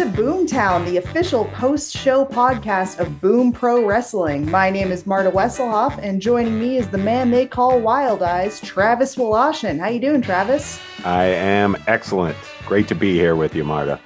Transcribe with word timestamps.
to 0.00 0.06
Boomtown, 0.06 0.86
the 0.86 0.96
official 0.96 1.44
post-show 1.52 2.24
podcast 2.24 3.00
of 3.00 3.20
Boom 3.20 3.52
Pro 3.52 3.84
Wrestling. 3.84 4.50
My 4.50 4.70
name 4.70 4.90
is 4.90 5.04
Marta 5.04 5.30
Wesselhoff, 5.30 5.98
and 6.02 6.22
joining 6.22 6.58
me 6.58 6.78
is 6.78 6.88
the 6.88 6.96
man 6.96 7.30
they 7.30 7.44
call 7.44 7.78
Wild 7.78 8.22
Eyes, 8.22 8.62
Travis 8.62 9.16
Woloshyn. 9.16 9.78
How 9.78 9.88
you 9.90 10.00
doing, 10.00 10.22
Travis? 10.22 10.80
I 11.04 11.24
am 11.24 11.76
excellent. 11.86 12.38
Great 12.64 12.88
to 12.88 12.94
be 12.94 13.12
here 13.12 13.36
with 13.36 13.54
you, 13.54 13.62
Marta. 13.62 14.00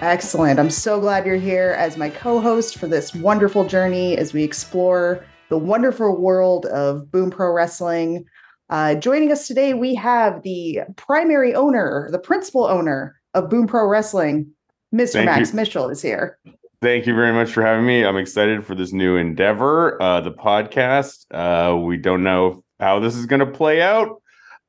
Excellent. 0.00 0.60
I'm 0.60 0.70
so 0.70 1.00
glad 1.00 1.26
you're 1.26 1.34
here 1.34 1.74
as 1.76 1.96
my 1.96 2.08
co-host 2.08 2.78
for 2.78 2.86
this 2.86 3.12
wonderful 3.12 3.64
journey 3.64 4.16
as 4.16 4.32
we 4.32 4.44
explore 4.44 5.26
the 5.48 5.58
wonderful 5.58 6.16
world 6.16 6.66
of 6.66 7.10
Boom 7.10 7.32
Pro 7.32 7.50
Wrestling. 7.50 8.26
Uh, 8.70 8.94
joining 8.94 9.32
us 9.32 9.48
today, 9.48 9.74
we 9.74 9.96
have 9.96 10.44
the 10.44 10.82
primary 10.94 11.52
owner, 11.52 12.08
the 12.12 12.20
principal 12.20 12.64
owner 12.64 13.20
of 13.34 13.50
Boom 13.50 13.66
Pro 13.66 13.88
Wrestling, 13.88 14.52
Mr. 14.94 15.12
Thank 15.14 15.26
Max 15.26 15.50
you. 15.50 15.56
Mitchell 15.56 15.88
is 15.90 16.02
here. 16.02 16.38
Thank 16.82 17.06
you 17.06 17.14
very 17.14 17.32
much 17.32 17.52
for 17.52 17.62
having 17.62 17.86
me. 17.86 18.04
I'm 18.04 18.16
excited 18.16 18.64
for 18.64 18.74
this 18.74 18.92
new 18.92 19.16
endeavor, 19.16 20.00
uh, 20.00 20.20
the 20.20 20.30
podcast. 20.30 21.24
Uh, 21.30 21.76
we 21.76 21.96
don't 21.96 22.22
know 22.22 22.62
how 22.78 23.00
this 23.00 23.16
is 23.16 23.26
going 23.26 23.40
to 23.40 23.46
play 23.46 23.80
out, 23.80 24.20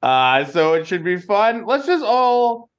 uh, 0.01 0.45
so 0.45 0.73
it 0.73 0.87
should 0.87 1.03
be 1.03 1.17
fun. 1.17 1.65
Let's 1.65 1.85
just 1.85 2.03
all 2.03 2.69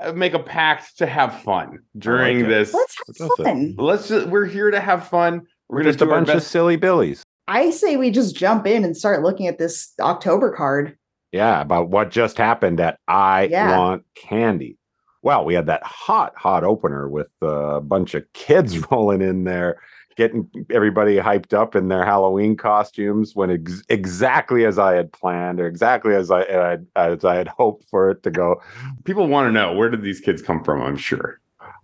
uh, 0.00 0.12
make 0.12 0.34
a 0.34 0.38
pact 0.38 0.98
to 0.98 1.06
have 1.06 1.40
fun 1.42 1.78
during 1.96 2.40
it. 2.40 2.48
this. 2.48 2.74
Let's 2.74 3.18
have 3.18 3.30
fun. 3.38 3.74
Let's 3.78 4.08
just, 4.08 4.28
we're 4.28 4.44
here 4.46 4.70
to 4.70 4.80
have 4.80 5.08
fun. 5.08 5.46
We're, 5.68 5.78
We're 5.78 5.82
going 5.84 5.86
just 5.88 5.98
to 6.00 6.04
a 6.04 6.08
do 6.08 6.12
our 6.12 6.20
bunch 6.24 6.36
of 6.36 6.42
silly 6.42 6.76
billies. 6.76 7.22
I 7.48 7.70
say 7.70 7.96
we 7.96 8.10
just 8.10 8.36
jump 8.36 8.66
in 8.66 8.84
and 8.84 8.96
start 8.96 9.22
looking 9.22 9.46
at 9.46 9.58
this 9.58 9.92
October 10.00 10.52
card. 10.54 10.96
Yeah, 11.32 11.60
about 11.60 11.88
what 11.88 12.10
just 12.10 12.36
happened 12.38 12.80
at 12.80 12.98
I 13.08 13.44
Yeah. 13.44 13.76
Want 13.76 14.04
Candy. 14.14 14.76
Well, 15.24 15.44
we 15.46 15.54
had 15.54 15.66
that 15.66 15.82
hot, 15.82 16.34
hot 16.36 16.64
opener 16.64 17.08
with 17.08 17.30
a 17.40 17.80
bunch 17.80 18.12
of 18.14 18.30
kids 18.34 18.78
rolling 18.90 19.22
in 19.22 19.44
there, 19.44 19.80
getting 20.16 20.50
everybody 20.70 21.16
hyped 21.16 21.54
up 21.54 21.74
in 21.74 21.88
their 21.88 22.04
Halloween 22.04 22.58
costumes. 22.58 23.34
When 23.34 23.50
ex- 23.50 23.82
exactly 23.88 24.66
as 24.66 24.78
I 24.78 24.92
had 24.94 25.10
planned, 25.12 25.60
or 25.60 25.66
exactly 25.66 26.14
as 26.14 26.30
I- 26.30 26.76
as 26.94 27.24
I 27.24 27.36
had 27.36 27.48
hoped 27.48 27.84
for 27.88 28.10
it 28.10 28.22
to 28.24 28.30
go. 28.30 28.60
People 29.04 29.26
want 29.26 29.48
to 29.48 29.52
know 29.52 29.72
where 29.72 29.88
did 29.88 30.02
these 30.02 30.20
kids 30.20 30.42
come 30.42 30.62
from? 30.62 30.82
I'm 30.82 30.98
sure. 30.98 31.40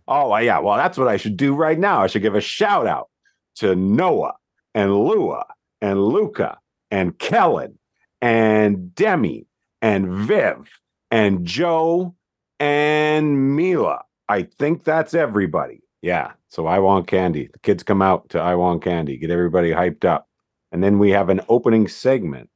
Oh, 0.06 0.36
yeah. 0.36 0.58
Well, 0.58 0.76
that's 0.76 0.98
what 0.98 1.08
I 1.08 1.16
should 1.16 1.38
do 1.38 1.54
right 1.54 1.78
now. 1.78 2.02
I 2.02 2.08
should 2.08 2.22
give 2.22 2.34
a 2.34 2.40
shout 2.42 2.86
out 2.86 3.08
to 3.56 3.74
Noah 3.74 4.34
and 4.74 4.94
Lua 4.94 5.46
and 5.80 5.98
Luca 6.04 6.58
and 6.90 7.18
Kellen 7.18 7.78
and 8.20 8.94
Demi 8.94 9.46
and 9.80 10.08
Viv 10.08 10.68
and 11.10 11.46
Joe 11.46 12.14
and 12.60 13.56
Mila. 13.56 14.02
I 14.28 14.42
think 14.44 14.84
that's 14.84 15.14
everybody. 15.14 15.80
Yeah. 16.02 16.32
So 16.48 16.66
I 16.66 16.78
want 16.78 17.06
candy. 17.08 17.48
The 17.52 17.58
kids 17.60 17.82
come 17.82 18.00
out 18.02 18.28
to 18.30 18.40
I 18.40 18.54
want 18.54 18.82
candy, 18.84 19.16
get 19.16 19.30
everybody 19.30 19.70
hyped 19.70 20.04
up. 20.04 20.28
And 20.72 20.82
then 20.84 20.98
we 21.00 21.10
have 21.10 21.28
an 21.30 21.40
opening 21.48 21.88
segment 21.88 22.48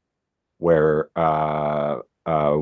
where 0.58 1.08
uh 1.16 1.96
uh 2.26 2.58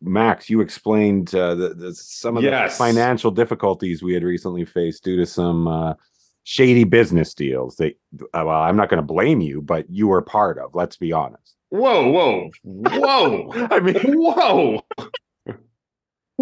Max, 0.00 0.48
you 0.48 0.60
explained 0.60 1.34
uh, 1.34 1.54
the, 1.54 1.74
the, 1.74 1.94
some 1.94 2.36
of 2.36 2.44
Yes. 2.44 2.72
the 2.72 2.84
financial 2.84 3.30
difficulties 3.30 4.02
we 4.02 4.14
had 4.14 4.22
recently 4.22 4.64
faced 4.64 5.02
due 5.04 5.16
to 5.16 5.26
some 5.26 5.66
uh, 5.68 5.94
shady 6.44 6.84
business 6.84 7.34
deals. 7.34 7.76
That 7.76 7.94
uh, 8.32 8.44
well, 8.46 8.48
I'm 8.50 8.76
not 8.76 8.88
going 8.88 9.02
to 9.02 9.06
blame 9.06 9.40
you, 9.40 9.60
but 9.60 9.90
you 9.90 10.06
were 10.08 10.22
part 10.22 10.56
of. 10.58 10.74
Let's 10.74 10.96
be 10.96 11.12
honest. 11.12 11.56
Whoa, 11.70 12.10
whoa, 12.10 12.50
whoa, 12.64 13.50
I 13.70 13.80
mean, 13.80 13.96
whoa, 14.14 14.82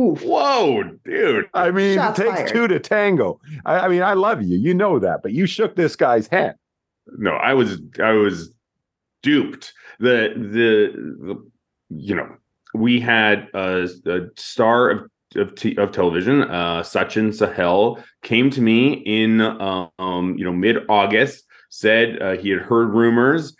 Oof. 0.00 0.22
whoa, 0.22 0.82
dude. 1.04 1.46
I 1.54 1.70
mean, 1.70 1.96
Shots 1.96 2.18
it 2.18 2.24
takes 2.24 2.36
fired. 2.36 2.48
two 2.48 2.68
to 2.68 2.78
tango. 2.80 3.40
I, 3.66 3.80
I 3.80 3.88
mean, 3.88 4.02
I 4.02 4.14
love 4.14 4.42
you, 4.42 4.56
you 4.58 4.72
know 4.74 4.98
that, 4.98 5.22
but 5.22 5.32
you 5.32 5.46
shook 5.46 5.76
this 5.76 5.94
guy's 5.96 6.26
hand. 6.28 6.54
no 7.18 7.32
i 7.32 7.52
was 7.54 7.80
i 8.02 8.12
was 8.12 8.52
duped 9.22 9.72
the 9.98 10.32
the, 10.36 11.26
the 11.26 11.50
you 11.90 12.14
know 12.14 12.28
we 12.74 13.00
had 13.00 13.48
a, 13.54 13.88
a 14.06 14.20
star 14.36 14.90
of 14.90 15.10
of, 15.36 15.54
t- 15.54 15.76
of 15.76 15.90
television 15.92 16.42
uh 16.44 16.80
sachin 16.82 17.34
sahel 17.34 17.98
came 18.22 18.48
to 18.50 18.60
me 18.60 18.92
in 19.18 19.40
um 19.40 20.36
you 20.38 20.44
know 20.44 20.52
mid 20.52 20.76
august 20.88 21.44
said 21.68 22.20
uh, 22.22 22.36
he 22.36 22.50
had 22.50 22.60
heard 22.62 22.88
rumors 22.90 23.54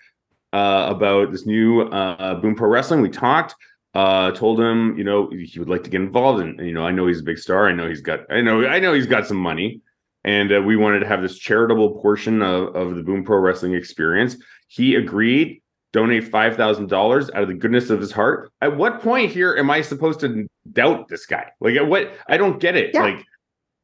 uh 0.53 0.87
about 0.91 1.31
this 1.32 1.44
new 1.47 1.82
uh 1.82 2.34
boom 2.41 2.54
pro 2.54 2.69
wrestling 2.69 3.00
we 3.03 3.09
talked 3.09 3.54
uh 3.94 4.30
told 4.32 4.60
him 4.60 4.96
you 4.96 5.04
know 5.04 5.28
he 5.30 5.58
would 5.58 5.68
like 5.68 5.82
to 5.82 5.90
get 5.90 6.00
involved 6.00 6.40
and 6.40 6.60
you 6.60 6.72
know 6.72 6.86
i 6.86 6.92
know 6.92 7.06
he's 7.08 7.20
a 7.20 7.24
big 7.24 7.38
star 7.38 7.68
i 7.68 7.72
know 7.72 7.88
he's 7.88 8.00
got 8.00 8.20
i 8.30 8.40
know 8.40 8.64
i 8.66 8.78
know 8.78 8.92
he's 8.92 9.06
got 9.06 9.26
some 9.26 9.36
money 9.36 9.80
and 10.24 10.52
uh, 10.52 10.60
we 10.60 10.76
wanted 10.76 11.00
to 11.00 11.06
have 11.06 11.22
this 11.22 11.38
charitable 11.38 12.00
portion 12.00 12.42
of, 12.42 12.74
of 12.74 12.94
the 12.94 13.02
Boom 13.02 13.24
Pro 13.24 13.38
Wrestling 13.38 13.74
experience. 13.74 14.36
He 14.68 14.94
agreed, 14.94 15.62
donate 15.92 16.28
five 16.28 16.56
thousand 16.56 16.88
dollars 16.88 17.30
out 17.30 17.42
of 17.42 17.48
the 17.48 17.54
goodness 17.54 17.90
of 17.90 18.00
his 18.00 18.12
heart. 18.12 18.52
At 18.60 18.76
what 18.76 19.00
point 19.00 19.32
here 19.32 19.56
am 19.56 19.70
I 19.70 19.80
supposed 19.80 20.20
to 20.20 20.46
doubt 20.70 21.08
this 21.08 21.26
guy? 21.26 21.50
Like, 21.60 21.76
at 21.76 21.86
what? 21.86 22.12
I 22.28 22.36
don't 22.36 22.60
get 22.60 22.76
it. 22.76 22.90
Yeah. 22.92 23.02
Like, 23.02 23.24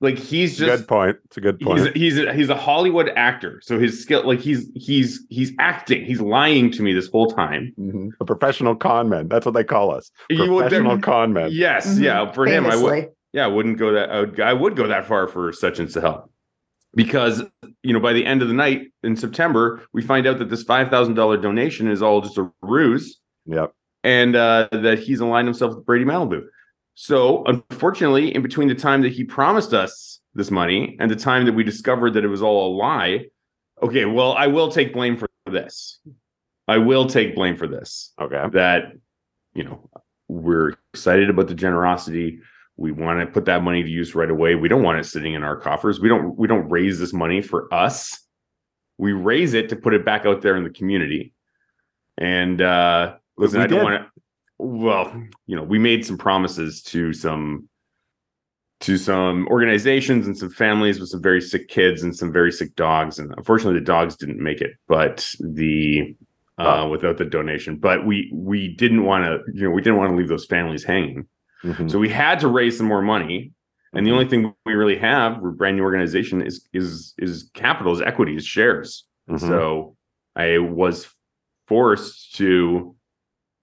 like 0.07 0.19
he's 0.19 0.57
just 0.57 0.81
good 0.81 0.89
point. 0.89 1.17
It's 1.27 1.37
a 1.37 1.41
good 1.41 1.57
he's 1.59 1.67
point. 1.67 1.97
he's 1.97 2.19
a, 2.19 2.33
he's 2.33 2.49
a 2.49 2.55
Hollywood 2.57 3.11
actor, 3.17 3.61
so 3.63 3.79
his 3.79 4.01
skill, 4.01 4.27
like 4.27 4.39
he's 4.41 4.69
he's 4.75 5.27
he's 5.29 5.53
acting. 5.59 6.05
He's 6.05 6.21
lying 6.21 6.71
to 6.73 6.83
me 6.83 6.93
this 6.93 7.09
whole 7.09 7.31
time. 7.31 7.73
Mhm. 7.79 8.11
A 8.21 8.25
professional 8.25 8.75
con 8.77 9.09
man. 9.09 9.29
That's 9.29 9.45
what 9.45 9.55
they 9.55 9.65
call 9.65 9.95
us. 9.95 10.11
You 10.31 10.53
would- 10.53 10.63
Professional 10.69 10.99
con 11.01 11.33
man. 11.33 11.51
Yes, 11.53 11.99
Mhm. 11.99 12.03
yeah. 12.03 12.33
For 12.33 12.47
him, 12.47 12.67
I 12.67 12.77
would. 12.77 13.09
Yeah, 13.33 13.45
I 13.45 13.49
wouldn't 13.49 13.79
go 13.79 13.93
that. 13.93 14.11
I 14.11 14.21
would, 14.21 14.41
I 14.41 14.53
would 14.53 14.77
go 14.77 14.87
that 14.87 15.05
far 15.07 15.29
for 15.29 15.51
Sachin 15.53 15.91
Sahel, 15.91 16.31
because 16.95 17.43
you 17.83 17.93
know 17.93 18.01
by 18.01 18.13
the 18.13 18.25
end 18.25 18.43
of 18.43 18.49
the 18.49 18.55
night 18.55 18.89
in 19.03 19.17
September, 19.17 19.83
we 19.93 20.03
find 20.03 20.27
out 20.27 20.39
that 20.39 20.49
this 20.51 20.63
five 20.63 20.89
thousand 20.89 21.15
dollar 21.15 21.37
donation 21.37 21.89
is 21.89 22.01
all 22.03 22.21
just 22.21 22.39
a 22.39 22.51
ruse, 22.63 23.19
Yep. 23.47 23.73
and 24.05 24.37
uh, 24.37 24.69
that 24.73 24.99
he's 25.01 25.21
aligned 25.21 25.49
himself 25.49 25.75
with 25.77 25.85
Brady 25.85 26.05
Malibu. 26.05 26.43
So, 26.99 27.45
unfortunately, 27.45 28.35
in 28.35 28.41
between 28.41 28.69
the 28.69 28.75
time 28.75 29.03
that 29.03 29.13
he 29.13 29.23
promised 29.23 29.75
us 29.75 30.19
this 30.35 30.51
money 30.51 30.97
and 30.99 31.11
the 31.11 31.17
time 31.17 31.45
that 31.45 31.53
we 31.53 31.63
discovered 31.63 32.15
that 32.15 32.25
it 32.25 32.29
was 32.29 32.41
all 32.41 32.69
a 32.69 32.75
lie, 32.75 33.27
okay, 33.83 34.07
well, 34.07 34.33
I 34.33 34.47
will 34.47 34.73
take 34.73 34.95
blame 34.95 35.19
for 35.19 35.29
this. 35.45 36.01
I 36.67 36.79
will 36.79 37.07
take 37.07 37.35
blame 37.35 37.55
for 37.59 37.67
this. 37.69 38.15
Okay. 38.19 38.43
that 38.55 38.93
you 39.55 39.63
know 39.63 39.91
we're 40.29 40.73
excited 40.95 41.29
about 41.29 41.49
the 41.49 41.55
generosity. 41.55 42.41
We 42.79 42.93
want 42.93 43.21
to 43.21 43.27
put 43.27 43.45
that 43.45 43.63
money 43.63 43.83
to 43.83 43.89
use 43.89 44.15
right 44.15 44.31
away. 44.31 44.55
We 44.55 44.69
don't 44.69 44.83
want 44.83 44.99
it 44.99 45.05
sitting 45.05 45.35
in 45.35 45.43
our 45.43 45.57
coffers. 45.57 46.01
We 46.01 46.09
don't 46.09 46.35
we 46.35 46.49
don't 46.49 46.69
raise 46.71 46.99
this 46.99 47.13
money 47.13 47.43
for 47.43 47.73
us. 47.73 48.19
We 48.97 49.13
raise 49.13 49.53
it 49.53 49.69
to 49.69 49.77
put 49.77 49.93
it 49.93 50.03
back 50.03 50.25
out 50.25 50.41
there 50.41 50.57
in 50.57 50.65
the 50.65 50.71
community. 50.71 51.35
And 52.17 52.63
uh 52.63 53.17
listen 53.37 53.61
i 53.61 53.67
don't 53.67 53.85
want 53.85 54.03
to 54.03 54.23
well 54.59 55.13
you 55.47 55.55
know 55.57 55.63
we 55.63 55.79
made 55.79 56.05
some 56.05 56.17
promises 56.19 56.83
to 56.83 57.13
some 57.13 57.69
to 58.81 58.97
some 58.99 59.47
organizations 59.49 60.27
and 60.27 60.37
some 60.37 60.51
families 60.51 61.01
with 61.01 61.09
some 61.09 61.23
very 61.23 61.41
sick 61.41 61.69
kids 61.69 62.03
and 62.03 62.15
some 62.15 62.33
very 62.33 62.53
sick 62.53 62.75
dogs 62.77 63.19
and 63.19 63.33
unfortunately 63.37 63.79
the 63.79 63.85
dogs 63.85 64.17
didn't 64.17 64.39
make 64.39 64.61
it 64.61 64.73
but 64.89 65.29
the 65.41 66.15
uh, 66.59 66.89
without 66.91 67.19
the 67.19 67.25
donation. 67.25 67.77
But 67.77 68.07
we 68.07 68.31
we 68.33 68.75
didn't 68.77 69.05
want 69.05 69.25
to, 69.25 69.41
you 69.53 69.65
know, 69.65 69.71
we 69.71 69.83
didn't 69.83 69.99
want 69.99 70.11
to 70.13 70.17
leave 70.17 70.29
those 70.29 70.47
families 70.47 70.85
hanging. 70.85 71.27
Mhm. 71.63 71.91
So 71.91 71.99
we 71.99 72.09
had 72.09 72.41
to 72.41 72.49
raise 72.49 72.79
some 72.79 72.87
more 72.87 73.03
money. 73.03 73.53
And 73.93 74.07
the 74.07 74.11
only 74.11 74.27
thing 74.27 74.55
we 74.65 74.75
really 74.75 74.97
have, 74.97 75.39
we're 75.41 75.51
a 75.51 75.53
brand 75.53 75.77
new 75.77 75.83
organization, 75.83 76.41
is 76.41 76.67
is 76.73 77.15
is 77.19 77.51
capital, 77.55 77.93
is 77.93 78.01
equity, 78.01 78.37
is 78.37 78.47
shares. 78.47 79.05
And 79.29 79.39
Mhm. 79.39 79.49
so 79.49 79.97
I 80.35 80.59
was 80.59 81.07
forced 81.67 82.37
to 82.37 82.97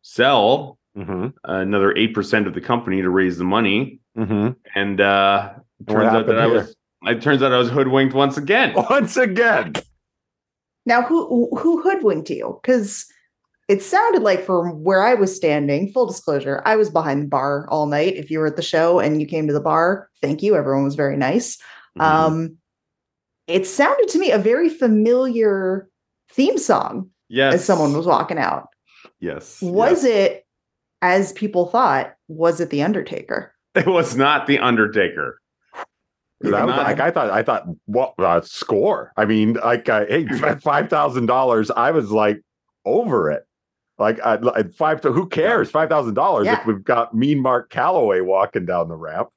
sell 0.03 0.77
Mhm. 0.97 1.33
another 1.43 1.95
eight 1.97 2.13
percent 2.13 2.47
of 2.47 2.53
the 2.53 2.61
company 2.61 3.01
to 3.01 3.09
raise 3.09 3.37
the 3.37 3.43
money. 3.43 3.99
Mhm. 4.17 4.55
And 4.75 5.01
uh 5.01 5.53
it 5.79 5.91
turns 5.91 6.05
out 6.07 6.13
happened 6.13 6.29
that 6.29 6.39
I 6.39 6.47
was 6.47 6.75
it 7.05 7.21
turns 7.21 7.41
out 7.41 7.51
I 7.51 7.57
was 7.57 7.69
hoodwinked 7.69 8.13
once 8.13 8.37
again. 8.37 8.73
Once 8.89 9.17
again. 9.17 9.73
Now, 10.85 11.01
who 11.01 11.49
who 11.57 11.81
hoodwinked 11.81 12.29
you? 12.29 12.59
Because 12.61 13.05
it 13.69 13.81
sounded 13.81 14.21
like 14.21 14.45
from 14.45 14.83
where 14.83 15.01
I 15.01 15.13
was 15.13 15.35
standing, 15.35 15.91
full 15.91 16.05
disclosure, 16.05 16.61
I 16.65 16.75
was 16.75 16.89
behind 16.89 17.23
the 17.23 17.27
bar 17.27 17.67
all 17.69 17.85
night. 17.85 18.15
If 18.15 18.29
you 18.29 18.39
were 18.39 18.47
at 18.47 18.57
the 18.57 18.61
show 18.61 18.99
and 18.99 19.21
you 19.21 19.27
came 19.27 19.47
to 19.47 19.53
the 19.53 19.61
bar, 19.61 20.09
thank 20.21 20.43
you. 20.43 20.55
Everyone 20.55 20.83
was 20.83 20.95
very 20.95 21.15
nice. 21.17 21.57
Mm-hmm. 21.97 22.01
Um, 22.01 22.57
it 23.47 23.65
sounded 23.65 24.09
to 24.09 24.19
me 24.19 24.31
a 24.31 24.37
very 24.37 24.69
familiar 24.69 25.89
theme 26.31 26.57
song 26.57 27.09
yes. 27.29 27.55
as 27.55 27.65
someone 27.65 27.95
was 27.95 28.05
walking 28.05 28.37
out. 28.37 28.67
yes. 29.19 29.61
Was 29.61 30.03
yes. 30.03 30.31
it, 30.31 30.42
as 31.03 31.33
people 31.33 31.67
thought, 31.67 32.15
was 32.29 32.59
it 32.61 32.69
The 32.69 32.81
Undertaker? 32.81 33.53
It 33.75 33.85
was 33.87 34.15
not 34.15 34.47
the 34.47 34.57
Undertaker. 34.59 35.39
I 36.45 36.63
was 36.65 36.75
like, 36.75 36.99
I 36.99 37.11
thought, 37.11 37.29
I 37.29 37.43
thought, 37.43 37.65
what 37.85 38.13
uh, 38.19 38.41
score? 38.41 39.11
I 39.17 39.25
mean, 39.25 39.53
like, 39.53 39.87
uh, 39.89 40.05
hey, 40.07 40.27
five 40.61 40.89
thousand 40.89 41.25
dollars. 41.27 41.71
I 41.71 41.91
was 41.91 42.11
like, 42.11 42.41
over 42.85 43.31
it. 43.31 43.43
Like, 43.97 44.19
I, 44.21 44.35
like 44.35 44.73
five. 44.73 45.01
Who 45.03 45.27
cares? 45.27 45.69
Five 45.71 45.89
thousand 45.89 46.13
dollars 46.15 46.47
if 46.47 46.65
we've 46.65 46.83
got 46.83 47.13
Mean 47.13 47.41
Mark 47.41 47.69
Calaway 47.71 48.23
walking 48.25 48.65
down 48.65 48.87
the 48.89 48.95
ramp. 48.95 49.29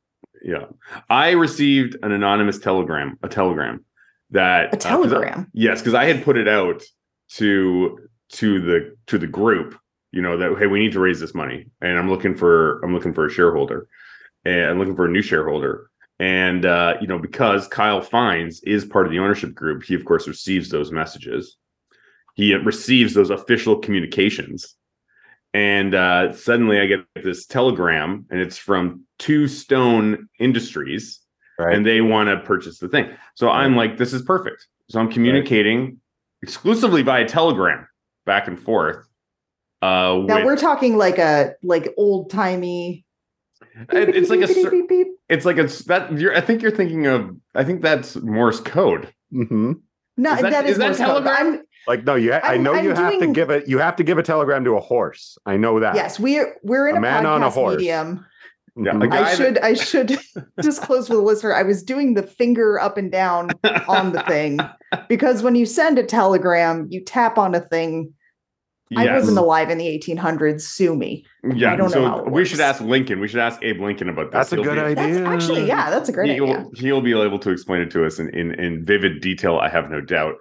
Yeah. 0.42 0.66
I 1.08 1.30
received 1.30 1.96
an 2.02 2.12
anonymous 2.12 2.58
telegram, 2.58 3.18
a 3.22 3.28
telegram 3.28 3.84
that 4.30 4.64
A 4.64 4.68
uh, 4.68 4.70
'cause 4.72 4.86
I- 4.86 4.90
telegram. 4.90 5.50
yes, 5.54 5.80
because 5.80 5.94
I 5.94 6.04
had 6.06 6.24
put 6.24 6.36
it 6.36 6.48
out 6.48 6.82
to 7.34 7.98
to 8.32 8.60
the 8.60 8.96
to 9.06 9.18
the 9.18 9.26
group, 9.28 9.78
you 10.16 10.22
know, 10.22 10.36
that 10.38 10.58
hey, 10.58 10.66
we 10.66 10.78
need 10.80 10.92
to 10.92 11.00
raise 11.00 11.20
this 11.20 11.34
money. 11.34 11.66
And 11.82 11.98
I'm 11.98 12.08
looking 12.08 12.34
for 12.34 12.80
I'm 12.82 12.94
looking 12.94 13.12
for 13.12 13.26
a 13.26 13.30
shareholder. 13.30 13.86
And 14.46 14.70
I'm 14.70 14.78
looking 14.78 14.96
for 14.96 15.04
a 15.04 15.10
new 15.10 15.22
shareholder. 15.22 15.90
And 16.18 16.64
uh, 16.64 16.94
you 17.02 17.06
know, 17.06 17.18
because 17.18 17.68
Kyle 17.68 18.00
Fines 18.00 18.60
is 18.62 18.86
part 18.86 19.04
of 19.06 19.12
the 19.12 19.18
ownership 19.18 19.54
group, 19.54 19.84
he 19.84 19.94
of 19.94 20.06
course 20.06 20.26
receives 20.26 20.70
those 20.70 20.90
messages. 20.90 21.58
He 22.34 22.54
receives 22.54 23.12
those 23.12 23.28
official 23.30 23.78
communications. 23.78 24.74
And 25.52 25.94
uh, 25.94 26.32
suddenly 26.32 26.80
I 26.80 26.86
get 26.86 27.00
this 27.22 27.46
telegram, 27.46 28.26
and 28.30 28.40
it's 28.40 28.58
from 28.58 29.04
Two 29.18 29.48
Stone 29.48 30.28
Industries, 30.38 31.20
Right. 31.58 31.74
and 31.74 31.86
they 31.86 32.02
want 32.02 32.28
to 32.28 32.36
purchase 32.38 32.78
the 32.78 32.88
thing. 32.88 33.08
So 33.34 33.48
I'm 33.48 33.74
like, 33.76 33.96
this 33.96 34.12
is 34.12 34.20
perfect. 34.20 34.66
So 34.90 35.00
I'm 35.00 35.10
communicating 35.10 35.98
exclusively 36.42 37.02
via 37.02 37.26
telegram 37.26 37.88
back 38.26 38.48
and 38.48 38.60
forth. 38.60 39.05
Uh, 39.82 40.22
Now 40.26 40.36
with- 40.36 40.44
we're 40.44 40.56
talking 40.56 40.96
like 40.96 41.18
a 41.18 41.54
like 41.62 41.92
old 41.96 42.30
timey. 42.30 43.04
it's 43.90 44.30
like 44.30 44.40
a 44.40 44.48
cer- 44.48 44.72
it's 45.28 45.44
like 45.44 45.58
it's 45.58 45.84
that 45.84 46.12
you're 46.18 46.34
I 46.34 46.40
think 46.40 46.62
you're 46.62 46.70
thinking 46.70 47.06
of 47.06 47.36
I 47.54 47.64
think 47.64 47.82
that's 47.82 48.16
Morse 48.16 48.60
code. 48.60 49.12
Mm-hmm. 49.34 49.72
No, 50.18 50.32
Is 50.34 50.40
that- 50.42 50.50
that 50.50 50.64
is 50.64 50.72
is, 50.72 50.78
that 50.78 50.86
Morse 50.88 50.98
telegram? 50.98 51.34
I'm- 51.34 51.62
Like 51.86 52.04
no, 52.04 52.14
you. 52.14 52.32
Ha- 52.32 52.40
I 52.42 52.52
I'm- 52.54 52.62
know 52.62 52.74
you 52.74 52.90
I'm 52.90 52.96
have 52.96 53.20
to 53.20 53.26
give 53.32 53.50
it. 53.50 53.68
You 53.68 53.78
have 53.78 53.96
to 53.96 54.04
give 54.04 54.18
a 54.18 54.22
telegram 54.22 54.64
to 54.64 54.76
a 54.76 54.80
horse. 54.80 55.36
I 55.46 55.56
know 55.56 55.78
that. 55.80 55.94
yes, 55.94 56.18
we're 56.18 56.56
we're 56.62 56.88
in 56.88 56.94
A 56.96 56.98
a, 56.98 57.02
man 57.02 57.24
podcast 57.24 57.28
on 57.34 57.42
a 57.42 57.50
horse. 57.50 57.76
medium. 57.76 58.26
Yeah, 58.78 58.92
Mhm. 58.92 59.00
like- 59.02 59.10
guy 59.10 59.18
I 59.18 59.22
that- 59.24 59.36
should 59.36 59.58
I 59.58 59.74
should 59.74 60.18
disclose 60.60 61.08
for 61.08 61.14
the 61.16 61.22
listener. 61.22 61.54
I 61.54 61.62
was 61.62 61.82
doing 61.82 62.14
the 62.14 62.22
finger 62.22 62.80
up 62.80 62.96
and 62.98 63.12
down 63.12 63.50
on 63.88 64.12
the 64.12 64.22
thing 64.22 64.58
because 65.08 65.42
when 65.42 65.54
you 65.54 65.66
send 65.66 65.98
a 65.98 66.02
telegram, 66.02 66.86
you 66.90 67.02
tap 67.04 67.36
on 67.38 67.54
a 67.54 67.60
thing. 67.60 68.12
I 68.96 69.04
Yes. 69.04 69.20
wasn't 69.22 69.38
alive 69.38 69.68
in 69.70 69.78
the 69.78 69.86
1800s. 69.88 70.60
Sue 70.60 70.94
me. 70.94 71.24
Yeah, 71.42 71.72
I 71.72 71.76
don't 71.76 71.88
know 71.90 71.92
so 71.92 72.04
how 72.06 72.22
we 72.24 72.44
should 72.44 72.60
ask 72.60 72.80
Lincoln. 72.80 73.18
We 73.18 73.26
should 73.26 73.40
ask 73.40 73.60
Abe 73.62 73.80
Lincoln 73.80 74.08
about 74.08 74.30
this. 74.30 74.50
That's 74.50 74.52
a 74.52 74.56
He'll 74.56 74.64
good 74.64 74.74
be- 74.76 75.00
idea. 75.00 75.20
That's 75.20 75.42
actually 75.44 75.66
yeah, 75.66 75.90
that's 75.90 76.08
a 76.08 76.12
great 76.12 76.30
he'll, 76.30 76.44
idea. 76.44 76.66
he'll 76.74 77.00
be 77.00 77.12
able 77.20 77.38
to 77.40 77.50
explain 77.50 77.80
it 77.82 77.90
to 77.92 78.06
us 78.06 78.18
in 78.20 78.28
in, 78.30 78.52
in 78.54 78.84
vivid 78.84 79.20
detail. 79.20 79.56
I 79.58 79.68
have 79.68 79.90
no 79.90 80.00
doubt. 80.00 80.34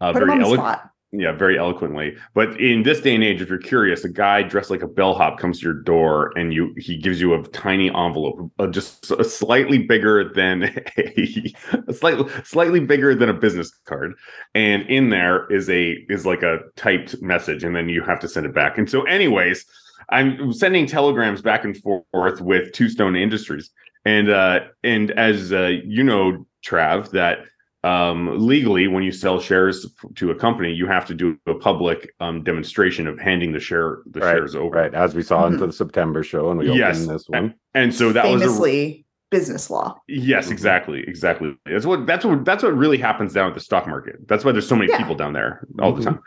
Uh, 0.00 0.12
Put 0.12 0.22
him 0.22 0.28
very 0.28 0.42
on 0.44 0.50
the 0.50 0.56
spot. 0.56 0.90
Yeah, 1.12 1.32
very 1.32 1.58
eloquently. 1.58 2.16
But 2.34 2.60
in 2.60 2.84
this 2.84 3.00
day 3.00 3.14
and 3.16 3.24
age, 3.24 3.42
if 3.42 3.48
you're 3.48 3.58
curious, 3.58 4.04
a 4.04 4.08
guy 4.08 4.42
dressed 4.42 4.70
like 4.70 4.82
a 4.82 4.86
bellhop 4.86 5.38
comes 5.38 5.58
to 5.58 5.64
your 5.64 5.74
door 5.74 6.32
and 6.38 6.54
you 6.54 6.72
he 6.76 6.96
gives 6.96 7.20
you 7.20 7.34
a 7.34 7.42
tiny 7.48 7.88
envelope, 7.88 8.50
uh, 8.60 8.68
just 8.68 9.10
a 9.10 9.24
slightly 9.24 9.78
bigger 9.78 10.32
than 10.32 10.62
a, 10.96 11.52
a 11.88 11.92
slightly 11.92 12.30
slightly 12.44 12.78
bigger 12.78 13.14
than 13.16 13.28
a 13.28 13.34
business 13.34 13.72
card, 13.86 14.14
and 14.54 14.84
in 14.84 15.10
there 15.10 15.50
is 15.52 15.68
a 15.68 15.96
is 16.08 16.26
like 16.26 16.44
a 16.44 16.60
typed 16.76 17.20
message, 17.20 17.64
and 17.64 17.74
then 17.74 17.88
you 17.88 18.02
have 18.02 18.20
to 18.20 18.28
send 18.28 18.46
it 18.46 18.54
back. 18.54 18.78
And 18.78 18.88
so, 18.88 19.02
anyways, 19.02 19.66
I'm 20.10 20.52
sending 20.52 20.86
telegrams 20.86 21.42
back 21.42 21.64
and 21.64 21.76
forth 21.76 22.40
with 22.40 22.72
Two 22.72 22.88
Stone 22.88 23.16
Industries, 23.16 23.70
and 24.04 24.30
uh, 24.30 24.60
and 24.84 25.10
as 25.10 25.52
uh, 25.52 25.72
you 25.84 26.04
know, 26.04 26.46
Trav, 26.64 27.10
that 27.10 27.40
um, 27.84 28.36
legally, 28.46 28.88
when 28.88 29.02
you 29.02 29.12
sell 29.12 29.40
shares 29.40 29.86
to 30.16 30.30
a 30.30 30.34
company, 30.34 30.72
you 30.72 30.86
have 30.86 31.06
to 31.06 31.14
do 31.14 31.38
a 31.46 31.54
public 31.54 32.12
um, 32.20 32.42
demonstration 32.44 33.06
of 33.06 33.18
handing 33.18 33.52
the 33.52 33.60
share 33.60 33.98
the 34.06 34.20
Right, 34.20 34.32
shares 34.36 34.54
over. 34.54 34.76
Right, 34.76 34.94
as 34.94 35.14
we 35.14 35.22
saw 35.22 35.44
Mhm. 35.44 35.54
into 35.54 35.66
the 35.68 35.72
September 35.72 36.22
show, 36.22 36.50
and 36.50 36.58
we 36.60 36.70
Yes. 36.70 36.98
opened 37.02 37.14
this 37.14 37.28
one. 37.28 37.54
And 37.74 37.94
so 37.94 38.12
that 38.12 38.24
was 38.26 38.42
a, 38.42 38.44
Famously 38.46 39.06
business 39.30 39.70
law. 39.70 39.96
yes, 40.08 40.48
Mhm. 40.48 40.52
exactly, 40.52 41.04
exactly. 41.06 41.54
That's 41.64 41.86
what 41.86 42.04
that's 42.06 42.24
what 42.24 42.44
that's 42.44 42.62
what 42.64 42.76
really 42.76 42.98
happens 42.98 43.32
down 43.32 43.48
at 43.48 43.54
the 43.54 43.60
stock 43.60 43.86
market. 43.86 44.16
That's 44.28 44.44
why 44.44 44.52
there's 44.52 44.66
so 44.68 44.76
many 44.76 44.90
Yeah. 44.90 44.98
people 44.98 45.14
down 45.14 45.32
there 45.32 45.66
all 45.78 45.92
the 45.92 46.02
Mhm. 46.02 46.04
time. 46.04 46.20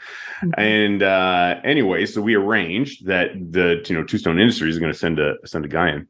And 0.58 1.04
uh, 1.04 1.58
anyway, 1.64 2.06
so 2.08 2.22
we 2.22 2.34
arranged 2.36 3.06
that 3.08 3.32
the 3.52 3.84
you 3.88 3.96
know 3.96 4.04
Two 4.04 4.18
Stone 4.18 4.40
Industries 4.40 4.76
is 4.76 4.80
going 4.80 4.92
to 4.92 4.98
send 4.98 5.20
a 5.20 5.36
send 5.46 5.66
a 5.66 5.68
guy 5.68 5.90
in. 5.92 6.08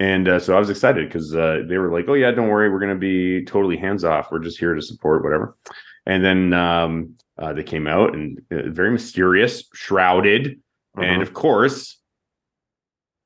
And 0.00 0.26
uh, 0.28 0.40
so 0.40 0.56
I 0.56 0.58
was 0.58 0.70
excited 0.70 1.08
because 1.08 1.34
uh, 1.34 1.60
they 1.68 1.78
were 1.78 1.92
like, 1.92 2.06
"Oh 2.08 2.14
yeah, 2.14 2.30
don't 2.32 2.48
worry, 2.48 2.68
we're 2.68 2.80
going 2.80 2.94
to 2.94 2.98
be 2.98 3.44
totally 3.44 3.76
hands 3.76 4.02
off. 4.04 4.30
We're 4.30 4.40
just 4.40 4.58
here 4.58 4.74
to 4.74 4.82
support 4.82 5.22
whatever." 5.22 5.56
And 6.06 6.24
then 6.24 6.52
um, 6.52 7.14
uh, 7.38 7.52
they 7.52 7.62
came 7.62 7.86
out 7.86 8.12
and 8.14 8.40
uh, 8.50 8.70
very 8.70 8.90
mysterious, 8.90 9.64
shrouded, 9.72 10.60
and 10.96 11.20
Mhm. 11.20 11.22
of 11.22 11.32
course, 11.32 12.00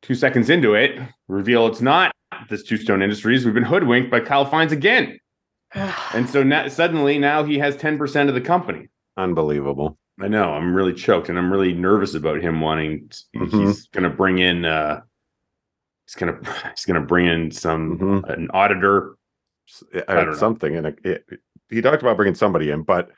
two 0.03 0.15
seconds 0.15 0.51
into 0.51 0.75
it, 0.75 0.99
reveal 1.27 1.67
it's 1.67 1.81
not 1.81 2.13
this 2.51 2.63
Two 2.63 2.77
Stone 2.77 3.03
Industries. 3.03 3.45
We've 3.45 3.55
been 3.55 3.65
hoodwinked 3.65 4.11
by 4.11 4.21
Kyle 4.21 4.45
Fines 4.45 4.73
again, 4.73 5.19
and 5.75 6.29
so 6.29 6.43
now 6.43 6.69
suddenly 6.69 7.19
now 7.19 7.45
he 7.45 7.59
has 7.59 7.77
ten 7.77 7.97
percent 7.97 8.29
of 8.29 8.35
the 8.35 8.41
company. 8.43 8.89
Unbelievable. 9.17 9.99
I 10.21 10.29
know. 10.29 10.53
I'm 10.53 10.75
really 10.75 10.93
choked, 10.95 11.29
and 11.31 11.39
I'm 11.39 11.51
really 11.51 11.73
nervous 11.73 12.15
about 12.15 12.41
him 12.43 12.61
wanting. 12.61 13.09
Mhm. 13.35 13.67
He's 13.67 13.87
going 13.89 14.05
to 14.05 14.11
bring 14.11 14.39
in. 14.39 14.65
uh 14.67 15.01
He's 16.09 16.15
gonna 16.15 16.39
he's 16.75 16.85
gonna 16.87 17.03
bring 17.05 17.27
in 17.27 17.51
some 17.51 17.99
Mhm. 17.99 18.29
an 18.31 18.49
auditor. 18.53 19.17
S- 19.69 19.85
I 19.95 19.99
uh, 19.99 20.15
don't 20.15 20.31
know. 20.31 20.35
something, 20.37 20.77
and 20.77 20.87
it, 20.87 20.99
it, 21.05 21.25
he 21.69 21.83
talked 21.83 22.03
about 22.03 22.17
bringing 22.17 22.35
somebody 22.35 22.71
in, 22.71 22.83
but 22.83 23.11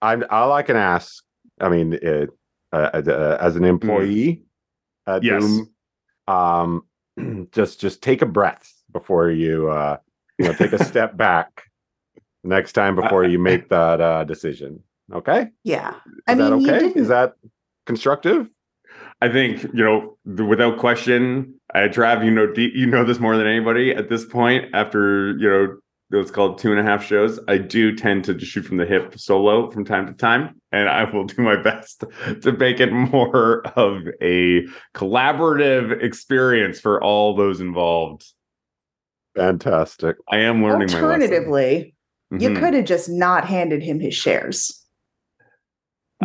I'm 0.00 0.24
all 0.30 0.52
I 0.52 0.62
can 0.62 0.76
ask. 0.76 1.24
I 1.60 1.68
mean, 1.68 1.94
it, 1.94 2.30
uh, 2.72 2.76
uh, 2.94 3.38
as 3.40 3.56
an 3.56 3.64
employee 3.64 4.42
at 5.06 5.22
Mm. 5.22 5.24
Yes. 5.24 5.42
Boom, 5.42 6.82
um, 7.16 7.48
just 7.52 7.80
just 7.80 8.00
take 8.02 8.22
a 8.22 8.26
breath 8.26 8.72
before 8.92 9.30
you 9.30 9.68
uh, 9.68 9.96
you 10.38 10.46
know 10.46 10.52
take 10.52 10.72
a 10.72 10.84
step 10.92 11.16
back 11.16 11.64
next 12.44 12.72
time 12.74 12.94
before 12.94 13.24
you 13.24 13.40
make 13.40 13.68
that 13.70 14.00
uh, 14.00 14.22
decision. 14.24 14.84
Okay, 15.12 15.48
yeah. 15.64 15.94
is 16.06 16.12
I 16.28 16.34
mean, 16.36 16.50
that 16.50 16.60
you 16.60 16.70
okay? 16.70 16.78
didn't. 16.86 17.02
Is 17.02 17.08
that 17.08 17.34
constructive? 17.86 18.48
I 19.20 19.28
think 19.32 19.64
you 19.74 19.82
know, 19.82 20.16
the, 20.24 20.44
without 20.44 20.78
question, 20.78 21.57
I 21.74 21.80
Trav, 21.88 22.24
you 22.24 22.30
know, 22.30 22.52
you 22.56 22.86
know 22.86 23.04
this 23.04 23.18
more 23.18 23.36
than 23.36 23.46
anybody 23.46 23.92
at 23.92 24.08
this 24.08 24.24
point. 24.24 24.66
After 24.74 25.36
you 25.38 25.48
know, 25.48 25.76
what's 26.10 26.30
called 26.30 26.58
two 26.58 26.70
and 26.70 26.80
a 26.80 26.82
half 26.82 27.04
shows, 27.04 27.38
I 27.48 27.58
do 27.58 27.94
tend 27.94 28.24
to 28.24 28.34
just 28.34 28.50
shoot 28.50 28.64
from 28.64 28.78
the 28.78 28.86
hip 28.86 29.18
solo 29.18 29.70
from 29.70 29.84
time 29.84 30.06
to 30.06 30.14
time, 30.14 30.60
and 30.72 30.88
I 30.88 31.04
will 31.04 31.24
do 31.24 31.42
my 31.42 31.56
best 31.62 32.04
to 32.42 32.52
make 32.52 32.80
it 32.80 32.90
more 32.92 33.66
of 33.76 34.02
a 34.22 34.62
collaborative 34.94 36.02
experience 36.02 36.80
for 36.80 37.02
all 37.02 37.36
those 37.36 37.60
involved. 37.60 38.24
Fantastic. 39.36 40.16
I 40.28 40.38
am 40.38 40.62
learning 40.62 40.88
my 40.90 41.00
lesson. 41.00 41.04
Alternatively, 41.04 41.94
you 42.30 42.50
Mhm. 42.50 42.58
could 42.58 42.74
have 42.74 42.86
just 42.86 43.08
not 43.08 43.44
handed 43.44 43.82
him 43.82 44.00
his 44.00 44.14
shares. 44.14 44.86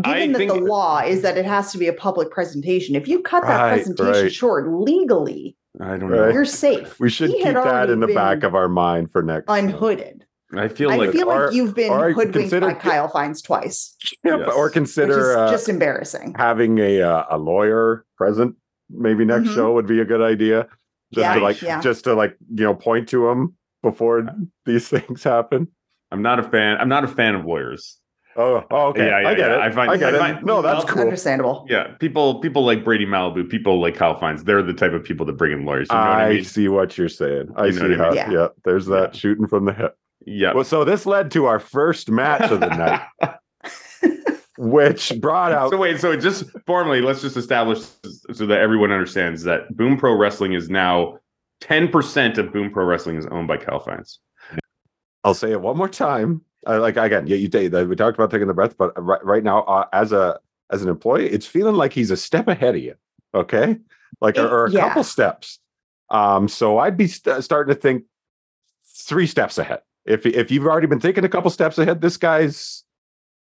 I 0.03 0.25
Given 0.27 0.47
that 0.47 0.47
the 0.55 0.59
law 0.61 0.99
is 0.99 1.21
that 1.21 1.37
it 1.37 1.45
has 1.45 1.71
to 1.71 1.77
be 1.77 1.87
a 1.87 1.93
public 1.93 2.31
presentation, 2.31 2.95
if 2.95 3.07
you 3.07 3.21
cut 3.21 3.43
that 3.43 3.61
Right, 3.61 3.73
presentation 3.75 4.23
right. 4.23 4.33
short 4.33 4.67
legally, 4.67 5.55
I 5.79 5.97
don't 5.97 6.09
know. 6.09 6.29
you're 6.29 6.45
safe. 6.45 6.99
We 6.99 7.09
should 7.09 7.29
He 7.29 7.43
keep 7.43 7.53
that 7.53 7.89
in 7.89 7.99
the 7.99 8.07
back 8.07 8.43
of 8.43 8.55
our 8.55 8.67
mind 8.69 9.11
for 9.11 9.21
next. 9.21 9.45
Unhooded. 9.49 10.25
I 10.55 10.67
feel 10.67 10.91
I 10.91 10.95
like 10.97 11.09
I 11.09 11.11
feel 11.13 11.29
or- 11.29 11.45
like 11.47 11.55
you've 11.55 11.73
been 11.75 11.91
or 11.91 12.09
hoodwinked 12.11 12.33
consider- 12.33 12.67
by 12.67 12.73
Kyle 12.75 13.07
Fines 13.07 13.41
twice, 13.41 13.95
Yeah, 14.23 14.37
Yes. 14.37 14.49
or 14.55 14.65
which 14.65 14.73
consider 14.73 15.31
is 15.31 15.35
uh, 15.37 15.51
just 15.51 15.67
embarrassing. 15.69 16.35
having 16.37 16.77
a 16.79 17.01
uh, 17.01 17.25
a 17.31 17.37
lawyer 17.39 18.05
present 18.17 18.55
maybe 18.89 19.25
next 19.25 19.49
Mhm. 19.49 19.55
show 19.55 19.73
would 19.73 19.87
be 19.87 19.99
a 19.99 20.05
good 20.05 20.21
idea 20.21 20.67
just 21.11 21.23
Yeah, 21.23 21.33
to 21.35 21.39
like 21.39 21.61
yeah. 21.63 21.81
just 21.81 22.03
to 22.03 22.13
like 22.13 22.35
you 22.53 22.63
know 22.65 22.75
point 22.75 23.09
to 23.09 23.27
him 23.29 23.55
before 23.81 24.27
these 24.65 24.87
things 24.93 25.23
happen 25.23 25.67
I'm 26.11 26.21
not 26.21 26.37
a 26.37 26.43
fan. 26.43 26.77
I'm 26.79 26.89
not 26.89 27.03
a 27.03 27.07
fan 27.07 27.33
of 27.33 27.45
lawyers. 27.45 27.97
Oh, 28.35 28.63
oh 28.71 28.87
okay 28.87 29.05
Yeah, 29.07 29.21
yeah, 29.21 29.27
i 29.29 29.33
get 29.35 29.49
yeah. 29.49 29.55
it 29.55 29.61
I 29.61 29.71
find- 29.71 29.91
i 29.91 29.97
get 29.97 30.13
I 30.13 30.15
it 30.15 30.19
find- 30.19 30.45
no 30.45 30.61
that's 30.61 30.85
cool 30.85 31.01
Understandable. 31.01 31.65
Yeah, 31.69 31.93
people 31.99 32.39
people 32.41 32.65
like 32.65 32.83
Brady 32.83 33.05
Malibu, 33.05 33.49
people 33.49 33.79
like 33.81 33.95
Kyle 33.95 34.19
Fines, 34.19 34.43
they're 34.43 34.61
the 34.63 34.73
type 34.73 34.93
of 34.93 35.03
people 35.03 35.25
that 35.27 35.33
bring 35.33 35.51
in 35.51 35.65
lawyers. 35.65 35.87
You 35.91 35.95
know 35.97 36.01
what 36.01 36.09
I, 36.11 36.25
I 36.25 36.33
mean? 36.35 36.43
see 36.43 36.67
what 36.67 36.97
you're 36.97 37.09
saying 37.09 37.49
i 37.55 37.65
You 37.65 37.71
know 37.73 37.77
see 37.77 37.91
what 37.97 38.01
I 38.01 38.03
how 38.21 38.27
mean? 38.27 38.31
yeah. 38.37 38.47
there's 38.65 38.85
that 38.87 39.13
Yeah. 39.13 39.19
shooting 39.19 39.47
from 39.47 39.65
the 39.65 39.73
hip 39.73 39.97
Yeah. 40.25 40.53
well 40.53 40.63
so 40.63 40.83
this 40.83 41.05
led 41.05 41.31
to 41.31 41.45
our 41.45 41.59
first 41.59 42.09
match 42.11 42.49
of 42.51 42.59
the 42.59 42.67
night 43.21 43.35
which 44.57 45.13
brought 45.19 45.51
out 45.51 45.71
So 45.71 45.77
wait, 45.77 45.99
so 45.99 46.15
just 46.15 46.45
formally, 46.65 47.01
let's 47.01 47.21
just 47.21 47.37
establish 47.37 47.79
so 48.33 48.45
that 48.45 48.59
everyone 48.59 48.91
understands 48.91 49.43
that 49.43 49.75
Boom 49.75 49.97
Pro 49.97 50.15
Wrestling 50.15 50.53
is 50.53 50.69
now 50.69 51.17
10% 51.63 52.37
of 52.37 52.53
Boom 52.53 52.69
Pro 52.71 52.85
Wrestling 52.85 53.15
is 53.17 53.25
owned 53.27 53.47
by 53.47 53.57
Kyle 53.57 53.79
Fines. 53.79 54.19
I'll 55.23 55.33
say 55.33 55.51
it 55.51 55.61
one 55.61 55.77
more 55.77 55.89
time. 55.89 56.41
Uh, 56.67 56.79
like 56.79 56.97
again, 56.97 57.27
yeah, 57.27 57.35
you 57.35 57.47
take 57.49 57.71
we 57.71 57.95
talked 57.95 58.17
about 58.17 58.31
taking 58.31 58.47
the 58.47 58.53
breath, 58.53 58.77
but 58.77 58.91
right, 59.01 59.23
right 59.25 59.43
now, 59.43 59.61
uh, 59.63 59.87
as 59.93 60.11
a 60.11 60.39
as 60.71 60.81
an 60.81 60.89
employee, 60.89 61.29
it's 61.29 61.45
feeling 61.45 61.75
like 61.75 61.93
he's 61.93 62.11
a 62.11 62.17
step 62.17 62.47
ahead 62.47 62.75
of 62.75 62.81
you. 62.81 62.95
Okay, 63.33 63.77
like 64.21 64.37
or, 64.37 64.47
or 64.47 64.65
a 64.65 64.71
Yeah. 64.71 64.87
couple 64.87 65.03
steps. 65.03 65.59
Um, 66.09 66.47
so 66.47 66.77
I'd 66.77 66.97
be 66.97 67.07
st- 67.07 67.43
starting 67.43 67.73
to 67.73 67.79
think 67.79 68.03
three 68.85 69.27
steps 69.27 69.57
ahead. 69.57 69.81
If 70.05 70.25
if 70.25 70.51
you've 70.51 70.65
already 70.65 70.87
been 70.87 70.99
thinking 70.99 71.23
a 71.25 71.29
couple 71.29 71.49
steps 71.49 71.77
ahead, 71.77 72.01
this 72.01 72.17
guy's 72.17 72.83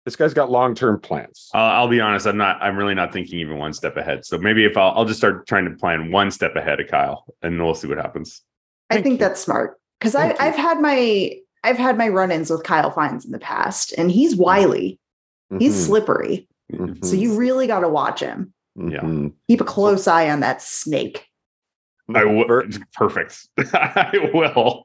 this 0.05 0.15
guy's 0.15 0.34
got 0.34 0.51
long 0.51 0.75
term 0.75 1.00
plans. 1.00 1.50
Uh, 1.53 1.57
I'll 1.57 1.88
be 1.88 2.00
honest, 2.00 2.25
I'm 2.27 2.38
not. 2.38 2.62
I'm 2.62 2.77
really 2.77 2.95
not 2.95 3.12
thinking 3.12 3.39
even 3.39 3.57
one 3.57 3.74
step 3.74 3.98
ahead. 3.98 4.25
So 4.25 4.38
maybe 4.38 4.65
if 4.65 4.77
I'll, 4.77 4.91
I'll 4.91 5.05
just 5.05 5.19
start 5.19 5.48
trying 5.48 5.65
to 5.65 5.72
plan 5.72 6.12
one 6.12 6.31
step 6.31 6.55
ahead 6.55 6.79
of 6.79 6.88
Kyle, 6.88 7.25
and 7.41 7.63
we'll 7.63 7.75
see 7.75 7.88
what 7.88 7.98
happens. 7.98 8.41
I 8.89 9.01
think 9.01 9.13
you. 9.13 9.17
that's 9.17 9.41
smart 9.41 9.79
because 10.00 10.15
I 10.15 10.29
you. 10.29 10.36
I've 10.39 10.55
had 10.55 10.79
my 10.79 11.38
I've 11.65 11.77
had 11.77 11.98
my 11.98 12.07
run-ins 12.10 12.50
with 12.51 12.63
Kyle 12.63 12.91
Fines 12.91 13.25
in 13.25 13.31
the 13.31 13.39
past, 13.39 13.93
and 13.98 14.12
he's 14.12 14.36
wily, 14.36 15.00
he's 15.60 15.74
Mhm, 15.75 15.86
slippery. 15.86 16.48
mhm, 16.72 17.03
So 17.03 17.15
you 17.15 17.36
really 17.36 17.67
got 17.67 17.79
to 17.81 17.89
watch 17.89 18.19
him. 18.19 18.53
Yeah. 18.75 19.00
mhm. 19.01 19.34
Keep 19.48 19.62
a 19.62 19.65
close 19.65 20.07
eye 20.07 20.29
on 20.29 20.41
that 20.41 20.62
snake. 20.62 21.25
I 22.13 22.24
will. 22.25 22.45
Perfect. 22.93 23.48
I 23.74 24.29
will. 24.34 24.84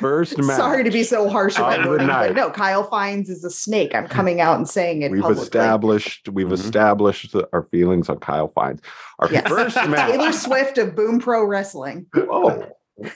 First 0.00 0.38
match. 0.38 0.56
Sorry 0.56 0.82
to 0.84 0.90
be 0.90 1.04
so 1.04 1.28
harsh 1.28 1.56
of 1.58 1.66
about 1.66 1.82
the 1.82 1.88
wording, 1.88 2.06
but 2.08 2.34
no, 2.34 2.50
Kyle 2.50 2.82
Fines 2.82 3.28
is 3.28 3.44
a 3.44 3.50
snake. 3.50 3.94
I'm 3.94 4.08
coming 4.08 4.40
out 4.40 4.56
and 4.56 4.68
saying 4.68 5.02
it 5.02 5.12
We've 5.12 5.20
publicly. 5.20 5.44
established 5.44 6.28
we've 6.30 6.48
Mhm. 6.48 6.52
established 6.54 7.32
the- 7.32 7.48
our 7.52 7.62
feelings 7.64 8.08
on 8.08 8.18
Kyle 8.18 8.48
Fines. 8.48 8.80
Our 9.20 9.30
Yes. 9.30 9.46
first 9.48 9.76
Taylor. 9.76 10.32
Swift 10.32 10.78
of 10.78 10.96
Boom 10.96 11.20
Pro 11.20 11.44
Wrestling. 11.44 12.06
Oh, 12.16 12.64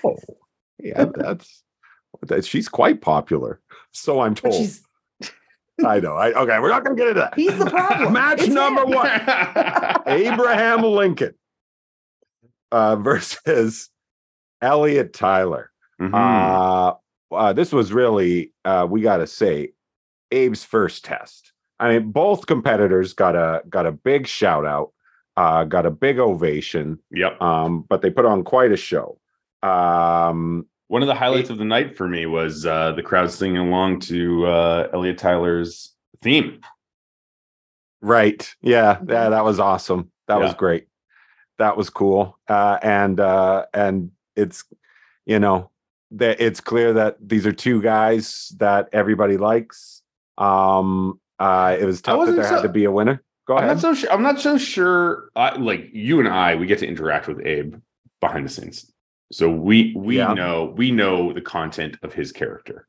oh, 0.05 0.17
yeah, 0.79 1.07
that's, 1.13 1.65
that 2.23 2.45
she's 2.45 2.69
quite 2.69 3.01
popular. 3.01 3.61
So 3.93 4.21
I'm 4.21 4.35
But 4.35 4.43
told. 4.43 4.55
she's 4.55 4.83
I 5.85 5.99
know. 6.01 6.15
I 6.15 6.33
okay. 6.33 6.59
We're 6.59 6.69
not 6.69 6.85
going 6.85 6.97
to 6.97 7.01
get 7.03 7.09
into 7.09 7.21
that. 7.21 7.35
he's 7.35 7.57
the 7.59 7.67
problem. 7.71 8.13
Match 8.13 8.41
It's 8.41 8.49
number 8.49 8.83
him. 8.83 8.91
one: 8.91 9.11
Abraham 10.07 10.83
Lincoln 10.83 11.35
uh, 12.73 12.97
versus 12.97 13.89
Elliot 14.63 15.13
Tyler. 15.13 15.71
Mhm. 16.01 16.15
Uh, 16.15 16.95
uh, 17.35 17.53
this 17.53 17.73
was 17.73 17.93
really, 17.93 18.53
uh, 18.65 18.87
we 18.91 19.01
got 19.03 19.19
to 19.19 19.27
say, 19.27 19.73
Abe's 20.33 20.65
first 20.65 21.05
test. 21.05 21.53
I 21.79 21.93
mean, 21.93 22.11
both 22.11 22.47
competitors 22.47 23.13
got 23.15 23.35
a 23.37 23.63
got 23.69 23.87
a 23.87 23.93
big 23.93 24.27
shout 24.27 24.67
out, 24.67 24.93
uh, 25.37 25.65
got 25.65 25.87
a 25.87 25.91
big 25.91 26.19
ovation, 26.19 26.99
yep. 27.11 27.41
um, 27.41 27.85
but 27.89 28.03
they 28.03 28.11
put 28.11 28.27
on 28.27 28.45
quite 28.45 28.71
a 28.73 28.77
show. 28.77 29.19
Um, 29.63 30.67
One 30.91 31.03
of 31.03 31.07
the 31.07 31.15
highlights 31.15 31.51
of 31.51 31.59
the 31.59 31.65
night 31.65 31.97
for 31.97 32.09
me 32.09 32.27
was 32.27 32.67
uh, 32.67 32.91
the 32.91 33.03
crowd 33.05 33.31
singing 33.31 33.59
along 33.59 34.01
to 34.01 34.45
uh, 34.47 34.89
Elliot 34.93 35.19
Tyler's 35.19 35.95
theme. 36.21 36.61
right? 38.01 38.53
Yeah, 38.61 38.99
yeah, 39.07 39.29
that 39.29 39.45
was 39.45 39.61
awesome. 39.61 40.11
That 40.27 40.41
was 40.41 40.53
great. 40.55 40.89
That 41.59 41.77
was 41.77 41.91
cool. 41.91 42.37
Uh, 42.49 42.79
and 42.83 43.21
uh, 43.21 43.67
and 43.73 44.11
it's 44.35 44.65
you 45.27 45.39
know 45.39 45.71
that 46.11 46.41
it's 46.41 46.61
clear 46.61 46.93
that 46.95 47.19
these 47.21 47.47
are 47.47 47.53
two 47.53 47.81
guys 47.81 48.53
that 48.59 48.89
everybody 48.93 49.37
likes. 49.37 50.03
Um, 50.39 51.21
uh, 51.39 51.77
it 51.79 51.85
was 51.85 52.03
tough 52.03 52.15
that 52.15 52.19
wasn't 52.19 52.39
there 52.39 52.49
had 52.49 52.63
to 52.63 52.69
be 52.69 52.83
a 52.83 52.91
winner. 52.91 53.23
Go 53.47 53.55
ahead. 53.59 53.71
I'm 53.71 53.77
not 53.77 53.81
so 53.81 53.95
sure. 53.95 54.13
I'm 54.13 54.23
not 54.25 54.41
so 54.41 54.59
sure. 54.59 55.29
I, 55.37 55.55
like 55.57 55.89
you 55.93 56.19
and 56.19 56.29
I, 56.29 56.57
we 56.57 56.67
get 56.67 56.81
to 56.81 56.87
interact 56.89 57.29
with 57.29 57.47
Abe 57.47 57.77
behind 58.21 58.45
the 58.45 58.51
scenes, 58.51 58.91
so 59.33 59.49
we 59.51 59.95
we 59.97 60.17
Yeah. 60.19 60.35
know 60.35 60.75
we 60.77 60.91
know 60.91 61.33
the 61.33 61.41
content 61.41 61.97
of 62.03 62.13
his 62.13 62.33
character. 62.33 62.87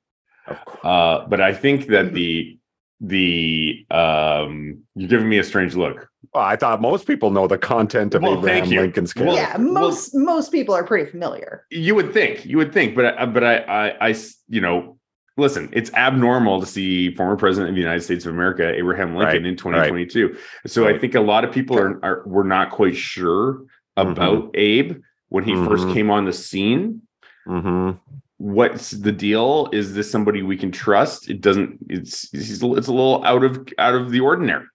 Of 0.47 0.63
course. 0.65 0.79
Uh, 0.83 1.25
but 1.27 1.39
I 1.41 1.53
think 1.53 1.87
that 1.87 2.13
the 2.13 2.57
the 2.99 3.85
um, 3.89 4.79
you're 4.95 5.09
giving 5.09 5.27
me 5.29 5.39
a 5.39 5.43
strange 5.43 5.75
look. 5.75 6.07
Well, 6.33 6.43
I 6.43 6.55
thought 6.55 6.81
most 6.81 7.07
people 7.07 7.31
know 7.31 7.47
the 7.47 7.57
content 7.57 8.13
of 8.13 8.21
Well, 8.21 8.37
Abraham 8.37 8.61
thank 8.61 8.71
you. 8.71 8.81
Lincoln's 8.81 9.15
Well, 9.15 9.35
character. 9.35 9.61
yeah, 9.63 9.71
most 9.71 10.13
most 10.15 10.51
people 10.51 10.75
are 10.75 10.83
pretty 10.83 11.09
familiar. 11.09 11.65
You 11.71 11.95
would 11.95 12.13
think, 12.13 12.45
you 12.45 12.57
would 12.57 12.71
think, 12.73 12.95
but 12.95 13.17
I, 13.19 13.25
but 13.25 13.43
I, 13.43 13.57
I, 13.57 13.89
I 14.07 14.09
s- 14.11 14.37
you 14.47 14.61
know, 14.61 14.97
listen, 15.37 15.69
it's 15.73 15.91
abnormal 15.93 16.59
to 16.59 16.65
see 16.67 17.13
former 17.15 17.35
president 17.35 17.69
of 17.69 17.75
the 17.75 17.81
United 17.81 18.01
States 18.01 18.25
of 18.25 18.33
America, 18.33 18.71
Abraham 18.71 19.15
Lincoln, 19.15 19.43
Right, 19.43 19.45
in 19.45 19.57
2022. 19.57 20.37
So 20.67 20.87
I 20.87 20.97
think 20.97 21.15
a 21.15 21.21
lot 21.21 21.43
of 21.43 21.51
people 21.51 21.77
are, 21.79 21.99
are 22.05 22.23
were 22.27 22.43
not 22.43 22.69
quite 22.71 22.95
sure 22.95 23.63
about 23.97 24.51
Abe 24.53 25.01
when 25.31 25.45
he 25.45 25.55
first 25.55 25.87
Mhm. 25.87 25.93
came 25.93 26.09
on 26.11 26.25
the 26.25 26.33
scene. 26.33 27.01
hmm 27.47 27.91
What's 28.37 28.89
the 28.91 29.11
deal? 29.11 29.69
Is 29.71 29.93
this 29.93 30.09
somebody 30.09 30.41
we 30.41 30.57
can 30.57 30.71
trust? 30.71 31.29
It 31.29 31.41
doesn't. 31.41 31.77
It's 31.89 32.27
it's 32.33 32.61
a 32.61 32.65
little 32.67 33.23
out 33.23 33.43
of 33.43 33.67
out 33.77 33.93
of 33.93 34.09
the 34.11 34.19
ordinary, 34.19 34.65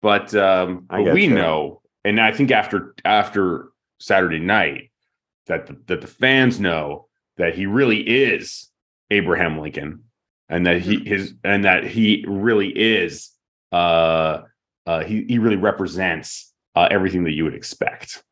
but 0.00 0.32
um, 0.34 0.86
but 0.88 1.12
we 1.12 1.24
you. 1.24 1.34
know, 1.34 1.82
and 2.04 2.20
I 2.20 2.30
think 2.30 2.52
after 2.52 2.94
after 3.04 3.70
Saturday 3.98 4.38
night, 4.38 4.92
that 5.48 5.66
the, 5.66 5.76
that 5.86 6.02
the 6.02 6.06
fans 6.06 6.60
know 6.60 7.08
that 7.36 7.56
he 7.56 7.66
really 7.66 7.98
is 8.00 8.70
Abraham 9.10 9.58
Lincoln, 9.58 10.04
and 10.48 10.64
that 10.66 10.80
he 10.82 11.00
his 11.04 11.34
and 11.42 11.64
that 11.64 11.82
he 11.84 12.24
really 12.28 12.68
is 12.68 13.30
uh 13.72 14.42
uh 14.86 15.02
he 15.02 15.24
he 15.24 15.38
really 15.40 15.56
represents 15.56 16.52
uh 16.76 16.86
everything 16.92 17.24
that 17.24 17.32
you 17.32 17.42
would 17.42 17.54
expect. 17.54 18.22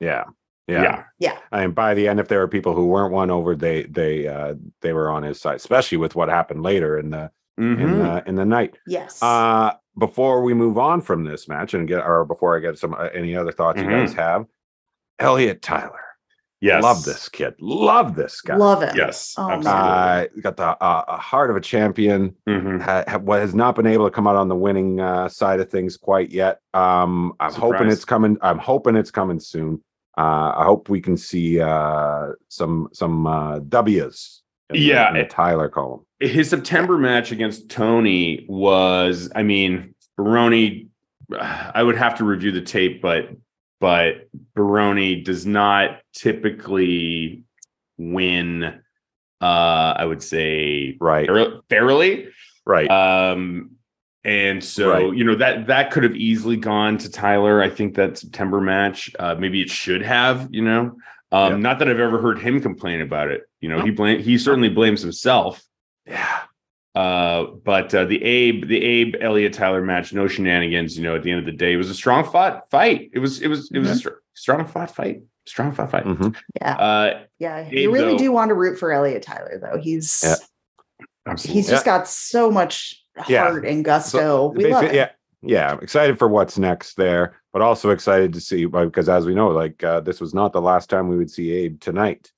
Yeah. 0.00 0.24
Yeah. 0.72 1.04
yeah. 1.18 1.38
And 1.52 1.74
by 1.74 1.94
the 1.94 2.06
end, 2.08 2.20
if 2.20 2.28
there 2.28 2.38
were 2.40 2.48
people 2.48 2.74
who 2.74 2.86
weren't 2.86 3.12
won 3.12 3.30
over, 3.30 3.54
they 3.54 3.84
they 3.84 4.26
uh, 4.28 4.54
they 4.82 4.92
were 4.92 5.10
on 5.10 5.22
his 5.22 5.40
side, 5.40 5.56
especially 5.56 5.98
with 5.98 6.14
what 6.14 6.28
happened 6.28 6.62
later 6.62 6.98
in 6.98 7.10
the 7.10 7.30
in 7.58 7.76
Mhm. 7.76 7.98
the 8.22 8.28
in 8.28 8.34
the 8.36 8.44
night. 8.46 8.78
Yes. 8.86 9.22
Uh, 9.22 9.72
before 9.98 10.42
we 10.42 10.54
move 10.54 10.78
on 10.78 11.00
from 11.02 11.24
this 11.24 11.48
match 11.48 11.74
and 11.74 11.86
get, 11.88 11.98
or 12.06 12.24
before 12.24 12.56
I 12.56 12.60
get 12.60 12.78
some 12.78 12.94
uh, 12.94 13.08
any 13.14 13.36
other 13.36 13.52
thoughts 13.52 13.80
Mm-hmm. 13.80 13.90
you 13.90 13.96
guys 13.98 14.14
have, 14.14 14.46
Elliot 15.18 15.60
Tyler, 15.60 16.00
Yes. 16.62 16.82
love 16.82 17.04
this 17.04 17.28
kid, 17.28 17.54
love 17.60 18.14
this 18.16 18.40
guy. 18.40 18.56
Love 18.56 18.82
it. 18.82 18.94
Yes. 18.94 19.34
Oh, 19.36 19.50
absolutely. 19.50 19.70
Uh, 19.82 20.26
got 20.42 20.56
the 20.56 20.82
uh, 20.82 21.16
heart 21.18 21.50
of 21.50 21.56
a 21.56 21.60
champion. 21.60 22.34
Mhm. 22.48 22.80
Ha, 22.82 23.04
ha- 23.08 23.18
what 23.18 23.40
has 23.40 23.54
not 23.54 23.74
been 23.76 23.86
able 23.86 24.04
to 24.06 24.10
come 24.10 24.26
out 24.26 24.36
on 24.36 24.48
the 24.48 24.54
winning 24.56 25.00
uh, 25.00 25.28
side 25.28 25.60
of 25.60 25.70
things 25.70 25.96
quite 25.96 26.30
yet. 26.30 26.60
Um, 26.74 27.32
I'm 27.40 27.52
hoping 27.52 27.88
it's 27.90 28.04
coming. 28.04 28.38
I'm 28.42 28.58
hoping 28.58 28.94
it's 28.96 29.10
coming 29.10 29.40
soon. 29.40 29.82
Uh, 30.18 30.52
I 30.56 30.64
hope 30.64 30.88
we 30.88 31.00
can 31.00 31.16
see 31.16 31.60
uh, 31.60 32.28
some 32.48 32.88
some 32.92 33.26
uh, 33.26 33.60
W's. 33.60 34.42
in 34.70 34.74
the- 34.74 34.80
Yeah, 34.80 35.08
in 35.08 35.14
the 35.14 35.20
it- 35.20 35.30
Tyler 35.30 35.68
column. 35.68 36.04
his 36.20 36.50
September 36.50 36.98
match 36.98 37.32
against 37.32 37.70
Tony 37.70 38.44
was, 38.48 39.30
I 39.34 39.42
mean, 39.42 39.94
Baroni. 40.16 40.88
I 41.40 41.82
would 41.82 41.96
have 41.96 42.16
to 42.18 42.24
review 42.24 42.50
the 42.52 42.60
tape, 42.60 43.00
but 43.00 43.30
but 43.80 44.28
Baroni 44.54 45.22
does 45.22 45.46
not 45.46 46.00
typically 46.12 47.44
win. 47.96 48.64
Uh, 49.40 49.94
I 49.96 50.04
would 50.04 50.22
say 50.22 50.98
Right, 51.00 51.26
fair- 51.26 51.60
fairly. 51.70 52.28
right. 52.66 52.90
Um, 52.90 53.70
and 54.24 54.62
so 54.62 54.90
Right. 54.90 55.16
you 55.16 55.24
know 55.24 55.34
that 55.36 55.66
that 55.68 55.90
could 55.90 56.02
have 56.02 56.14
easily 56.16 56.56
gone 56.56 56.98
to 56.98 57.10
Tyler. 57.10 57.62
I 57.62 57.70
think 57.70 57.94
that 57.94 58.18
September 58.18 58.60
match, 58.60 59.10
uh, 59.18 59.34
maybe 59.38 59.60
it 59.62 59.70
should 59.70 60.02
have. 60.02 60.48
You 60.50 60.62
know, 60.62 60.80
um, 61.32 61.52
Yeah. 61.52 61.56
not 61.56 61.78
that 61.78 61.88
I've 61.88 62.00
ever 62.00 62.20
heard 62.20 62.38
him 62.38 62.60
complain 62.60 63.00
about 63.00 63.30
it. 63.30 63.42
You 63.60 63.68
know, 63.68 63.80
he 63.82 63.90
blame 63.90 64.20
he 64.20 64.36
certainly 64.38 64.68
blames 64.68 65.00
himself. 65.02 65.62
yeah, 66.06 66.40
Uh, 66.94 67.44
but 67.64 67.94
uh, 67.94 68.04
the 68.04 68.22
Abe, 68.24 68.66
the 68.66 68.82
Abe 68.82 69.14
Elliott 69.20 69.52
Tyler 69.52 69.80
match, 69.82 70.12
no 70.12 70.26
shenanigans. 70.26 70.96
You 70.98 71.04
know, 71.04 71.14
at 71.16 71.22
the 71.22 71.30
end 71.30 71.40
of 71.40 71.46
the 71.46 71.52
day, 71.52 71.72
it 71.74 71.76
was 71.76 71.88
a 71.90 71.94
strong 71.94 72.24
fought 72.24 72.68
fight. 72.70 73.10
It 73.14 73.20
was, 73.20 73.40
it 73.42 73.48
was, 73.48 73.70
it 73.72 73.78
was 73.78 73.90
a 73.90 73.96
str- 73.96 74.08
strong 74.34 74.66
fought 74.66 74.90
fight. 74.94 75.22
Strong 75.46 75.72
fought 75.72 75.90
fight. 75.90 76.04
Mm-hmm. 76.04 76.28
Yeah. 76.60 76.72
Uh, 76.76 77.20
Yeah. 77.38 77.58
Abe, 77.66 77.72
you 77.72 77.92
really 77.92 78.12
though- 78.12 78.18
do 78.18 78.32
want 78.32 78.48
to 78.50 78.54
root 78.54 78.78
for 78.78 78.92
Elliot 78.92 79.22
Tyler, 79.22 79.58
though. 79.62 79.78
He's 79.78 80.22
Yeah. 80.26 80.34
absolutely. 81.26 81.60
he's 81.62 81.70
just 81.70 81.84
got 81.84 82.08
so 82.08 82.50
much 82.50 83.02
Yeah. 83.28 83.56
and 83.64 83.84
gusto. 83.84 84.52
we 84.56 84.72
love 84.72 84.84
it. 84.84 84.94
yeah, 84.94 85.10
yeah. 85.42 85.72
I'm 85.72 85.80
excited 85.80 86.18
for 86.18 86.28
what's 86.28 86.58
next 86.58 86.94
there, 86.96 87.36
but 87.52 87.62
also 87.62 87.90
excited 87.90 88.32
to 88.34 88.40
see 88.40 88.66
because 88.66 89.08
as 89.08 89.26
we 89.26 89.34
know, 89.34 89.48
like 89.48 89.82
uh, 89.84 90.00
this 90.00 90.20
was 90.20 90.34
not 90.34 90.52
the 90.52 90.60
last 90.60 90.90
time 90.90 91.08
we 91.08 91.16
would 91.16 91.30
see 91.30 91.50
Abe 91.52 91.80
tonight. 91.80 92.32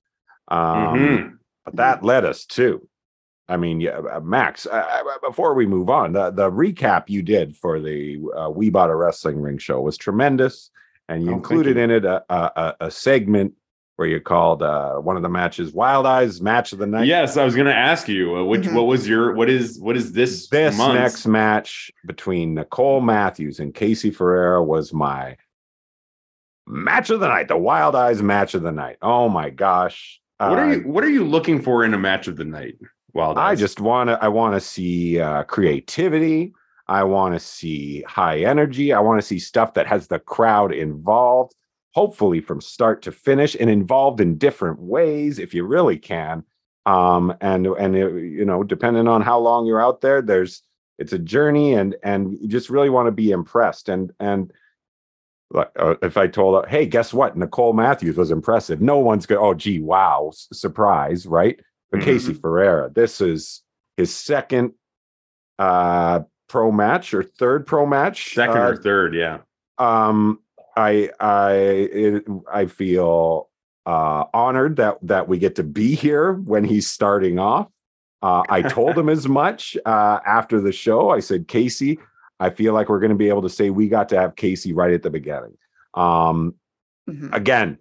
Um, 0.49 0.59
Mhm. 0.99 1.33
But 1.65 1.77
that 1.77 2.03
led 2.03 2.25
us 2.25 2.45
to, 2.47 2.87
I 3.49 3.57
mean, 3.57 3.81
yeah, 3.81 3.99
uh, 3.99 4.19
Max. 4.21 4.67
Uh, 4.67 5.03
before 5.23 5.55
we 5.55 5.65
move 5.67 5.89
on, 5.89 6.13
the 6.13 6.31
the 6.33 6.51
recap 6.51 7.05
you 7.09 7.23
did 7.23 7.57
for 7.57 7.79
the 7.81 8.19
uh, 8.37 8.51
We 8.51 8.69
Bought 8.71 8.91
a 8.91 8.97
Wrestling 8.97 9.41
Ring 9.41 9.59
show 9.59 9.81
was 9.81 9.97
tremendous, 9.97 10.71
and 11.09 11.23
you 11.25 11.31
Oh, 11.31 11.35
included 11.35 11.77
you. 11.77 11.83
in 11.83 11.91
it 11.93 12.05
a, 12.05 12.25
a, 12.29 12.53
a- 12.57 12.77
a 12.87 12.91
segment 12.91 13.53
where 14.03 14.09
you 14.11 14.21
called 14.21 14.65
uh, 14.65 14.95
one 14.97 15.15
of 15.17 15.23
the 15.23 15.29
matches 15.29 15.73
"Wild 15.73 16.07
Eyes 16.07 16.41
Match 16.43 16.73
of 16.73 16.81
the 16.81 16.87
Night." 16.89 17.07
Yes, 17.07 17.37
I 17.37 17.45
was 17.45 17.55
going 17.55 17.69
to 17.69 17.75
ask 17.75 18.09
you, 18.09 18.35
uh, 18.37 18.43
which 18.45 18.63
Mhm. 18.63 18.75
what 18.75 18.87
was 18.89 19.07
your 19.09 19.33
what 19.35 19.49
is 19.49 19.79
what 19.81 19.97
is 19.97 20.11
this 20.13 20.49
this 20.49 20.77
month's- 20.77 20.99
next 21.01 21.27
match 21.29 21.93
between 22.05 22.55
Nicole 22.55 23.01
Matthews 23.01 23.61
and 23.61 23.73
Casey 23.73 24.11
Ferreira 24.11 24.61
was 24.63 24.93
my 24.93 25.37
match 26.67 27.11
of 27.11 27.21
the 27.21 27.29
night, 27.29 27.47
the 27.47 27.57
Wild 27.57 27.95
Eyes 27.95 28.21
match 28.23 28.55
of 28.55 28.63
the 28.63 28.73
night. 28.73 28.97
Oh 29.03 29.29
my 29.29 29.51
gosh. 29.51 30.21
What 30.39 30.59
are 30.59 30.65
Uh, 30.65 30.73
you 30.75 30.81
What 30.81 31.05
are 31.05 31.11
you 31.11 31.25
looking 31.25 31.63
for 31.63 31.85
in 31.85 31.95
a 31.95 31.99
match 31.99 32.27
of 32.27 32.37
the 32.37 32.45
night? 32.45 32.75
Wild 33.15 33.39
I 33.39 33.55
just 33.55 33.79
want 33.81 34.09
to 34.11 34.19
I 34.21 34.27
want 34.29 34.55
to 34.55 34.61
see 34.61 35.21
uh, 35.21 35.45
creativity. 35.45 36.53
I 36.89 37.05
want 37.05 37.35
to 37.35 37.39
see 37.41 38.03
high 38.03 38.41
energy. 38.41 38.93
I 38.93 38.99
want 38.99 39.21
to 39.21 39.27
see 39.27 39.39
stuff 39.39 39.75
that 39.75 39.87
has 39.87 40.09
the 40.09 40.19
crowd 40.19 40.73
involved, 40.75 41.55
hopefully 41.93 42.41
from 42.41 42.61
start 42.61 43.03
to 43.03 43.13
finish 43.13 43.55
and 43.59 43.69
involved 43.71 44.21
in 44.21 44.37
different 44.39 44.81
ways 44.81 45.39
if 45.39 45.55
you 45.55 45.65
really 45.65 45.99
can. 45.99 46.45
Um 46.87 47.33
and 47.41 47.67
and 47.67 47.95
uh, 47.95 48.09
you 48.15 48.45
know, 48.45 48.63
depending 48.65 49.07
on 49.09 49.23
how 49.23 49.39
long 49.39 49.67
you're 49.67 49.81
out 49.83 50.01
there, 50.01 50.21
there's 50.23 50.63
it's 50.99 51.13
a 51.13 51.19
journey 51.19 51.75
and 51.75 51.95
and 52.03 52.33
you 52.41 52.49
just 52.49 52.71
really 52.71 52.91
want 52.91 53.07
to 53.07 53.13
be 53.13 53.31
impressed 53.31 53.89
and 53.89 54.11
and 54.21 54.53
like 55.51 55.71
uh, 55.79 55.95
if 56.03 56.17
I 56.17 56.27
told 56.29 56.65
her, 56.65 56.69
hey, 56.71 56.87
guess 56.87 57.13
what? 57.13 57.37
Nicole 57.37 57.73
Matthews 57.75 58.17
was 58.17 58.31
impressive. 58.31 58.81
No 58.81 58.99
one's 58.99 59.27
going, 59.27 59.41
oh, 59.45 59.53
gee, 59.55 59.81
wow, 59.81 60.29
s- 60.33 60.49
surprise, 60.53 61.27
right? 61.27 61.61
But 61.91 62.01
Mhm. 62.01 62.05
Casey 62.05 62.33
Ferreira, 62.35 62.91
this 62.91 63.21
is 63.21 63.63
his 63.99 64.15
second 64.15 64.73
uh 65.59 66.21
pro 66.49 66.73
match 66.73 67.15
or 67.15 67.23
third 67.23 67.67
pro 67.67 67.87
match. 67.87 68.35
Second 68.35 68.57
uh, 68.59 68.69
or 68.71 68.77
third, 68.77 69.15
yeah. 69.15 69.39
um 69.79 70.41
i 70.77 71.11
i 71.21 71.53
it, 71.55 72.25
i 72.53 72.67
feel 72.67 73.49
uh 73.87 74.25
honored 74.33 74.77
that 74.77 74.97
that 75.03 75.29
we 75.29 75.39
get 75.39 75.55
to 75.57 75.63
be 75.63 75.95
here 75.95 76.35
when 76.35 76.65
he's 76.65 76.89
starting 76.91 77.39
off. 77.39 77.69
Uh 78.23 78.43
i 78.49 78.63
told 78.63 78.97
him 78.97 79.09
as 79.17 79.29
much 79.29 79.77
uh 79.87 80.19
after 80.27 80.61
the 80.61 80.73
show. 80.73 81.11
I 81.11 81.21
said 81.21 81.49
casey 81.49 81.99
i 82.41 82.51
feel 82.51 82.73
like 82.75 82.89
we're 82.89 83.01
going 83.01 83.11
to 83.11 83.17
be 83.17 83.29
able 83.29 83.43
to 83.43 83.49
say 83.51 83.71
we 83.71 83.89
got 83.89 84.09
to 84.11 84.19
have 84.21 84.37
casey 84.37 84.73
right 84.73 84.93
at 84.93 85.03
the 85.03 85.11
beginning. 85.11 85.57
Um 85.95 86.55
Mhm. 87.11 87.35
again 87.35 87.79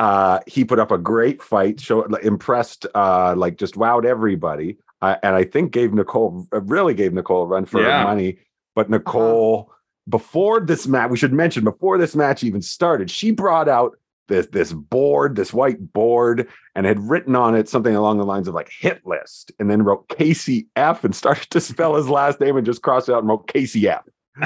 uh 0.00 0.40
he 0.48 0.64
put 0.64 0.80
up 0.80 0.90
a 0.90 0.98
great 0.98 1.40
fight 1.40 1.78
show 1.80 2.02
impressed 2.16 2.84
uh 2.96 3.32
like 3.36 3.56
just 3.58 3.76
wowed 3.76 4.04
everybody. 4.04 4.78
Uh, 5.00 5.14
and 5.22 5.36
i 5.36 5.44
think 5.44 5.70
gave 5.72 5.92
nicole 5.94 6.48
really 6.50 6.94
gave 6.94 7.12
nicole 7.12 7.42
a 7.42 7.46
run 7.46 7.64
for 7.64 7.80
Yeah. 7.82 7.98
her 8.00 8.04
money 8.04 8.38
but 8.74 8.90
nicole 8.90 9.70
before 10.08 10.60
this 10.60 10.86
match 10.86 11.10
we 11.10 11.16
should 11.16 11.32
mention 11.32 11.64
before 11.64 11.98
this 11.98 12.14
match 12.14 12.44
even 12.44 12.62
started 12.62 13.10
she 13.10 13.30
brought 13.30 13.68
out 13.68 13.96
this 14.28 14.46
this 14.48 14.72
board 14.72 15.36
this 15.36 15.52
white 15.52 15.92
board 15.92 16.48
and 16.74 16.86
had 16.86 16.98
written 17.00 17.34
on 17.36 17.54
it 17.54 17.68
something 17.68 17.94
along 17.94 18.18
the 18.18 18.24
lines 18.24 18.48
of 18.48 18.54
like 18.54 18.70
hit 18.70 19.00
list 19.06 19.52
and 19.58 19.70
then 19.70 19.82
wrote 19.82 20.08
casey 20.08 20.66
f 20.76 21.04
and 21.04 21.14
started 21.22 21.48
to 21.50 21.60
spell 21.60 21.94
his 21.96 22.08
last 22.08 22.40
name 22.40 22.56
and 22.56 22.66
just 22.66 22.82
crossed 22.82 23.08
it 23.08 23.12
out 23.12 23.18
and 23.20 23.28
wrote 23.28 23.46
casey 23.48 23.88
f 23.88 24.02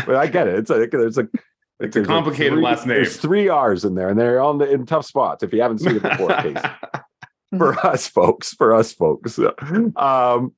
but 0.07 0.17
i 0.17 0.27
get 0.27 0.47
it 0.49 0.55
it's 0.55 0.71
like 0.71 0.93
it's 0.93 1.17
like 1.17 1.29
It's 1.81 1.97
a 1.97 2.01
there's 2.01 2.09
like 2.09 2.15
complicated 2.15 2.53
three- 2.53 2.63
last 2.63 2.87
name. 2.87 2.97
There's 2.97 3.17
three 3.17 3.49
R's 3.49 3.87
in 3.87 3.95
there, 3.95 4.11
and 4.11 4.21
they're 4.21 4.43
on 4.43 4.59
the 4.59 4.71
in 4.71 4.85
tough 4.85 5.07
spots. 5.07 5.43
If 5.43 5.55
you 5.55 5.63
haven't 5.63 5.79
seen 5.79 5.97
it 5.97 6.03
before, 6.03 6.29
Casey. 6.43 6.61
for 7.57 7.87
us 7.87 8.07
folks, 8.07 8.53
for 8.53 8.75
us 8.75 8.93
folks. 8.93 9.39
Um, 9.97 10.53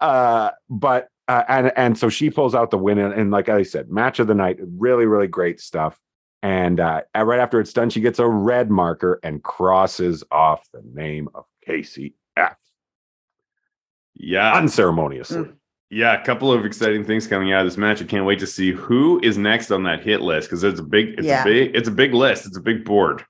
uh, 0.00 0.50
but 0.70 1.08
uh, 1.28 1.44
and 1.48 1.72
and 1.76 1.98
so 1.98 2.08
she 2.08 2.30
pulls 2.30 2.54
out 2.54 2.70
the 2.70 2.78
win, 2.78 2.98
and, 2.98 3.12
and 3.14 3.30
like 3.30 3.48
I 3.48 3.62
said, 3.62 3.90
match 3.90 4.18
of 4.18 4.26
the 4.26 4.34
night, 4.34 4.58
really, 4.60 5.06
really 5.06 5.28
great 5.28 5.60
stuff. 5.60 5.98
And 6.42 6.80
uh, 6.80 7.02
right 7.16 7.40
after 7.40 7.60
it's 7.60 7.72
done, 7.72 7.90
she 7.90 8.00
gets 8.00 8.18
a 8.18 8.26
red 8.26 8.70
marker 8.70 9.18
and 9.22 9.42
crosses 9.42 10.24
off 10.30 10.66
the 10.72 10.82
name 10.94 11.28
of 11.34 11.44
Casey 11.66 12.14
F. 12.36 12.56
yeah. 14.14 14.54
unceremoniously. 14.54 15.50
Yeah, 15.90 16.20
a 16.20 16.24
couple 16.24 16.52
of 16.52 16.64
exciting 16.66 17.04
things 17.04 17.26
coming 17.26 17.52
out 17.52 17.62
of 17.62 17.66
this 17.66 17.78
match. 17.78 18.02
I 18.02 18.04
can't 18.04 18.26
wait 18.26 18.38
to 18.40 18.46
see 18.46 18.72
who 18.72 19.18
is 19.22 19.38
next 19.38 19.70
on 19.70 19.82
that 19.84 20.02
hit 20.04 20.20
list 20.20 20.48
because 20.48 20.62
it's 20.62 20.80
a 20.80 20.82
big, 20.84 21.14
it's 21.18 21.26
Yeah. 21.26 21.40
a 21.42 21.44
big, 21.44 21.74
it's 21.74 21.88
a 21.88 21.92
big 21.92 22.12
list. 22.14 22.46
It's 22.46 22.58
a 22.58 22.60
big 22.62 22.84
board. 22.84 23.24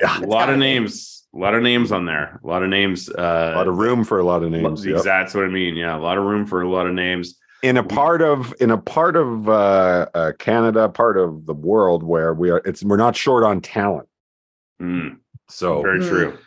Yeah, 0.00 0.20
A 0.20 0.26
lot 0.26 0.48
of 0.48 0.56
names, 0.58 1.26
a 1.34 1.38
lot 1.38 1.54
of 1.54 1.62
names 1.62 1.90
on 1.92 2.06
there. 2.06 2.40
A 2.42 2.46
lot 2.46 2.62
of 2.62 2.68
names. 2.68 3.10
Uh, 3.10 3.52
a 3.54 3.56
lot 3.56 3.66
of 3.68 3.76
room 3.78 4.04
for 4.04 4.20
a 4.20 4.24
lot 4.24 4.42
of 4.44 4.50
names. 4.50 4.86
yep. 4.86 4.96
Exactly 4.96 5.10
that's 5.24 5.34
what 5.34 5.44
I 5.44 5.48
mean. 5.48 5.74
Yeah, 5.74 5.96
a 5.96 5.98
lot 5.98 6.16
of 6.16 6.24
room 6.24 6.46
for 6.46 6.62
a 6.62 6.70
lot 6.70 6.86
of 6.86 6.94
names. 6.94 7.36
In 7.64 7.78
a 7.78 7.82
part 7.82 8.20
of 8.20 8.54
in 8.60 8.70
a 8.70 8.76
part 8.76 9.16
of 9.16 9.48
uh, 9.48 10.06
uh, 10.14 10.32
Canada, 10.38 10.86
part 10.88 11.16
of 11.16 11.46
the 11.46 11.54
world 11.54 12.02
where 12.02 12.34
we 12.34 12.50
are, 12.50 12.60
it's 12.66 12.84
we're 12.84 12.98
not 12.98 13.16
short 13.16 13.42
on 13.42 13.60
talent. 13.62 14.06
Mm, 14.82 15.16
So 15.48 15.80
very 15.82 16.00
Mm. 16.00 16.08
true. 16.08 16.38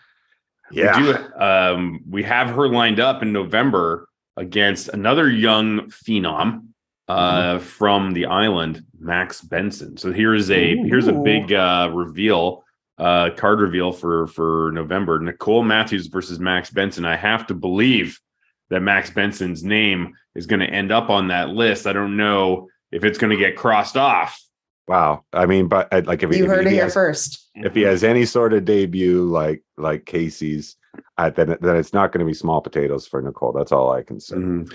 yeah, 0.71 0.95
We 0.97 1.13
do. 1.13 1.41
Um, 1.43 1.99
we 2.07 2.21
have 2.23 2.49
her 2.51 2.67
lined 2.69 2.99
up 2.99 3.23
in 3.23 3.33
November 3.33 4.07
against 4.37 4.89
another 4.89 5.27
young 5.29 5.89
phenom 5.89 6.67
uh, 7.07 7.55
Mm-hmm. 7.55 7.63
from 7.63 8.13
the 8.13 8.25
island, 8.27 8.83
Max 8.99 9.41
Benson. 9.41 9.97
So 9.97 10.11
here's 10.13 10.51
a 10.51 10.73
Ooh. 10.73 10.83
here's 10.83 11.07
a 11.07 11.13
big 11.13 11.51
uh, 11.51 11.89
reveal, 11.93 12.63
uh, 12.99 13.31
card 13.35 13.59
reveal 13.59 13.91
for 13.91 14.27
for 14.27 14.71
November. 14.73 15.17
Nicole 15.19 15.63
Matthews 15.63 16.07
versus 16.07 16.39
Max 16.39 16.69
Benson. 16.69 17.05
I 17.05 17.15
have 17.15 17.47
to 17.47 17.55
believe 17.55 18.19
that 18.69 18.81
Max 18.81 19.09
Benson's 19.09 19.63
name 19.63 20.13
is 20.35 20.45
going 20.45 20.59
to 20.59 20.67
end 20.67 20.91
up 20.91 21.09
on 21.09 21.29
that 21.29 21.49
list. 21.49 21.87
I 21.87 21.93
don't 21.93 22.17
know 22.17 22.67
if 22.91 23.03
it's 23.03 23.17
going 23.17 23.31
to 23.31 23.37
get 23.37 23.55
crossed 23.55 23.97
off. 23.97 24.39
wow. 24.87 25.23
I 25.33 25.45
mean, 25.45 25.67
but 25.67 25.87
uh, 25.91 26.01
like 26.05 26.23
if 26.23 26.31
he, 26.31 26.37
You 26.37 26.43
if, 26.45 26.49
heard 26.49 26.65
he 26.67 26.71
it 26.73 26.75
here 26.75 26.83
has, 26.85 26.93
first. 26.93 27.49
if 27.55 27.73
he 27.75 27.81
has 27.81 28.03
any 28.03 28.25
sort 28.25 28.53
of 28.53 28.65
debut 28.65 29.23
like 29.25 29.63
like 29.77 30.05
Casey's, 30.05 30.75
uh, 31.17 31.29
then 31.29 31.57
then 31.61 31.75
it's 31.75 31.93
not 31.93 32.11
going 32.11 32.19
to 32.19 32.25
be 32.25 32.33
small 32.33 32.61
potatoes 32.61 33.07
for 33.07 33.21
Nicole. 33.21 33.51
That's 33.53 33.71
all 33.71 33.91
I 33.91 34.03
can 34.03 34.19
say. 34.19 34.35
Mhm. 34.35 34.73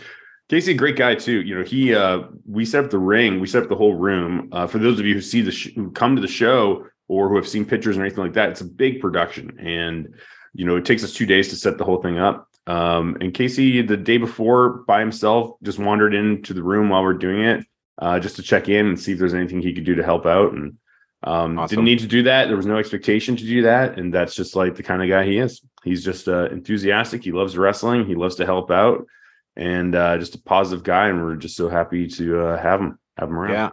Casey, 0.48 0.74
great 0.74 0.96
guy 0.96 1.14
too. 1.14 1.40
You 1.42 1.58
know, 1.58 1.64
he 1.64 1.94
uh 1.94 2.22
we 2.46 2.64
set 2.66 2.84
up 2.84 2.90
the 2.90 2.98
ring, 2.98 3.40
we 3.40 3.46
set 3.46 3.62
up 3.62 3.68
the 3.70 3.76
whole 3.76 3.94
room. 3.94 4.48
Uh, 4.52 4.66
for 4.66 4.78
those 4.78 5.00
of 5.00 5.06
you 5.06 5.14
who 5.14 5.20
see 5.22 5.40
the 5.40 5.52
sh- 5.52 5.72
who 5.74 5.90
come 5.92 6.14
to 6.14 6.20
the 6.22 6.28
show 6.28 6.84
or 7.08 7.28
who 7.28 7.36
have 7.36 7.48
seen 7.48 7.64
pictures 7.64 7.96
or 7.96 8.02
anything 8.02 8.22
like 8.24 8.34
that, 8.34 8.50
it's 8.50 8.60
a 8.60 8.64
big 8.66 9.00
production, 9.00 9.58
and 9.58 10.14
you 10.52 10.66
know 10.66 10.76
it 10.76 10.84
takes 10.84 11.02
us 11.02 11.12
two 11.14 11.24
days 11.26 11.48
to 11.48 11.56
set 11.56 11.78
the 11.78 11.84
whole 11.84 12.02
thing 12.02 12.18
up. 12.18 12.48
Um, 12.66 13.16
and 13.20 13.34
Casey, 13.34 13.82
the 13.82 13.96
day 13.96 14.18
before, 14.18 14.84
by 14.86 15.00
himself, 15.00 15.56
just 15.62 15.78
wandered 15.78 16.14
into 16.14 16.54
the 16.54 16.62
room 16.62 16.88
while 16.88 17.02
we're 17.02 17.14
doing 17.14 17.42
it, 17.44 17.66
uh, 17.98 18.20
just 18.20 18.36
to 18.36 18.42
check 18.42 18.68
in 18.68 18.86
and 18.86 19.00
see 19.00 19.12
if 19.12 19.18
there's 19.18 19.34
anything 19.34 19.60
he 19.60 19.72
could 19.74 19.84
do 19.84 19.96
to 19.96 20.04
help 20.04 20.26
out. 20.26 20.52
And 20.52 20.78
um, 21.24 21.58
Awesome. 21.58 21.76
didn't 21.76 21.84
need 21.84 21.98
to 22.00 22.06
do 22.06 22.22
that. 22.24 22.46
There 22.46 22.56
was 22.56 22.66
no 22.66 22.78
expectation 22.78 23.36
to 23.36 23.44
do 23.44 23.62
that, 23.62 23.98
and 23.98 24.12
that's 24.12 24.34
just 24.34 24.54
like 24.56 24.76
the 24.76 24.82
kind 24.82 25.02
of 25.02 25.08
guy 25.08 25.24
he 25.24 25.38
is. 25.38 25.60
He's 25.82 26.04
just 26.04 26.28
uh, 26.28 26.48
enthusiastic. 26.50 27.24
He 27.24 27.32
loves 27.32 27.56
wrestling. 27.56 28.06
He 28.06 28.14
loves 28.14 28.36
to 28.36 28.46
help 28.46 28.70
out 28.70 29.06
and 29.56 29.94
uh, 29.94 30.18
just 30.18 30.34
a 30.34 30.40
positive 30.40 30.84
guy. 30.84 31.08
And 31.08 31.22
we're 31.22 31.36
just 31.36 31.56
so 31.56 31.68
happy 31.68 32.08
to 32.08 32.40
uh, 32.40 32.62
have 32.62 32.80
him 32.80 32.98
have 33.18 33.28
him 33.28 33.36
around. 33.36 33.52
Yeah. 33.52 33.70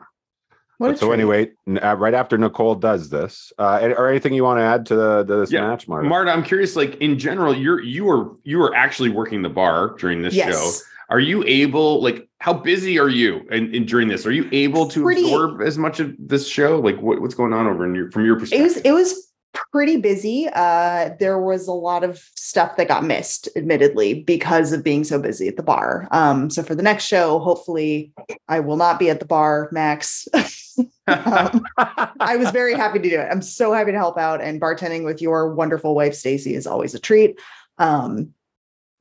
What 0.80 0.98
so 0.98 1.08
treat. 1.08 1.13
anyway, 1.15 1.52
uh, 1.84 1.96
right 1.98 2.13
after 2.13 2.38
Nicole 2.38 2.74
does 2.76 3.10
this, 3.10 3.52
uh, 3.60 3.89
or 3.98 4.08
anything 4.10 4.34
you 4.34 4.44
want 4.46 4.60
to 4.60 4.63
add 4.63 4.86
to 4.88 4.96
the 4.96 5.24
to 5.26 5.36
this 5.36 5.52
Yeah. 5.52 5.68
match, 5.68 5.88
Marta? 5.88 6.08
Marta, 6.08 6.32
I'm 6.32 6.42
curious. 6.44 6.76
Like 6.78 6.96
in 6.96 7.20
general, 7.20 7.54
you're 7.54 7.82
you 7.84 8.06
were 8.06 8.32
you 8.44 8.58
were 8.58 8.74
actually 8.74 9.10
working 9.10 9.42
the 9.42 9.50
bar 9.50 9.96
during 10.00 10.22
this 10.22 10.34
show. 10.34 10.72
Are 11.10 11.20
you 11.20 11.44
able? 11.48 12.02
Like, 12.04 12.30
how 12.39 12.54
busy 12.54 12.98
are 13.00 13.10
you? 13.10 13.42
And, 13.52 13.74
and 13.76 13.88
during 13.88 14.08
this, 14.08 14.26
are 14.28 14.32
you 14.32 14.48
able 14.52 14.88
to 14.89 15.02
Pretty- 15.04 15.24
absorb 15.24 15.60
as 15.62 15.78
much 15.78 16.00
of 16.00 16.13
this 16.20 16.48
show? 16.48 16.80
Like, 16.80 17.02
what, 17.02 17.20
what's 17.20 17.34
going 17.36 17.52
on 17.52 17.65
over 17.68 17.84
in 17.84 17.96
your 17.96 18.12
from 18.12 18.26
your 18.26 18.38
It 18.38 18.39
perspective? 18.42 18.63
was 18.63 18.78
it 18.78 18.92
was 18.92 19.29
pretty 19.54 19.98
busy. 19.98 20.48
Uh 20.54 21.12
there 21.20 21.40
was 21.40 21.68
a 21.68 21.72
lot 21.74 22.04
of 22.04 22.24
stuff 22.36 22.78
that 22.78 22.88
got 22.88 23.04
missed, 23.04 23.48
admittedly, 23.56 24.24
because 24.24 24.72
of 24.72 24.84
being 24.84 25.04
so 25.04 25.20
busy 25.20 25.48
at 25.48 25.56
the 25.58 25.64
bar. 25.64 26.08
Um, 26.12 26.50
so 26.50 26.64
for 26.64 26.76
the 26.76 26.84
next 26.84 27.06
show, 27.06 27.40
hopefully 27.40 28.12
I 28.48 28.60
will 28.60 28.78
not 28.78 28.98
be 29.00 29.10
at 29.10 29.20
the 29.20 29.26
bar, 29.26 29.70
Max. 29.72 30.28
um, 31.08 31.64
I 31.78 32.36
was 32.38 32.52
very 32.52 32.74
happy 32.74 33.00
to 33.00 33.10
do 33.10 33.20
it. 33.20 33.28
I'm 33.32 33.42
so 33.42 33.74
happy 33.74 33.92
to 33.92 33.98
help 33.98 34.18
out 34.18 34.42
and 34.42 34.60
bartending 34.62 35.04
with 35.06 35.22
your 35.22 35.54
wonderful 35.54 35.94
wife 35.96 36.16
Stacy 36.16 36.56
is 36.56 36.66
always 36.66 36.96
a 36.96 37.00
treat. 37.00 37.40
Um, 37.78 38.34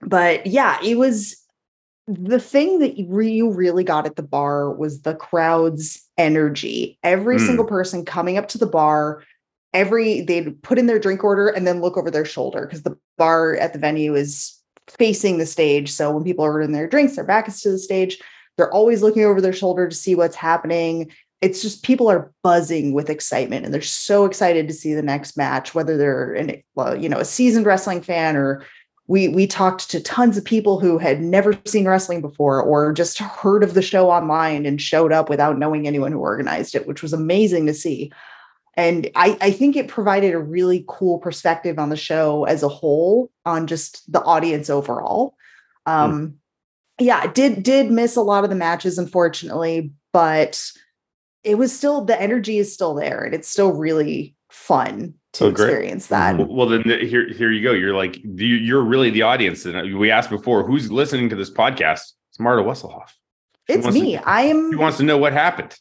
but 0.01 0.47
yeah, 0.47 0.79
it 0.85 0.97
was 0.97 1.37
the 2.07 2.41
thing 2.41 2.79
that 2.79 2.97
you 2.99 3.51
really 3.51 3.85
got 3.85 4.07
at 4.07 4.17
the 4.17 4.23
bar 4.23 4.73
was 4.73 5.03
the 5.03 5.15
crowd's 5.15 6.03
energy. 6.17 6.99
Every 7.03 7.37
Mm. 7.37 7.47
single 7.47 7.65
person 7.67 8.05
coming 8.05 8.39
up 8.39 8.49
to 8.49 8.59
the 8.59 8.67
bar, 8.67 9.23
every 9.75 10.23
they'd 10.23 10.61
put 10.63 10.79
in 10.79 10.87
their 10.87 10.99
drink 10.99 11.23
order 11.23 11.49
and 11.49 11.67
then 11.67 11.81
look 11.81 11.97
over 11.97 12.11
their 12.11 12.25
shoulder 12.25 12.67
because 12.67 12.83
the 12.83 12.97
bar 13.17 13.57
at 13.57 13.73
the 13.73 13.79
venue 13.79 14.15
is 14.15 14.59
facing 14.89 15.39
the 15.39 15.47
stage. 15.47 15.91
So 15.91 16.11
when 16.11 16.25
people 16.25 16.45
are 16.45 16.53
ordering 16.53 16.73
their 16.73 16.89
drinks, 16.89 17.17
their 17.17 17.25
back 17.25 17.49
is 17.49 17.61
to 17.63 17.71
the 17.71 17.79
stage. 17.79 18.19
They're 18.57 18.73
always 18.73 19.03
looking 19.03 19.25
over 19.25 19.41
their 19.41 19.53
shoulder 19.53 19.89
to 19.89 19.95
see 19.95 20.15
what's 20.15 20.37
happening 20.37 21.13
it's 21.41 21.63
just 21.63 21.85
people 21.85 22.11
are 22.11 22.33
buzzing 22.43 22.93
with 22.93 23.11
excitement 23.11 23.65
and 23.65 23.73
they're 23.73 23.81
so 23.81 24.25
excited 24.25 24.67
to 24.67 24.75
see 24.75 24.95
the 24.95 25.03
next 25.03 25.37
match 25.37 25.75
whether 25.75 25.97
they're 25.97 26.35
an 26.35 26.63
well, 26.75 26.97
you 26.97 27.09
know 27.09 27.19
a 27.19 27.25
seasoned 27.25 27.67
wrestling 27.67 28.03
fan 28.03 28.37
or 28.37 28.65
we 29.07 29.29
we 29.29 29.47
talked 29.47 29.91
to 29.91 30.01
tons 30.01 30.37
of 30.37 30.45
people 30.45 30.81
who 30.81 30.99
had 30.99 31.21
never 31.21 31.59
seen 31.65 31.87
wrestling 31.87 32.21
before 32.21 32.61
or 32.61 32.93
just 32.93 33.19
heard 33.19 33.63
of 33.63 33.75
the 33.75 33.83
show 33.83 34.11
online 34.11 34.67
and 34.67 34.81
showed 34.81 35.13
up 35.13 35.29
without 35.29 35.59
knowing 35.59 35.87
anyone 35.87 36.13
who 36.13 36.19
organized 36.19 36.75
it 36.75 36.87
which 36.87 37.03
was 37.03 37.13
amazing 37.13 37.67
to 37.67 37.75
see 37.75 38.11
and 38.79 39.11
I, 39.15 39.37
I 39.41 39.51
think 39.51 39.77
it 39.77 39.89
provided 39.89 40.33
a 40.33 40.39
really 40.39 40.85
cool 40.89 41.19
perspective 41.19 41.79
on 41.79 41.91
the 41.91 41.97
show 41.97 42.45
as 42.45 42.63
a 42.63 42.69
whole 42.69 43.31
on 43.45 43.67
just 43.67 44.11
the 44.11 44.23
audience 44.23 44.71
overall 44.71 45.35
hmm. 45.87 45.93
um 45.93 46.35
yeah 46.99 47.27
did 47.27 47.63
did 47.63 47.91
miss 47.91 48.17
a 48.17 48.23
lot 48.23 48.45
of 48.45 48.51
the 48.51 48.57
matches 48.57 48.97
unfortunately 48.97 49.93
but 50.13 50.71
it 51.45 51.59
was 51.59 51.77
still 51.77 52.05
the 52.05 52.21
energy 52.21 52.59
is 52.59 52.73
still 52.73 52.95
there 52.95 53.23
and 53.25 53.35
it's 53.35 53.49
still 53.49 53.73
really 53.73 54.35
fun 54.51 55.15
to 55.35 55.45
Oh, 55.45 55.49
experience 55.49 56.07
that. 56.09 56.49
Well, 56.49 56.69
then 56.69 56.83
th- 56.83 57.09
here, 57.09 57.29
here 57.33 57.53
you 57.53 57.63
go. 57.63 57.73
You're 57.73 57.95
like 57.95 58.17
you, 58.25 58.57
you're 58.57 58.83
really 58.83 59.11
the 59.11 59.23
audience. 59.23 59.65
And 59.67 59.77
uh, 59.77 59.99
we 59.99 60.11
asked 60.11 60.31
before, 60.31 60.67
who's 60.67 60.91
listening 60.91 61.29
to 61.29 61.37
this 61.37 61.51
podcast? 61.51 62.01
It's 62.31 62.41
Marta 62.41 62.63
Wesselhoff. 62.63 63.11
She 63.69 63.75
It's 63.75 63.87
to- 63.87 63.93
me. 63.93 64.17
I 64.17 64.43
am 64.43 64.71
He 64.71 64.77
wants 64.77 64.99
to 64.99 65.05
know 65.05 65.19
what 65.19 65.33
happened. 65.33 65.77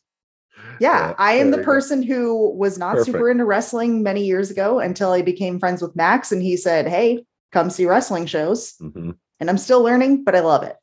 Yeah, 0.79 1.09
Yeah, 1.09 1.13
I 1.17 1.33
am 1.33 1.51
the 1.51 1.57
you 1.57 1.63
go. 1.63 1.71
person 1.71 2.03
who 2.03 2.49
was 2.51 2.77
not 2.77 2.93
Perfect. 2.95 3.05
super 3.07 3.29
into 3.29 3.45
wrestling 3.45 4.03
many 4.03 4.23
years 4.25 4.49
ago 4.51 4.79
until 4.79 5.11
I 5.11 5.21
became 5.21 5.59
friends 5.59 5.81
with 5.81 5.95
Max 5.95 6.31
and 6.31 6.41
he 6.41 6.55
said, 6.57 6.87
"Hey, 6.87 7.25
come 7.51 7.69
see 7.69 7.85
wrestling 7.85 8.25
shows." 8.25 8.73
Mhm. 8.81 9.15
And 9.39 9.49
I'm 9.49 9.57
still 9.57 9.81
learning, 9.83 10.23
but 10.23 10.35
I 10.35 10.39
love 10.41 10.63
it. 10.63 10.75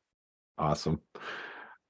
Awesome. 0.59 1.01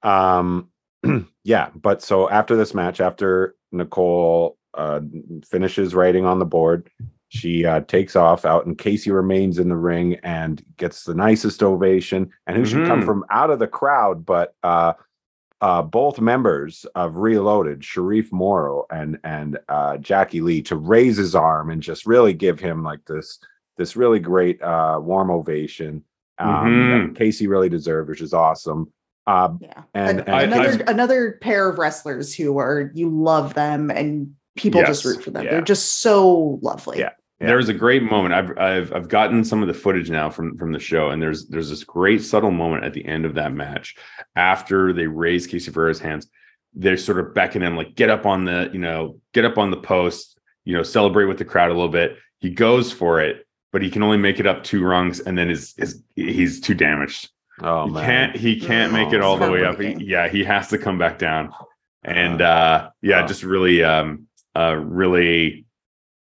Um, 0.03 0.69
yeah, 1.45 1.71
but 1.75 2.03
so 2.03 2.29
after 2.31 2.57
this 2.57 2.75
match, 2.75 3.01
after 3.01 3.55
Nicole 3.73 4.57
uh, 4.75 5.01
finishes 5.49 5.95
writing 5.95 6.25
on 6.25 6.39
the 6.39 6.45
board. 6.45 6.91
She 7.29 7.65
uh, 7.65 7.81
takes 7.81 8.15
off 8.17 8.45
out, 8.45 8.67
and 8.67 8.79
Casey 8.79 9.11
remains 9.11 9.59
in 9.59 9.69
the 9.69 9.77
ring 9.77 10.15
and 10.23 10.65
gets 10.77 11.03
the 11.05 11.15
nicest 11.15 11.63
ovation. 11.65 12.31
And 12.47 12.57
who 12.57 12.65
should 12.65 12.87
come 12.87 13.03
Mhm. 13.03 13.07
from 13.07 13.25
out 13.31 13.51
of 13.51 13.59
the 13.59 13.67
crowd, 13.67 14.25
but 14.25 14.55
uh, 14.63 14.93
uh, 15.65 15.81
both 15.81 16.21
members 16.21 16.85
of 16.95 17.17
Reloaded, 17.17 17.83
Sharif 17.83 18.31
Morrow 18.33 18.85
and 18.91 19.19
and 19.25 19.59
uh, 19.71 19.97
Jackie 19.97 20.43
Lee, 20.43 20.61
to 20.63 20.77
raise 20.77 21.17
his 21.17 21.35
arm 21.35 21.71
and 21.71 21.83
just 21.83 22.05
really 22.05 22.35
give 22.35 22.61
him 22.61 22.83
like 22.83 23.03
this 23.07 23.39
this 23.79 23.97
really 23.97 24.19
great 24.21 24.61
uh, 24.63 24.99
warm 25.03 25.31
ovation. 25.31 26.05
Um, 26.39 26.67
Mhm. 27.13 27.17
Casey 27.17 27.47
really 27.47 27.71
deserved, 27.71 28.11
which 28.11 28.21
is 28.21 28.35
awesome. 28.35 28.93
Uh, 29.27 29.55
Yeah. 29.61 29.83
And- 29.95 30.21
An- 30.21 30.29
and- 30.29 30.53
another 30.53 30.85
another 30.87 31.39
pair 31.41 31.71
of 31.71 31.79
wrestlers 31.79 32.35
who 32.35 32.59
are 32.59 32.91
you 32.95 33.09
love 33.09 33.55
them 33.55 33.91
and 33.91 34.35
people 34.57 34.83
just 34.83 35.05
root 35.07 35.25
for 35.25 35.31
them. 35.31 35.45
Yeah. 35.45 35.51
They're 35.53 35.63
just 35.63 36.01
so 36.03 36.59
lovely. 36.61 36.99
Yeah. 36.99 37.13
Yeah. 37.41 37.49
There 37.49 37.57
was 37.57 37.69
a 37.69 37.75
great 37.75 38.03
moment. 38.03 38.33
I've 38.35 38.57
I've 38.59 38.93
I've 38.95 39.09
gotten 39.09 39.43
some 39.45 39.61
of 39.61 39.69
the 39.69 39.75
footage 39.75 40.09
now 40.11 40.31
from 40.31 40.57
from 40.57 40.73
the 40.73 40.79
show, 40.79 41.11
and 41.11 41.21
there's 41.21 41.47
there's 41.49 41.69
this 41.71 41.83
great 41.85 42.23
subtle 42.23 42.53
moment 42.53 42.85
at 42.85 42.93
the 42.93 43.05
end 43.05 43.25
of 43.25 43.35
that 43.35 43.53
match 43.53 43.97
after 44.37 44.93
they 44.93 45.07
raise 45.07 45.47
Casey 45.47 45.71
Ferreira's 45.71 45.99
hands. 46.01 46.29
They're 46.75 46.97
sort 46.97 47.19
of 47.19 47.35
beckoning 47.35 47.67
him 47.69 47.77
like 47.77 47.95
get 47.97 48.09
up 48.11 48.25
on 48.27 48.45
the 48.45 48.71
you 48.73 48.79
know 48.79 49.21
get 49.33 49.45
up 49.45 49.59
on 49.59 49.71
the 49.71 49.77
post, 49.77 50.39
you 50.65 50.77
know 50.77 50.83
celebrate 50.83 51.25
with 51.27 51.39
the 51.39 51.45
crowd 51.45 51.71
a 51.71 51.75
little 51.75 51.89
bit. 51.89 52.17
He 52.39 52.51
goes 52.51 52.93
for 52.93 53.21
it, 53.21 53.47
but 53.73 53.83
he 53.83 53.91
can 53.91 54.03
only 54.03 54.19
make 54.19 54.39
it 54.39 54.47
up 54.47 54.63
two 54.63 54.85
rungs, 54.85 55.19
and 55.21 55.37
then 55.37 55.51
is 55.51 55.75
is 55.77 56.03
he's 56.15 56.61
too 56.61 56.75
damaged. 56.75 57.31
oh 57.63 57.87
he 57.87 57.93
man, 57.93 58.05
can't 58.05 58.37
he 58.37 58.61
can't 58.61 58.93
make 58.93 59.13
it 59.13 59.21
Oh, 59.21 59.27
all 59.31 59.37
the 59.39 59.51
way 59.51 59.65
up. 59.65 59.81
He- 59.81 60.05
yeah, 60.05 60.29
he 60.29 60.45
has 60.45 60.69
to 60.69 60.79
come 60.79 60.99
back 60.99 61.19
down. 61.19 61.53
And 62.05 62.41
Uh, 62.43 62.45
uh 62.45 62.91
yeah, 63.03 63.21
uh. 63.21 63.27
just 63.27 63.43
really 63.43 63.83
um 63.83 64.27
uh 64.57 64.77
really 64.77 65.65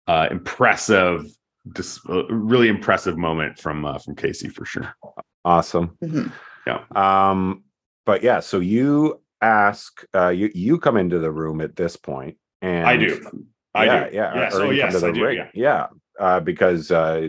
uh 0.06 0.28
impressive 0.30 1.26
just 1.74 2.00
uh, 2.10 2.26
really 2.28 2.68
impressive 2.68 3.16
moment 3.16 3.58
from 3.58 3.84
uh, 3.86 3.98
from 3.98 4.14
Casey 4.14 4.48
for 4.48 4.64
sure. 4.66 4.94
awesome. 5.44 5.96
Mhm. 6.02 6.96
Um, 6.96 7.64
but 8.06 8.22
yeah, 8.22 8.40
so 8.40 8.60
you 8.60 9.20
ask, 9.40 10.04
uh, 10.14 10.28
you 10.28 10.50
you 10.54 10.78
come 10.78 10.96
into 10.98 11.18
the 11.18 11.30
room 11.30 11.60
at 11.62 11.74
this 11.76 11.96
point, 11.96 12.36
and 12.60 12.86
I 12.86 12.96
do. 12.98 13.44
I 13.74 13.84
yeah, 13.86 14.08
do. 14.10 14.14
yeah, 14.16 14.34
Yes. 14.34 14.54
or 14.54 14.62
Oh, 14.64 14.70
you 14.70 14.76
yes, 14.76 15.02
I 15.02 15.10
do. 15.10 15.30
Yeah. 15.30 15.48
yeah, 15.54 15.86
uh, 16.20 16.40
because 16.40 16.90
uh, 16.90 17.28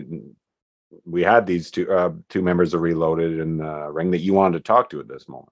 we 1.04 1.22
had 1.22 1.46
these 1.46 1.70
two 1.70 1.90
uh, 1.90 2.12
two 2.28 2.42
members 2.42 2.74
of 2.74 2.82
Reloaded 2.82 3.38
in 3.40 3.56
the 3.58 3.88
ring 3.90 4.10
that 4.10 4.20
you 4.20 4.34
wanted 4.34 4.58
to 4.58 4.64
talk 4.64 4.90
to 4.90 5.00
at 5.00 5.08
this 5.08 5.28
moment. 5.28 5.48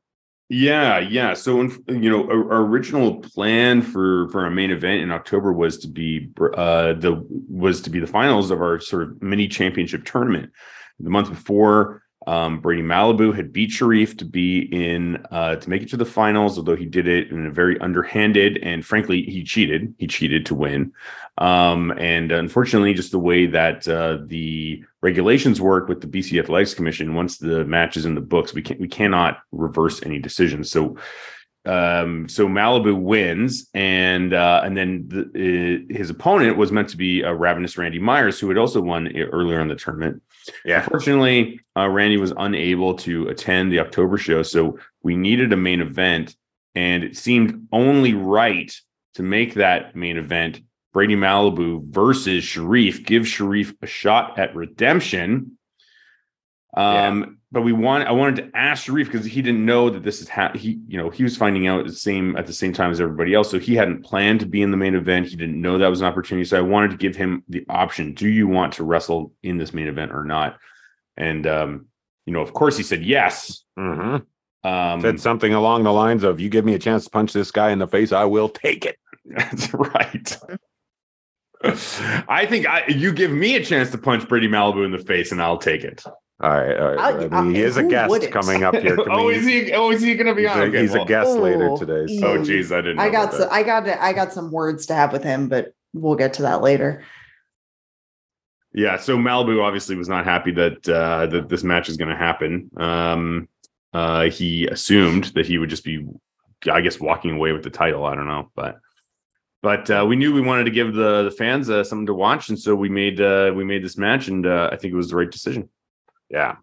Yeah, 0.51 0.99
yeah. 0.99 1.33
So, 1.35 1.63
you 1.89 2.11
know, 2.11 2.25
our, 2.29 2.63
original 2.63 3.17
plan 3.21 3.81
for 3.81 4.29
for 4.29 4.45
our 4.45 4.51
main 4.51 4.71
event 4.71 5.01
in 5.03 5.11
October 5.11 5.53
was 5.53 5.79
to 5.79 5.89
be 5.89 6.31
uh 6.57 6.93
the 6.93 7.27
was 7.49 7.81
to 7.83 7.91
be 7.91 7.99
the 7.99 8.07
finals 8.07 8.51
of 8.51 8.61
our 8.61 8.79
sort 8.79 9.05
of 9.05 9.23
mini 9.23 9.49
championship 9.49 10.05
tournament. 10.05 10.53
The 11.01 11.09
month 11.09 11.31
before, 11.31 12.03
um, 12.27 12.61
Brady 12.61 12.83
Malibu 12.83 13.35
had 13.35 13.55
beat 13.55 13.71
Sharif 13.71 14.19
to 14.19 14.27
be 14.27 14.69
in 14.71 15.25
uh 15.31 15.57
to 15.57 15.71
make 15.71 15.83
it 15.83 15.89
to 15.91 15.97
the 15.97 16.05
finals, 16.05 16.59
although 16.59 16.77
he 16.77 16.87
did 16.87 17.09
it 17.09 17.31
in 17.31 17.47
a 17.47 17.51
very 17.51 17.81
underhanded 17.81 18.59
and 18.63 18.85
frankly 18.85 19.23
he 19.23 19.45
cheated. 19.45 19.95
He 19.99 20.07
cheated 20.07 20.45
to 20.47 20.55
win. 20.55 20.93
Um, 21.39 21.91
and 21.93 22.31
unfortunately, 22.31 22.93
just 22.93 23.13
the 23.13 23.19
way 23.19 23.47
that 23.47 23.89
uh, 23.89 24.19
the 24.27 24.85
regulations 25.05 25.61
work 25.61 25.87
with 25.87 26.01
the 26.01 26.07
BC 26.07 26.41
Athletics 26.43 26.73
Commission, 26.73 27.15
once 27.15 27.37
the 27.37 27.63
match 27.67 27.99
is 27.99 28.07
in 28.07 28.15
the 28.15 28.23
books, 28.23 28.55
we 28.55 28.63
can 28.63 28.79
we 28.79 28.89
cannot 28.89 29.41
reverse 29.53 30.03
any 30.03 30.19
decisions. 30.19 30.71
So, 30.71 30.97
um, 31.67 32.27
so 32.27 32.49
Malibu 32.49 32.99
wins, 32.99 33.69
and 33.75 34.33
uh, 34.33 34.63
and 34.65 34.75
then 34.75 35.07
the, 35.09 35.21
uh, 35.91 35.95
his 35.95 36.09
opponent 36.09 36.57
was 36.57 36.73
meant 36.73 36.89
to 36.89 36.97
be 36.97 37.23
uh, 37.23 37.33
Ravenous 37.33 37.77
Randy 37.77 37.99
Myers, 37.99 38.41
who 38.41 38.49
had 38.49 38.57
also 38.57 38.81
won 38.81 39.15
earlier 39.15 39.61
in 39.61 39.69
the 39.69 39.77
tournament. 39.77 40.23
Yeah, 40.65 40.81
Unfortunately, 40.81 41.61
uh, 41.77 41.89
Randy 41.89 42.17
was 42.17 42.33
unable 42.39 42.95
to 42.95 43.29
attend 43.29 43.71
the 43.71 43.81
October 43.81 44.17
show, 44.17 44.43
so 44.43 44.79
we 45.03 45.17
needed 45.17 45.53
a 45.53 45.57
main 45.57 45.83
event, 45.83 46.35
and 46.75 47.05
it 47.05 47.17
seemed 47.17 47.69
only 47.73 48.15
right 48.15 48.75
to 49.15 49.23
make 49.23 49.55
that 49.55 49.95
main 49.95 50.17
event 50.17 50.61
Brady 50.95 51.17
Malibu 51.17 51.85
versus 51.89 52.45
Sharif. 52.45 53.05
Give 53.05 53.27
Sharif 53.27 53.75
a 53.83 53.87
shot 53.87 54.39
at 54.39 54.55
redemption. 54.55 55.59
Um, 56.77 57.39
but 57.53 57.63
we 57.63 57.73
want 57.73 58.09
I 58.09 58.13
wanted 58.13 58.37
to 58.37 58.57
ask 58.57 58.85
Sharif 58.85 59.11
because 59.11 59.27
he 59.27 59.43
didn't 59.43 59.65
know 59.65 59.91
that 59.91 60.03
this 60.03 60.21
is 60.21 60.29
ha- 60.29 60.53
he 60.55 60.81
you 60.89 60.97
know 60.97 61.11
he 61.11 61.25
was 61.25 61.37
finding 61.37 61.67
out 61.67 61.81
at 61.81 61.87
the 61.87 61.93
same 61.93 62.37
at 62.37 62.47
the 62.47 62.53
same 62.53 62.73
time 62.73 62.91
as 62.91 63.01
everybody 63.01 63.35
else, 63.35 63.51
so 63.51 63.59
he 63.59 63.75
hadn't 63.75 64.05
planned 64.05 64.41
to 64.41 64.47
be 64.47 64.63
in 64.63 64.71
the 64.71 64.77
main 64.77 64.95
event. 64.95 65.27
He 65.27 65.37
didn't 65.37 65.61
know 65.61 65.79
that 65.79 65.89
was 65.89 66.01
an 66.01 66.07
opportunity, 66.07 66.45
so 66.45 66.57
I 66.57 66.63
wanted 66.63 66.93
to 66.93 66.97
give 66.97 67.17
him 67.17 67.45
the 67.49 67.65
option: 67.69 68.15
Do 68.15 68.29
you 68.29 68.49
want 68.49 68.73
to 68.75 68.85
wrestle 68.85 69.33
in 69.43 69.59
this 69.59 69.75
main 69.75 69.89
event 69.89 70.13
or 70.13 70.25
not? 70.25 70.59
And 71.17 71.47
um, 71.47 71.87
you 72.27 72.33
know, 72.33 72.41
of 72.41 72.55
course, 72.55 72.77
he 72.77 72.83
said 72.83 73.05
yes. 73.05 73.65
hmm 73.77 74.17
Um, 74.65 75.01
said 75.01 75.21
something 75.21 75.55
along 75.55 75.85
the 75.85 75.93
lines 75.93 76.25
of, 76.25 76.41
"You 76.41 76.49
give 76.49 76.65
me 76.65 76.75
a 76.75 76.79
chance 76.79 77.05
to 77.05 77.11
punch 77.11 77.33
this 77.33 77.51
guy 77.51 77.71
in 77.71 77.79
the 77.79 77.89
face, 77.89 78.13
I 78.13 78.25
will 78.25 78.49
take 78.49 78.85
it." 78.85 78.97
That's 79.25 79.73
right. 79.75 80.39
I 82.29 82.47
think 82.47 82.67
I, 82.67 82.87
you 82.89 83.13
give 83.13 83.31
me 83.31 83.57
a 83.57 83.65
chance 83.65 83.91
to 83.91 83.99
punch 83.99 84.29
Brady 84.29 84.49
Malibu 84.49 84.85
in 84.85 84.91
the 84.93 84.99
face, 84.99 85.33
and 85.33 85.41
I'll 85.41 85.59
take 85.59 85.83
it. 85.85 86.03
All 86.41 86.51
right, 86.51 86.77
all 86.77 86.95
right. 86.95 87.33
I- 87.33 87.39
I 87.39 87.43
mean, 87.43 87.55
he 87.55 87.63
is 87.63 87.77
a 87.77 87.85
guest 87.85 88.11
wouldn't? 88.11 88.33
coming 88.33 88.65
up 88.65 88.75
here. 88.75 88.97
Can 88.97 89.07
oh, 89.11 89.27
we- 89.27 89.37
is 89.37 89.47
he? 89.47 89.73
Oh, 89.73 89.91
is 89.91 90.03
he 90.03 90.15
going 90.15 90.27
to 90.27 90.35
be 90.35 90.43
He's, 90.43 90.51
on? 90.51 90.61
a, 90.61 90.65
Okay, 90.65 90.81
he's 90.83 90.93
well- 90.93 91.05
a 91.05 91.07
guest 91.07 91.31
later 91.31 91.71
Oh, 91.71 91.77
today. 91.77 92.19
So. 92.19 92.27
Oh, 92.27 92.45
geez, 92.45 92.73
I 92.73 92.77
didn't. 92.77 92.97
Know 92.97 93.03
I 93.03 93.11
got 93.11 93.25
about 93.25 93.33
some, 93.33 93.41
that. 93.49 93.53
I 93.53 93.63
got 93.63 93.89
I 93.89 94.13
got 94.13 94.33
some 94.33 94.51
words 94.51 94.87
to 94.87 94.95
have 94.95 95.13
with 95.13 95.23
him, 95.23 95.49
but 95.49 95.75
we'll 95.95 96.17
get 96.17 96.35
to 96.35 96.43
that 96.43 96.61
later. 96.61 97.05
Yeah, 98.75 98.97
so 98.99 99.17
Malibu 99.17 99.63
obviously 99.63 99.95
was 99.95 100.09
not 100.09 100.25
happy 100.25 100.51
that 100.53 100.89
uh, 100.89 101.27
that 101.27 101.49
this 101.49 101.63
match 101.63 101.89
is 101.89 101.97
going 101.97 102.11
to 102.11 102.17
happen. 102.17 102.71
Um, 102.77 103.49
uh, 103.93 104.29
he 104.29 104.67
assumed 104.67 105.27
that 105.37 105.47
he 105.47 105.59
would 105.59 105.71
just 105.71 105.85
be, 105.85 106.05
I 106.69 106.81
guess, 106.81 106.99
walking 106.99 107.37
away 107.37 107.53
with 107.53 107.63
the 107.63 107.71
title. 107.71 108.05
I 108.05 108.17
don't 108.17 108.27
know, 108.27 108.51
but 108.57 108.79
but 109.65 109.89
uh, 109.91 110.05
we 110.07 110.15
knew 110.15 110.31
we 110.35 110.43
wanted 110.43 110.65
to 110.65 110.71
give 110.71 110.93
the 110.93 111.23
the 111.25 111.31
fans 111.31 111.71
uh, 111.71 111.83
something 111.83 112.05
to 112.07 112.15
watch, 112.15 112.51
and 112.51 112.59
so 112.59 112.75
we 112.75 112.91
made 112.91 113.19
uh, 113.21 113.51
we 113.57 113.65
made 113.65 113.83
this 113.83 113.97
match, 113.97 114.29
and 114.29 114.45
uh, 114.47 114.69
I 114.71 114.77
think 114.77 114.93
it 114.93 114.97
was 114.97 115.09
the 115.09 115.17
right 115.17 115.31
decision. 115.31 115.71
Yeah, 116.29 116.57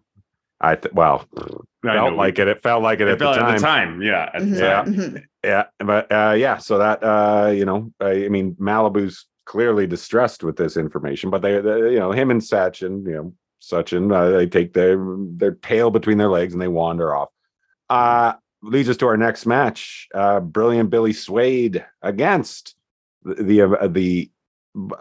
I 0.60 0.76
th- 0.76 0.94
well 0.94 1.26
I 1.36 1.40
felt 1.40 2.12
know, 2.12 2.16
like 2.16 2.38
it. 2.38 2.46
It 2.46 2.62
felt 2.62 2.80
like 2.82 3.00
it, 3.00 3.08
It 3.08 3.12
at, 3.14 3.18
the 3.18 3.24
time. 3.34 3.44
at 3.44 3.54
the 3.56 3.60
time, 3.60 4.02
yeah, 4.02 4.30
at 4.32 4.40
the 4.48 4.56
Yeah. 4.56 4.82
time. 4.84 4.94
mhm. 4.94 5.22
Yeah, 5.44 5.64
but 5.80 6.12
uh, 6.12 6.34
yeah, 6.38 6.58
so 6.58 6.78
that 6.78 7.02
uh, 7.02 7.50
you 7.50 7.64
know, 7.64 7.92
I, 8.00 8.26
I 8.26 8.28
mean, 8.28 8.54
Malibu's 8.54 9.26
clearly 9.46 9.88
distressed 9.88 10.44
with 10.44 10.56
this 10.56 10.76
information, 10.76 11.28
but 11.30 11.42
they, 11.42 11.60
they 11.60 11.78
you 11.94 11.98
know, 11.98 12.12
him 12.12 12.30
and 12.30 12.40
Sachin, 12.40 13.04
you 13.04 13.14
know, 13.16 13.34
Sachin, 13.60 14.14
uh, 14.14 14.30
they 14.36 14.46
take 14.46 14.72
their 14.74 14.96
their 15.40 15.54
tail 15.56 15.90
between 15.90 16.18
their 16.18 16.30
legs 16.30 16.52
and 16.52 16.62
they 16.62 16.68
wander 16.68 17.16
off. 17.16 17.30
Uh 17.90 18.34
leads 18.64 18.88
us 18.88 18.96
to 18.98 19.06
our 19.08 19.16
next 19.16 19.44
match. 19.44 20.06
Uh, 20.14 20.38
brilliant 20.38 20.88
Billy 20.88 21.12
Swade 21.12 21.84
against 22.00 22.76
the 23.24 23.34
the, 23.42 23.62
uh, 23.62 23.86
the 23.88 24.30
b- 24.74 24.94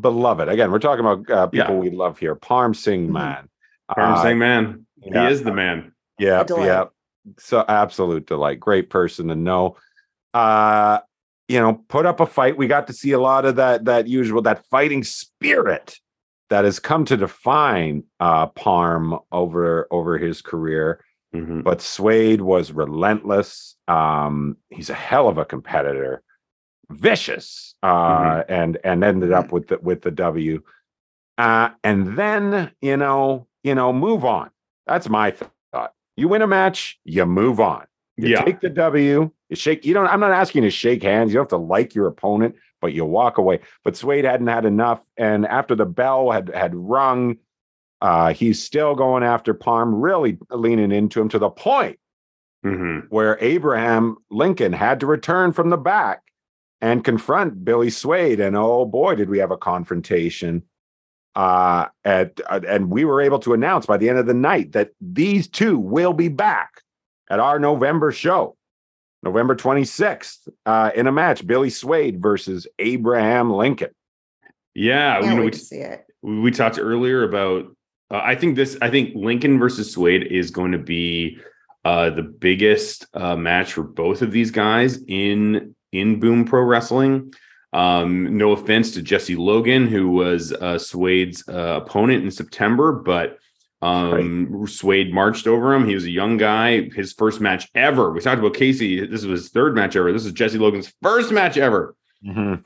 beloved. 0.00 0.48
Again, 0.48 0.70
we're 0.70 0.78
talking 0.78 1.04
about 1.04 1.30
uh, 1.30 1.46
people 1.48 1.74
Yeah. 1.74 1.80
we 1.80 1.90
love 1.90 2.18
here. 2.18 2.34
Parm 2.36 2.74
Singh 2.74 3.08
Mhm. 3.08 3.12
man. 3.12 3.48
Parm 3.90 4.12
Uh, 4.16 4.22
Singh, 4.22 4.38
man, 4.38 4.86
yeah. 5.02 5.26
he 5.28 5.32
is 5.32 5.42
the 5.42 5.52
man. 5.52 5.92
yeah, 6.18 6.44
A 6.48 6.64
yeah. 6.64 6.84
So 7.38 7.64
absolute 7.68 8.26
delight. 8.26 8.58
Great 8.60 8.88
person 8.90 9.28
to 9.28 9.34
know. 9.34 9.76
Uh, 10.34 11.00
you 11.48 11.58
know, 11.60 11.74
put 11.88 12.06
up 12.06 12.20
a 12.20 12.26
fight. 12.26 12.56
We 12.58 12.66
got 12.66 12.86
to 12.88 12.92
see 12.92 13.12
a 13.12 13.20
lot 13.20 13.44
of 13.44 13.56
that 13.56 13.84
that 13.86 14.06
usual 14.06 14.42
that 14.42 14.64
fighting 14.66 15.02
spirit 15.04 15.98
that 16.50 16.64
has 16.64 16.78
come 16.78 17.04
to 17.06 17.16
define 17.16 18.04
uh 18.20 18.46
Parm 18.48 19.20
over 19.32 19.86
over 19.90 20.18
his 20.18 20.40
career. 20.42 21.02
Mhm. 21.34 21.62
But 21.62 21.80
Swade 21.82 22.40
was 22.40 22.72
relentless. 22.72 23.76
Um, 23.88 24.56
he's 24.70 24.88
a 24.90 24.94
hell 24.94 25.28
of 25.28 25.36
a 25.38 25.44
competitor, 25.44 26.22
vicious, 26.90 27.74
uh, 27.82 28.42
and 28.48 28.78
and 28.84 29.04
ended 29.04 29.32
up 29.32 29.52
with 29.52 29.68
the 29.68 29.78
with 29.78 30.02
the 30.02 30.10
W. 30.10 30.62
Uh, 31.36 31.70
and 31.84 32.16
then 32.16 32.70
you 32.80 32.96
know, 32.96 33.46
you 33.62 33.74
know, 33.74 33.92
move 33.92 34.24
on. 34.24 34.50
That's 34.86 35.08
my 35.08 35.32
thought. 35.72 35.92
You 36.16 36.28
win 36.28 36.42
a 36.42 36.46
match, 36.46 36.98
you 37.04 37.24
move 37.26 37.60
on. 37.60 37.86
You 38.16 38.28
Yeah. 38.30 38.44
take 38.44 38.60
the 38.60 38.70
W. 38.70 39.30
You 39.48 39.56
shake. 39.56 39.84
You 39.84 39.94
don't. 39.94 40.06
I'm 40.08 40.20
not 40.20 40.32
asking 40.32 40.64
you 40.64 40.70
to 40.70 40.74
shake 40.76 41.02
hands. 41.02 41.30
You 41.30 41.34
don't 41.36 41.44
have 41.44 41.48
to 41.50 41.56
like 41.64 41.94
your 41.94 42.06
opponent, 42.06 42.56
but 42.80 42.92
you 42.92 43.04
walk 43.04 43.38
away. 43.38 43.60
But 43.84 43.96
Swade 43.96 44.24
hadn't 44.24 44.48
had 44.48 44.64
enough, 44.64 45.00
and 45.16 45.46
after 45.46 45.74
the 45.74 45.86
bell 45.86 46.30
had 46.32 46.50
had 46.54 46.74
rung, 46.74 47.36
uh, 48.00 48.32
he's 48.32 48.62
still 48.62 48.94
going 48.96 49.22
after 49.22 49.54
Parm, 49.54 49.92
really 50.02 50.38
leaning 50.50 50.90
into 50.92 51.20
him 51.20 51.28
to 51.30 51.38
the 51.38 51.50
point 51.50 51.98
Mhm. 52.64 53.06
where 53.10 53.38
Abraham 53.40 54.16
Lincoln 54.30 54.72
had 54.72 55.00
to 55.00 55.06
return 55.06 55.52
from 55.52 55.70
the 55.70 55.76
back 55.76 56.22
and 56.80 57.04
confront 57.04 57.64
Billy 57.64 57.90
Swade. 57.90 58.40
And 58.40 58.56
oh 58.56 58.84
boy, 58.84 59.14
did 59.14 59.28
we 59.28 59.38
have 59.38 59.50
a 59.50 59.56
confrontation. 59.56 60.62
Uh, 61.34 61.86
at, 62.04 62.40
uh, 62.48 62.60
and 62.66 62.90
we 62.90 63.04
were 63.04 63.20
able 63.20 63.38
to 63.38 63.54
announce 63.54 63.86
by 63.86 63.96
the 63.96 64.08
end 64.08 64.18
of 64.18 64.26
the 64.26 64.34
night 64.34 64.72
that 64.72 64.90
these 65.00 65.46
two 65.46 65.78
will 65.78 66.12
be 66.12 66.28
back 66.28 66.82
at 67.30 67.38
our 67.38 67.58
November 67.58 68.10
show. 68.10 68.56
November 69.22 69.54
26th, 69.54 70.48
uh, 70.66 70.90
in 70.94 71.06
a 71.06 71.12
match, 71.12 71.46
Billy 71.46 71.70
Swade 71.70 72.22
versus 72.22 72.66
Abraham 72.78 73.50
Lincoln. 73.50 73.90
Yeah, 74.74 75.20
you 75.20 75.34
know, 75.34 75.44
we, 75.44 75.50
to 75.50 75.58
see 75.58 75.78
it. 75.78 76.06
we 76.22 76.38
we 76.38 76.50
talked 76.50 76.78
earlier 76.78 77.24
about. 77.24 77.66
Uh, 78.10 78.20
I 78.22 78.36
think 78.36 78.54
this. 78.54 78.78
I 78.80 78.90
think 78.90 79.14
Lincoln 79.16 79.58
versus 79.58 79.92
Swade 79.92 80.28
is 80.30 80.52
going 80.52 80.70
to 80.70 80.78
be 80.78 81.38
uh, 81.84 82.10
the 82.10 82.22
biggest 82.22 83.06
uh, 83.12 83.34
match 83.34 83.72
for 83.72 83.82
both 83.82 84.22
of 84.22 84.30
these 84.30 84.52
guys 84.52 85.00
in 85.08 85.74
in 85.92 86.20
Boom 86.20 86.44
Pro 86.44 86.62
Wrestling. 86.62 87.32
Um, 87.72 88.36
no 88.36 88.52
offense 88.52 88.92
to 88.92 89.02
Jesse 89.02 89.36
Logan, 89.36 89.88
who 89.88 90.10
was 90.10 90.52
uh, 90.52 90.78
Swade's 90.78 91.46
uh, 91.48 91.80
opponent 91.84 92.24
in 92.24 92.30
September, 92.30 92.92
but 92.92 93.38
um, 93.82 94.66
Swade 94.66 95.12
marched 95.12 95.46
over 95.46 95.74
him. 95.74 95.86
He 95.86 95.94
was 95.94 96.04
a 96.04 96.10
young 96.10 96.36
guy. 96.36 96.88
His 96.90 97.12
first 97.12 97.40
match 97.40 97.68
ever. 97.74 98.10
We 98.10 98.20
talked 98.20 98.38
about 98.40 98.54
Casey. 98.54 99.06
This 99.06 99.24
was 99.24 99.42
his 99.42 99.50
third 99.50 99.74
match 99.74 99.96
ever. 99.96 100.12
This 100.12 100.24
is 100.24 100.32
Jesse 100.32 100.58
Logan's 100.58 100.92
first 101.02 101.30
match 101.30 101.56
ever. 101.56 101.94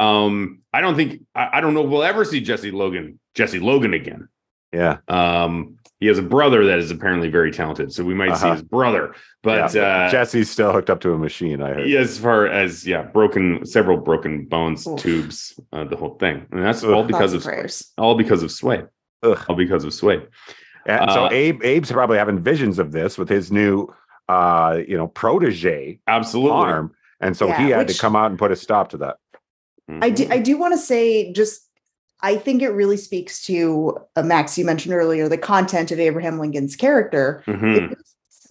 Um, 0.01 0.63
I 0.73 0.81
don't 0.81 0.97
think 0.97 1.23
I, 1.35 1.51
I 1.55 1.61
don't 1.61 1.75
know 1.75 1.85
if 1.85 1.91
we'll 1.91 2.03
ever 2.03 2.25
see 2.25 2.41
Jesse 2.41 2.71
Logan, 2.71 3.21
Jesse 3.35 3.59
Logan 3.59 3.93
again. 3.93 4.29
Yeah. 4.73 4.99
Um, 5.09 5.77
he 6.03 6.09
has 6.09 6.19
a 6.19 6.23
brother 6.23 6.65
that 6.67 6.81
is 6.81 6.91
apparently 6.91 7.29
very 7.29 7.53
talented, 7.53 7.93
so 7.93 8.03
we 8.05 8.13
might 8.13 8.35
see 8.37 8.47
Uh-huh. 8.47 8.55
his 8.55 8.63
brother. 8.63 9.15
But 9.45 9.73
Yeah. 9.73 9.83
uh, 10.07 10.11
Jesse's 10.11 10.51
still 10.51 10.73
hooked 10.73 10.91
up 10.91 10.99
to 11.03 11.13
a 11.13 11.19
machine, 11.19 11.63
I 11.63 11.75
heard. 11.75 11.89
yeah, 11.89 12.01
as 12.01 12.19
far 12.19 12.47
as 12.49 12.85
yeah, 12.85 13.03
broken 13.03 13.65
several 13.65 13.99
broken 13.99 14.47
bones, 14.47 14.85
Oof. 14.85 14.99
tubes, 14.99 15.61
uh, 15.73 15.85
the 15.85 15.95
whole 15.95 16.17
thing, 16.19 16.47
and 16.51 16.61
that's 16.65 16.83
Ugh. 16.83 16.91
all 16.91 17.05
because 17.05 17.31
Thoughts 17.31 17.45
of 17.47 17.51
and 17.53 17.55
prayers. 17.55 17.93
all 17.97 18.17
because 18.17 18.43
of 18.43 18.51
Sway, 18.51 18.83
Ugh. 19.23 19.39
all 19.49 19.55
because 19.55 19.85
of 19.85 19.95
Sway. 19.95 20.23
And 20.87 21.09
so 21.13 21.27
Uh, 21.27 21.29
Abe, 21.31 21.63
Abe's 21.63 21.93
probably 21.93 22.19
having 22.19 22.41
visions 22.41 22.81
of 22.81 22.91
this 22.91 23.17
with 23.17 23.29
his 23.29 23.53
new, 23.53 23.87
uh, 24.29 24.81
you 24.89 24.97
know, 24.97 25.07
protege 25.07 26.01
Absolutely. 26.09 26.51
Mm-hmm. 26.51 26.69
arm, 26.69 26.93
and 27.21 27.37
so 27.37 27.47
Yeah, 27.47 27.59
he 27.65 27.71
had 27.71 27.87
which- 27.87 27.97
to 27.97 28.01
come 28.03 28.17
out 28.17 28.31
and 28.31 28.39
put 28.41 28.51
a 28.51 28.57
stop 28.57 28.89
to 28.89 28.97
that. 28.99 29.19
I 30.01 30.11
do. 30.11 30.27
I 30.31 30.39
do 30.39 30.57
want 30.57 30.73
to 30.75 30.79
say 30.79 31.33
just 31.33 31.69
I 32.23 32.37
think 32.37 32.63
it 32.63 32.71
really 32.71 32.97
speaks 32.97 33.45
to 33.47 33.99
uh, 34.17 34.23
Max 34.23 34.57
you 34.57 34.65
mentioned 34.65 34.95
earlier 34.95 35.29
the 35.29 35.39
content 35.39 35.91
of 35.91 35.99
Abraham 35.99 36.39
Lincoln's 36.39 36.77
character. 36.77 37.43
Mhm. 37.47 37.95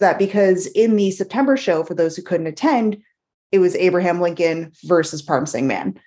That 0.00 0.18
because 0.18 0.66
in 0.68 0.96
the 0.96 1.10
September 1.12 1.56
show 1.56 1.84
for 1.84 1.94
those 1.94 2.16
who 2.16 2.22
couldn't 2.22 2.46
attend 2.48 2.98
it 3.52 3.58
was 3.58 3.76
Abraham 3.76 4.20
Lincoln 4.20 4.72
versus 4.84 5.22
Parm 5.22 5.46
Singh 5.46 5.66
Man. 5.66 6.00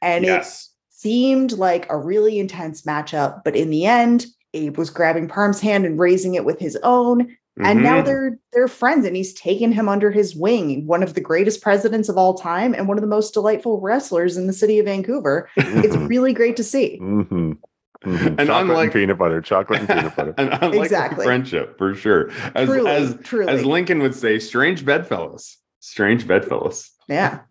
And 0.00 0.24
it 0.24 0.46
seemed 0.88 1.52
like 1.52 1.90
a 1.90 1.98
really 1.98 2.38
intense 2.38 2.82
matchup 2.82 3.42
but 3.44 3.56
in 3.56 3.70
the 3.70 3.84
end 3.84 4.26
Abe 4.54 4.78
was 4.78 4.90
grabbing 4.90 5.28
Parm's 5.28 5.60
hand 5.60 5.84
and 5.84 5.98
raising 5.98 6.34
it 6.34 6.44
with 6.44 6.58
his 6.58 6.78
own 6.82 7.36
and 7.60 7.82
now 7.82 8.00
Mhm. 8.00 8.04
they're 8.06 8.38
they're 8.52 8.68
friends 8.68 9.04
and 9.06 9.14
he's 9.16 9.34
taken 9.34 9.72
him 9.72 9.88
under 9.88 10.10
his 10.10 10.34
wing 10.34 10.86
one 10.86 11.02
of 11.02 11.14
the 11.14 11.20
greatest 11.20 11.60
presidents 11.62 12.08
of 12.08 12.16
all 12.16 12.34
time 12.34 12.74
and 12.74 12.88
one 12.88 12.96
of 12.96 13.02
the 13.02 13.06
most 13.08 13.34
delightful 13.34 13.80
wrestlers 13.80 14.36
in 14.36 14.46
the 14.46 14.52
city 14.52 14.78
of 14.78 14.86
Vancouver 14.86 15.48
it's 15.56 15.94
Mhm. 15.96 16.08
really 16.08 16.32
great 16.32 16.56
to 16.56 16.64
see 16.64 16.98
Mhm. 17.02 17.58
Mhm. 18.04 18.26
And 18.26 18.36
chocolate 18.38 18.50
unlike- 18.70 18.84
and 18.84 18.92
peanut 18.94 19.18
butter, 19.18 19.40
chocolate 19.40 19.80
and 19.80 19.88
peanut 19.88 20.16
butter. 20.16 20.34
and 20.38 20.48
unlike 20.62 20.80
Exactly. 20.86 21.24
friendship 21.24 21.78
for 21.78 21.94
sure. 21.94 22.30
As 22.54 22.68
truly 22.68 22.90
as 22.90 23.16
truly 23.22 23.52
as 23.52 23.64
Lincoln 23.64 24.00
would 24.02 24.14
say, 24.14 24.38
strange 24.38 24.84
bedfellows. 24.84 25.58
Strange 25.80 26.26
bedfellows. 26.26 26.90
yeah 27.08 27.40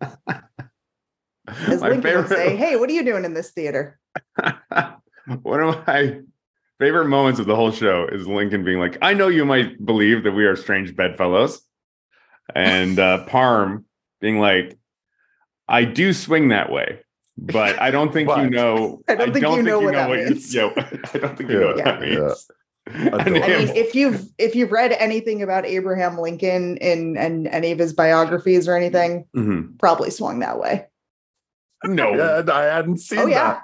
as 1.48 1.80
My 1.80 1.90
lincoln 1.90 2.16
would 2.16 2.28
say 2.28 2.34
favorite- 2.50 2.56
hey 2.56 2.76
what 2.76 2.88
are 2.90 2.92
you 2.92 3.04
doing 3.04 3.24
in 3.24 3.34
this 3.34 3.50
theater 3.52 3.98
One 5.42 5.60
of 5.62 5.86
my 5.86 6.20
favorite 6.82 7.06
moments 7.06 7.38
of 7.38 7.46
the 7.46 7.54
whole 7.54 7.70
show 7.70 8.08
is 8.10 8.26
Lincoln 8.26 8.64
being 8.64 8.80
like, 8.80 8.98
I 9.02 9.14
know 9.14 9.28
you 9.28 9.44
might 9.44 9.86
believe 9.86 10.24
that 10.24 10.32
we 10.32 10.44
are 10.46 10.56
strange 10.56 10.96
bedfellows. 10.96 11.62
And 12.56 12.98
uh, 12.98 13.24
Parm 13.28 13.84
being 14.20 14.40
like, 14.40 14.76
I 15.68 15.84
do 15.84 16.12
swing 16.12 16.48
that 16.48 16.72
way, 16.72 16.98
but 17.38 17.80
I 17.80 17.92
don't 17.92 18.12
think 18.12 18.28
you 18.36 18.50
know. 18.50 19.00
I 19.08 19.14
don't 19.14 19.32
think 19.32 19.46
you 19.46 19.62
know 19.62 19.78
what 19.78 19.94
that 19.94 20.10
you- 20.10 20.24
means. 20.26 20.52
yo, 20.58 20.72
I 20.76 21.18
don't 21.18 21.38
think 21.38 21.50
you 21.50 21.60
know 21.60 21.66
what 21.68 21.76
Yeah, 21.78 21.84
that 21.84 22.00
means. 22.00 22.50
And 22.88 23.06
Adorable. 23.14 23.44
I 23.44 23.58
mean, 23.64 23.68
if 23.76 23.94
you've 23.94 24.26
if 24.38 24.56
you've 24.56 24.72
read 24.72 24.90
anything 24.90 25.40
about 25.40 25.64
Abraham 25.64 26.18
Lincoln 26.18 26.78
in 26.78 27.16
and 27.16 27.46
any 27.46 27.70
of 27.70 27.78
his 27.78 27.92
biographies 27.92 28.66
or 28.66 28.76
anything, 28.76 29.24
Mhm. 29.36 29.78
probably 29.78 30.10
swung 30.10 30.40
that 30.40 30.58
way. 30.58 30.86
No, 31.84 32.12
Yeah, 32.14 32.42
I 32.52 32.62
hadn't 32.64 32.98
seen 32.98 33.20
Oh 33.20 33.26
yeah, 33.26 33.52
that. 33.52 33.62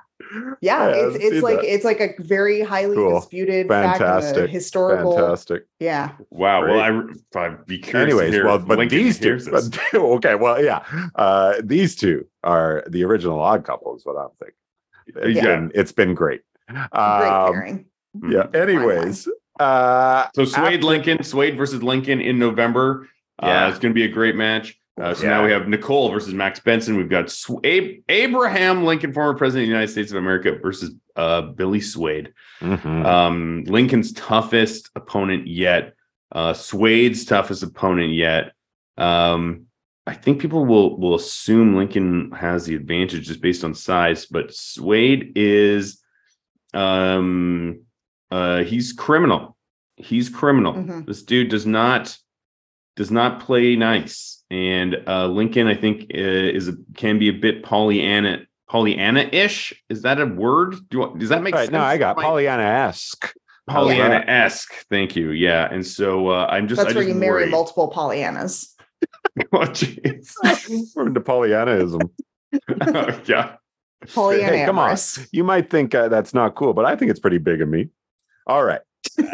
Yeah. 0.60 0.78
I 0.82 0.88
It's 1.08 1.16
it's 1.24 1.42
like 1.42 1.60
that. 1.60 1.74
it's 1.74 1.84
like 1.84 2.00
a 2.00 2.14
very 2.18 2.60
highly 2.60 2.96
Cool. 2.96 3.20
disputed 3.20 3.68
fact 3.68 3.98
Fantastic. 3.98 4.50
historical. 4.50 5.16
Fantastic. 5.16 5.66
Yeah, 5.80 6.12
wow. 6.30 6.62
Well, 6.66 6.80
I 6.80 7.38
I'd 7.40 7.66
be 7.66 7.78
curious. 7.78 7.92
to 7.92 7.98
Anyways, 8.20 8.32
hear 8.34 8.44
well, 8.46 8.58
but 8.58 8.78
Lincoln 8.78 8.98
these 8.98 9.18
two, 9.18 9.38
but, 9.50 9.78
okay, 9.94 10.34
well, 10.34 10.62
yeah, 10.62 10.84
uh, 11.14 11.54
these 11.62 11.96
two 11.96 12.26
are 12.44 12.84
the 12.88 13.04
original 13.04 13.40
odd 13.40 13.64
couple, 13.64 13.96
is 13.96 14.04
what 14.04 14.16
I'm 14.16 14.28
thinking. 14.38 14.54
It's 15.28 15.36
Yeah. 15.36 15.44
been, 15.56 15.72
it's 15.74 15.92
been 15.92 16.14
great. 16.14 16.42
great 16.68 16.78
Um, 16.92 17.52
pairing. 17.52 17.84
yeah. 18.28 18.42
Mhm. 18.44 18.54
Anyways, 18.56 19.28
uh, 19.58 20.26
So 20.34 20.44
Swade 20.44 20.74
after- 20.74 20.86
Lincoln, 20.86 21.22
Swade 21.22 21.56
versus 21.56 21.82
Lincoln 21.82 22.20
in 22.20 22.38
November. 22.38 23.08
Yeah. 23.42 23.66
Uh, 23.66 23.70
it's 23.70 23.78
going 23.78 23.92
to 23.92 23.94
be 23.94 24.04
a 24.04 24.08
great 24.12 24.34
match. 24.36 24.78
Uh, 25.00 25.14
so 25.14 25.24
Yeah. 25.24 25.30
now 25.30 25.44
we 25.44 25.50
have 25.52 25.68
Nicole 25.68 26.10
versus 26.10 26.34
Max 26.34 26.58
Benson. 26.60 26.96
We've 26.96 27.08
got 27.08 27.30
Sw- 27.30 27.60
Ab- 27.64 28.02
Abraham 28.08 28.84
Lincoln, 28.84 29.12
former 29.12 29.36
president 29.38 29.64
of 29.64 29.66
the 29.68 29.72
United 29.72 29.92
States 29.92 30.10
of 30.10 30.16
America, 30.18 30.52
versus 30.60 30.94
uh, 31.16 31.42
Billy 31.42 31.80
Swade. 31.80 32.32
Mhm. 32.60 33.04
Um, 33.04 33.64
Lincoln's 33.66 34.12
toughest 34.12 34.90
opponent 34.96 35.46
yet. 35.46 35.94
Uh, 36.32 36.52
Swade's 36.52 37.24
toughest 37.24 37.62
opponent 37.62 38.12
yet. 38.12 38.52
Um, 38.96 39.66
I 40.06 40.14
think 40.14 40.40
people 40.40 40.64
will 40.64 40.98
will 40.98 41.14
assume 41.14 41.76
Lincoln 41.76 42.30
has 42.32 42.64
the 42.66 42.74
advantage 42.74 43.26
just 43.28 43.40
based 43.42 43.62
on 43.64 43.74
size, 43.74 44.26
but 44.26 44.54
Swade 44.54 45.32
is 45.36 46.02
um 46.74 47.80
uh 48.30 48.62
he's 48.64 48.92
criminal. 48.92 49.56
He's 49.96 50.28
criminal. 50.28 50.74
Mhm. 50.74 51.06
This 51.06 51.22
dude 51.22 51.48
does 51.50 51.66
not 51.66 52.16
does 52.98 53.10
not 53.12 53.40
play 53.40 53.76
nice. 53.76 54.42
And 54.50 54.96
uh 55.06 55.28
Lincoln, 55.28 55.66
I 55.68 55.74
think, 55.74 56.10
uh, 56.14 56.18
is 56.58 56.68
a, 56.68 56.74
can 56.96 57.18
be 57.18 57.28
a 57.28 57.32
bit 57.32 57.62
Pollyanna 57.62 58.40
Pollyanna-ish. 58.68 59.72
Is 59.88 60.02
that 60.02 60.20
a 60.20 60.26
word? 60.26 60.74
Do 60.90 60.98
you, 60.98 61.16
does 61.18 61.28
that 61.30 61.42
make 61.42 61.54
Right, 61.54 61.66
sense? 61.66 61.72
no, 61.72 61.80
I 61.80 61.96
got 61.96 62.16
Mike? 62.16 62.26
Pollyanna-esque. 62.26 63.32
Pollyanna-esque. 63.68 64.72
Thank 64.90 65.16
you. 65.16 65.30
Yeah, 65.30 65.72
and 65.72 65.86
so 65.86 66.28
uh, 66.28 66.46
I'm 66.50 66.68
just 66.68 66.78
That's 66.80 66.92
I 66.92 66.94
where 66.96 67.04
just 67.04 67.14
you 67.14 67.20
marry 67.20 67.42
worry. 67.44 67.50
multiple 67.50 67.90
Pollyannas. 67.90 68.74
oh, 69.52 69.58
jeez. 69.60 70.34
We're 70.96 71.06
into 71.06 71.20
Pollyannaism. 71.20 72.00
yeah. 73.28 73.56
Pollyanna. 74.12 74.56
Hey, 74.56 74.66
come 74.66 74.78
on. 74.78 74.96
You 75.32 75.44
might 75.44 75.70
think 75.70 75.94
uh, 75.94 76.08
that's 76.08 76.34
not 76.34 76.54
cool, 76.54 76.72
but 76.74 76.84
I 76.84 76.96
think 76.96 77.10
it's 77.10 77.20
pretty 77.20 77.38
big 77.38 77.60
of 77.62 77.68
me. 77.68 77.88
All 78.46 78.64
right. 78.64 78.80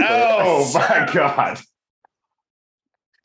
Oh 0.01 0.71
my 0.75 1.11
god. 1.13 1.61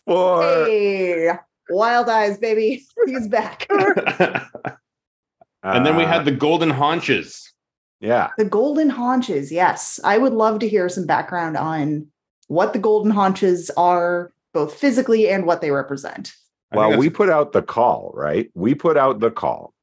For 0.09 0.41
Hey, 0.65 1.29
wild 1.69 2.09
eyes, 2.09 2.39
baby. 2.39 2.83
He's 3.05 3.27
back. 3.27 3.67
and 5.61 5.85
then 5.85 5.95
we 5.95 6.03
uh, 6.03 6.07
had 6.07 6.25
the 6.25 6.31
golden 6.31 6.71
haunches. 6.71 7.53
yeah. 7.99 8.31
The 8.35 8.45
golden 8.45 8.89
haunches. 8.89 9.51
Yes. 9.51 9.99
I 10.03 10.17
would 10.17 10.33
love 10.33 10.57
to 10.61 10.67
hear 10.67 10.89
some 10.89 11.05
background 11.05 11.57
on 11.57 12.07
what 12.47 12.73
the 12.73 12.79
golden 12.79 13.11
haunches 13.11 13.69
are, 13.77 14.33
both 14.51 14.73
physically 14.73 15.29
and 15.29 15.45
what 15.45 15.61
they 15.61 15.69
represent. 15.69 16.33
Well, 16.73 16.97
we 16.97 17.11
put 17.11 17.29
out 17.29 17.51
the 17.51 17.61
call, 17.61 18.11
right? 18.15 18.49
We 18.55 18.73
put 18.73 18.97
out 18.97 19.19
the 19.19 19.29
call 19.29 19.75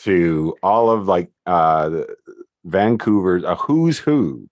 to 0.00 0.54
all 0.62 0.90
of 0.90 1.06
like 1.06 1.30
uh 1.46 2.02
Vancouver's 2.66 3.44
a 3.44 3.54
who's 3.54 3.98
who 3.98 4.50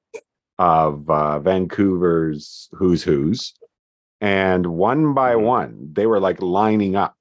of 0.58 1.10
uh 1.10 1.40
Vancouver's 1.40 2.70
who's 2.72 3.02
who's. 3.02 3.52
And 4.20 4.66
one 4.66 5.14
by 5.14 5.35
Mhm. 5.35 5.42
one, 5.42 5.88
they 5.92 6.07
were 6.07 6.20
like 6.20 6.40
lining 6.42 6.96
up 6.96 7.16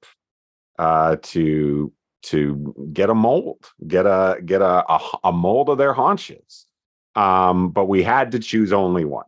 uh 0.78 1.16
to 1.22 1.92
to 2.22 2.74
get 2.92 3.10
a 3.10 3.14
mold, 3.14 3.70
get 3.86 4.06
a 4.06 4.38
get 4.44 4.62
a 4.62 4.84
a, 4.90 5.00
a 5.24 5.32
mold 5.32 5.68
of 5.68 5.78
their 5.78 5.92
haunches. 5.92 6.66
Um, 7.14 7.68
but 7.70 7.84
we 7.84 8.02
had 8.02 8.32
to 8.32 8.38
choose 8.38 8.72
only 8.72 9.04
one. 9.04 9.26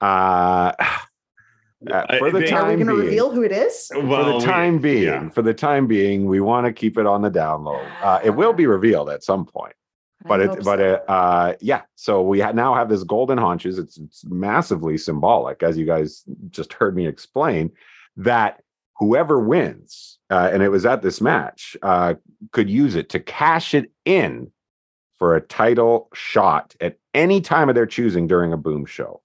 Uh, 0.00 0.72
uh, 1.90 2.18
for 2.18 2.30
the 2.30 2.40
they- 2.40 2.46
time 2.46 2.64
Are 2.64 2.68
we 2.68 2.74
going 2.76 2.86
to 2.86 2.92
being, 2.94 3.04
reveal 3.06 3.30
who 3.30 3.42
it 3.42 3.52
is? 3.52 3.88
for 3.88 4.00
Well, 4.06 4.24
the 4.24 4.34
we- 4.38 4.44
time 4.44 4.78
being, 4.78 5.02
yeah. 5.04 5.28
for 5.30 5.42
the 5.42 5.52
time 5.54 5.86
being, 5.86 6.24
we 6.26 6.40
want 6.40 6.66
to 6.66 6.72
keep 6.72 6.96
it 6.96 7.04
on 7.06 7.20
the 7.22 7.30
down 7.30 7.64
low. 7.64 7.80
Uh, 8.02 8.20
it 8.24 8.30
will 8.30 8.52
be 8.54 8.66
revealed 8.66 9.10
at 9.10 9.22
some 9.22 9.44
point, 9.44 9.74
but 10.28 10.40
it, 10.40 10.48
hope 10.48 10.64
but 10.64 10.80
it, 10.80 11.04
uh, 11.08 11.54
yeah. 11.60 11.82
So 11.96 12.22
we 12.22 12.40
ha- 12.40 12.52
now 12.52 12.74
have 12.74 12.88
this 12.88 13.04
golden 13.04 13.38
haunches. 13.38 13.78
It's, 13.78 13.98
it's 13.98 14.24
massively 14.24 14.96
symbolic, 14.98 15.62
as 15.62 15.76
you 15.76 15.86
guys 15.86 16.24
just 16.50 16.72
heard 16.72 16.96
me 16.96 17.06
explain, 17.06 17.70
that 18.16 18.62
whoever 18.98 19.40
wins, 19.40 20.18
uh, 20.30 20.50
and 20.52 20.62
it 20.62 20.68
was 20.70 20.86
at 20.86 21.02
this 21.02 21.20
match, 21.20 21.76
uh, 21.82 22.14
could 22.52 22.70
use 22.70 22.94
it 22.94 23.08
to 23.10 23.20
cash 23.20 23.74
it 23.74 23.90
in 24.04 24.50
for 25.18 25.36
a 25.36 25.40
title 25.40 26.08
shot 26.14 26.74
at 26.80 26.96
any 27.12 27.40
time 27.40 27.68
of 27.68 27.74
their 27.74 27.86
choosing 27.86 28.26
during 28.26 28.52
a 28.52 28.56
boom 28.56 28.84
show. 28.86 29.20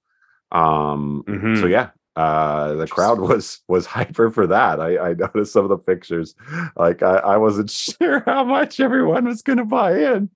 Um, 0.52 1.24
Mhm. 1.28 1.60
so 1.60 1.68
yeah, 1.68 1.90
Uh, 2.16 2.74
the 2.76 2.88
crowd 2.88 3.20
was 3.30 3.62
was 3.68 3.86
hyper 3.86 4.30
for 4.30 4.46
that. 4.48 4.82
I, 4.82 4.98
I 4.98 5.14
noticed 5.14 5.54
some 5.54 5.64
of 5.64 5.70
the 5.70 5.78
pictures. 5.78 6.36
Like 6.76 7.02
I, 7.04 7.18
I 7.18 7.38
wasn't 7.38 7.70
sure 7.72 8.24
how 8.26 8.44
much 8.44 8.80
everyone 8.80 9.26
was 9.26 9.42
going 9.42 9.60
to 9.60 9.66
buy 9.66 9.98
in, 10.16 10.30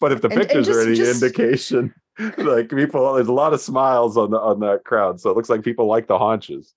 but 0.00 0.12
if 0.12 0.20
the 0.22 0.28
And- 0.28 0.38
and 0.40 0.48
pictures 0.48 0.68
are 0.68 0.80
any 0.82 0.94
just- 0.96 1.22
indication, 1.22 1.94
like 2.38 2.68
people, 2.70 3.14
there's 3.14 3.28
a 3.28 3.32
lot 3.32 3.52
of 3.54 3.60
smiles 3.60 4.16
on 4.16 4.30
the 4.30 4.38
on 4.40 4.60
that 4.60 4.84
crowd. 4.84 5.20
So 5.20 5.30
it 5.30 5.36
looks 5.36 5.48
like 5.48 5.62
people 5.62 5.86
like 5.86 6.06
the 6.06 6.18
haunches. 6.18 6.74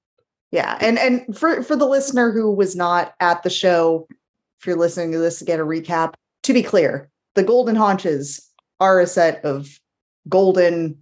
Yeah, 0.52 0.78
and 0.82 1.00
and 1.00 1.38
for 1.38 1.64
for 1.64 1.76
the 1.76 1.88
listener 1.88 2.32
who 2.32 2.52
was 2.52 2.76
not 2.76 3.14
at 3.20 3.42
the 3.44 3.50
show, 3.50 4.08
if 4.60 4.68
you're 4.68 4.78
listening 4.78 5.12
to 5.14 5.18
this 5.18 5.40
to 5.40 5.46
get 5.46 5.60
a 5.60 5.64
recap, 5.66 6.14
to 6.44 6.54
be 6.54 6.62
clear, 6.64 7.10
the 7.36 7.44
golden 7.44 7.76
haunches 7.76 8.48
are 8.80 9.00
a 9.00 9.08
set 9.08 9.44
of 9.44 9.68
golden 10.30 10.98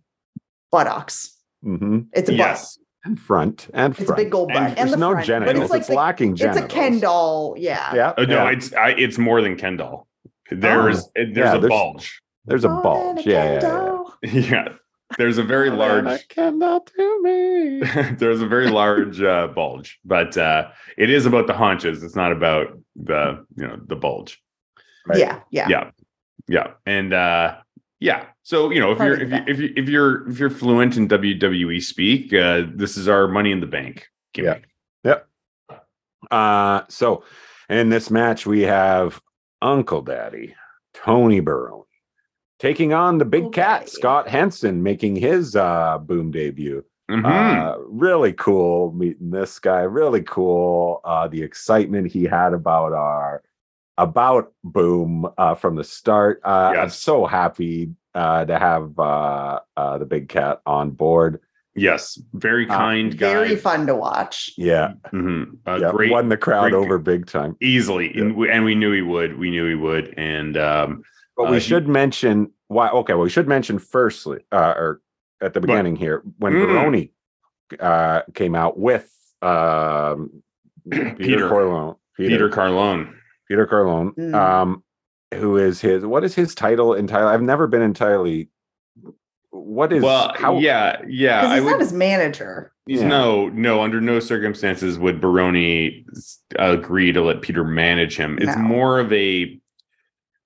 buttocks. 0.71 1.35
hmm 1.63 2.01
It's 2.13 2.29
a 2.29 2.31
butt. 2.33 2.37
yes. 2.37 2.77
And 3.03 3.19
front 3.19 3.67
and 3.73 3.97
It's 3.99 4.09
a 4.11 4.13
big 4.15 4.29
gold 4.29 4.51
And 4.51 4.59
butt. 4.59 4.67
And, 4.69 4.77
There's 4.77 4.91
the 4.91 4.97
no 4.97 5.11
front. 5.13 5.25
genitals. 5.25 5.53
But 5.57 5.61
it's 5.63 5.71
like 5.71 5.79
it's 5.79 5.87
the- 5.89 5.95
lacking 5.95 6.31
it's 6.33 6.57
a 6.57 6.67
Ken 6.67 6.99
doll. 6.99 7.55
Yeah. 7.57 7.93
Yeah. 7.95 8.13
Oh, 8.17 8.23
no, 8.25 8.35
yeah. 8.45 8.51
it's 8.51 8.73
I, 8.73 8.89
it's 8.91 9.17
more 9.17 9.41
than 9.41 9.55
Ken 9.57 9.75
doll. 9.77 10.07
There's 10.51 11.05
Oh. 11.05 11.11
there's 11.15 11.35
Yeah, 11.37 11.55
a 11.55 11.59
there's- 11.59 11.69
bulge. 11.69 12.21
There's 12.45 12.63
a 12.65 12.69
More 12.69 12.81
than 12.81 12.83
bulge. 12.83 13.27
a 13.27 13.29
Yeah, 13.29 13.59
yeah, 13.61 14.03
yeah. 14.23 14.31
yeah, 14.49 14.67
there's 15.17 15.37
a 15.37 15.43
very 15.43 15.69
large. 15.83 16.27
Ken 16.29 16.59
doll 16.59 16.81
to 16.81 17.21
me. 17.23 17.81
there's 18.17 18.41
a 18.41 18.47
very 18.47 18.69
large 18.69 19.21
uh, 19.21 19.47
bulge, 19.47 19.99
but 20.03 20.35
uh, 20.37 20.69
it 20.97 21.09
is 21.09 21.25
about 21.25 21.47
the 21.47 21.53
haunches. 21.53 22.03
It's 22.03 22.15
not 22.15 22.31
about 22.31 22.77
the 22.95 23.45
you 23.57 23.67
know 23.67 23.79
the 23.87 23.95
bulge. 23.95 24.41
Right. 25.07 25.19
Yeah, 25.19 25.39
yeah. 25.51 25.67
Yeah, 25.69 25.91
yeah, 26.47 26.67
and 26.85 27.13
uh, 27.13 27.57
yeah. 27.99 28.25
So 28.43 28.71
you 28.71 28.79
know 28.79 28.91
if 28.91 28.97
Part 28.97 29.19
you're 29.19 29.21
if, 29.21 29.29
the 29.29 29.37
you, 29.37 29.43
if 29.47 29.59
you 29.59 29.73
if 29.77 29.89
you're 29.89 30.27
if 30.29 30.39
you're 30.39 30.49
fluent 30.49 30.97
in 30.97 31.07
WWE 31.07 31.81
speak, 31.81 32.33
uh, 32.33 32.63
this 32.73 32.97
is 32.97 33.07
our 33.07 33.27
Money 33.27 33.51
in 33.51 33.59
the 33.61 33.67
Bank. 33.67 34.07
gimmick. 34.33 34.65
Uh, 36.29 36.83
so 36.87 37.23
in 37.69 37.89
this 37.89 38.09
match, 38.11 38.45
we 38.45 38.61
have 38.61 39.19
Uncle 39.61 40.01
Daddy, 40.01 40.55
Tony 40.93 41.39
Baroni, 41.39 41.83
taking 42.59 42.93
on 42.93 43.17
the 43.17 43.25
big 43.25 43.45
Uncle 43.45 43.53
cat, 43.63 43.79
Daddy. 43.81 43.91
Scott 43.91 44.27
Henson, 44.29 44.83
making 44.83 45.15
his 45.15 45.55
uh, 45.55 45.97
boom 45.99 46.31
debut. 46.31 46.83
Mhm. 47.09 47.25
Uh, 47.25 47.77
really 47.87 48.31
cool 48.33 48.93
meeting 48.93 49.31
this 49.31 49.59
guy. 49.59 49.81
Really 49.81 50.21
cool. 50.21 51.01
Uh, 51.03 51.27
the 51.27 51.41
excitement 51.43 52.09
he 52.11 52.23
had 52.23 52.53
about 52.53 52.93
our 52.93 53.43
about 53.97 54.53
boom 54.63 55.27
uh, 55.37 55.53
from 55.53 55.75
the 55.75 55.83
start. 55.83 56.39
Uh, 56.43 56.73
I'm 56.77 56.89
so 56.89 57.25
happy 57.25 57.91
uh, 58.15 58.45
to 58.45 58.57
have 58.57 58.97
uh, 58.97 59.59
uh, 59.75 59.97
the 59.97 60.05
big 60.05 60.29
cat 60.29 60.61
on 60.65 60.91
board. 60.91 61.41
Yes, 61.75 62.19
very 62.33 62.67
Uh, 62.67 62.75
kind 62.77 63.17
guy. 63.17 63.33
Very 63.33 63.55
fun 63.55 63.87
to 63.87 63.95
watch. 63.95 64.51
Yeah, 64.57 64.93
Mhm. 65.13 65.57
Uh, 65.67 65.77
yeah, 65.81 65.91
great, 65.91 66.11
won 66.11 66.29
the 66.29 66.37
crowd 66.37 66.71
great- 66.71 66.73
over 66.73 66.97
big 66.99 67.25
time. 67.27 67.55
easily, 67.61 68.11
Yeah. 68.15 68.21
and, 68.23 68.35
we, 68.35 68.49
and 68.49 68.63
we 68.65 68.75
knew 68.75 68.91
he 68.91 69.01
would. 69.01 69.37
We 69.37 69.49
knew 69.51 69.67
he 69.67 69.75
would, 69.75 70.13
and 70.17 70.57
um, 70.57 71.03
But 71.37 71.43
Uh, 71.43 71.51
we 71.51 71.57
he- 71.57 71.61
should 71.61 71.87
mention 71.87 72.51
why. 72.67 72.89
Okay, 72.89 73.13
well, 73.13 73.23
we 73.23 73.29
should 73.29 73.47
mention 73.47 73.79
firstly, 73.79 74.41
uh, 74.51 74.73
or 74.75 75.01
at 75.41 75.53
the 75.53 75.61
But- 75.61 75.67
beginning 75.67 75.95
here, 75.95 76.21
when 76.39 76.53
Mm. 76.53 76.67
Baroni 76.67 77.13
uh, 77.79 78.21
came 78.33 78.53
out 78.53 78.77
with 78.77 79.09
um, 79.41 80.43
Peter, 80.91 81.15
Peter. 81.15 81.47
Corleone, 81.49 81.95
Peter 82.17 82.49
Carlone. 82.49 83.13
Peter 83.47 83.65
Carlone, 83.65 84.13
Mm. 84.15 84.35
um, 84.35 84.83
who 85.33 85.55
is 85.57 85.79
his? 85.81 86.05
What 86.05 86.23
is 86.25 86.35
his 86.35 86.53
title 86.53 86.93
entirely? 86.93 87.31
I've 87.33 87.41
never 87.41 87.65
been 87.65 87.81
entirely. 87.81 88.49
What 89.51 89.91
is? 89.93 90.01
well, 90.01 90.33
how? 90.37 90.57
yeah, 90.59 91.01
yeah. 91.07 91.41
Because 91.41 91.51
I 91.51 91.55
he's 91.55 91.63
would. 91.65 91.79
his 91.81 91.93
manager. 91.93 92.71
He's 92.87 93.01
Yeah. 93.01 93.07
no, 93.09 93.49
no. 93.49 93.81
Under 93.81 93.99
no 94.01 94.19
circumstances 94.19 94.97
would 94.97 95.19
Baroni 95.21 96.05
agree 96.57 97.11
to 97.11 97.21
let 97.21 97.41
Peter 97.41 97.63
manage 97.63 98.15
him. 98.15 98.37
It's 98.41 98.55
No. 98.55 98.61
more 98.63 98.99
of 98.99 99.11
a, 99.11 99.59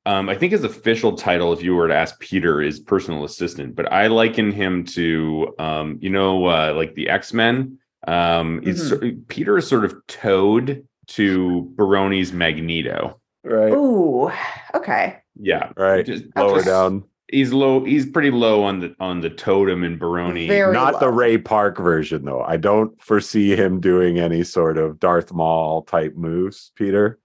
um, 0.08 0.28
I 0.28 0.36
think 0.36 0.52
his 0.52 0.64
official 0.64 1.14
title, 1.16 1.54
if 1.54 1.62
you 1.64 1.76
were 1.76 1.88
to 1.88 1.96
ask 1.96 2.20
Peter, 2.20 2.62
is 2.62 2.80
personal 2.80 3.24
assistant. 3.24 3.76
But 3.76 3.92
I 3.92 4.08
liken 4.08 4.52
him 4.52 4.84
to, 4.86 5.54
um, 5.60 5.98
you 6.02 6.10
know, 6.10 6.46
uh, 6.46 6.74
like 6.76 6.96
the 6.96 7.10
X 7.10 7.32
Men. 7.34 7.78
Um, 8.08 8.62
it's 8.64 8.90
Mm-hmm. 8.92 9.22
Peter 9.28 9.58
is 9.58 9.68
sort 9.68 9.86
of 9.86 9.96
Toad 10.08 10.86
to 11.08 11.72
Baroni's 11.76 12.34
Magneto. 12.34 13.20
Right, 13.44 13.72
Ooh, 13.72 14.32
okay. 14.74 15.18
Yeah, 15.40 15.70
right. 15.78 16.04
Just- 16.06 16.26
Lower 16.36 16.56
just- 16.56 16.66
down. 16.68 17.04
He's 17.36 17.52
low. 17.52 17.84
He's 17.84 18.06
pretty 18.06 18.32
low 18.32 18.64
on 18.64 18.80
the 18.80 18.96
on 19.02 19.20
the 19.20 19.30
totem 19.30 19.84
in 19.84 19.98
Baroni. 19.98 20.48
Very 20.48 20.72
Not 20.74 21.02
the. 21.02 21.10
Ray 21.10 21.38
Park 21.38 21.78
version, 21.78 22.24
though. 22.24 22.42
I 22.42 22.56
don't 22.56 23.00
foresee 23.02 23.56
him 23.58 23.82
doing 23.82 24.20
any 24.20 24.44
sort 24.44 24.78
of 24.78 25.00
Darth 25.02 25.34
Maul 25.34 25.82
type 25.82 26.16
moves, 26.16 26.72
Peter. 26.76 27.20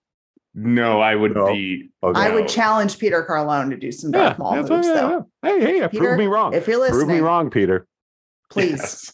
no, 0.53 1.01
I 1.01 1.14
would 1.14 1.35
No. 1.37 1.46
be. 1.53 1.90
Okay. 2.03 2.20
I 2.20 2.35
would 2.35 2.49
challenge 2.49 2.99
Peter 2.99 3.25
Carlone 3.25 3.70
to 3.70 3.77
do 3.77 3.92
some 3.92 4.11
Darth 4.11 4.37
Maul 4.37 4.57
moves, 4.57 4.68
what- 4.70 4.83
though. 4.83 5.27
Hey, 5.42 5.61
hey, 5.61 5.88
Peter, 5.88 6.05
prove 6.07 6.18
me 6.18 6.27
wrong. 6.27 6.55
If 6.55 6.66
you're 6.66 6.81
listening, 6.81 6.99
Prove 7.07 7.09
me 7.16 7.20
wrong, 7.20 7.51
Peter. 7.51 7.87
please 8.51 8.81
Yes. 8.81 9.12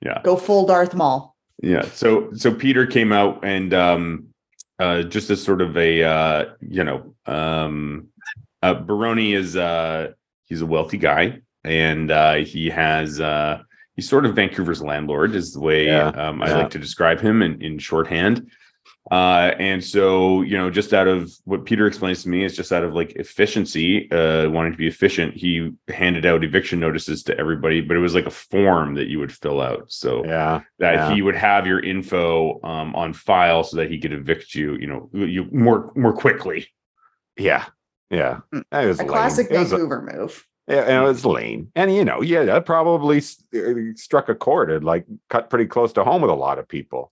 Yeah. 0.00 0.20
go 0.24 0.36
full 0.36 0.64
Darth 0.66 0.94
Maul. 0.94 1.36
Yeah. 1.62 1.82
So 1.92 2.32
so 2.32 2.54
Peter 2.54 2.86
came 2.86 3.12
out 3.12 3.44
and 3.44 3.74
um 3.74 4.28
uh 4.78 5.02
just 5.02 5.28
as 5.28 5.42
sort 5.42 5.60
of 5.60 5.76
a 5.76 6.02
uh 6.02 6.44
you 6.62 6.82
know 6.84 7.14
um 7.26 8.08
uh 8.62 8.72
Baroni 8.74 9.34
is 9.34 9.56
uh 9.56 10.12
he's 10.52 10.60
a 10.60 10.66
wealthy 10.66 10.98
guy 10.98 11.40
and 11.64 12.10
uh 12.10 12.34
he 12.34 12.68
has 12.68 13.18
uh 13.20 13.62
he's 13.96 14.06
sort 14.06 14.26
of 14.26 14.34
Vancouver's 14.36 14.82
landlord 14.82 15.34
is 15.34 15.54
the 15.54 15.60
way 15.60 15.86
Yeah, 15.86 16.08
um 16.08 16.42
I 16.42 16.48
yeah. 16.48 16.56
like 16.58 16.70
to 16.70 16.78
describe 16.78 17.20
him 17.20 17.40
in, 17.40 17.62
in 17.62 17.78
shorthand. 17.78 18.50
Uh 19.10 19.50
and 19.58 19.82
so 19.82 20.42
you 20.42 20.56
know 20.58 20.68
just 20.70 20.92
out 20.92 21.08
of 21.08 21.32
what 21.44 21.64
Peter 21.64 21.86
explains 21.86 22.22
to 22.22 22.28
me 22.28 22.44
is 22.44 22.54
just 22.54 22.70
out 22.70 22.84
of 22.84 22.92
like 23.00 23.12
efficiency 23.16 24.10
uh 24.12 24.48
wanting 24.50 24.72
to 24.72 24.78
be 24.78 24.86
efficient 24.86 25.34
he 25.34 25.70
handed 25.88 26.24
out 26.26 26.44
eviction 26.44 26.78
notices 26.78 27.22
to 27.24 27.32
everybody 27.42 27.80
but 27.80 27.96
it 27.96 28.00
was 28.00 28.14
like 28.14 28.26
a 28.26 28.30
form 28.30 28.94
that 28.94 29.08
you 29.08 29.18
would 29.18 29.32
fill 29.32 29.60
out 29.60 29.84
so 29.90 30.22
Yeah. 30.24 30.60
that 30.78 30.94
Yeah. 30.94 31.14
he 31.14 31.22
would 31.22 31.34
have 31.48 31.66
your 31.66 31.80
info 31.80 32.60
um, 32.72 32.94
on 33.02 33.12
file 33.14 33.64
so 33.64 33.76
that 33.78 33.90
he 33.90 33.98
could 33.98 34.12
evict 34.12 34.54
you, 34.54 34.68
you 34.82 34.86
know, 34.90 35.08
you 35.12 35.40
more 35.50 35.90
more 35.96 36.12
quickly. 36.24 36.60
Yeah. 37.36 37.64
Yeah. 38.12 38.40
Mm. 38.54 38.62
It 38.72 38.86
was 38.86 38.98
A 38.98 39.02
lame. 39.02 39.08
classic 39.08 39.46
It 39.50 39.58
was, 39.58 39.72
a- 39.72 39.76
Vancouver 39.78 40.02
move. 40.14 40.46
yeah, 40.68 40.82
and 40.82 41.02
it 41.04 41.08
was 41.08 41.24
lame. 41.24 41.72
And 41.74 41.92
you 41.94 42.04
know, 42.04 42.20
yeah, 42.22 42.44
that 42.44 42.66
probably 42.66 43.16
s- 43.16 43.42
uh, 43.56 43.72
struck 43.96 44.28
a 44.28 44.34
chord. 44.34 44.70
It 44.70 44.84
like 44.84 45.06
cut 45.30 45.50
pretty 45.50 45.66
close 45.66 45.92
to 45.94 46.04
home 46.04 46.22
with 46.22 46.30
a 46.30 46.34
lot 46.34 46.58
of 46.60 46.68
people. 46.68 47.10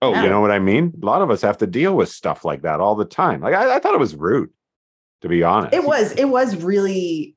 Oh, 0.00 0.12
Yeah. 0.12 0.22
You 0.24 0.28
know 0.30 0.40
what 0.40 0.50
I 0.52 0.58
mean? 0.60 0.92
A 1.02 1.04
lot 1.04 1.20
of 1.22 1.30
us 1.30 1.42
have 1.42 1.58
to 1.58 1.66
deal 1.66 1.94
with 1.96 2.08
stuff 2.08 2.44
like 2.44 2.62
that 2.62 2.80
all 2.80 2.94
the 2.94 3.04
time. 3.04 3.40
Like 3.40 3.54
I, 3.54 3.76
I 3.76 3.78
thought 3.80 3.94
it 3.94 4.00
was 4.00 4.14
rude, 4.14 4.50
to 5.22 5.28
be 5.28 5.42
honest. 5.42 5.74
It 5.74 5.84
was 5.84 6.12
it 6.12 6.26
was 6.28 6.54
really 6.62 7.34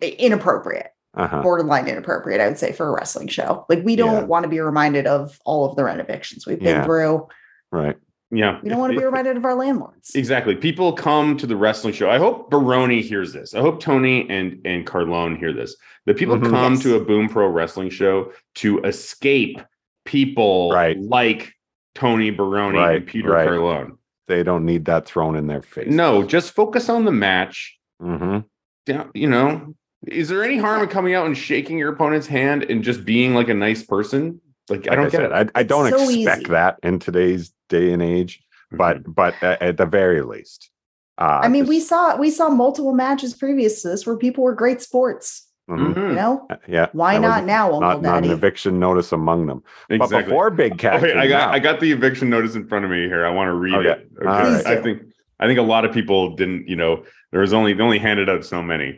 inappropriate, 0.00 0.88
Uh-huh. 1.14 1.42
borderline 1.42 1.88
inappropriate, 1.88 2.40
I 2.40 2.46
would 2.48 2.58
say, 2.58 2.72
for 2.72 2.88
a 2.88 2.92
wrestling 2.92 3.28
show. 3.28 3.66
Like 3.68 3.82
we 3.84 3.96
don't 3.96 4.14
Yeah. 4.14 4.24
want 4.24 4.44
to 4.44 4.48
be 4.48 4.60
reminded 4.60 5.06
of 5.06 5.38
all 5.44 5.68
of 5.68 5.76
the 5.76 5.84
rent 5.84 6.00
evictions 6.00 6.46
we've 6.46 6.58
been 6.60 6.68
Yeah. 6.76 6.84
through. 6.84 7.26
Right. 7.72 7.96
Yeah. 8.32 8.58
We 8.62 8.70
don't 8.70 8.78
want 8.78 8.92
to 8.94 8.98
be 8.98 9.04
reminded 9.04 9.36
of 9.36 9.44
our 9.44 9.54
landlords. 9.54 10.14
Exactly. 10.14 10.56
People 10.56 10.92
come 10.94 11.36
to 11.36 11.46
the 11.46 11.54
wrestling 11.54 11.92
show. 11.92 12.10
I 12.10 12.18
hope 12.18 12.50
Baroni 12.50 13.02
hears 13.02 13.32
this. 13.32 13.54
I 13.54 13.60
hope 13.60 13.78
Tony 13.80 14.28
and 14.30 14.60
and 14.64 14.86
Carlone 14.86 15.36
hear 15.38 15.52
this. 15.52 15.76
That 16.06 16.16
people 16.16 16.36
Mhm. 16.38 16.50
come 16.50 16.72
Yes. 16.74 16.82
to 16.82 16.96
a 16.96 17.00
Boom 17.04 17.28
Pro 17.28 17.46
wrestling 17.48 17.90
show 17.90 18.32
to 18.56 18.80
escape 18.80 19.60
people 20.04 20.70
Right. 20.72 20.98
like 20.98 21.52
Tony 21.94 22.30
Baroni 22.30 22.78
Right, 22.78 22.96
and 22.96 23.06
Peter 23.06 23.30
right. 23.30 23.46
Carlone. 23.48 23.98
They 24.28 24.42
don't 24.42 24.64
need 24.64 24.86
that 24.86 25.04
thrown 25.06 25.36
in 25.36 25.46
their 25.46 25.62
face. 25.62 25.90
No, 25.90 26.22
just 26.24 26.54
focus 26.54 26.88
on 26.88 27.04
the 27.04 27.12
match. 27.12 27.78
hmm 28.00 28.38
down, 28.84 29.10
you 29.14 29.28
know, 29.28 29.74
is 30.08 30.28
there 30.28 30.42
any 30.42 30.56
harm 30.58 30.82
in 30.82 30.88
coming 30.88 31.14
out 31.14 31.24
and 31.26 31.38
shaking 31.38 31.78
your 31.78 31.92
opponent's 31.92 32.26
hand 32.26 32.64
and 32.64 32.82
just 32.82 33.04
being 33.04 33.32
like 33.32 33.48
a 33.48 33.54
nice 33.54 33.84
person? 33.84 34.40
Like, 34.68 34.90
I 34.90 34.96
don't 34.96 35.06
I 35.06 35.10
get 35.10 35.20
said, 35.20 35.24
it. 35.32 35.50
I, 35.54 35.60
I 35.60 35.62
don't 35.62 35.88
so 35.90 36.08
expect 36.08 36.42
easy. 36.42 36.50
that 36.50 36.78
in 36.82 36.98
today's 36.98 37.52
day 37.72 37.92
and 37.92 38.02
age, 38.02 38.32
but 38.70 38.96
but 39.20 39.34
at, 39.42 39.60
at 39.62 39.76
the 39.76 39.86
very 39.86 40.22
least. 40.22 40.70
Uh, 41.18 41.40
I 41.46 41.48
mean, 41.48 41.66
we 41.66 41.80
saw 41.80 42.16
we 42.16 42.30
saw 42.30 42.48
multiple 42.50 42.94
matches 42.94 43.34
previous 43.34 43.82
to 43.82 43.88
this 43.88 44.06
where 44.06 44.16
people 44.16 44.44
were 44.44 44.54
great 44.54 44.80
sports. 44.82 45.48
mhm. 45.70 45.94
Mhm. 45.94 46.08
You 46.10 46.14
know, 46.20 46.34
Yeah. 46.76 46.88
why 46.92 47.12
that 47.14 47.20
not 47.28 47.44
now, 47.44 47.66
Uncle 47.72 47.80
Not, 47.80 48.02
not 48.02 48.24
an 48.24 48.30
eviction 48.30 48.78
notice 48.80 49.12
among 49.12 49.46
them. 49.46 49.60
But 49.88 49.94
exactly. 49.96 50.22
before 50.24 50.50
Big 50.50 50.76
Cat, 50.78 50.96
okay, 51.02 51.14
I 51.22 51.26
got 51.28 51.42
out- 51.48 51.54
I 51.54 51.58
got 51.68 51.76
the 51.80 51.90
eviction 51.92 52.28
notice 52.28 52.54
in 52.56 52.66
front 52.70 52.84
of 52.84 52.90
me 52.90 53.02
here. 53.12 53.24
I 53.24 53.30
want 53.30 53.48
to 53.48 53.54
read 53.66 53.74
Okay. 53.74 54.00
it. 54.02 54.26
All 54.26 54.32
right. 54.32 54.66
I 54.66 54.76
think 54.84 54.96
I 55.40 55.46
think 55.46 55.58
a 55.58 55.68
lot 55.74 55.84
of 55.86 55.90
people 55.98 56.20
didn't. 56.40 56.62
You 56.72 56.76
know, 56.82 56.92
there 57.30 57.40
was 57.46 57.52
only 57.58 57.72
they 57.74 57.82
only 57.88 57.98
handed 58.08 58.28
out 58.28 58.44
so 58.44 58.58
many, 58.62 58.90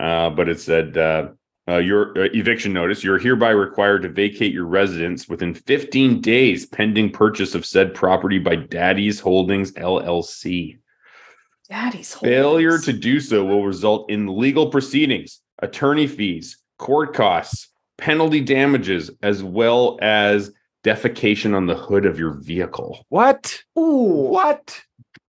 uh, 0.00 0.30
but 0.30 0.48
it 0.48 0.58
said. 0.60 0.96
Uh, 0.96 1.22
uh, 1.68 1.78
your 1.78 2.16
uh, 2.18 2.28
eviction 2.32 2.72
notice. 2.72 3.02
You're 3.02 3.18
hereby 3.18 3.50
required 3.50 4.02
to 4.02 4.08
vacate 4.08 4.52
your 4.52 4.66
residence 4.66 5.28
within 5.28 5.54
15 5.54 6.20
days 6.20 6.66
pending 6.66 7.10
purchase 7.10 7.54
of 7.54 7.66
said 7.66 7.94
property 7.94 8.38
by 8.38 8.56
Daddy's 8.56 9.18
Holdings 9.20 9.72
LLC. 9.72 10.78
Daddy's 11.68 12.14
Failure 12.14 12.78
to 12.78 12.92
do 12.92 13.18
so 13.18 13.44
will 13.44 13.64
result 13.64 14.08
in 14.10 14.38
legal 14.38 14.70
proceedings, 14.70 15.40
attorney 15.60 16.06
fees, 16.06 16.58
court 16.78 17.12
costs, 17.14 17.68
penalty 17.98 18.40
damages 18.40 19.10
as 19.22 19.42
well 19.42 19.98
as 20.00 20.52
defecation 20.84 21.56
on 21.56 21.66
the 21.66 21.74
hood 21.74 22.06
of 22.06 22.18
your 22.20 22.34
vehicle. 22.34 23.04
What? 23.08 23.60
Ooh, 23.76 24.28
What? 24.30 24.80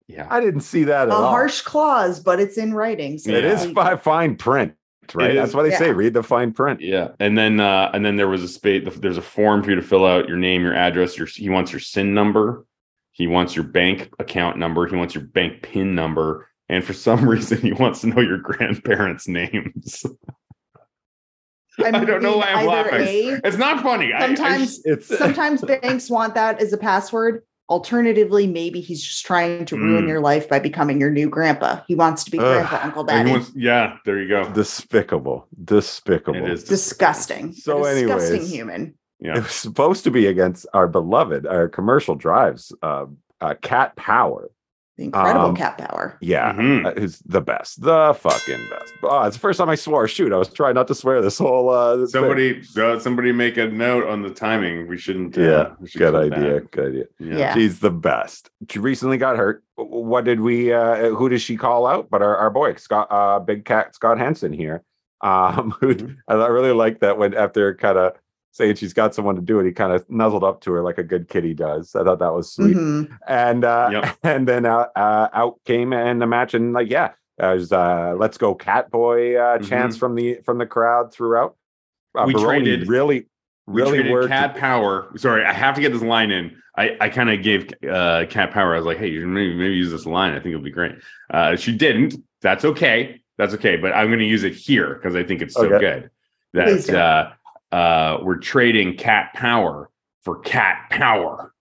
Yeah. 0.08 0.26
I 0.30 0.40
didn't 0.40 0.60
see 0.60 0.84
that 0.84 1.08
a 1.08 1.10
at 1.10 1.16
all. 1.16 1.28
harsh 1.30 1.62
clause, 1.62 2.20
but 2.20 2.38
it's 2.38 2.58
in 2.58 2.72
writing. 2.74 3.18
So 3.18 3.30
It 3.32 3.42
Yeah. 3.44 3.52
is 3.54 3.72
fi- 3.72 3.96
fine 3.96 4.36
print, 4.36 4.74
right? 5.14 5.30
It 5.30 5.34
That's 5.34 5.54
why 5.54 5.62
what 5.62 5.70
they 5.70 5.76
say. 5.76 5.92
Read 5.92 6.14
the 6.14 6.22
fine 6.22 6.52
print. 6.52 6.80
Yeah, 6.80 7.08
and 7.20 7.36
then 7.36 7.60
uh, 7.60 7.90
and 7.94 8.04
then 8.04 8.16
there 8.16 8.28
was 8.28 8.42
a 8.42 8.48
space. 8.48 8.88
There's 8.96 9.16
a 9.18 9.22
form 9.22 9.62
for 9.62 9.70
you 9.70 9.76
to 9.76 9.82
fill 9.82 10.04
out 10.06 10.28
your 10.28 10.36
name, 10.38 10.62
your 10.62 10.74
address. 10.74 11.16
Your 11.16 11.26
he 11.26 11.48
wants 11.48 11.72
your 11.72 11.80
SIN 11.80 12.14
number, 12.14 12.66
he 13.12 13.26
wants 13.26 13.54
your 13.54 13.64
bank 13.64 14.10
account 14.18 14.58
number, 14.58 14.86
he 14.86 14.96
wants 14.96 15.14
your 15.14 15.24
bank 15.24 15.62
PIN 15.62 15.94
number, 15.94 16.48
and 16.68 16.84
for 16.84 16.92
some 16.92 17.28
reason 17.28 17.58
he 17.58 17.72
wants 17.72 18.00
to 18.00 18.08
know 18.08 18.20
your 18.20 18.38
grandparents' 18.38 19.28
names. 19.28 20.04
I 21.78 21.90
don't 21.90 22.22
know 22.22 22.38
why 22.38 22.46
I'm 22.54 22.66
laughing. 22.66 23.00
A, 23.06 23.40
It's 23.44 23.58
not 23.58 23.82
funny. 23.82 24.12
I- 24.12 24.24
I 24.24 24.26
sometimes 24.26 24.80
It's 24.84 25.18
sometimes 25.18 25.60
banks 25.82 26.08
want 26.08 26.34
that 26.34 26.60
as 26.60 26.72
a 26.72 26.78
password. 26.78 27.42
Alternatively, 27.68 28.46
maybe 28.46 28.80
he's 28.80 29.02
just 29.02 29.26
trying 29.26 29.64
to 29.64 29.76
ruin 29.76 30.04
Mm. 30.04 30.08
your 30.08 30.20
life 30.20 30.48
by 30.48 30.60
becoming 30.60 31.00
your 31.00 31.10
new 31.10 31.28
grandpa. 31.28 31.80
He 31.88 31.96
wants 31.96 32.22
to 32.24 32.30
be 32.30 32.38
Ugh. 32.38 32.44
grandpa, 32.44 32.78
uncle, 32.82 33.02
daddy. 33.04 33.30
wants- 33.32 33.50
yeah, 33.56 33.96
there 34.04 34.20
you 34.22 34.28
go. 34.28 34.48
despicable. 34.52 35.48
Despicable. 35.64 36.44
It 36.46 36.52
is 36.52 36.62
disgusting. 36.64 37.52
So 37.52 37.84
A 37.84 37.94
disgusting 37.94 38.30
anyways. 38.36 38.52
human. 38.52 38.82
It 39.20 39.26
Yeah. 39.26 39.34
was 39.40 39.50
supposed 39.50 40.04
to 40.04 40.10
be 40.12 40.26
against 40.26 40.66
our 40.74 40.86
beloved, 40.86 41.44
our 41.46 41.68
commercial 41.68 42.14
drives, 42.14 42.72
uh, 42.82 43.06
uh, 43.40 43.54
Cat 43.62 43.96
Power. 43.96 44.50
The 44.96 45.04
incredible 45.04 45.46
Um, 45.46 45.56
cat 45.56 45.76
power. 45.76 46.16
Yeah, 46.22 46.54
Mhm. 46.54 46.86
uh, 46.86 46.98
who's 46.98 47.18
the 47.20 47.42
best, 47.42 47.82
the 47.82 48.14
fucking 48.18 48.60
best. 48.70 48.94
Oh, 49.02 49.24
it's 49.24 49.36
the 49.36 49.40
first 49.40 49.58
time 49.58 49.68
I 49.68 49.74
swore. 49.74 50.08
Shoot, 50.08 50.32
I 50.32 50.38
was 50.38 50.48
trying 50.48 50.74
not 50.74 50.88
to 50.88 50.94
swear 50.94 51.20
this 51.20 51.36
whole. 51.36 51.68
Uh, 51.68 51.96
this. 51.96 52.12
Somebody, 52.12 52.62
uh, 52.80 52.98
somebody, 52.98 53.30
make 53.30 53.58
a 53.58 53.66
note 53.68 54.08
on 54.08 54.22
the 54.22 54.30
timing. 54.30 54.86
We 54.88 54.96
shouldn't. 54.96 55.36
Uh, 55.36 55.40
Yeah, 55.42 55.68
we 55.80 55.88
should 55.88 55.98
good 55.98 56.14
idea. 56.14 56.60
bad. 56.60 56.70
Good 56.70 56.86
idea. 56.88 57.04
Yeah. 57.18 57.36
Yeah. 57.38 57.54
She's 57.54 57.80
the 57.80 57.90
best. 57.90 58.50
She 58.70 58.78
recently 58.78 59.18
got 59.18 59.36
hurt. 59.36 59.62
What 59.74 60.24
did 60.24 60.40
we? 60.40 60.72
uh 60.72 61.10
Who 61.10 61.28
does 61.28 61.42
she 61.42 61.58
call 61.58 61.86
out? 61.86 62.08
But 62.10 62.22
our, 62.22 62.34
our 62.36 62.48
boy 62.50 62.74
Scott, 62.76 63.08
uh, 63.10 63.38
Big 63.40 63.66
Cat 63.66 63.94
Scott 63.94 64.18
Henson 64.18 64.52
here. 64.54 64.82
Um, 65.22 65.72
who 65.80 65.94
Mhm. 65.94 66.16
I 66.28 66.34
really 66.46 66.72
like 66.72 67.00
that 67.00 67.18
when 67.18 67.34
after 67.34 67.74
kind 67.74 67.98
of 67.98 68.12
saying 68.56 68.76
she's 68.76 68.92
got 68.94 69.14
someone 69.14 69.36
to 69.36 69.42
do 69.42 69.60
it, 69.60 69.66
he 69.66 69.72
kind 69.72 69.92
of 69.92 70.08
nuzzled 70.10 70.42
up 70.44 70.60
to 70.62 70.72
her 70.72 70.82
like 70.82 70.98
a 70.98 71.02
good 71.02 71.28
kitty 71.28 71.54
does. 71.54 71.94
I 71.94 72.02
thought 72.04 72.18
that 72.20 72.32
was 72.32 72.52
sweet. 72.52 72.76
Mhm. 72.76 73.16
And 73.28 73.64
uh, 73.64 73.88
Yep. 73.92 74.16
and 74.22 74.48
then 74.48 74.66
uh, 74.66 74.86
uh, 74.96 75.28
out 75.32 75.60
came 75.64 75.92
and 75.92 76.20
the 76.20 76.26
match, 76.26 76.54
and 76.54 76.72
like 76.72 76.90
yeah, 76.90 77.12
there's 77.38 77.70
uh, 77.72 78.14
let's 78.18 78.38
go 78.38 78.54
cat 78.54 78.90
boy 78.90 79.36
uh, 79.36 79.58
chants 79.58 79.96
from 79.96 80.14
the 80.14 80.40
from 80.44 80.58
the 80.58 80.66
crowd 80.66 81.12
throughout. 81.12 81.56
Uh, 82.14 82.20
Mm-hmm. 82.20 82.26
We 82.28 82.32
Baroni 82.34 82.64
traded- 82.64 82.88
really 82.88 83.26
We 83.66 83.82
really 83.82 83.98
traded 83.98 84.12
worked. 84.12 84.28
Cat 84.28 84.56
Power. 84.56 85.12
Sorry, 85.16 85.44
I 85.44 85.52
have 85.52 85.74
to 85.74 85.80
get 85.82 85.92
this 85.92 86.02
line 86.02 86.30
in. 86.30 86.56
I, 86.78 86.96
I 87.00 87.08
kind 87.10 87.30
of 87.30 87.42
gave 87.42 87.68
uh, 87.90 88.24
Cat 88.30 88.50
Power. 88.52 88.74
I 88.74 88.76
was 88.78 88.86
like, 88.86 88.96
hey, 88.98 89.08
you 89.08 89.20
should 89.20 89.28
maybe 89.28 89.54
maybe 89.54 89.74
use 89.74 89.90
this 89.90 90.06
line. 90.06 90.32
I 90.32 90.36
think 90.36 90.46
it'll 90.54 90.60
be 90.62 90.70
great. 90.70 90.94
Uh, 91.30 91.56
she 91.56 91.76
didn't. 91.76 92.14
That's 92.42 92.64
okay. 92.64 93.20
That's 93.38 93.52
okay. 93.54 93.76
But 93.76 93.92
I'm 93.92 94.06
going 94.08 94.18
to 94.20 94.24
use 94.26 94.44
it 94.44 94.54
here 94.54 94.94
because 94.94 95.14
I 95.14 95.22
think 95.24 95.42
it's 95.42 95.54
so 95.54 95.66
Okay. 95.66 95.78
good 95.78 96.10
Please 96.66 96.86
that 96.86 96.98
uh, 96.98 97.32
uh, 97.72 98.18
we're 98.22 98.36
trading 98.38 98.96
Cat 98.96 99.32
Power 99.34 99.90
for 100.24 100.38
Cat 100.40 100.86
Power. 100.90 101.52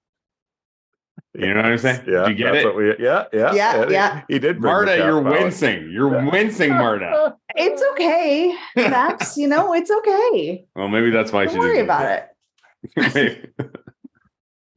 You 1.33 1.53
know 1.53 1.57
what 1.63 1.65
I'm 1.65 1.77
saying? 1.77 2.01
Yeah, 2.07 2.21
Did 2.27 2.29
you 2.29 2.35
get 2.35 2.51
that's 2.53 2.63
it? 2.63 2.65
what 2.65 2.75
we, 2.77 2.87
yeah, 2.97 3.25
yeah, 3.33 3.53
Yeah, 3.53 3.85
he- 3.87 3.91
yeah. 3.91 4.21
He 4.29 4.39
did. 4.39 4.61
Marta, 4.61 4.95
you're 4.95 5.21
power. 5.21 5.31
wincing. 5.41 5.91
You're 5.91 6.29
wincing, 6.31 6.69
Marta. 6.71 7.35
It's 7.57 7.81
okay, 7.93 8.53
Max. 8.75 9.37
you 9.37 9.47
know, 9.47 9.73
it's 9.73 9.89
okay. 9.89 10.65
Well, 10.75 10.89
maybe 10.89 11.09
that's 11.09 11.31
why 11.31 11.45
Don't 11.45 11.53
she 11.53 11.59
worry 11.59 11.75
didn't 11.75 11.85
about 11.85 12.05
it. 12.05 13.15
it. 13.15 13.53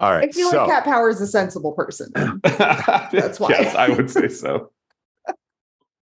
All 0.00 0.12
right, 0.12 0.28
I 0.28 0.32
feel 0.32 0.48
so 0.52 0.58
like 0.58 0.68
Cat 0.70 0.84
Power 0.84 1.08
is 1.10 1.20
a 1.20 1.26
sensible 1.26 1.72
person. 1.72 2.12
That's 2.44 3.40
why. 3.40 3.48
Yes, 3.50 3.74
I 3.74 3.88
would 3.88 4.08
say 4.08 4.28
so. 4.28 4.70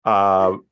Um, 0.05 0.65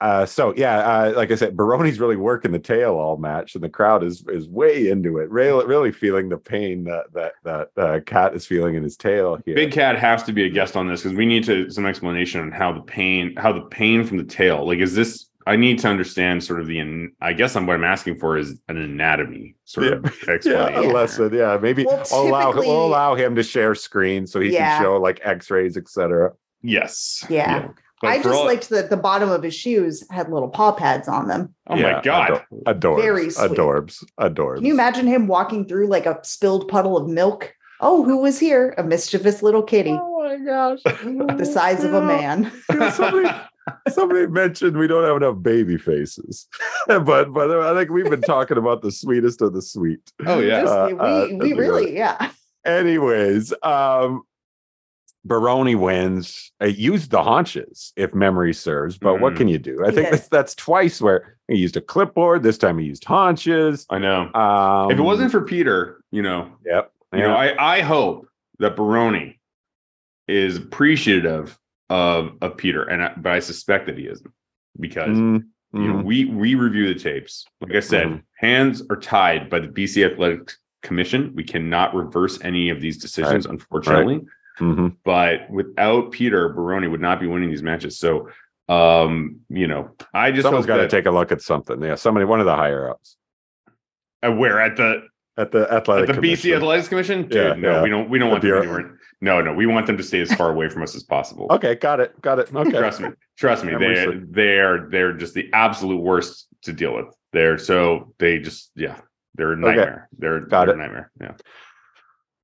uh, 0.00 0.24
so 0.24 0.54
yeah, 0.56 0.78
uh, 0.78 1.12
like 1.16 1.30
I 1.32 1.34
said, 1.34 1.56
Baroni's 1.56 1.98
really 1.98 2.16
working 2.16 2.52
the 2.52 2.58
tail 2.58 2.94
all 2.94 3.16
match, 3.16 3.54
and 3.54 3.64
the 3.64 3.68
crowd 3.68 4.04
is 4.04 4.24
is 4.28 4.48
way 4.48 4.88
into 4.90 5.18
it. 5.18 5.28
Really, 5.30 5.66
really 5.66 5.90
feeling 5.92 6.28
the 6.28 6.38
pain 6.38 6.84
that 6.84 7.06
that 7.14 7.32
that 7.44 7.70
uh, 7.76 8.00
Cat 8.00 8.34
is 8.34 8.46
feeling 8.46 8.76
in 8.76 8.82
his 8.82 8.96
tail 8.96 9.38
here. 9.44 9.54
Big 9.56 9.72
Cat 9.72 9.98
has 9.98 10.22
to 10.24 10.32
be 10.32 10.44
a 10.44 10.48
guest 10.48 10.76
on 10.76 10.86
this 10.86 11.02
because 11.02 11.16
we 11.16 11.26
need 11.26 11.42
to 11.44 11.68
some 11.70 11.84
explanation 11.86 12.40
on 12.40 12.52
how 12.52 12.72
the 12.72 12.80
pain, 12.82 13.34
how 13.36 13.52
the 13.52 13.62
pain 13.62 14.04
from 14.04 14.18
the 14.18 14.24
tail. 14.24 14.66
Like, 14.66 14.78
is 14.78 14.94
this? 14.94 15.26
I 15.46 15.56
need 15.56 15.78
to 15.78 15.88
understand 15.88 16.44
sort 16.44 16.60
of 16.60 16.66
the. 16.66 17.08
I 17.20 17.32
guess 17.32 17.56
I'm 17.56 17.66
what 17.66 17.74
I'm 17.74 17.82
asking 17.84 18.18
for 18.18 18.36
is 18.36 18.60
an 18.68 18.76
anatomy 18.76 19.56
sort 19.64 19.86
of 19.88 20.04
yeah, 20.28 20.34
explanation. 20.34 20.90
a 20.90 20.92
lesson. 20.92 21.34
Yeah, 21.34 21.58
maybe 21.60 21.84
Well, 21.86 22.04
I'll 22.12 22.20
allow 22.28 22.52
we'll 22.52 22.86
allow 22.86 23.14
him 23.14 23.34
to 23.34 23.42
share 23.42 23.74
screen 23.74 24.26
so 24.26 24.38
he 24.40 24.52
Yeah. 24.52 24.76
can 24.76 24.82
show 24.84 24.96
like 25.00 25.20
X-rays, 25.24 25.76
etc. 25.76 26.32
Yes. 26.62 27.24
Yeah. 27.30 27.68
But 28.00 28.08
I 28.08 28.16
just 28.22 28.28
all- 28.28 28.46
liked 28.46 28.68
that 28.70 28.90
the 28.90 28.96
bottom 28.96 29.30
of 29.30 29.42
his 29.42 29.54
shoes 29.54 30.04
had 30.10 30.30
little 30.30 30.48
paw 30.48 30.72
pads 30.72 31.08
on 31.08 31.26
them. 31.28 31.54
Oh 31.66 31.76
my 31.76 32.00
god. 32.02 32.44
adorbs, 32.66 33.00
Very 33.02 33.30
sweet. 33.30 33.50
adorbs, 33.50 34.04
adorbs. 34.20 34.56
Can 34.56 34.64
you 34.66 34.72
imagine 34.74 35.06
him 35.06 35.26
walking 35.26 35.66
through 35.66 35.88
like 35.88 36.06
a 36.06 36.18
spilled 36.22 36.68
puddle 36.68 36.96
of 36.96 37.08
milk? 37.08 37.52
Oh, 37.80 38.02
who 38.04 38.18
was 38.18 38.38
here? 38.38 38.74
A 38.78 38.82
mischievous 38.82 39.42
little 39.42 39.62
kitty, 39.62 39.92
Oh 39.92 40.22
my 40.24 40.36
gosh, 40.44 40.80
the 41.38 41.44
size 41.44 41.84
of 41.84 41.94
a 41.94 42.02
man. 42.02 42.50
Somebody, 42.92 43.28
somebody 43.88 44.26
mentioned 44.26 44.76
we 44.76 44.86
don't 44.86 45.04
have 45.04 45.16
enough 45.16 45.42
baby 45.42 45.76
faces, 45.78 46.46
but 46.86 47.32
but 47.32 47.50
I 47.50 47.74
think 47.76 47.90
we've 47.90 48.08
been 48.10 48.22
talking 48.22 48.56
about 48.58 48.82
the 48.82 48.90
sweetest 48.92 49.42
of 49.42 49.52
the 49.54 49.62
sweet. 49.62 50.00
Oh 50.26 50.38
yeah. 50.40 50.62
Just- 50.62 50.72
Uh, 50.72 50.88
we 50.90 50.98
uh, 50.98 51.26
we 51.26 51.48
that's 51.50 51.58
really, 51.60 51.94
yeah. 51.96 52.30
Anyways, 52.64 53.52
um, 53.62 54.22
Baroni 55.24 55.74
wins. 55.74 56.52
Uh, 56.62 56.66
used 56.66 57.10
the 57.10 57.22
haunches, 57.22 57.92
if 57.96 58.14
memory 58.14 58.54
serves. 58.54 58.98
But 58.98 59.20
what 59.20 59.34
Mhm. 59.34 59.36
can 59.36 59.48
you 59.48 59.58
do? 59.58 59.84
I 59.84 59.90
think 59.90 60.06
did. 60.06 60.12
that's, 60.14 60.28
that's 60.28 60.54
twice 60.54 61.00
where 61.00 61.36
he 61.48 61.56
used 61.56 61.76
a 61.76 61.80
clipboard. 61.80 62.42
This 62.42 62.58
time 62.58 62.78
he 62.78 62.86
used 62.86 63.04
haunches. 63.04 63.86
I 63.90 63.98
know. 63.98 64.32
Um, 64.34 64.90
if 64.90 64.98
it 64.98 65.02
wasn't 65.02 65.30
for 65.32 65.42
Peter, 65.42 66.00
you 66.10 66.22
know, 66.22 66.52
yep, 66.64 66.92
you 67.12 67.20
know, 67.20 67.34
I 67.34 67.76
I 67.76 67.80
hope 67.80 68.26
that 68.58 68.76
Baroni 68.76 69.40
is 70.26 70.56
appreciative 70.56 71.58
of 71.90 72.32
of 72.42 72.56
Peter, 72.56 72.82
and 72.84 73.02
I, 73.02 73.12
but 73.16 73.32
I 73.32 73.38
suspect 73.40 73.86
that 73.86 73.96
he 73.98 74.04
isn't 74.06 74.30
because 74.80 75.16
Mm, 75.18 75.44
you 75.72 75.80
know 75.88 75.94
mm. 75.94 76.04
we 76.04 76.26
we 76.26 76.54
review 76.54 76.92
the 76.92 76.98
tapes 76.98 77.44
like 77.60 77.74
i 77.74 77.80
said 77.80 78.06
Mhm. 78.06 78.22
hands 78.36 78.82
are 78.90 78.96
tied 78.96 79.50
by 79.50 79.58
the 79.58 79.66
bc 79.66 80.08
athletic 80.08 80.52
commission 80.82 81.32
we 81.34 81.42
cannot 81.42 81.94
reverse 81.96 82.38
any 82.44 82.70
of 82.70 82.80
these 82.80 82.96
decisions 82.96 83.44
unfortunately 83.44 84.20
Mhm. 84.58 84.96
but 85.04 85.48
without 85.50 86.10
peter 86.12 86.48
baroni 86.50 86.88
would 86.88 87.00
not 87.00 87.20
be 87.20 87.26
winning 87.26 87.48
these 87.50 87.62
matches 87.62 87.98
so 87.98 88.28
um 88.68 89.40
you 89.48 89.66
know 89.66 89.90
i 90.12 90.30
just 90.30 90.42
Someone's 90.42 90.66
got 90.66 90.78
to 90.78 90.88
take 90.88 91.06
a 91.06 91.10
look 91.10 91.32
at 91.32 91.40
something. 91.40 91.80
Yeah, 91.82 91.94
somebody, 91.94 92.26
one 92.26 92.40
of 92.40 92.46
the 92.46 92.54
higher 92.56 92.90
ups 92.90 93.16
uh, 94.22 94.32
where 94.32 94.60
at 94.60 94.76
the 94.76 95.02
at 95.36 95.52
the 95.52 95.62
at 95.62 95.70
athletic. 95.78 96.06
the 96.08 96.12
bc 96.14 96.20
Commission. 96.20 96.52
athletics 96.54 96.88
commission 96.88 97.22
Dude, 97.22 97.32
Yeah, 97.34 97.52
no 97.54 97.70
yeah. 97.76 97.82
we 97.82 97.88
don't 97.88 98.10
we 98.10 98.18
don't 98.18 98.28
The 98.28 98.32
want 98.32 98.42
them 98.42 98.48
bureau. 98.50 98.62
anywhere 98.62 98.98
no 99.20 99.40
no 99.40 99.54
we 99.54 99.66
want 99.66 99.86
them 99.86 99.96
to 99.96 100.02
stay 100.02 100.20
as 100.20 100.32
far 100.34 100.50
away 100.50 100.68
from 100.68 100.82
us 100.82 100.94
as 100.96 101.02
possible 101.04 101.46
Okay, 101.52 101.76
got 101.76 102.00
it, 102.00 102.20
got 102.20 102.38
it. 102.40 102.52
Okay, 102.54 102.70
Trust 102.70 103.00
me. 103.00 103.08
Trust 103.38 103.64
me. 103.64 103.74
They 103.78 104.04
slip. 104.04 104.24
they're 104.30 104.88
they're 104.90 105.12
just 105.12 105.34
the 105.34 105.48
absolute 105.52 106.00
worst 106.02 106.48
to 106.62 106.72
deal 106.72 106.94
with. 106.94 107.06
They're 107.32 107.56
so 107.58 108.12
they 108.18 108.38
just 108.40 108.70
yeah, 108.74 108.96
they're 109.36 109.52
a 109.52 109.56
nightmare. 109.56 110.08
They're, 110.18 110.40
Got 110.40 110.66
they're 110.66 110.74
it. 110.74 110.78
a 110.78 110.82
nightmare. 110.82 111.10
Yeah. 111.20 111.34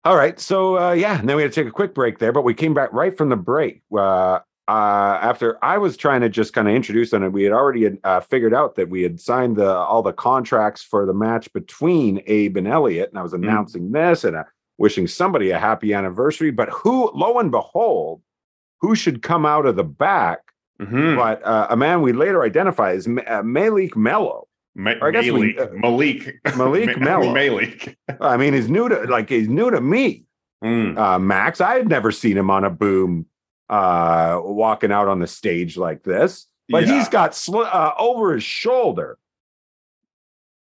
All 0.05 0.17
right. 0.17 0.39
So 0.39 0.79
uh, 0.79 0.93
yeah, 0.93 1.19
and 1.19 1.29
then 1.29 1.37
we 1.37 1.43
had 1.43 1.53
to 1.53 1.61
take 1.63 1.69
a 1.69 1.73
quick 1.75 1.95
break 1.95 2.19
there, 2.19 2.33
but 2.33 2.43
we 2.43 2.53
came 2.55 2.75
back 2.75 2.93
right 2.93 3.17
from 3.17 3.31
the 3.31 3.37
break. 3.37 3.83
Uh, 3.93 4.41
uh, 4.67 5.19
after 5.21 5.63
I 5.63 5.77
was 5.79 5.97
trying 5.97 6.21
to 6.23 6.29
just 6.29 6.53
kind 6.55 6.69
of 6.69 6.75
introduce 6.75 7.11
them, 7.11 7.23
and 7.23 7.33
we 7.33 7.43
had 7.43 7.53
already 7.53 7.99
uh, 8.05 8.21
figured 8.21 8.55
out 8.55 8.77
that 8.77 8.89
we 8.89 9.03
had 9.03 9.21
signed 9.21 9.57
the 9.57 9.71
all 9.71 10.03
the 10.03 10.13
contracts 10.13 10.83
for 10.83 11.05
the 11.07 11.15
match 11.15 11.53
between 11.53 12.23
Abe 12.27 12.57
and 12.59 12.69
Elliot, 12.69 13.11
and 13.11 13.19
I 13.19 13.23
was 13.23 13.33
Mm. 13.33 13.45
announcing 13.45 13.93
this 13.93 14.25
and 14.25 14.37
uh, 14.37 14.45
wishing 14.79 15.07
somebody 15.07 15.51
a 15.51 15.59
happy 15.59 15.93
anniversary. 15.95 16.51
But 16.51 16.69
who, 16.71 17.11
lo 17.15 17.39
and 17.39 17.51
behold, 17.51 18.21
who 18.81 18.95
should 18.95 19.23
come 19.23 19.45
out 19.47 19.67
of 19.67 19.77
the 19.77 19.85
back? 19.85 20.41
Mhm. 20.81 21.17
But 21.17 21.43
uh, 21.47 21.67
a 21.71 21.77
man 21.77 22.03
we 22.03 22.13
later 22.13 22.43
identify 22.43 22.93
as 22.93 23.07
Ma- 23.07 23.23
uh, 23.27 23.43
Malik 23.43 23.97
Mello. 23.97 24.49
Ma- 24.75 24.95
Or 25.01 25.09
I 25.09 25.11
guess 25.13 25.25
we- 25.31 25.55
Malik. 25.55 25.59
uh, 25.61 25.69
Malik. 25.75 26.41
Malik 26.57 26.99
Mello. 26.99 27.33
Malik. 27.33 27.97
I 28.21 28.37
mean, 28.37 28.55
he's 28.55 28.69
new 28.69 28.89
to 28.89 29.03
like 29.05 29.29
he's 29.29 29.49
new 29.49 29.71
to 29.71 29.81
me. 29.81 30.25
Mm. 30.65 30.97
uh, 30.99 31.19
Max. 31.19 31.61
I 31.61 31.75
had 31.75 31.89
never 31.89 32.11
seen 32.11 32.37
him 32.39 32.51
on 32.51 32.65
a 32.65 32.71
boom 32.71 33.27
uh, 33.69 34.41
walking 34.43 34.91
out 34.91 35.09
on 35.09 35.19
the 35.21 35.27
stage 35.27 35.77
like 35.77 36.03
this, 36.03 36.47
but 36.71 36.87
Yeah. 36.87 36.99
he's 36.99 37.09
got 37.09 37.35
sl- 37.35 37.59
uh, 37.61 37.93
over 37.99 38.33
his 38.35 38.43
shoulder. 38.45 39.19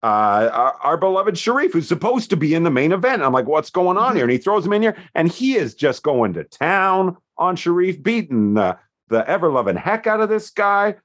Uh, 0.02 0.50
our, 0.52 0.72
our 0.82 0.96
beloved 0.96 1.38
Sharif, 1.38 1.72
who's 1.74 1.86
supposed 1.86 2.30
to 2.30 2.36
be 2.36 2.54
in 2.54 2.64
the 2.64 2.70
main 2.70 2.90
event. 2.90 3.22
I'm 3.22 3.32
like, 3.32 3.46
what's 3.46 3.70
going 3.70 3.96
on 3.96 4.16
here? 4.16 4.24
And 4.24 4.32
he 4.32 4.38
throws 4.38 4.66
him 4.66 4.72
in 4.72 4.82
here, 4.82 4.96
and 5.14 5.30
he 5.30 5.54
is 5.54 5.74
just 5.76 6.02
going 6.02 6.32
to 6.34 6.42
town 6.44 7.16
on 7.38 7.54
Sharif, 7.54 8.02
beating 8.02 8.54
the, 8.54 8.76
the 9.08 9.28
ever 9.30 9.48
loving 9.50 9.76
heck 9.76 10.08
out 10.08 10.20
of 10.20 10.28
this 10.28 10.50
guy. 10.50 10.96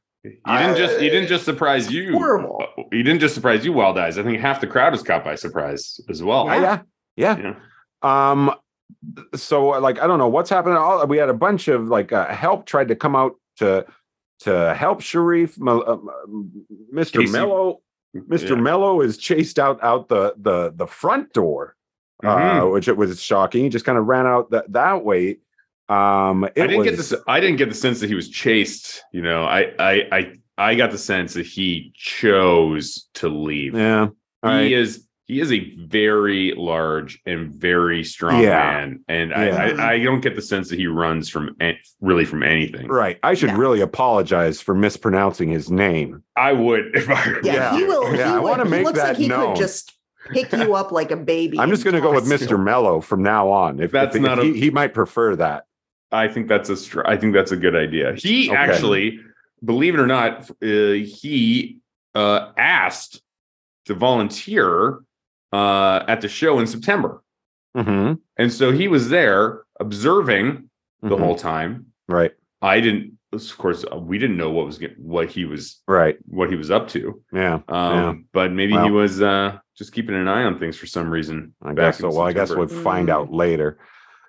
He 0.45 0.57
didn't 0.57 0.78
just 0.78 0.99
he 0.99 1.09
didn't 1.09 1.28
just 1.30 1.45
surprise 1.45 1.91
you. 1.91 2.13
horrible. 2.13 2.65
He 2.91 3.03
didn't 3.03 3.19
just 3.19 3.36
surprise 3.36 3.63
you, 3.65 3.73
Wild 3.73 3.97
Eyes. 3.97 4.17
I 4.17 4.23
think 4.23 4.39
half 4.39 4.61
the 4.61 4.67
crowd 4.67 4.91
was 4.91 5.03
caught 5.03 5.23
by 5.23 5.36
surprise 5.36 5.99
as 6.09 6.23
well. 6.23 6.45
Yeah. 6.47 6.82
yeah, 7.15 7.38
yeah. 7.38 7.53
Yeah. 7.53 7.55
Um, 8.34 8.53
so 9.36 9.67
like 9.80 9.99
I 9.99 10.07
don't 10.07 10.19
know 10.19 10.28
what's 10.28 10.49
happening. 10.49 10.78
All 10.78 11.05
we 11.07 11.17
had 11.17 11.30
a 11.30 11.34
bunch 11.34 11.67
of 11.67 11.88
like 11.88 12.11
uh, 12.13 12.28
help 12.28 12.65
tried 12.65 12.88
to 12.89 12.95
come 12.95 13.15
out 13.15 13.36
to 13.57 13.86
to 14.41 14.73
help 14.75 15.01
Sharif. 15.01 15.55
Uh, 15.61 15.97
Mr. 16.93 17.19
Casey- 17.19 17.32
Mello, 17.32 17.82
Mr. 18.15 18.49
Yeah. 18.49 18.55
Mello 18.55 19.01
is 19.01 19.17
chased 19.17 19.59
out 19.59 19.84
out 19.84 20.07
the 20.09 20.34
the 20.38 20.71
the 20.75 20.88
front 20.88 21.34
door, 21.34 21.75
uh, 22.23 22.36
Mhm. 22.36 22.71
which 22.73 22.88
it 22.88 22.97
was 22.97 23.21
shocking. 23.21 23.63
He 23.63 23.69
just 23.69 23.86
kind 23.86 23.97
of 23.97 24.05
ran 24.05 24.25
out 24.28 24.51
that 24.51 24.71
that 24.73 25.03
way. 25.03 25.39
Um, 25.89 26.43
it 26.43 26.53
I 26.63 26.67
didn't 26.67 26.83
get 26.83 26.97
was- 26.97 27.09
this. 27.11 27.21
I 27.27 27.39
didn't 27.39 27.57
get 27.57 27.69
the 27.69 27.75
sense 27.75 27.99
that 28.01 28.07
he 28.09 28.15
was 28.15 28.29
chased. 28.29 29.03
You 29.13 29.21
know, 29.21 29.43
I 29.45 29.73
I 29.79 30.07
I 30.11 30.31
I 30.57 30.75
got 30.75 30.91
the 30.91 30.97
sense 30.97 31.33
that 31.35 31.45
he 31.45 31.93
chose 31.95 33.07
to 33.15 33.29
leave. 33.29 33.73
Yeah, 33.75 34.07
all 34.43 34.51
he 34.51 34.57
right. 34.57 34.71
is 34.71 35.03
he 35.25 35.41
is 35.41 35.51
a 35.51 35.75
very 35.88 36.53
large 36.55 37.19
and 37.25 37.53
very 37.53 38.03
strong 38.03 38.41
Yeah. 38.41 38.49
man, 38.63 38.99
and 39.09 39.33
I, 39.33 39.45
Yeah. 39.45 39.75
I 39.83 39.93
I 39.93 40.03
don't 40.03 40.21
get 40.21 40.35
the 40.35 40.41
sense 40.41 40.69
that 40.69 40.79
he 40.79 40.88
runs 40.88 41.29
from 41.29 41.53
an- 41.59 41.75
really 42.01 42.23
from 42.25 42.43
anything. 42.43 42.88
Right. 42.88 43.17
I 43.23 43.33
should 43.33 43.49
Yeah. 43.49 43.57
really 43.57 43.81
apologize 43.81 44.61
for 44.61 44.73
mispronouncing 44.73 45.49
his 45.49 45.69
name. 45.69 46.23
I 46.38 46.53
would 46.53 46.91
if 46.95 47.09
I 47.09 47.29
were 47.29 47.41
Yeah, 47.43 47.53
Yeah. 47.53 47.77
he 47.77 47.83
will. 47.83 48.15
Yeah, 48.15 48.15
he 48.15 48.23
I 48.23 48.33
would- 48.39 48.43
wanna 48.49 48.63
he 48.65 48.69
make 48.71 48.85
looks 48.85 48.99
that 48.99 49.09
like 49.09 49.17
he 49.17 49.27
known. 49.27 49.53
could 49.55 49.61
just 49.61 49.93
pick 50.31 50.51
you 50.53 50.73
up 50.75 50.91
like 50.93 51.11
a 51.11 51.17
baby. 51.17 51.59
I'm 51.59 51.69
just 51.69 51.83
going 51.85 51.93
to 51.93 52.01
go 52.01 52.13
with 52.13 52.29
toss 52.29 52.41
you. 52.41 52.47
Mr. 52.47 52.61
Mello 52.61 52.99
from 52.99 53.21
now 53.23 53.49
on. 53.49 53.79
If 53.79 53.91
That's 53.91 54.15
if- 54.15 54.21
if 54.21 54.27
not 54.27 54.39
a- 54.39 54.43
he, 54.43 54.59
he 54.59 54.69
might 54.69 54.93
prefer 54.93 55.35
that. 55.38 55.63
I 56.12 56.28
think 56.28 56.47
that's 56.47 56.70
a 56.70 56.78
str- 56.78 57.05
I 57.05 57.18
think 57.18 57.34
that's 57.34 57.51
a 57.51 57.58
good 57.58 57.76
idea. 57.76 58.14
He 58.16 58.49
Okay. 58.49 58.58
actually, 58.58 59.20
believe 59.64 59.93
it 59.93 59.99
or 59.99 60.08
not, 60.08 60.49
uh, 60.64 60.91
he 61.22 61.80
uh, 62.16 62.51
asked 62.58 63.22
to 63.86 63.93
volunteer 63.93 64.99
uh, 65.53 66.03
at 66.08 66.22
the 66.22 66.28
show 66.28 66.60
in 66.60 66.68
September, 66.68 67.24
Mm-hmm. 67.76 68.14
and 68.38 68.51
so 68.51 68.72
he 68.72 68.88
was 68.88 69.10
there 69.10 69.64
observing 69.80 70.70
the 71.01 71.16
Mhm. 71.16 71.20
whole 71.20 71.36
time. 71.36 71.88
Right. 72.10 72.32
I 72.62 72.80
didn't, 72.82 73.18
of 73.32 73.58
course, 73.58 73.86
uh, 73.91 73.97
we 73.97 74.18
didn't 74.18 74.36
know 74.38 74.49
what 74.49 74.66
was 74.66 74.78
get- 74.78 74.99
what 74.99 75.30
he 75.30 75.45
was 75.45 75.82
Right. 75.88 76.18
what 76.28 76.49
he 76.49 76.55
was 76.55 76.72
up 76.72 76.88
to. 76.89 77.22
Yeah. 77.32 77.60
Um, 77.70 77.93
Yeah. 77.97 78.14
But 78.34 78.51
maybe 78.51 78.74
he 78.74 78.89
was 78.89 79.22
uh, 79.22 79.60
just 79.78 79.93
keeping 79.93 80.16
an 80.16 80.28
eye 80.28 80.43
on 80.43 80.58
things 80.60 80.76
for 80.78 80.88
some 80.88 81.10
reason. 81.10 81.53
I 81.62 81.74
guess 81.74 81.99
so. 81.99 82.10
Well, 82.10 82.22
I 82.22 82.34
guess 82.34 82.49
we'll 82.53 82.68
find 82.68 83.10
out 83.10 83.32
later. 83.32 83.78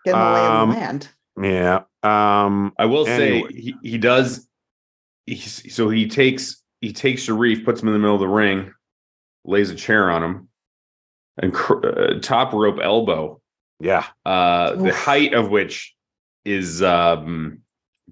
Get 0.05 0.15
in 0.15 0.21
the 0.21 0.25
lay 0.25 0.47
of 0.47 0.53
Um, 0.53 0.71
the 0.71 0.77
land. 0.77 1.09
Yeah. 1.41 1.83
Um. 2.03 2.73
I 2.79 2.87
will 2.87 3.07
Anyway. 3.07 3.49
say 3.53 3.61
he, 3.61 3.75
he 3.83 3.99
does. 3.99 4.47
He's, 5.27 5.75
so 5.75 5.89
he 5.89 6.09
takes 6.09 6.63
he 6.81 6.93
takes 6.93 7.23
Sharif, 7.23 7.65
puts 7.65 7.83
him 7.83 7.89
in 7.89 7.93
the 7.95 7.99
middle 7.99 8.15
of 8.15 8.21
the 8.21 8.29
ring, 8.29 8.73
lays 9.45 9.71
a 9.71 9.75
chair 9.75 10.11
on 10.11 10.23
him, 10.23 10.49
and 11.37 11.53
cr- 11.53 11.87
uh, 11.87 12.21
top 12.21 12.53
rope 12.53 12.79
elbow. 12.83 13.41
Yeah. 13.81 14.07
Uh, 14.27 14.75
the 14.77 14.93
height 14.93 15.35
of 15.35 15.51
which 15.51 15.95
is 16.45 16.83
um, 16.83 17.61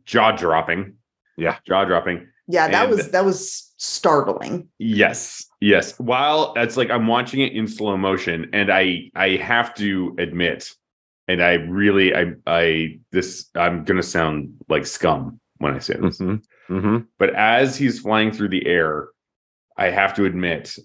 jaw 0.05 0.33
dropping. 0.33 0.95
Yeah. 1.37 1.57
jaw 1.67 1.85
dropping. 1.85 2.29
Yeah, 2.49 2.69
that 2.69 2.87
and- 2.89 2.91
was 2.97 3.11
that 3.11 3.25
was 3.25 3.73
startling. 3.79 4.69
Yes, 4.79 5.47
yes. 5.61 5.99
While 5.99 6.53
it's 6.57 6.77
like 6.77 6.91
I'm 6.91 7.07
watching 7.07 7.41
it 7.41 7.53
in 7.55 7.67
slow 7.67 7.97
motion, 7.97 8.49
and 8.53 8.71
I 8.73 9.11
I 9.17 9.31
have 9.37 9.75
to 9.77 10.15
admit, 10.19 10.71
and 11.29 11.43
I 11.43 11.55
really 11.55 12.15
I 12.15 12.33
I 12.47 12.99
this 13.13 13.49
I'm 13.55 13.85
gonna 13.85 14.03
sound 14.03 14.55
like 14.69 14.87
scum 14.87 15.41
when 15.59 15.75
I 15.75 15.79
say 15.79 15.97
this, 16.01 16.19
hmm 16.19 16.37
hmm 16.69 16.99
but 17.19 17.35
as 17.35 17.77
he's 17.77 18.01
flying 18.01 18.31
through 18.33 18.49
the 18.51 18.67
air, 18.67 19.09
I 19.77 19.87
have 19.91 20.15
to 20.15 20.25
admit 20.25 20.77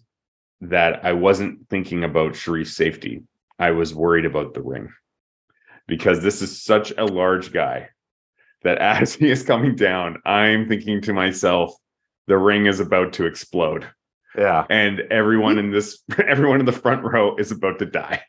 that 0.62 1.04
I 1.04 1.14
wasn't 1.14 1.68
thinking 1.70 2.04
about 2.04 2.34
Sharif's 2.34 2.76
safety. 2.76 3.24
I 3.60 3.72
was 3.72 3.94
worried 3.96 4.26
about 4.26 4.54
the 4.54 4.62
ring 4.62 4.90
because 5.88 6.22
this 6.22 6.42
is 6.42 6.64
such 6.64 6.92
a 6.98 7.06
large 7.06 7.52
guy 7.52 7.90
that 8.64 8.78
as 9.02 9.14
he 9.16 9.30
is 9.32 9.44
coming 9.44 9.76
down, 9.76 10.18
I'm 10.26 10.68
thinking 10.68 11.02
to 11.02 11.14
myself, 11.14 11.74
the 12.28 12.38
ring 12.38 12.66
is 12.68 12.80
about 12.80 13.14
to 13.14 13.26
explode 13.26 13.88
Yeah. 14.38 14.66
and 14.70 15.00
everyone 15.12 15.58
in 15.58 15.72
this 15.72 16.04
everyone 16.28 16.60
in 16.60 16.66
the 16.66 16.72
front 16.72 17.04
row 17.04 17.36
is 17.38 17.52
about 17.52 17.80
to 17.80 17.86
die. 17.86 18.22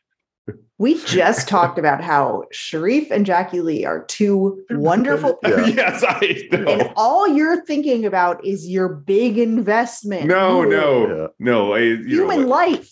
We 0.77 1.01
just 1.05 1.47
talked 1.47 1.79
about 1.79 2.01
how 2.03 2.43
Sharif 2.51 3.09
and 3.11 3.25
Jackie 3.25 3.61
Lee 3.61 3.85
are 3.85 4.03
two 4.05 4.65
wonderful 4.71 5.39
Yeah. 5.43 5.49
people. 5.55 5.69
yes, 5.75 6.03
I 6.05 6.47
know. 6.51 6.67
And 6.67 6.93
all 6.97 7.27
you're 7.27 7.63
thinking 7.65 8.05
about 8.05 8.43
is 8.43 8.67
your 8.67 8.89
big 8.89 9.37
investment. 9.37 10.25
No, 10.25 10.63
Ooh, 10.63 10.69
no, 10.69 11.07
Yeah. 11.21 11.27
no. 11.39 11.73
I, 11.73 11.79
you 11.79 12.03
Human 12.23 12.41
know, 12.41 12.47
life. 12.47 12.91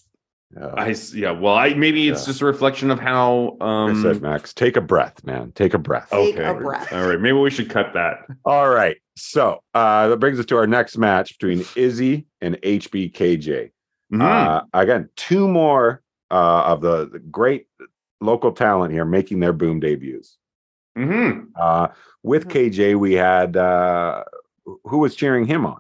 yeah. 0.56 0.68
I 0.76 0.92
s- 0.92 1.14
yeah. 1.14 1.32
Well, 1.32 1.56
I 1.56 1.74
maybe 1.74 2.08
it's 2.08 2.22
Yeah. 2.22 2.28
just 2.28 2.42
a 2.42 2.46
reflection 2.46 2.92
of 2.92 3.00
how. 3.00 3.58
I 3.60 3.84
um 3.90 4.02
said, 4.02 4.22
Max, 4.22 4.54
take 4.54 4.78
a 4.78 4.82
breath, 4.82 5.22
man. 5.26 5.52
Take 5.54 5.74
a 5.74 5.78
breath. 5.80 6.10
Take 6.12 6.36
Okay. 6.38 6.48
a 6.48 6.54
breath. 6.54 6.94
All 6.94 7.06
right. 7.08 7.20
Maybe 7.20 7.38
we 7.38 7.50
should 7.50 7.70
cut 7.70 7.94
that. 7.96 8.20
All 8.46 8.70
right. 8.70 8.96
So 9.18 9.60
uh, 9.74 10.08
that 10.08 10.18
brings 10.18 10.40
us 10.40 10.46
to 10.46 10.56
our 10.58 10.68
next 10.68 10.98
match 10.98 11.38
between 11.38 11.66
Izzy 11.76 12.28
and 12.40 12.56
HBKJ. 12.62 13.72
Mhm. 14.14 14.22
Uh, 14.22 14.62
again, 14.74 15.10
two 15.18 15.48
more 15.50 16.02
uh, 16.32 16.64
of 16.66 16.82
the, 16.82 17.08
the 17.10 17.20
great 17.20 17.68
local 18.22 18.52
talent 18.52 18.94
here 18.94 19.06
making 19.06 19.40
their 19.40 19.54
boom 19.54 19.80
debuts. 19.80 20.38
Mhm. 20.98 21.48
Uh, 21.56 21.90
with 22.24 22.48
Mhm. 22.48 22.72
KJ, 22.72 22.96
we 22.96 23.14
had 23.14 23.58
uh, 23.58 24.24
who 24.86 25.00
was 25.00 25.16
cheering 25.16 25.46
him 25.46 25.66
on? 25.66 25.80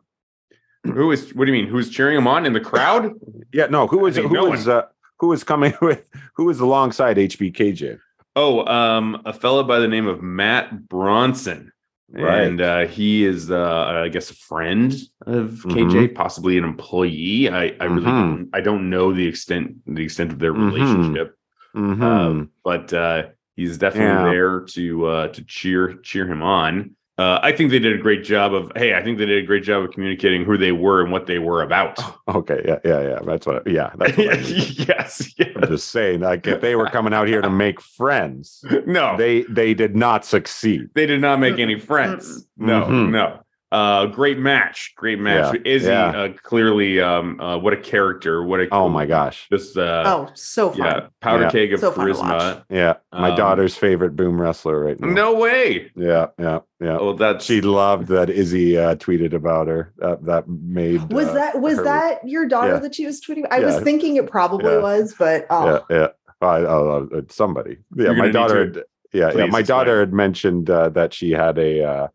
Who 0.93 1.11
is? 1.11 1.33
What 1.35 1.45
do 1.45 1.51
you 1.53 1.61
mean? 1.61 1.69
Who's 1.69 1.89
cheering 1.89 2.17
him 2.17 2.27
on 2.27 2.45
in 2.45 2.53
the 2.53 2.59
crowd? 2.59 3.13
Yeah, 3.53 3.65
no, 3.65 3.85
who 3.85 3.97
was 3.99 4.15
who 4.15 4.29
no 4.29 4.49
was 4.49 4.67
uh, 4.69 4.83
who 5.19 5.27
was 5.27 5.43
coming 5.43 5.73
with 5.81 6.07
who 6.35 6.45
was 6.45 6.59
alongside 6.61 7.17
HBKJ? 7.17 7.99
Oh, 8.37 8.65
um, 8.65 9.21
a 9.25 9.33
fellow 9.33 9.61
by 9.63 9.79
the 9.79 9.89
name 9.89 10.07
of 10.07 10.21
Matt 10.23 10.87
Bronson. 10.87 11.73
Right. 12.13 12.43
And 12.43 12.59
uh, 12.61 12.87
he 12.87 13.23
is, 13.25 13.49
uh, 13.51 14.03
I 14.03 14.09
guess, 14.09 14.31
a 14.31 14.35
friend 14.35 14.93
of 15.25 15.51
Mm-hmm. 15.51 15.69
KJ, 15.71 16.15
possibly 16.15 16.57
an 16.57 16.63
employee. 16.65 17.49
I, 17.49 17.75
I 17.79 17.85
really, 17.85 18.07
Mhm. 18.11 18.19
don't, 18.19 18.49
I 18.53 18.61
don't 18.61 18.89
know 18.89 19.13
the 19.13 19.25
extent, 19.25 19.75
the 19.87 20.03
extent 20.03 20.31
of 20.31 20.39
their 20.39 20.53
Mhm. 20.53 20.71
relationship. 20.73 21.35
Mhm. 21.75 22.01
Um, 22.01 22.49
but 22.65 22.91
uh, 22.93 23.27
he's 23.55 23.77
definitely 23.77 24.07
Yeah. 24.25 24.31
there 24.31 24.59
to 24.75 25.05
uh, 25.07 25.27
to 25.29 25.43
cheer 25.45 25.93
cheer 26.03 26.27
him 26.27 26.41
on. 26.41 26.95
Uh, 27.21 27.39
I 27.43 27.51
think 27.51 27.69
they 27.69 27.77
did 27.77 27.93
a 27.93 28.01
great 28.01 28.23
job 28.23 28.51
of. 28.53 28.71
Hey, 28.75 28.95
I 28.95 29.03
think 29.03 29.19
they 29.19 29.25
did 29.27 29.43
a 29.43 29.45
great 29.45 29.63
job 29.63 29.83
of 29.83 29.91
communicating 29.91 30.43
who 30.43 30.57
they 30.57 30.71
were 30.71 31.01
and 31.03 31.11
what 31.11 31.27
they 31.27 31.37
were 31.37 31.61
about. 31.61 31.99
okay, 32.27 32.61
yeah, 32.65 32.79
yeah, 32.83 33.01
yeah. 33.09 33.19
That's 33.23 33.45
what. 33.45 33.67
Yeah, 33.67 33.91
that's 33.97 34.17
what 34.17 34.33
I 34.33 34.37
mean. 34.41 34.45
yes, 34.87 35.33
yes. 35.37 35.49
I'm 35.55 35.67
just 35.67 35.89
saying, 35.89 36.21
like, 36.21 36.47
if 36.47 36.61
they 36.61 36.75
were 36.75 36.87
coming 36.89 37.13
out 37.13 37.27
here 37.27 37.41
to 37.41 37.49
make 37.49 37.79
friends, 37.79 38.65
No, 38.87 39.15
they 39.17 39.41
they 39.43 39.61
they 39.61 39.73
did 39.75 39.95
not 39.95 40.25
succeed. 40.25 40.89
they 40.95 41.05
did 41.05 41.21
not 41.21 41.39
make 41.39 41.59
any 41.59 41.79
friends. 41.79 42.47
No, 42.57 42.81
Mhm. 42.85 43.11
no. 43.11 43.39
Uh, 43.71 44.05
great 44.07 44.37
match, 44.37 44.91
great 44.97 45.17
match. 45.17 45.55
Yeah, 45.55 45.61
Izzy, 45.73 45.87
yeah. 45.87 46.07
uh, 46.09 46.33
clearly, 46.43 46.99
um, 46.99 47.39
uh, 47.39 47.57
what 47.57 47.71
a 47.71 47.77
character! 47.77 48.43
What 48.43 48.59
a 48.59 48.67
Oh 48.71 48.89
my 48.89 49.05
gosh. 49.05 49.47
This 49.49 49.77
uh, 49.77 50.03
oh, 50.05 50.29
so 50.33 50.71
fun. 50.71 50.79
yeah, 50.79 51.07
powder 51.21 51.43
Yeah. 51.43 51.49
keg 51.51 51.73
of 51.73 51.79
So 51.79 51.91
fun 51.91 52.07
to 52.07 52.13
charisma. 52.13 52.63
Yeah, 52.69 52.95
my 53.13 53.29
Um, 53.29 53.37
daughter's 53.37 53.77
favorite 53.77 54.17
boom 54.17 54.41
wrestler 54.41 54.77
right 54.83 54.99
now. 54.99 55.07
No 55.07 55.35
way. 55.35 55.89
Yeah, 55.95 56.27
yeah, 56.37 56.59
yeah. 56.81 56.97
Oh, 56.99 57.13
that 57.13 57.41
She 57.41 57.61
loved 57.61 58.07
that 58.09 58.29
Izzy 58.29 58.77
uh, 58.77 58.95
tweeted 58.95 59.31
about 59.33 59.69
her. 59.69 59.93
That 59.99 60.25
that 60.25 60.49
made 60.49 61.09
Was 61.13 61.29
uh, 61.29 61.33
that 61.35 61.61
was 61.61 61.77
her- 61.77 61.83
that 61.85 62.27
your 62.27 62.47
daughter 62.47 62.73
Yeah. 62.73 62.79
that 62.79 62.95
she 62.95 63.05
was 63.05 63.21
tweeting? 63.21 63.45
I 63.51 63.61
was 63.61 63.79
thinking 63.79 64.17
it 64.17 64.29
probably 64.29 64.73
Yeah. 64.73 64.79
was, 64.81 65.15
but 65.17 65.45
oh, 65.49 65.65
Yeah, 65.89 65.97
yeah. 65.97 66.07
I, 66.41 66.57
oh, 66.61 67.07
uh, 67.15 67.21
somebody. 67.29 67.77
Yeah, 67.95 68.05
You're 68.07 68.13
my 68.15 68.19
gonna 68.23 68.33
daughter. 68.33 68.59
Had, 68.65 68.75
yeah, 69.13 69.29
yeah. 69.29 69.45
My 69.45 69.59
explain. 69.59 69.65
daughter 69.65 69.99
had 70.01 70.11
mentioned 70.11 70.69
uh, 70.69 70.89
that 70.89 71.13
she 71.13 71.31
had 71.31 71.57
a 71.57 71.83
uh, 71.85 72.07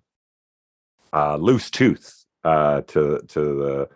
uh, 1.13 1.37
loose 1.37 1.71
tooth 1.71 2.25
uh, 2.45 2.83
to 2.83 3.21
to 3.29 3.41
the 3.41 3.89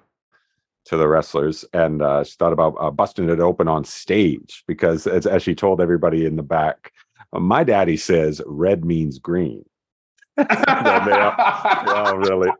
to 0.86 0.96
the 0.96 1.06
wrestlers, 1.06 1.64
and 1.72 2.02
uh, 2.02 2.24
she 2.24 2.32
thought 2.38 2.52
about 2.52 2.74
uh, 2.80 2.90
busting 2.90 3.28
it 3.28 3.38
open 3.40 3.68
on 3.68 3.84
stage 3.84 4.64
because, 4.66 5.06
as, 5.06 5.26
as 5.26 5.42
she 5.42 5.54
told 5.54 5.80
everybody 5.80 6.24
in 6.26 6.36
the 6.36 6.42
back, 6.42 6.92
my 7.32 7.62
daddy 7.62 7.96
says 7.96 8.40
red 8.46 8.84
means 8.84 9.18
green. 9.18 9.64
they 10.36 10.44
all- 10.44 11.84
They 11.86 11.92
all 11.92 12.16
really, 12.16 12.50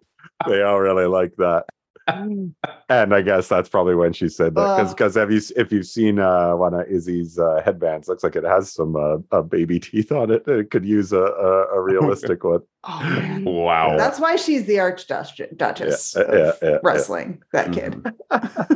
they 0.46 0.62
all 0.62 0.78
really 0.80 1.06
like 1.06 1.34
that. 1.36 1.64
And 2.06 3.14
I 3.14 3.20
guess 3.22 3.46
that's 3.48 3.68
probably 3.68 3.94
when 3.94 4.12
she 4.12 4.28
said 4.28 4.54
that 4.56 4.76
because 4.76 4.90
Uh. 4.90 4.94
because 4.94 5.14
have 5.14 5.30
you 5.30 5.40
if 5.56 5.70
you've 5.70 5.86
seen 5.86 6.18
uh, 6.18 6.54
one 6.56 6.74
of 6.74 6.86
Izzy's 6.88 7.38
uh, 7.38 7.62
headbands, 7.64 8.08
looks 8.08 8.24
like 8.24 8.34
it 8.36 8.44
has 8.44 8.72
some 8.72 8.96
uh, 8.96 9.18
uh, 9.30 9.42
baby 9.42 9.78
teeth 9.78 10.10
on 10.10 10.30
it. 10.30 10.46
It 10.48 10.70
could 10.70 10.84
use 10.84 11.12
a 11.12 11.20
a, 11.22 11.66
a 11.76 11.80
realistic 11.90 12.42
one. 12.44 12.60
oh 12.84 13.42
wow. 13.44 13.96
That's 13.96 14.18
why 14.18 14.36
she's 14.36 14.64
the 14.66 14.80
archduchess 14.80 15.54
Duchess 15.56 16.14
Yeah, 16.16 16.22
of 16.24 16.34
yeah, 16.34 16.52
yeah, 16.62 16.68
yeah. 16.70 16.78
wrestling. 16.82 17.42
That 17.52 17.72
kid. 17.72 18.04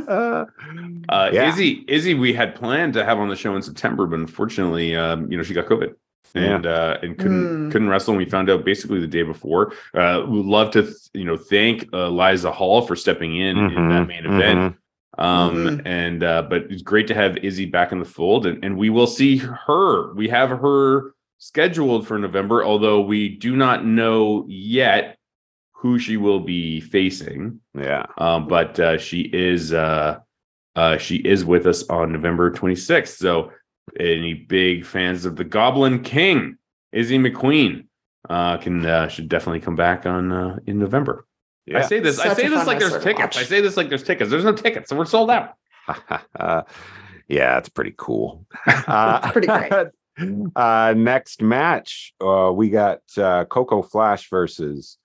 Uh, 0.09 1.31
Yeah. 1.33 1.49
Izzy, 1.49 1.85
Izzy, 1.89 2.14
we 2.14 2.33
had 2.33 2.55
planned 2.55 2.95
to 2.95 3.05
have 3.05 3.18
on 3.18 3.29
the 3.29 3.37
show 3.37 3.55
in 3.57 3.62
September, 3.62 4.07
but 4.07 4.18
unfortunately, 4.20 4.95
um, 4.97 5.31
you 5.31 5.37
know, 5.37 5.43
she 5.43 5.55
got 5.55 5.66
COVID. 5.66 5.95
And 6.35 6.66
uh 6.66 6.99
and 7.03 7.16
couldn't 7.18 7.45
Mm. 7.68 7.72
couldn't 7.72 7.89
wrestle 7.89 8.12
and 8.12 8.18
we 8.18 8.28
found 8.28 8.51
out 8.51 8.64
basically 8.64 9.01
the 9.01 9.07
day 9.07 9.22
before. 9.22 9.72
Uh 9.95 10.24
would 10.26 10.47
love 10.47 10.70
to 10.72 10.82
th- 10.82 10.95
you 11.12 11.24
know 11.24 11.37
thank 11.37 11.89
uh, 11.93 12.09
liza 12.09 12.51
hall 12.51 12.82
for 12.82 12.97
stepping 12.97 13.37
in 13.37 13.57
in 13.59 13.89
that 13.89 14.07
main 14.09 14.24
event. 14.26 14.76
Um 15.16 15.55
Mhm. 15.55 15.82
and 15.87 16.24
uh 16.24 16.43
but 16.43 16.62
it's 16.70 16.82
great 16.82 17.07
to 17.09 17.14
have 17.14 17.37
izzy 17.39 17.66
back 17.66 17.93
in 17.93 17.99
the 18.01 18.05
fold 18.05 18.47
and, 18.47 18.64
and 18.64 18.76
we 18.76 18.91
will 18.91 19.07
see 19.07 19.37
her. 19.39 20.12
We 20.14 20.28
have 20.28 20.51
her 20.51 21.14
scheduled 21.39 22.07
for 22.07 22.18
november 22.18 22.64
although 22.64 23.01
we 23.01 23.28
do 23.28 23.55
not 23.57 23.85
know 23.85 24.45
yet 24.49 25.16
who 25.72 25.99
she 25.99 26.16
will 26.16 26.41
be 26.41 26.80
facing. 26.80 27.61
Yeah. 27.78 28.07
um 28.18 28.49
but 28.49 28.80
uh 28.80 28.99
she 28.99 29.20
is 29.32 29.72
uh 29.72 30.18
uh 30.74 30.97
she 30.99 31.16
is 31.16 31.45
with 31.45 31.66
us 31.66 31.89
on 31.89 32.12
november 32.12 32.51
26th 32.51 33.16
so 33.18 33.53
any 34.01 34.35
big 34.35 34.85
fans 34.85 35.24
of 35.24 35.37
the 35.37 35.45
goblin 35.45 36.03
king 36.03 36.57
izzy 36.93 37.18
mcqueen 37.18 37.85
uh 38.30 38.57
can 38.59 38.85
uh 38.87 39.09
should 39.09 39.28
definitely 39.28 39.61
come 39.61 39.76
back 39.76 40.07
on 40.07 40.32
uh 40.32 40.59
in 40.66 40.78
november 40.78 41.26
Yeah. 41.66 41.78
I 41.78 41.82
say 41.82 42.01
this. 42.01 42.18
I 42.18 42.35
say 42.35 42.49
this 42.49 42.66
like 42.66 42.78
there's 42.78 42.93
wrestler 42.93 43.12
to 43.12 43.18
tickets. 43.18 43.37
I 43.39 43.45
say 43.45 43.61
this 43.62 43.76
like 43.76 43.89
there's 43.89 44.03
tickets. 44.03 44.30
There's 44.30 44.45
no 44.45 44.53
tickets, 44.53 44.91
so 44.91 44.97
we're 44.97 45.07
sold 45.07 45.30
out. 45.30 45.55
yeah, 47.28 47.59
it's 47.59 47.68
pretty 47.70 47.95
cool. 47.97 48.47
Uh, 48.66 49.32
Pretty 49.32 49.47
great. 49.49 49.72
Uh, 50.55 50.95
next 50.97 51.43
match, 51.43 52.14
uh, 52.20 52.53
we 52.55 52.68
got 52.70 53.01
uh, 53.18 53.45
Coco 53.47 53.82
Flash 53.82 54.30
versus 54.30 54.97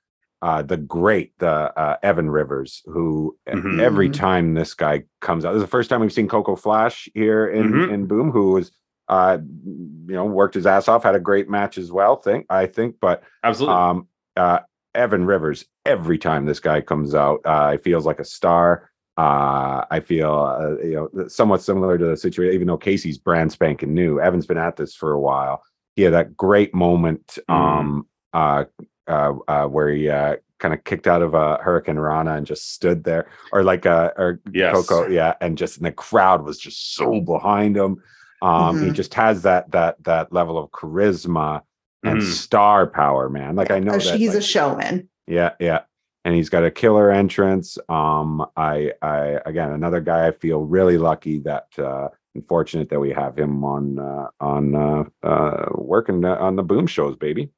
uh, 0.41 0.61
the 0.61 0.77
great 0.77 1.37
the 1.39 1.49
uh, 1.79 1.97
Evan 2.03 2.29
Rivers, 2.29 2.81
who 2.85 3.37
Mhm. 3.47 3.79
every 3.81 4.09
Mhm. 4.09 4.13
time 4.13 4.53
this 4.53 4.73
guy 4.73 5.03
comes 5.21 5.43
out, 5.45 5.51
this 5.51 5.57
is 5.57 5.63
the 5.63 5.67
first 5.67 5.89
time 5.89 6.01
we've 6.01 6.13
seen 6.13 6.27
Coco 6.27 6.55
Flash 6.55 7.09
here 7.13 7.47
in 7.47 7.71
Mhm. 7.73 7.89
in 7.89 8.05
Boom, 8.07 8.31
who 8.31 8.51
was 8.53 8.71
uh, 9.09 9.37
you 9.65 10.13
know 10.13 10.25
worked 10.25 10.53
his 10.55 10.65
ass 10.67 10.87
off, 10.87 11.03
had 11.03 11.15
a 11.15 11.19
great 11.19 11.49
match 11.49 11.77
as 11.77 11.91
well. 11.91 12.15
Think 12.15 12.45
I 12.49 12.67
think, 12.67 12.95
but 13.01 13.23
Absolutely. 13.43 13.75
um, 13.75 14.07
uh, 14.37 14.59
Evan 14.95 15.25
Rivers, 15.25 15.65
every 15.85 16.17
time 16.17 16.45
this 16.45 16.59
guy 16.59 16.81
comes 16.81 17.13
out, 17.15 17.41
uh, 17.45 17.71
he 17.71 17.77
feels 17.77 18.05
like 18.05 18.19
a 18.19 18.25
star. 18.25 18.89
Uh, 19.17 19.83
I 19.91 19.99
feel, 19.99 20.31
uh, 20.33 20.77
you 20.81 21.09
know, 21.13 21.27
somewhat 21.27 21.61
similar 21.61 21.97
to 21.97 22.05
the 22.05 22.15
situation, 22.17 22.53
even 22.53 22.67
though 22.67 22.77
Casey's 22.77 23.17
brand 23.17 23.51
spanking 23.51 23.93
new. 23.93 24.19
Evan's 24.21 24.45
been 24.45 24.57
at 24.57 24.77
this 24.77 24.95
for 24.95 25.11
a 25.11 25.19
while. 25.19 25.61
He 25.95 26.03
had 26.03 26.13
that 26.13 26.37
great 26.37 26.73
moment 26.73 27.37
Mm. 27.49 27.53
um, 27.53 28.07
uh, 28.31 28.65
uh, 29.09 29.33
uh, 29.47 29.65
where 29.67 29.89
he 29.89 30.09
uh, 30.09 30.35
kind 30.59 30.73
of 30.73 30.83
kicked 30.83 31.07
out 31.07 31.21
of 31.21 31.33
a 31.33 31.57
hurricanrana 31.63 32.37
and 32.37 32.45
just 32.45 32.73
stood 32.73 33.03
there, 33.03 33.27
or 33.51 33.63
like 33.63 33.85
uh, 33.85 34.11
or 34.17 34.39
yes. 34.53 34.73
Coco, 34.73 35.07
yeah, 35.09 35.33
and 35.41 35.57
just 35.57 35.77
and 35.77 35.85
the 35.85 35.91
crowd 35.91 36.43
was 36.43 36.57
just 36.57 36.93
so 36.95 37.19
behind 37.21 37.75
him. 37.75 38.01
Um, 38.41 38.79
He 38.79 38.87
Mhm. 38.89 38.93
just 38.93 39.13
has 39.15 39.41
that 39.43 39.71
that 39.71 40.01
that 40.03 40.31
level 40.31 40.57
of 40.57 40.69
charisma 40.71 41.61
and 42.03 42.19
Mhm. 42.19 42.23
star 42.23 42.87
power, 42.87 43.29
man. 43.29 43.55
Like 43.55 43.71
I 43.71 43.79
know 43.79 43.93
Uh, 43.95 43.97
that 43.97 44.15
he's 44.17 44.35
a 44.35 44.41
showman. 44.41 45.09
yeah, 45.27 45.51
yeah. 45.59 45.81
And 46.25 46.35
he's 46.35 46.49
got 46.49 46.63
a 46.65 46.71
killer 46.71 47.11
entrance. 47.11 47.77
Um, 47.89 48.45
I 48.55 48.93
I 49.01 49.39
again 49.45 49.71
another 49.71 50.01
guy 50.01 50.27
I 50.27 50.31
feel 50.31 50.61
really 50.65 50.97
lucky 50.97 51.39
that 51.39 51.67
uh 51.79 52.09
and 52.35 52.45
fortunate 52.47 52.89
that 52.89 52.99
we 52.99 53.11
have 53.11 53.37
him 53.37 53.63
on 53.63 53.97
uh 53.97 54.27
on 54.39 54.75
uh 54.75 55.03
uh 55.23 55.65
working 55.75 56.23
uh, 56.25 56.35
on 56.35 56.55
the 56.55 56.63
boom 56.63 56.87
shows, 56.87 57.15
baby. 57.15 57.49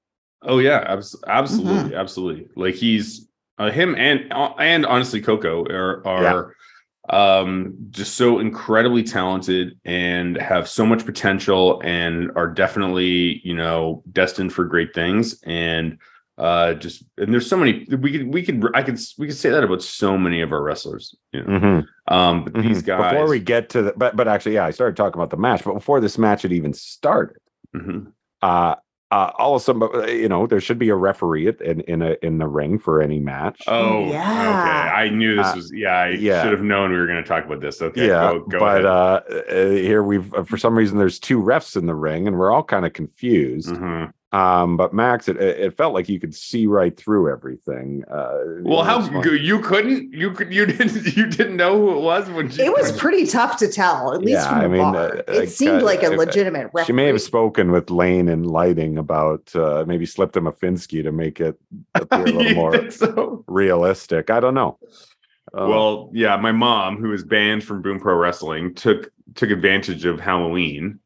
Oh 0.44 0.60
yeah, 0.60 0.84
abs- 0.88 1.16
absolutely, 1.28 1.92
Mm-hmm. 1.92 1.96
absolutely. 2.00 2.48
Like 2.56 2.76
he's 2.76 3.28
uh, 3.58 3.70
him 3.72 3.96
and 3.96 4.32
uh, 4.34 4.54
and 4.60 4.86
honestly, 4.86 5.22
Coco 5.22 5.64
are 5.66 6.06
are 6.08 6.56
um 7.10 7.76
just 7.90 8.16
so 8.16 8.40
incredibly 8.40 9.04
talented 9.04 9.78
and 9.86 10.38
have 10.38 10.68
so 10.70 10.86
much 10.86 11.04
potential 11.06 11.82
and 11.84 12.32
are 12.36 12.48
definitely 12.48 13.42
you 13.44 13.56
know 13.56 14.04
destined 14.12 14.54
for 14.54 14.66
great 14.66 14.94
things 14.94 15.42
and 15.44 15.98
uh 16.38 16.76
just 16.76 17.04
and 17.18 17.34
there's 17.34 17.50
so 17.50 17.58
many 17.58 17.86
we 17.98 18.12
could 18.12 18.32
we 18.32 18.44
could 18.44 18.64
i 18.76 18.84
could 18.84 19.00
we 19.18 19.26
could 19.26 19.36
say 19.36 19.50
that 19.50 19.64
about 19.64 19.82
so 19.82 20.16
many 20.16 20.42
of 20.42 20.52
our 20.54 20.62
wrestlers 20.62 21.16
you 21.34 21.42
know 21.44 21.48
Mhm, 21.60 21.88
um 22.08 22.44
but 22.46 22.54
these 22.54 22.84
mhm. 22.84 22.86
guys 22.86 23.12
before 23.12 23.28
we 23.28 23.40
get 23.40 23.70
to 23.70 23.82
the 23.82 23.94
but 23.98 24.16
but 24.16 24.28
actually 24.28 24.54
yeah, 24.54 24.66
I 24.66 24.72
started 24.72 24.96
talking 24.96 25.20
about 25.20 25.32
the 25.32 25.38
match, 25.38 25.64
but 25.64 25.74
before 25.74 26.00
this 26.00 26.20
match 26.20 26.44
had 26.44 26.54
even 26.54 26.72
started, 26.72 27.38
Mhm. 27.76 28.14
uh 28.44 28.76
uh 29.12 29.32
all 29.38 29.56
of 29.56 29.62
some 29.62 29.84
uh, 29.84 30.06
you 30.08 30.30
know 30.30 30.48
there 30.48 30.62
should 30.62 30.80
be 30.80 30.90
a 30.90 30.96
referee 30.96 31.48
at- 31.48 31.62
in 31.62 31.82
in 31.82 32.02
a 32.02 32.16
in 32.22 32.38
the 32.38 32.48
ring 32.48 32.80
for 32.80 33.02
any 33.02 33.20
match. 33.20 33.62
oh 33.68 34.06
yeah. 34.10 34.20
okay 34.22 34.90
i 35.06 35.10
knew 35.10 35.36
this 35.36 35.48
Uh, 35.48 35.54
was 35.56 35.72
yeah 35.74 35.98
i 35.98 36.10
yeah. 36.10 36.42
should 36.44 36.52
have 36.54 36.62
known 36.64 36.92
we 36.92 36.98
were 36.98 37.08
going 37.08 37.22
to 37.22 37.28
talk 37.28 37.46
about 37.46 37.60
this 37.62 37.82
okay 37.82 38.08
yeah, 38.08 38.32
go, 38.32 38.40
go 38.40 38.60
but 38.60 38.86
ahead. 38.86 38.86
uh, 38.86 39.22
uh, 39.50 39.70
here 39.72 40.02
we've 40.04 40.34
uh, 40.34 40.44
for 40.44 40.58
some 40.58 40.78
reason 40.78 40.98
there's 40.98 41.20
two 41.20 41.42
refs 41.42 41.76
in 41.76 41.86
the 41.86 41.96
ring, 41.96 42.28
and 42.28 42.38
we're 42.38 42.52
all 42.52 42.64
kind 42.64 42.86
of 42.86 42.94
confused. 42.94 43.70
Mhm. 43.70 44.12
Um, 44.34 44.78
but 44.78 44.94
Max, 44.94 45.28
it, 45.28 45.36
it 45.36 45.60
it 45.60 45.76
felt 45.78 45.94
like 45.94 46.08
you 46.08 46.18
could 46.18 46.34
see 46.34 46.66
right 46.66 46.96
through 46.96 47.30
everything. 47.30 48.06
Uh, 48.10 48.38
Well, 48.62 48.84
how 48.84 49.00
was 49.00 49.10
fun. 49.10 49.22
go- 49.24 49.32
you 49.32 49.60
couldn't 49.60 50.14
you 50.14 50.32
could 50.32 50.54
you 50.54 50.66
didn't 50.74 51.18
you 51.18 51.28
didn't 51.28 51.58
know 51.58 51.78
who 51.78 51.98
it 51.98 52.02
was 52.02 52.30
when 52.30 52.50
she 52.50 52.62
It 52.62 52.72
was 52.72 52.92
pretty 52.98 53.28
tough 53.28 53.58
to 53.58 53.68
tell, 53.68 54.14
at 54.14 54.22
least 54.22 54.40
Yeah, 54.46 54.48
from 54.50 54.60
the 54.60 54.66
I 54.66 54.68
mean, 54.70 54.82
bar. 54.94 55.18
uh, 55.28 55.34
it 55.34 55.50
seemed 55.50 55.82
uh, 55.82 55.86
like 55.86 56.02
a 56.04 56.14
uh, 56.14 56.16
legitimate 56.16 56.70
referee. 56.74 56.86
She 56.86 56.94
may 56.94 57.08
have 57.08 57.22
spoken 57.22 57.72
with 57.72 57.90
Lane 57.92 58.30
and 58.30 58.46
Lighting 58.50 58.98
about 58.98 59.54
uh, 59.54 59.84
maybe 59.86 60.06
slipped 60.06 60.38
him 60.38 60.48
a 60.48 60.54
Finsky 60.54 61.04
to 61.04 61.12
make 61.12 61.42
it 61.42 61.60
appear 61.96 62.26
a 62.28 62.32
little 62.32 62.54
more 62.62 62.90
so. 62.90 63.44
realistic. 63.48 64.30
I 64.30 64.40
don't 64.40 64.54
know. 64.54 64.80
Uh, 65.54 65.68
Well, 65.68 66.10
yeah, 66.14 66.38
my 66.38 66.54
mom, 66.54 66.96
who 66.96 67.10
was 67.10 67.26
banned 67.26 67.66
from 67.66 67.82
Boom 67.82 68.00
Pro 68.00 68.16
Wrestling, 68.16 68.76
took 68.76 69.12
took 69.36 69.50
advantage 69.50 70.06
of 70.06 70.22
Halloween. 70.22 71.00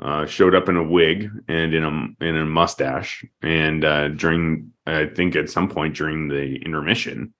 Uh, 0.00 0.24
showed 0.26 0.54
up 0.54 0.68
in 0.68 0.76
a 0.76 0.82
wig 0.82 1.28
and 1.48 1.74
in 1.74 1.82
a 1.82 2.24
in 2.24 2.36
a 2.36 2.44
mustache, 2.44 3.24
and 3.42 3.84
uh, 3.84 4.06
during 4.08 4.72
I 4.86 5.06
think 5.06 5.34
at 5.34 5.50
some 5.50 5.68
point 5.68 5.96
during 5.96 6.28
the 6.28 6.54
intermission, 6.64 7.34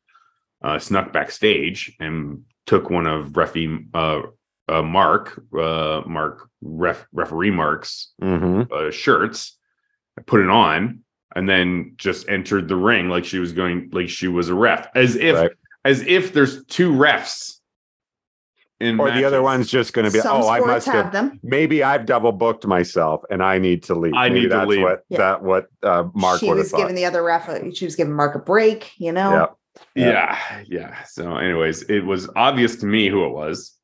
uh, 0.63 0.81
snuck 0.81 1.13
backstage 1.13 1.95
and 2.01 2.43
took 2.67 2.91
one 2.91 3.07
of 3.07 3.29
Refi 3.29 3.87
uh, 3.95 4.23
uh, 4.69 4.83
Mark 4.83 5.41
uh, 5.57 6.03
Mark 6.07 6.51
ref, 6.61 7.07
referee 7.13 7.53
Mark's 7.53 8.13
mhm. 8.21 8.71
uh, 8.71 8.91
shirts, 8.91 9.57
put 10.27 10.41
it 10.41 10.51
on, 10.51 11.01
and 11.35 11.49
then 11.49 11.95
just 11.97 12.29
entered 12.29 12.69
the 12.69 12.77
ring 12.77 13.09
like 13.09 13.25
she 13.25 13.39
was 13.39 13.53
going 13.53 13.89
like 13.93 14.09
she 14.09 14.29
was 14.29 14.49
a 14.49 14.55
ref, 14.55 14.89
as 14.95 15.17
if 15.17 15.37
Right. 15.37 15.51
as 15.85 16.03
if 16.03 16.33
there's 16.33 16.65
two 16.67 16.93
refs. 16.93 17.58
In 18.81 19.01
or 19.01 19.11
the 19.11 19.24
other 19.24 19.43
one's 19.43 19.68
just 19.68 19.93
going 19.93 20.05
to 20.05 20.12
be, 20.12 20.20
Some 20.20 20.41
oh, 20.43 20.47
I 20.49 20.59
sports 20.59 20.87
must 20.87 20.87
have 20.87 21.05
have. 21.07 21.12
them. 21.12 21.41
Maybe 21.43 21.83
I've 21.83 22.07
double 22.07 22.31
booked 22.31 22.64
myself 22.64 23.24
and 23.29 23.43
I 23.43 23.59
need 23.59 23.83
to 23.85 23.95
leave. 23.97 24.14
I 24.14 24.29
Maybe 24.29 24.41
need 24.43 24.49
to 24.51 24.57
that's 24.57 24.68
leave. 24.68 24.83
What 24.83 25.05
Yeah. 25.09 25.18
that 25.18 25.43
what 25.43 25.66
uh, 25.83 26.05
Mark 26.14 26.39
she 26.41 26.47
would 26.49 26.59
have 26.59 26.64
was 26.64 26.70
thought. 26.70 26.79
giving 26.79 26.95
the 26.95 27.05
other 27.05 27.24
ref, 27.24 27.49
a, 27.49 27.74
she 27.74 27.85
was 27.85 27.97
giving 27.97 28.12
Mark 28.14 28.37
a 28.37 28.39
break, 28.39 28.93
you 28.99 29.11
know? 29.12 29.33
yeah. 29.33 29.47
Yeah, 29.95 30.39
yeah. 30.66 31.05
So, 31.05 31.37
anyways, 31.37 31.83
it 31.85 32.01
was 32.01 32.29
obvious 32.37 32.76
to 32.76 32.87
me 32.87 33.09
who 33.09 33.24
it 33.26 33.31
was, 33.31 33.76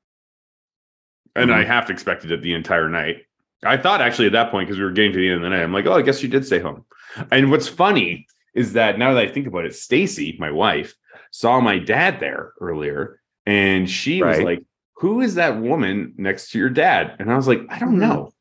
and 1.37 1.51
Mm-hmm. 1.51 1.61
I 1.61 1.65
half 1.65 1.91
expected 1.91 2.31
it 2.33 2.43
the 2.43 2.55
entire 2.55 2.89
night. 2.89 3.23
I 3.65 3.77
thought 3.77 4.01
actually 4.01 4.27
at 4.27 4.33
that 4.33 4.51
point 4.51 4.69
because 4.69 4.79
we 4.79 4.85
were 4.85 4.91
getting 4.93 5.13
to 5.13 5.19
the 5.19 5.27
end 5.29 5.37
of 5.37 5.43
the 5.43 5.51
night, 5.51 5.63
I'm 5.63 5.73
like, 5.73 5.87
oh, 5.87 5.93
I 5.95 6.03
guess 6.03 6.19
she 6.19 6.29
did 6.29 6.45
stay 6.47 6.59
home. 6.59 6.85
And 7.31 7.51
what's 7.51 7.69
funny 7.69 8.27
is 8.55 8.73
that 8.75 8.99
now 8.99 9.15
that 9.15 9.25
I 9.25 9.29
think 9.29 9.47
about 9.47 9.67
it, 9.67 9.75
Stacy, 9.75 10.37
my 10.39 10.51
wife, 10.51 10.95
saw 11.31 11.61
my 11.61 11.79
dad 11.79 12.21
there 12.21 12.53
earlier, 12.61 13.21
and 13.47 13.89
she 13.91 14.23
was 14.23 14.37
Right. 14.39 14.45
like, 14.45 14.63
"Who 15.05 15.21
is 15.21 15.35
that 15.35 15.61
woman 15.61 16.15
next 16.17 16.51
to 16.53 16.59
your 16.59 16.71
dad?" 16.71 17.17
And 17.19 17.31
I 17.31 17.37
was 17.37 17.47
like, 17.47 17.61
"I 17.69 17.79
don't 17.79 17.97
Mhm. 17.97 18.01
know. 18.01 18.33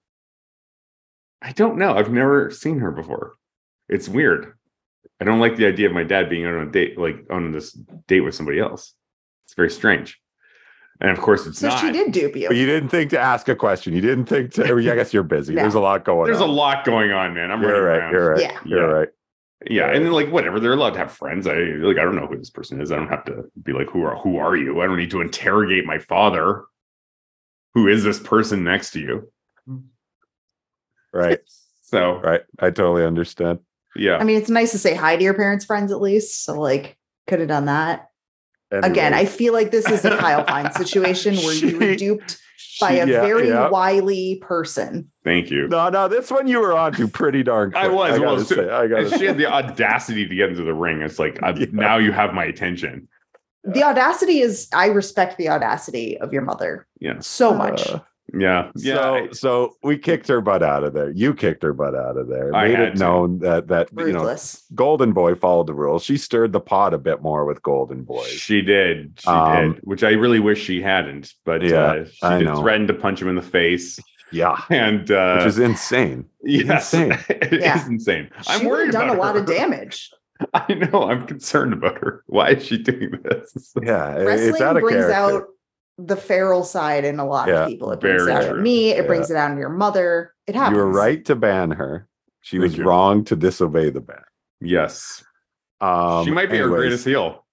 I 1.42 1.52
don't 1.52 1.78
know. 1.78 1.94
I've 1.98 2.10
never 2.12 2.50
seen 2.52 2.80
her 2.80 2.90
before. 2.92 3.34
It's 3.90 4.08
weird. 4.08 4.54
I 5.20 5.26
don't 5.26 5.40
like 5.42 5.58
the 5.58 5.66
idea 5.68 5.88
of 5.88 5.94
my 5.94 6.04
dad 6.06 6.30
being 6.30 6.46
on 6.46 6.66
a 6.68 6.72
date, 6.72 6.98
like 6.98 7.18
on 7.30 7.52
this 7.52 7.74
date 8.08 8.22
with 8.22 8.34
somebody 8.34 8.60
else. 8.60 8.94
It's 9.46 9.54
very 9.56 9.70
strange. 9.70 10.20
And 11.02 11.12
of 11.12 11.20
course, 11.20 11.46
it's 11.46 11.60
So 11.60 11.68
not. 11.68 11.80
she 11.82 11.92
did 11.92 12.14
dupe 12.14 12.36
you. 12.38 12.48
But 12.48 12.56
you 12.56 12.66
didn't 12.66 12.88
think 12.90 13.10
to 13.10 13.20
ask 13.20 13.50
a 13.50 13.56
question. 13.56 13.94
You 13.94 14.00
didn't 14.00 14.26
think 14.28 14.52
to. 14.54 14.64
I 14.64 14.82
guess 14.96 15.14
you're 15.14 15.24
busy. 15.24 15.54
No. 15.56 15.64
There's 15.64 15.74
a 15.74 15.82
lot 15.82 16.06
going 16.06 16.20
on. 16.22 16.26
There's 16.28 16.40
a 16.40 16.46
lot 16.46 16.86
going 16.86 17.12
on, 17.12 17.34
man. 17.34 17.52
I'm 17.52 17.62
You're 17.62 17.84
right. 17.84 17.98
around. 17.98 18.12
You're 18.14 18.30
right. 18.32 18.42
Yeah. 18.42 18.60
You're 18.64 18.80
Yeah. 18.90 18.98
right. 19.00 19.10
Yeah, 19.70 19.92
and 19.92 20.06
then 20.06 20.12
like 20.12 20.30
whatever, 20.32 20.60
they're 20.60 20.74
allowed 20.74 20.92
to 20.94 21.00
have 21.00 21.12
friends. 21.12 21.48
I 21.48 21.54
like 21.54 21.98
I 21.98 22.04
don't 22.04 22.16
know 22.16 22.28
who 22.28 22.38
this 22.38 22.50
person 22.50 22.82
is. 22.82 22.92
I 22.92 22.98
don't 22.98 23.08
have 23.10 23.26
to 23.26 23.46
be 23.64 23.72
like 23.74 23.88
who 23.90 24.04
are 24.04 24.18
who 24.18 24.38
are 24.38 24.56
you? 24.56 24.82
I 24.82 24.88
don't 24.88 24.98
need 24.98 25.12
to 25.12 25.22
interrogate 25.22 25.86
my 25.86 26.00
father. 26.00 26.64
Who 27.74 27.88
is 27.88 28.04
this 28.04 28.20
person 28.20 28.64
next 28.64 28.92
to 28.92 29.00
you? 29.00 29.32
Right. 31.14 31.40
So 31.86 32.20
Right. 32.22 32.42
I 32.58 32.72
totally 32.72 33.06
understand. 33.06 33.60
yeah, 33.96 34.18
I 34.18 34.24
mean, 34.24 34.38
it's 34.38 34.50
nice 34.50 34.72
to 34.72 34.80
say 34.80 34.96
hi 34.96 35.16
to 35.16 35.24
your 35.24 35.36
parents' 35.36 35.64
friends 35.64 35.92
at 35.92 36.02
least. 36.02 36.44
So, 36.44 36.60
like, 36.60 36.98
could 37.28 37.38
have 37.38 37.50
done 37.50 37.66
that. 37.66 38.08
Again, 38.82 39.14
I 39.14 39.26
feel 39.26 39.54
like 39.54 39.72
this 39.72 39.90
is 39.90 40.04
a 40.06 40.18
Kyle 40.18 40.44
Fine 40.48 40.72
situation 40.74 41.36
where 41.38 41.54
you 41.54 41.78
were 41.78 41.92
She- 41.92 41.96
duped 41.98 42.40
by 42.82 42.94
a 42.94 43.06
Yeah, 43.08 43.22
very 43.22 43.50
yeah. 43.50 43.70
wily 43.70 44.38
person. 44.42 45.10
thank 45.24 45.52
you. 45.52 45.68
No, 45.68 45.90
no, 45.90 46.08
this 46.08 46.32
one 46.32 46.48
you 46.48 46.60
were 46.60 46.74
on 46.74 46.94
to 46.94 47.08
pretty 47.08 47.44
darn 47.44 47.72
quick. 47.72 47.84
I 47.84 47.88
was, 47.88 48.14
I 48.14 48.18
gotta 48.18 48.24
well, 48.36 48.40
say, 48.46 48.70
I 48.70 48.88
gotta 48.88 49.06
And 49.12 49.20
she 49.20 49.26
had 49.26 49.38
the 49.38 49.46
audacity 49.46 50.28
to 50.28 50.36
get 50.36 50.50
into 50.50 50.64
the 50.64 50.74
ring. 50.74 51.02
It's 51.02 51.20
like 51.20 51.42
I, 51.44 51.52
Yeah. 51.52 51.68
now 51.72 51.98
you 51.98 52.12
have 52.12 52.34
my 52.34 52.46
attention. 52.46 53.08
The 53.64 53.84
audacity 53.84 54.40
is, 54.42 54.68
I 54.74 54.88
respect 54.88 55.38
the 55.38 55.50
audacity 55.50 56.18
of 56.18 56.34
your 56.34 56.42
mother 56.42 56.88
Yeah. 57.00 57.20
so 57.20 57.54
much. 57.54 57.88
Uh, 57.90 58.00
Yeah. 58.32 58.72
Yeah. 58.76 58.94
So 58.96 59.28
so 59.34 59.76
we 59.84 59.98
kicked 59.98 60.28
her 60.28 60.42
butt 60.42 60.64
out 60.64 60.84
of 60.84 60.94
there. 60.94 61.12
You 61.12 61.34
kicked 61.34 61.62
her 61.64 61.74
butt 61.74 61.94
out 61.96 62.18
of 62.18 62.28
there. 62.28 62.54
I 62.56 62.68
Made 62.70 62.76
had 62.76 62.88
it 62.90 62.92
to. 62.94 63.00
known 63.00 63.40
that 63.40 63.68
that 63.68 63.90
you 63.96 64.12
know 64.14 64.20
Ruthless. 64.22 64.64
Golden 64.74 65.14
Boy 65.14 65.36
followed 65.36 65.68
the 65.68 65.74
rules. 65.74 66.04
She 66.04 66.18
stirred 66.18 66.52
the 66.54 66.60
pot 66.62 66.94
a 66.94 66.98
bit 66.98 67.22
more 67.22 67.46
with 67.46 67.62
Golden 67.62 68.04
Boy. 68.04 68.24
She 68.26 68.62
did. 68.62 69.20
She 69.20 69.28
Um, 69.30 69.74
did. 69.74 69.82
Which 69.84 70.04
I 70.04 70.12
really 70.12 70.40
wish 70.40 70.64
she 70.64 70.82
hadn't. 70.82 71.34
But 71.46 71.62
Yeah, 71.64 71.78
uh, 71.84 72.06
she 72.06 72.20
I 72.24 72.38
did 72.40 72.46
know. 72.46 72.62
threaten 72.62 72.88
to 72.88 72.94
punch 72.94 73.22
him 73.22 73.28
in 73.30 73.36
the 73.36 73.42
face. 73.42 74.00
Yeah, 74.32 74.60
And 74.72 75.12
uh 75.12 75.36
which 75.38 75.48
is 75.48 75.60
insane. 75.60 76.26
yes, 76.44 76.92
insane. 76.94 77.12
it 77.30 77.54
is 77.54 77.62
Yeah. 77.64 77.86
insane. 77.88 78.30
I'm 78.48 78.62
She 78.62 78.66
worried 78.68 78.92
done 78.92 79.10
about 79.10 79.18
a 79.18 79.20
lot 79.20 79.36
of 79.38 79.46
damage. 79.58 80.10
I 80.56 80.74
know. 80.74 81.04
I'm 81.04 81.28
concerned 81.28 81.74
about 81.74 82.00
her. 82.00 82.24
Why 82.26 82.50
is 82.52 82.66
she 82.66 82.80
doing 82.80 83.12
this? 83.24 83.74
Yeah, 83.84 84.16
Wrestling 84.16 84.50
it's 84.50 84.62
out 84.62 84.76
of 84.76 84.82
brings 84.82 85.06
character. 85.06 85.14
out 85.14 85.44
the 85.98 86.16
feral 86.18 86.64
side 86.64 87.06
in 87.06 87.20
a 87.20 87.26
lot 87.26 87.48
Yeah, 87.48 87.64
of 87.64 87.70
people. 87.70 87.92
It 87.92 88.00
brings 88.00 88.26
it 88.26 88.32
out 88.32 88.44
true. 88.48 88.58
in 88.58 88.64
me. 88.64 88.90
It 88.92 88.98
Yeah. 89.02 89.08
brings 89.08 89.30
it 89.30 89.38
out 89.38 89.52
in 89.52 89.58
your 89.58 89.70
mother. 89.70 90.34
It 90.48 90.56
happens. 90.56 90.78
You 90.78 90.84
were 90.84 90.90
right 90.92 91.24
to 91.26 91.36
ban 91.36 91.72
her. 91.72 92.08
She 92.42 92.58
Thank 92.58 92.64
was 92.64 92.78
you. 92.78 92.84
wrong 92.84 93.24
to 93.26 93.36
disobey 93.36 93.90
the 93.90 94.02
ban. 94.02 94.18
Yes. 94.60 95.24
Um, 95.82 96.26
she 96.26 96.32
might 96.32 96.50
be 96.50 96.58
our 96.58 96.64
anyways, 96.64 96.80
greatest 96.80 97.06
heel. 97.06 97.46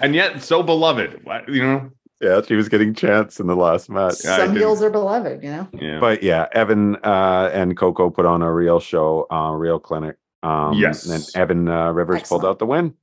And 0.00 0.14
yet 0.14 0.42
so 0.42 0.62
beloved. 0.62 1.20
What 1.24 1.48
you 1.48 1.62
know? 1.62 1.90
Yeah, 2.20 2.42
she 2.46 2.54
was 2.54 2.68
getting 2.68 2.92
chance 2.94 3.40
in 3.40 3.46
the 3.46 3.56
last 3.56 3.88
match. 3.88 4.14
Some 4.16 4.52
did- 4.52 4.60
heels 4.60 4.82
are 4.82 4.90
beloved, 4.90 5.42
you 5.42 5.50
know. 5.50 5.68
Yeah. 5.72 6.00
But 6.00 6.22
yeah, 6.22 6.48
Evan 6.52 6.96
uh, 6.96 7.50
and 7.52 7.76
Coco 7.78 8.10
put 8.10 8.26
on 8.26 8.42
a 8.42 8.52
real 8.52 8.78
show, 8.78 9.26
uh, 9.30 9.52
real 9.52 9.78
clinic. 9.78 10.16
Um, 10.42 10.74
Yes. 10.74 11.06
and 11.08 11.24
Evan 11.34 11.68
uh, 11.68 11.92
Rivers 11.92 12.20
Excellent. 12.20 12.42
pulled 12.42 12.50
out 12.50 12.58
the 12.58 12.66
win. 12.66 12.94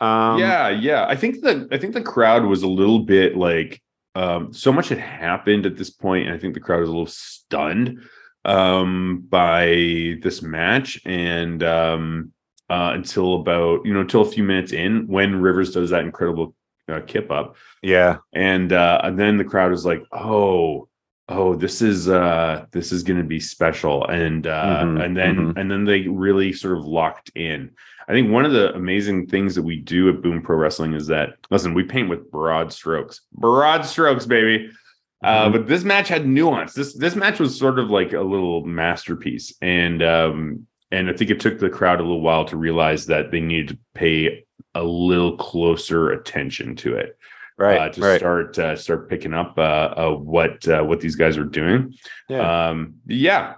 Um, 0.00 0.38
yeah, 0.38 0.68
yeah. 0.68 1.06
I 1.06 1.14
think 1.14 1.42
the 1.42 1.68
I 1.70 1.78
think 1.78 1.94
the 1.94 2.02
crowd 2.02 2.44
was 2.44 2.62
a 2.62 2.68
little 2.68 3.00
bit 3.00 3.36
like 3.36 3.80
um 4.14 4.52
so 4.52 4.72
much 4.72 4.88
had 4.88 4.98
happened 4.98 5.66
at 5.66 5.76
this 5.76 5.90
point, 5.90 6.26
and 6.26 6.34
I 6.34 6.38
think 6.38 6.54
the 6.54 6.60
crowd 6.60 6.80
was 6.80 6.88
a 6.88 6.92
little 6.92 7.06
stunned 7.06 8.00
um 8.44 9.24
by 9.28 10.16
this 10.22 10.42
match. 10.42 11.00
And 11.04 11.62
um 11.62 12.32
uh 12.68 12.92
until 12.94 13.34
about 13.36 13.84
you 13.84 13.92
know 13.94 14.00
until 14.00 14.22
a 14.22 14.30
few 14.30 14.44
minutes 14.44 14.72
in 14.72 15.06
when 15.06 15.40
Rivers 15.40 15.72
does 15.72 15.90
that 15.90 16.04
incredible 16.04 16.54
uh, 16.88 17.00
kip 17.06 17.30
up. 17.30 17.56
Yeah, 17.82 18.18
and 18.32 18.72
uh 18.72 19.00
and 19.04 19.18
then 19.18 19.36
the 19.36 19.44
crowd 19.44 19.72
is 19.72 19.84
like 19.84 20.02
oh 20.12 20.88
oh 21.28 21.54
this 21.54 21.80
is 21.80 22.08
uh 22.08 22.66
this 22.72 22.90
is 22.90 23.02
gonna 23.04 23.22
be 23.22 23.38
special. 23.40 24.04
And 24.06 24.46
uh 24.46 24.84
Mhm, 24.84 25.04
and 25.04 25.16
then 25.16 25.52
and 25.56 25.70
then 25.70 25.84
they 25.84 26.08
really 26.08 26.52
sort 26.52 26.76
of 26.78 26.84
locked 26.84 27.30
in 27.36 27.70
i 28.10 28.12
think 28.12 28.30
one 28.30 28.44
of 28.44 28.52
the 28.52 28.74
amazing 28.74 29.26
things 29.26 29.54
that 29.54 29.62
we 29.62 29.76
do 29.76 30.08
at 30.08 30.20
boom 30.22 30.42
pro 30.42 30.56
wrestling 30.56 30.92
is 30.94 31.06
that 31.06 31.30
listen 31.50 31.74
we 31.74 31.82
paint 31.84 32.08
with 32.08 32.30
broad 32.30 32.72
strokes 32.72 33.20
broad 33.32 33.84
strokes 33.86 34.26
baby 34.26 34.68
uh 35.22 35.46
Mhm. 35.48 35.52
but 35.52 35.66
this 35.68 35.84
match 35.84 36.08
had 36.08 36.26
nuance 36.26 36.72
this 36.74 36.94
this 36.94 37.14
match 37.16 37.38
was 37.40 37.58
sort 37.58 37.78
of 37.78 37.90
like 37.90 38.12
a 38.12 38.20
little 38.20 38.64
masterpiece 38.66 39.54
and 39.62 40.02
um 40.02 40.66
and 40.90 41.08
i 41.08 41.12
think 41.12 41.30
it 41.30 41.40
took 41.40 41.58
the 41.58 41.70
crowd 41.70 42.00
a 42.00 42.02
little 42.02 42.20
while 42.22 42.44
to 42.46 42.56
realize 42.56 43.06
that 43.06 43.30
they 43.30 43.40
needed 43.40 43.68
to 43.68 43.78
pay 43.94 44.44
a 44.74 44.82
little 44.82 45.36
closer 45.36 46.10
attention 46.12 46.74
to 46.76 46.94
it 46.96 47.16
right, 47.58 47.78
uh, 47.78 47.88
to 47.90 48.00
right. 48.00 48.18
start 48.18 48.58
uh, 48.58 48.74
start 48.76 49.08
picking 49.10 49.34
up 49.34 49.54
uh, 49.58 49.60
uh, 49.96 50.10
what 50.14 50.66
uh, 50.68 50.82
what 50.82 51.00
these 51.00 51.16
guys 51.16 51.36
are 51.36 51.44
doing. 51.44 51.92
Yeah. 52.28 52.68
Um, 52.68 52.94
yeah, 53.06 53.54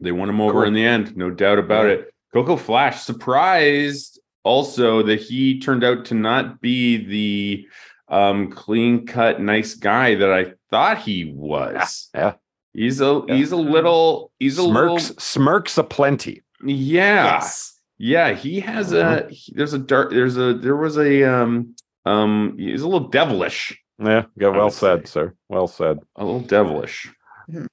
they 0.00 0.10
won 0.10 0.26
them 0.28 0.40
over 0.40 0.52
Cool. 0.54 0.62
in 0.64 0.72
the 0.74 0.84
end, 0.84 1.16
no 1.16 1.30
doubt 1.30 1.58
about 1.60 1.86
Yeah. 1.86 1.92
it. 1.92 2.14
Coco 2.32 2.56
Flash 2.56 3.02
surprised 3.02 4.20
also 4.44 5.02
that 5.02 5.20
he 5.20 5.60
turned 5.60 5.84
out 5.84 6.04
to 6.06 6.14
not 6.14 6.60
be 6.60 6.96
the 7.04 7.68
um, 8.14 8.50
clean 8.50 9.06
cut 9.06 9.40
nice 9.40 9.74
guy 9.74 10.14
that 10.14 10.32
I 10.32 10.52
thought 10.70 10.98
he 10.98 11.32
was. 11.34 12.08
Yeah, 12.14 12.34
He's 12.72 13.00
a 13.00 13.22
Yeah. 13.28 13.34
he's 13.34 13.52
a 13.52 13.56
little 13.56 14.30
he's 14.38 14.58
a 14.58 14.62
smirks, 14.62 15.08
little 15.10 15.20
smirks 15.20 15.78
aplenty. 15.78 16.42
yeah 16.64 17.24
Yes. 17.34 17.78
yeah 17.98 18.32
he 18.34 18.60
has 18.60 18.92
a 18.92 19.26
he- 19.30 19.52
there's 19.56 19.72
a 19.74 19.78
dark 19.78 20.10
there's 20.10 20.36
a 20.36 20.54
there 20.54 20.76
was 20.76 20.96
a 20.98 21.24
um 21.24 21.74
um 22.06 22.54
he's 22.58 22.82
a 22.82 22.88
little 22.88 23.08
devilish 23.08 23.78
Yeah, 23.98 24.24
yeah. 24.36 24.48
Well 24.48 24.70
said, 24.70 25.06
say. 25.08 25.12
sir. 25.12 25.34
Well 25.48 25.66
said. 25.66 25.98
a 26.16 26.24
little 26.24 26.40
devilish 26.40 27.12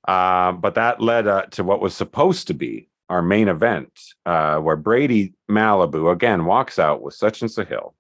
Uh, 0.08 0.54
but 0.54 0.76
that 0.76 1.02
led 1.02 1.28
uh, 1.28 1.44
to 1.52 1.64
what 1.64 1.82
was 1.82 1.94
supposed 1.96 2.48
to 2.48 2.54
be 2.54 2.88
our 3.10 3.22
main 3.22 3.48
event, 3.48 3.92
uh, 4.26 4.58
where 4.60 4.76
Brady 4.76 5.34
Malibu 5.50 6.12
again 6.12 6.46
walks 6.46 6.80
out 6.80 7.02
with 7.02 7.14
such 7.14 7.42
and 7.42 7.52
Sahil, 7.52 7.94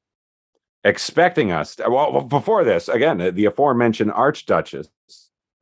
expecting 0.83 1.51
us. 1.51 1.75
To, 1.75 1.89
well, 1.89 2.11
well, 2.11 2.23
before 2.23 2.63
this, 2.63 2.87
again, 2.89 3.17
the, 3.17 3.31
the 3.31 3.45
aforementioned 3.45 4.11
Archduchess. 4.11 4.87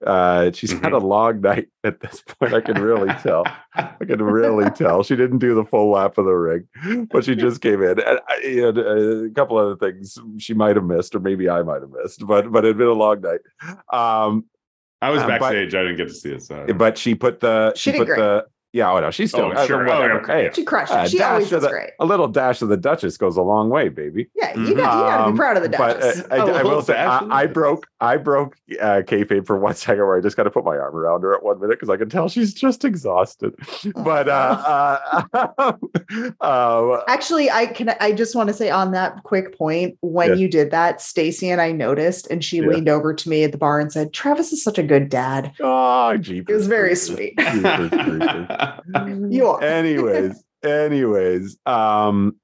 Uh, 0.06 0.52
she's 0.52 0.74
had 0.74 0.92
a 0.92 0.98
long 0.98 1.40
night 1.40 1.70
at 1.86 2.02
this 2.02 2.22
point. 2.28 2.54
I 2.54 2.60
can 2.60 2.82
really 2.82 3.14
tell. 3.22 3.46
I 3.74 3.96
can 4.06 4.22
really 4.22 4.70
tell 4.76 5.02
she 5.02 5.16
didn't 5.16 5.38
do 5.38 5.56
the 5.56 5.64
full 5.64 5.92
lap 5.92 6.18
of 6.18 6.26
the 6.26 6.32
ring, 6.34 6.68
but 7.10 7.24
she 7.24 7.36
just 7.36 7.62
came 7.62 7.82
in. 7.82 8.00
And, 8.02 8.20
I- 8.28 8.42
you 8.44 8.72
know, 8.74 9.26
a 9.26 9.30
couple 9.30 9.58
other 9.58 9.78
things 9.78 10.18
she 10.40 10.54
might 10.54 10.76
have 10.76 10.84
missed, 10.84 11.16
or 11.16 11.22
maybe 11.22 11.50
I 11.50 11.62
might 11.64 11.82
have 11.82 11.92
missed, 11.92 12.28
but 12.28 12.52
but 12.52 12.66
it'd 12.66 12.78
been 12.78 12.88
a 12.88 12.92
long 12.92 13.22
night. 13.22 13.40
Um, 13.94 14.44
I 15.02 15.10
was 15.10 15.22
Uh, 15.22 15.28
but- 15.28 15.40
backstage. 15.40 15.74
I 15.74 15.84
didn't 15.84 15.96
get 15.98 16.10
to 16.10 16.14
see 16.14 16.32
it. 16.34 16.44
So. 16.44 16.66
but 16.76 16.98
she 16.98 17.16
put 17.16 17.40
the 17.40 17.72
She 17.76 17.92
she, 17.92 17.92
did 17.94 18.00
put 18.00 18.08
great. 18.08 18.18
the 18.20 18.46
yeah 18.74 18.92
oh 18.92 19.00
no 19.00 19.12
she's 19.12 19.30
still 19.30 19.52
Oh, 19.56 19.66
sure. 19.68 19.86
Well, 19.86 20.02
whatever. 20.02 20.22
okay. 20.22 20.44
Hey, 20.46 20.50
She 20.54 20.64
crushed 20.66 20.92
uh, 20.92 21.00
it. 21.06 21.12
She 21.12 21.22
always 21.22 21.46
of 21.46 21.52
does 21.52 21.64
the- 21.64 21.70
great. 21.70 21.92
a 22.00 22.06
little 22.06 22.28
dash 22.28 22.62
of 22.62 22.70
the 22.70 22.78
Duchess 22.78 23.18
goes 23.18 23.38
a 23.38 23.42
long 23.42 23.70
way, 23.70 23.88
baby. 23.90 24.28
Yeah, 24.36 24.58
you 24.58 24.66
got 24.66 24.68
you 24.70 24.76
got 24.76 25.18
to 25.18 25.24
Um, 25.26 25.34
be 25.34 25.38
proud 25.38 25.58
of 25.58 25.64
the 25.64 25.70
But 25.70 26.00
Duchess. 26.02 26.22
uh, 26.22 26.28
I, 26.32 26.36
A 26.38 26.40
I 26.42 26.44
little 26.46 26.72
will 26.72 26.82
say 26.82 26.94
dash 26.94 27.22
of 27.22 27.28
the 27.30 27.34
I, 27.34 27.42
I 27.42 27.46
broke 27.46 27.88
I 28.02 28.18
broke 28.18 28.58
uh, 28.82 29.02
kayfabe 29.06 29.46
for 29.46 29.58
one 29.58 29.76
second 29.86 30.00
where 30.06 30.18
I 30.18 30.22
just 30.22 30.36
got 30.36 30.44
to 30.44 30.50
put 30.52 30.66
my 30.66 30.76
arm 30.78 30.96
around 30.96 31.22
her 31.22 31.34
at 31.36 31.44
one 31.44 31.60
minute 31.60 31.80
because 31.80 31.90
I 31.90 31.98
can 31.98 32.10
tell 32.10 32.28
she's 32.30 32.54
just 32.54 32.84
exhausted. 32.84 33.54
But 33.96 34.28
uh, 34.28 35.22
uh, 35.34 35.74
uh, 36.42 37.02
Actually, 37.08 37.50
I 37.52 37.68
can. 37.68 37.94
I 38.00 38.12
just 38.12 38.36
want 38.36 38.48
to 38.48 38.54
say 38.54 38.70
on 38.70 38.92
that 38.92 39.24
quick 39.24 39.58
point, 39.58 39.98
when 40.02 40.30
Yeah. 40.30 40.36
you 40.36 40.48
did 40.48 40.72
that, 40.72 41.02
Stacy 41.02 41.50
and 41.50 41.62
I 41.62 41.72
noticed, 41.72 42.28
and 42.32 42.44
she 42.44 42.58
Yeah. 42.58 42.68
leaned 42.68 42.90
over 42.90 43.14
to 43.14 43.30
me 43.30 43.44
at 43.44 43.52
the 43.52 43.58
bar 43.58 43.80
and 43.80 43.92
said, 43.92 44.14
"Travis 44.14 44.52
is 44.52 44.64
such 44.64 44.78
a 44.78 44.84
good 44.84 45.10
dad." 45.10 45.52
oh, 45.62 46.18
jeepers 46.18 46.54
It 46.54 46.58
was 46.58 46.68
very 46.68 46.90
creepers. 46.96 47.06
sweet. 47.08 47.38
Jeepers 47.38 47.90
creepers. 47.90 48.48
You 49.30 49.48
are. 49.48 49.64
anyways 49.64 50.44
anyways 50.64 51.58
um 51.66 52.36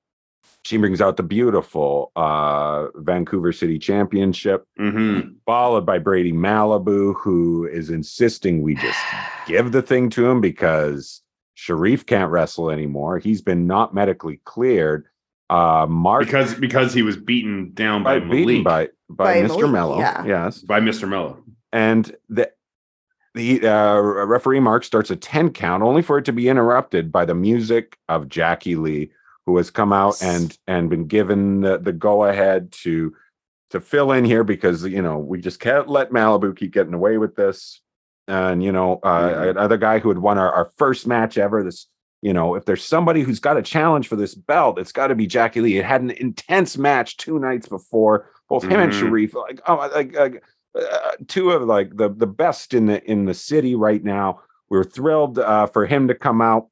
she 0.65 0.77
brings 0.77 0.99
out 1.01 1.15
the 1.17 1.23
beautiful 1.23 2.11
uh 2.15 2.87
vancouver 2.95 3.51
city 3.53 3.79
championship 3.79 4.65
Mhm. 4.79 5.35
followed 5.45 5.85
by 5.85 5.99
brady 5.99 6.33
malibu 6.33 7.15
who 7.15 7.65
is 7.65 7.89
insisting 7.89 8.61
we 8.61 8.75
just 8.75 8.99
give 9.47 9.71
the 9.71 9.81
thing 9.81 10.09
to 10.11 10.27
him 10.29 10.41
because 10.41 11.21
sharif 11.55 12.05
can't 12.05 12.29
wrestle 12.31 12.69
anymore 12.69 13.19
he's 13.19 13.41
been 13.41 13.67
not 13.67 13.93
medically 13.93 14.41
cleared 14.43 15.05
uh 15.49 15.85
mark 15.89 16.25
because 16.25 16.53
because 16.55 16.93
he 16.93 17.01
was 17.03 17.15
beaten 17.17 17.71
down 17.73 18.03
by, 18.03 18.19
by, 18.19 18.27
beaten 18.27 18.63
by 18.63 18.89
by, 19.09 19.41
By 19.41 19.47
mr 19.47 19.61
Malik, 19.61 19.71
mello 19.71 19.99
yeah. 19.99 20.25
yes 20.25 20.59
by 20.59 20.79
Mr. 20.81 21.07
Mello. 21.07 21.41
and 21.71 22.13
the 22.27 22.51
the 23.39 23.67
uh, 23.67 23.99
referee 23.99 24.59
Mark 24.59 24.83
starts 24.83 25.09
a 25.09 25.15
10 25.15 25.51
count 25.53 25.81
only 25.83 26.01
for 26.01 26.17
it 26.17 26.25
to 26.25 26.33
be 26.33 26.49
interrupted 26.49 27.11
by 27.11 27.25
the 27.25 27.33
music 27.35 27.97
of 28.09 28.27
Jackie 28.27 28.75
Lee 28.75 29.11
who 29.45 29.55
has 29.57 29.71
come 29.71 29.91
out 29.93 30.21
and 30.21 30.57
and 30.67 30.89
been 30.89 31.07
given 31.07 31.61
the, 31.61 31.77
the 31.79 31.93
go 31.93 32.25
ahead 32.25 32.71
to 32.71 33.13
to 33.71 33.79
fill 33.79 34.11
in 34.11 34.25
here 34.25 34.43
because 34.43 34.85
you 34.85 35.01
know 35.01 35.17
we 35.17 35.39
just 35.41 35.59
can't 35.59 35.87
let 35.87 36.11
Malibu 36.11 36.55
keep 36.55 36.71
getting 36.73 36.93
away 36.93 37.17
with 37.17 37.35
this 37.35 37.81
and 38.27 38.61
you 38.63 38.71
know 38.71 38.99
uh, 39.03 39.29
Mhm. 39.29 39.49
another 39.51 39.77
guy 39.77 39.99
who 39.99 40.09
had 40.09 40.19
won 40.19 40.37
our, 40.37 40.51
our 40.51 40.65
first 40.77 41.07
match 41.07 41.37
ever 41.37 41.63
this 41.63 41.87
you 42.21 42.33
know 42.33 42.55
if 42.55 42.65
there's 42.65 42.83
somebody 42.83 43.21
who's 43.23 43.39
got 43.39 43.57
a 43.57 43.61
challenge 43.63 44.07
for 44.07 44.17
this 44.17 44.35
belt 44.35 44.77
it's 44.77 44.91
got 44.91 45.07
to 45.07 45.15
be 45.15 45.25
Jackie 45.25 45.61
Lee 45.61 45.77
it 45.77 45.85
had 45.85 46.01
an 46.01 46.11
intense 46.11 46.77
match 46.77 47.17
two 47.17 47.39
nights 47.39 47.67
before 47.67 48.29
both 48.49 48.63
him 48.63 48.79
and 48.79 48.91
Mhm. 48.91 48.99
Sharif 48.99 49.33
like 49.33 49.61
oh 49.67 49.89
like, 49.95 50.13
like 50.15 50.43
uh, 50.75 51.11
two 51.27 51.51
of 51.51 51.63
like 51.63 51.95
the 51.97 52.09
the 52.09 52.27
best 52.27 52.73
in 52.73 52.85
the 52.87 53.03
in 53.09 53.25
the 53.25 53.33
city 53.33 53.75
right 53.75 54.03
now. 54.03 54.41
We 54.69 54.77
were 54.77 54.83
thrilled 54.83 55.39
uh, 55.39 55.65
for 55.67 55.85
him 55.85 56.07
to 56.09 56.15
come 56.15 56.41
out, 56.41 56.67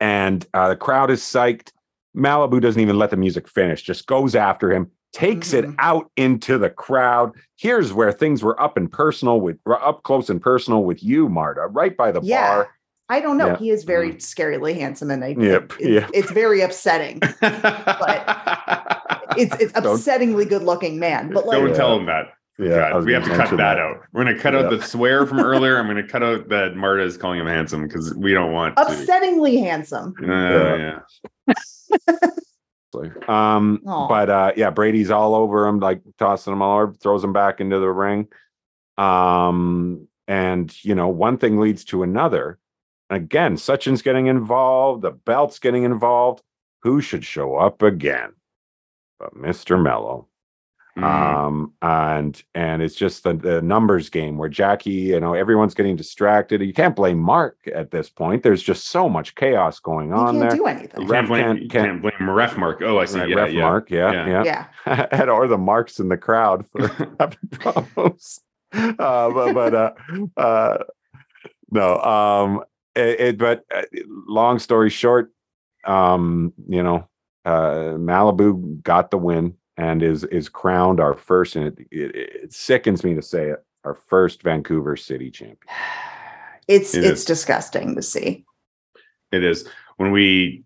and 0.00 0.46
uh, 0.54 0.68
the 0.68 0.76
crowd 0.76 1.10
is 1.10 1.20
psyched. 1.20 1.72
Malibu 2.16 2.60
doesn't 2.60 2.80
even 2.80 2.98
let 2.98 3.10
the 3.10 3.16
music 3.16 3.48
finish; 3.48 3.82
just 3.82 4.06
goes 4.06 4.34
after 4.34 4.70
him, 4.72 4.90
takes 5.12 5.52
it 5.52 5.64
Mhm. 5.64 5.74
out 5.78 6.10
into 6.16 6.58
the 6.58 6.70
crowd. 6.70 7.32
Here's 7.56 7.92
where 7.92 8.12
things 8.12 8.42
were 8.42 8.60
up 8.60 8.76
and 8.76 8.90
personal 8.90 9.40
with 9.40 9.58
up 9.66 10.02
close 10.04 10.30
and 10.30 10.40
personal 10.40 10.84
with 10.84 11.02
you, 11.02 11.28
Marta, 11.28 11.66
right 11.68 11.96
by 11.96 12.12
the 12.12 12.20
Yeah. 12.22 12.54
bar. 12.54 12.68
I 13.08 13.20
don't 13.20 13.36
know. 13.36 13.48
Yeah. 13.48 13.56
He 13.58 13.70
is 13.70 13.84
very 13.84 14.14
scarily 14.14 14.74
handsome, 14.78 15.10
and 15.10 15.24
I 15.24 15.34
Yep, 15.38 15.72
it- 15.80 15.90
yep. 15.90 16.10
it's 16.14 16.30
very 16.30 16.60
upsetting. 16.60 17.20
But 17.40 19.34
it's 19.36 19.54
it's 19.60 19.72
Don't- 19.72 19.84
upsettingly 19.98 20.48
good 20.48 20.62
looking 20.62 20.98
man, 20.98 21.30
but 21.32 21.46
like 21.46 21.58
Don't 21.58 21.74
tell 21.74 21.96
him 21.98 22.06
that. 22.06 22.32
Yeah, 22.62 22.90
God, 22.92 23.04
we 23.04 23.12
have 23.12 23.22
gonna 23.22 23.34
cut 23.34 23.38
mention 23.38 23.56
that, 23.58 23.78
out. 23.78 24.02
We're 24.12 24.24
going 24.24 24.36
to 24.36 24.40
cut 24.42 24.54
out 24.54 24.70
the 24.70 24.80
swear 24.82 25.26
from 25.26 25.40
earlier. 25.44 25.78
I'm 25.78 25.86
going 25.86 25.96
to 25.96 26.06
cut 26.06 26.22
out 26.22 26.48
that 26.48 26.76
Marta 26.76 27.02
is 27.02 27.16
calling 27.16 27.40
him 27.40 27.46
handsome 27.46 27.86
because 27.86 28.14
we 28.14 28.32
don't 28.32 28.52
want 28.52 28.76
to. 28.76 28.82
upsettingly 28.84 29.58
handsome. 29.60 30.14
Uh, 30.22 30.76
yeah. 30.76 30.98
Um, 33.26 33.80
Aw. 33.86 34.06
but 34.06 34.28
uh, 34.28 34.52
yeah, 34.54 34.70
Brady's 34.70 35.10
all 35.10 35.34
over 35.34 35.66
him, 35.66 35.80
like 35.80 36.02
tossing 36.18 36.52
him 36.52 36.60
all 36.60 36.80
over, 36.80 36.92
throws 36.92 37.24
him 37.24 37.32
back 37.32 37.60
into 37.60 37.78
the 37.78 37.88
ring. 37.88 38.28
Um, 38.98 40.08
and 40.28 40.72
you 40.84 40.94
know 40.94 41.08
one 41.08 41.38
thing 41.38 41.58
leads 41.58 41.84
to 41.86 42.02
another. 42.02 42.58
Again, 43.08 43.56
Sachin's 43.56 44.02
getting 44.02 44.26
involved. 44.26 45.02
The 45.02 45.10
belt's 45.10 45.58
getting 45.58 45.84
involved. 45.84 46.42
Who 46.82 47.00
should 47.00 47.24
show 47.24 47.56
up 47.56 47.82
again? 47.82 48.32
But 49.18 49.34
Mr. 49.34 49.82
Mello. 49.82 50.28
Mm. 50.98 51.02
Um, 51.04 51.72
and 51.80 52.42
and 52.54 52.82
it's 52.82 52.94
just 52.94 53.24
the, 53.24 53.32
the 53.32 53.62
numbers 53.62 54.10
game 54.10 54.36
where 54.36 54.50
Jackie, 54.50 54.90
you 54.90 55.20
know, 55.20 55.32
everyone's 55.32 55.72
getting 55.72 55.96
distracted. 55.96 56.60
You 56.60 56.74
can't 56.74 56.94
blame 56.94 57.18
Mark 57.18 57.56
at 57.74 57.90
this 57.90 58.10
point. 58.10 58.42
There's 58.42 58.62
just 58.62 58.88
so 58.88 59.08
much 59.08 59.34
chaos 59.34 59.80
going 59.80 60.08
You 60.10 60.16
on 60.16 60.26
can't 60.26 60.40
there. 60.40 60.50
do 60.50 60.56
you 60.56 60.66
anything. 60.66 61.06
Ref 61.06 61.10
can't 61.20 61.28
blame, 61.28 61.44
can't- 61.44 61.62
you 61.62 61.68
can't- 61.70 61.86
can't 62.02 62.02
blame 62.18 62.30
ref 62.30 62.58
mark. 62.58 62.82
Oh, 62.82 62.98
I 62.98 63.06
see. 63.06 63.20
Right, 63.20 63.28
yeah, 63.30 63.36
ref 63.36 63.52
yeah. 63.52 63.60
Mark, 63.62 63.90
yeah, 63.90 64.12
Yeah. 64.12 64.26
yeah, 64.44 64.66
Yeah. 64.86 65.06
and 65.12 65.30
or 65.30 65.48
the 65.48 65.56
marks 65.56 65.98
in 65.98 66.08
the 66.10 66.18
crowd 66.18 66.66
for 66.66 66.86
having 67.18 67.38
problems. 67.52 68.40
Uh, 68.74 69.30
but 69.30 69.52
but 69.54 69.74
uh, 69.74 69.92
uh, 70.36 70.78
no, 71.70 71.98
um, 72.00 72.64
it, 72.94 73.20
it 73.20 73.38
but 73.38 73.64
uh, 73.74 73.82
long 74.28 74.58
story 74.58 74.90
short, 74.90 75.32
um, 75.86 76.52
you 76.68 76.82
know, 76.82 77.08
uh, 77.46 77.96
Malibu 77.96 78.82
got 78.82 79.10
the 79.10 79.16
win 79.18 79.54
and 79.76 80.02
is 80.02 80.24
is 80.24 80.48
crowned 80.48 81.00
our 81.00 81.14
first, 81.14 81.56
and 81.56 81.66
it, 81.66 81.78
it, 81.90 82.14
it 82.44 82.52
sickens 82.52 83.04
me 83.04 83.14
to 83.14 83.22
say 83.22 83.48
it, 83.50 83.64
our 83.84 83.94
first 83.94 84.42
Vancouver 84.42 84.96
City 84.96 85.30
champion. 85.30 85.58
It's 86.68 86.94
It 86.94 87.02
it's 87.04 87.20
is. 87.22 87.24
disgusting 87.26 87.96
to 87.96 88.02
see. 88.02 88.44
It 89.32 89.42
is 89.42 89.68
when 89.96 90.12
we, 90.12 90.62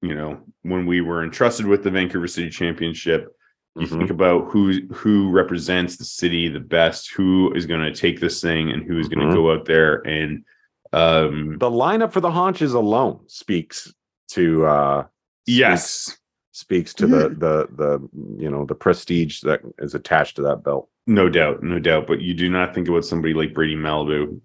you 0.00 0.14
know, 0.14 0.38
when 0.62 0.86
we 0.86 1.00
were 1.00 1.24
entrusted 1.24 1.66
with 1.66 1.82
the 1.82 1.90
Vancouver 1.90 2.28
City 2.28 2.48
Championship. 2.50 3.34
You 3.76 3.86
Mhm. 3.86 3.98
think 3.98 4.10
about 4.10 4.50
who 4.50 4.86
who 4.92 5.30
represents 5.30 5.96
the 5.96 6.04
city 6.04 6.48
the 6.48 6.60
best, 6.60 7.12
who 7.14 7.52
is 7.54 7.66
going 7.66 7.80
to 7.80 7.92
take 7.92 8.20
this 8.20 8.40
thing, 8.40 8.70
and 8.70 8.84
who 8.84 8.98
is 9.00 9.08
going 9.08 9.28
to 9.28 9.34
go 9.34 9.52
out 9.52 9.64
there 9.64 9.96
and 10.06 10.44
um 10.92 11.56
The 11.58 11.70
lineup 11.70 12.12
for 12.12 12.20
the 12.20 12.30
haunches 12.30 12.72
alone 12.74 13.20
speaks 13.26 13.92
to 14.32 14.66
uh, 14.66 15.06
yes, 15.46 15.90
speaks 15.90 16.19
to 16.52 17.06
the 17.06 17.28
the 17.28 17.68
the 17.76 18.08
you 18.42 18.50
know 18.50 18.64
the 18.64 18.74
prestige 18.74 19.40
that 19.42 19.60
is 19.78 19.94
attached 19.94 20.36
to 20.36 20.42
that 20.42 20.62
belt. 20.64 20.88
no 21.06 21.28
doubt, 21.28 21.62
no 21.62 21.78
doubt. 21.78 22.06
But 22.06 22.20
you 22.20 22.34
do 22.34 22.48
not 22.50 22.74
think 22.74 22.88
about 22.88 23.04
somebody 23.04 23.34
like 23.34 23.54
Brady 23.54 23.76
Malibu 23.76 24.40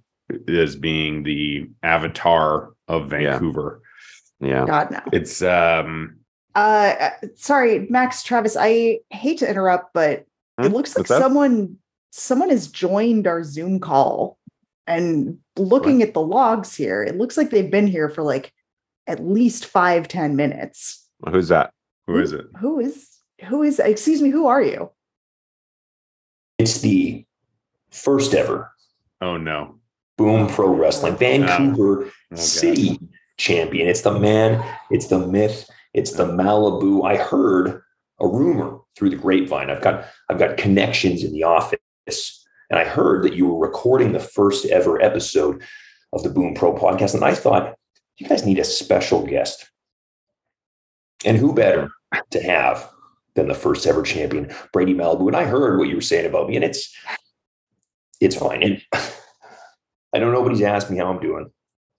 as 0.48 0.76
being 0.76 1.24
the 1.24 1.68
avatar 1.84 2.74
of 2.88 3.10
Vancouver. 3.10 3.82
Yeah. 4.40 4.66
God 4.66 4.92
no. 4.92 5.00
It's 5.14 5.42
um 5.42 6.18
Uh, 6.56 6.96
uh, 7.00 7.10
sorry, 7.36 7.88
Max 7.90 8.24
Travis. 8.24 8.56
I 8.60 9.00
hate 9.10 9.40
to 9.40 9.50
interrupt, 9.50 9.94
but 9.94 10.26
Huh? 10.60 10.68
it 10.68 10.72
looks 10.72 10.92
like 10.96 11.00
What's 11.00 11.10
that? 11.10 11.22
someone 11.22 11.78
someone 12.12 12.50
has 12.50 12.68
joined 12.68 13.28
our 13.28 13.44
Zoom 13.44 13.80
call. 13.80 14.38
And 14.88 15.40
looking 15.58 16.04
at 16.04 16.14
the 16.14 16.22
logs 16.22 16.76
here, 16.76 17.04
it 17.04 17.18
looks 17.18 17.36
like 17.38 17.50
they've 17.50 17.72
been 17.72 17.88
here 17.88 18.08
for 18.10 18.22
like 18.24 18.54
at 19.08 19.26
least 19.26 19.66
five 19.66 20.08
ten 20.08 20.36
minutes. 20.36 21.04
Who's 21.30 21.48
that? 21.50 21.72
Who 22.08 22.20
is 22.20 22.32
it? 22.32 22.46
Who 22.60 22.80
is 22.80 23.10
who 23.48 23.64
is? 23.64 23.80
Excuse 23.80 24.22
me. 24.22 24.30
Who 24.30 24.48
are 24.48 24.62
you? 24.62 24.92
It's 26.58 26.80
the 26.82 27.26
first 27.92 28.34
ever 28.34 28.72
Oh 29.22 29.38
no. 29.38 29.80
Boom 30.18 30.48
Pro 30.48 30.74
Wrestling 30.74 31.14
oh, 31.14 31.18
Vancouver 31.18 32.06
oh, 32.06 32.12
God. 32.32 32.40
City 32.40 33.00
champion. 33.38 33.88
It's 33.88 34.02
the 34.02 34.18
man, 34.18 34.64
it's 34.92 35.08
the 35.08 35.20
myth, 35.20 35.70
it's 35.94 36.14
the 36.14 36.26
Malibu. 36.26 37.06
I 37.06 37.18
heard 37.18 37.82
a 38.20 38.28
rumor 38.28 38.80
through 38.96 39.10
the 39.10 39.16
grapevine. 39.18 39.70
I've 39.70 39.82
got 39.82 40.06
I've 40.30 40.40
got 40.40 40.58
connections 40.58 41.24
in 41.24 41.34
the 41.34 41.44
office, 41.44 42.46
and 42.70 42.80
I 42.80 42.86
heard 42.86 43.24
that 43.24 43.36
you 43.36 43.48
were 43.48 43.68
recording 43.68 44.12
the 44.12 44.20
first 44.20 44.66
ever 44.68 45.02
episode 45.02 45.62
of 46.14 46.24
the 46.24 46.30
Boom 46.30 46.54
Pro 46.54 46.74
podcast. 46.74 47.14
And 47.14 47.26
I 47.26 47.34
thought, 47.34 47.76
you 48.18 48.28
guys 48.28 48.46
need 48.46 48.60
a 48.60 48.64
special 48.64 49.26
guest. 49.26 49.70
And 51.26 51.38
who 51.38 51.54
better 51.54 51.90
to 52.32 52.42
have 52.42 52.90
than 53.36 53.48
the 53.48 53.54
first 53.56 53.86
ever 53.86 54.02
champion, 54.02 54.54
Brady 54.74 54.94
Malibu? 54.94 55.28
And 55.28 55.36
I 55.36 55.44
heard 55.46 55.78
what 55.78 55.88
you 55.90 55.96
were 55.96 56.02
saying 56.02 56.26
about 56.26 56.50
me, 56.50 56.56
and 56.56 56.66
it's 56.66 56.96
it's 58.22 58.36
fine. 58.36 58.64
And 58.64 58.82
I 60.14 60.20
know 60.20 60.32
nobody's 60.32 60.62
asked 60.62 60.90
me 60.90 60.98
how 60.98 61.08
I'm 61.12 61.20
doing. 61.20 61.50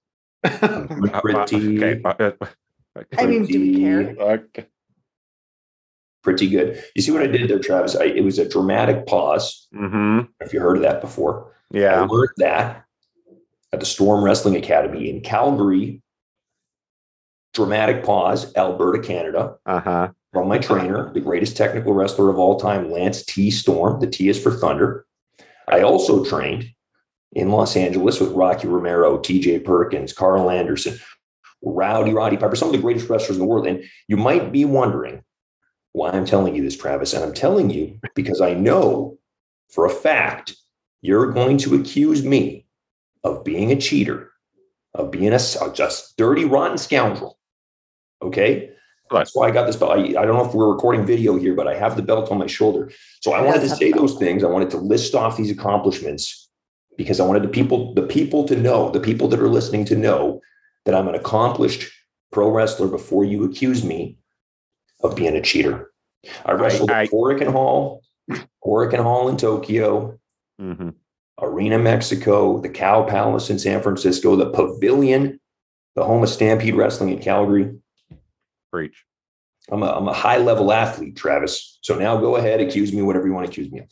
I'm 0.44 0.86
doing 0.86 1.10
Uh, 1.14 1.16
uh, 1.16 1.20
pretty, 1.20 1.76
okay, 1.82 2.00
uh, 2.04 2.30
uh, 2.40 3.02
I 3.18 3.26
mean, 3.26 3.44
do 3.44 3.60
we 3.60 3.80
care? 3.80 4.16
okay. 4.18 4.66
pretty 6.22 6.48
good. 6.48 6.82
You 6.94 7.02
see 7.02 7.12
what 7.12 7.22
I 7.22 7.26
did 7.26 7.48
there, 7.50 7.58
Travis? 7.58 7.94
I, 7.94 8.04
it 8.04 8.24
was 8.24 8.38
a 8.38 8.48
dramatic 8.48 9.06
pause. 9.06 9.68
Mhm. 9.74 10.28
If 10.40 10.52
you 10.52 10.60
heard 10.60 10.76
of 10.76 10.82
that 10.82 11.00
before, 11.00 11.52
yeah, 11.70 11.94
I 11.94 12.00
Yeah. 12.00 12.06
learned 12.08 12.30
that 12.38 12.84
at 13.72 13.80
the 13.80 13.86
Storm 13.86 14.24
Wrestling 14.24 14.56
Academy 14.56 15.10
in 15.10 15.20
Calgary. 15.20 16.02
Dramatic 17.56 18.04
pause, 18.04 18.54
Alberta, 18.54 18.98
Canada, 19.00 19.56
Uh-huh. 19.64 20.10
from 20.34 20.46
my 20.46 20.58
trainer, 20.58 21.10
the 21.14 21.20
greatest 21.20 21.56
technical 21.56 21.94
wrestler 21.94 22.28
of 22.28 22.38
all 22.38 22.60
time, 22.60 22.90
Lance 22.92 23.24
T. 23.24 23.50
Storm. 23.50 23.98
The 23.98 24.06
T 24.06 24.28
is 24.28 24.38
for 24.40 24.50
Thunder. 24.52 25.06
I 25.66 25.80
also 25.80 26.22
trained 26.22 26.66
in 27.32 27.50
Los 27.50 27.74
Angeles 27.74 28.20
with 28.20 28.32
Rocky 28.32 28.68
Romero, 28.68 29.16
TJ 29.18 29.64
Perkins, 29.64 30.12
Karl 30.12 30.50
Anderson, 30.50 30.98
Rowdy 31.62 32.12
Roddy 32.12 32.36
Piper, 32.36 32.56
some 32.56 32.68
of 32.68 32.72
the 32.74 32.80
greatest 32.82 33.08
wrestlers 33.08 33.38
in 33.38 33.40
the 33.40 33.46
world. 33.46 33.66
And 33.66 33.82
you 34.06 34.18
might 34.18 34.52
be 34.52 34.66
wondering 34.66 35.22
why 35.92 36.10
I'm 36.10 36.26
telling 36.26 36.54
you 36.54 36.62
this, 36.62 36.76
Travis. 36.76 37.14
And 37.14 37.24
I'm 37.24 37.32
telling 37.32 37.70
you 37.70 37.98
because 38.14 38.42
I 38.42 38.52
know 38.52 39.16
for 39.70 39.86
a 39.86 39.90
fact 39.90 40.54
you're 41.00 41.32
going 41.32 41.56
to 41.58 41.74
accuse 41.74 42.22
me 42.22 42.66
of 43.24 43.44
being 43.44 43.72
a 43.72 43.76
cheater, 43.80 44.30
of 44.92 45.10
being 45.10 45.32
a, 45.32 45.36
a 45.62 45.72
just 45.72 46.18
dirty, 46.18 46.44
rotten 46.44 46.76
scoundrel. 46.76 47.35
Okay. 48.22 48.70
That's 49.10 49.36
why 49.36 49.46
I 49.46 49.50
got 49.52 49.66
this 49.66 49.76
belt. 49.76 49.92
I, 49.92 50.00
I 50.20 50.26
don't 50.26 50.34
know 50.36 50.44
if 50.44 50.52
we're 50.52 50.72
recording 50.72 51.06
video 51.06 51.36
here, 51.36 51.54
but 51.54 51.68
I 51.68 51.74
have 51.76 51.96
the 51.96 52.02
belt 52.02 52.30
on 52.32 52.38
my 52.38 52.48
shoulder. 52.48 52.90
So 53.20 53.32
I 53.32 53.40
wanted 53.40 53.60
to 53.60 53.68
say 53.68 53.92
those 53.92 54.16
things. 54.18 54.42
I 54.42 54.48
wanted 54.48 54.70
to 54.70 54.78
list 54.78 55.14
off 55.14 55.36
these 55.36 55.50
accomplishments 55.50 56.48
because 56.96 57.20
I 57.20 57.24
wanted 57.24 57.44
the 57.44 57.48
people, 57.48 57.94
the 57.94 58.02
people 58.02 58.44
to 58.48 58.56
know, 58.56 58.90
the 58.90 58.98
people 58.98 59.28
that 59.28 59.38
are 59.40 59.48
listening 59.48 59.84
to 59.86 59.96
know 59.96 60.40
that 60.86 60.94
I'm 60.94 61.06
an 61.06 61.14
accomplished 61.14 61.88
pro 62.32 62.50
wrestler 62.50 62.88
before 62.88 63.24
you 63.24 63.44
accuse 63.44 63.84
me 63.84 64.18
of 65.04 65.14
being 65.14 65.36
a 65.36 65.42
cheater. 65.42 65.92
I 66.44 66.52
wrestled 66.52 66.90
I- 66.90 67.04
at 67.04 67.10
Korakuen 67.10 67.52
Hall, 67.52 68.02
Korakuen 68.64 69.02
Hall 69.02 69.28
in 69.28 69.36
Tokyo, 69.36 70.18
Mhm. 70.60 70.94
Arena 71.40 71.78
Mexico, 71.78 72.58
the 72.60 72.68
Cow 72.70 73.04
Palace 73.04 73.50
in 73.50 73.58
San 73.58 73.82
Francisco, 73.82 74.34
the 74.34 74.50
Pavilion, 74.50 75.38
the 75.94 76.02
home 76.04 76.22
of 76.24 76.28
Stampede 76.28 76.74
Wrestling 76.74 77.10
in 77.10 77.18
Calgary. 77.20 77.76
Preach. 78.72 79.04
I'm 79.70 79.82
a, 79.82 79.86
I'm 79.86 80.06
a 80.08 80.12
high 80.12 80.38
level 80.38 80.72
athlete, 80.72 81.16
Travis. 81.16 81.78
So 81.82 81.98
now 81.98 82.16
go 82.18 82.36
ahead, 82.36 82.60
accuse 82.60 82.92
me 82.92 83.02
whatever 83.02 83.26
you 83.26 83.32
want 83.32 83.46
to 83.46 83.50
accuse 83.50 83.70
me 83.72 83.80
of. 83.80 83.86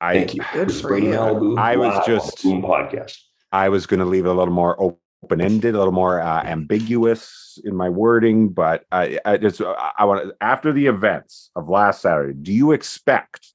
I 0.00 0.14
Thank 0.14 0.34
you. 0.34 0.42
Good 0.52 0.68
This 0.68 0.76
is 0.76 0.82
for 0.82 0.88
Brady 0.88 1.06
you. 1.06 1.12
Malibu. 1.14 1.58
I 1.58 1.76
was 1.76 2.04
just- 2.06 2.42
Boom 2.42 2.62
podcast. 2.62 3.16
I 3.52 3.68
was 3.68 3.86
going 3.86 4.00
to 4.00 4.06
leave 4.06 4.26
it 4.26 4.28
a 4.28 4.32
little 4.32 4.52
more 4.52 4.80
open 4.82 5.40
ended, 5.40 5.74
a 5.74 5.78
little 5.78 5.92
more 5.92 6.20
uh, 6.20 6.42
ambiguous 6.42 7.58
in 7.64 7.74
my 7.76 7.88
wording, 7.88 8.48
but 8.48 8.84
I, 8.90 9.18
I 9.24 9.36
just 9.36 9.60
I, 9.62 9.92
I 9.98 10.04
want 10.04 10.32
after 10.40 10.72
the 10.72 10.86
events 10.86 11.50
of 11.54 11.68
last 11.68 12.02
Saturday, 12.02 12.34
do 12.34 12.52
you 12.52 12.72
expect 12.72 13.54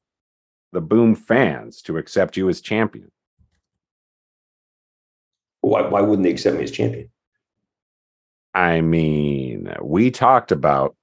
the 0.71 0.81
Boom 0.81 1.15
fans 1.15 1.81
to 1.83 1.97
accept 1.97 2.37
you 2.37 2.47
as 2.47 2.61
champion? 2.61 3.11
Why, 5.61 5.81
why 5.81 6.01
wouldn't 6.01 6.23
they 6.23 6.31
accept 6.31 6.57
me 6.57 6.63
as 6.63 6.71
champion? 6.71 7.09
I 8.59 8.81
mean, 8.81 9.73
we 9.81 10.11
talked 10.11 10.51
about 10.51 10.95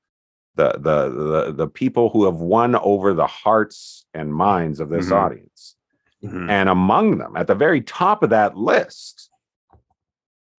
the 0.56 0.72
the 0.72 1.08
the 1.08 1.52
the 1.52 1.68
people 1.68 2.10
who 2.10 2.24
have 2.26 2.36
won 2.36 2.74
over 2.76 3.14
the 3.14 3.26
hearts 3.26 4.04
and 4.12 4.34
minds 4.34 4.78
of 4.80 4.88
this 4.90 5.06
Mhm. 5.06 5.16
audience. 5.16 5.76
Mhm. 6.22 6.50
And 6.50 6.68
among 6.68 7.18
them, 7.18 7.36
at 7.36 7.46
the 7.46 7.54
very 7.54 7.80
top 7.80 8.22
of 8.22 8.30
that 8.30 8.56
list, 8.56 9.30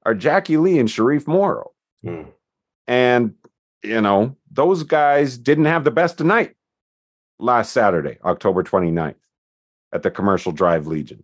are 0.05 0.15
Jackie 0.15 0.57
Lee 0.57 0.79
and 0.79 0.89
Sharif 0.89 1.27
Morrow. 1.27 1.71
Hmm. 2.03 2.23
And, 2.87 3.33
you 3.83 3.99
know, 4.01 4.37
those 4.51 4.83
guys 4.83 5.37
didn't 5.37 5.65
have 5.65 5.83
the 5.83 5.91
best 5.91 6.21
of 6.21 6.27
night 6.27 6.55
last 7.39 7.73
Saturday, 7.73 8.17
October 8.23 8.63
29th, 8.63 9.19
at 9.91 10.03
the 10.03 10.11
Commercial 10.11 10.51
Drive 10.51 10.87
Legion. 10.87 11.23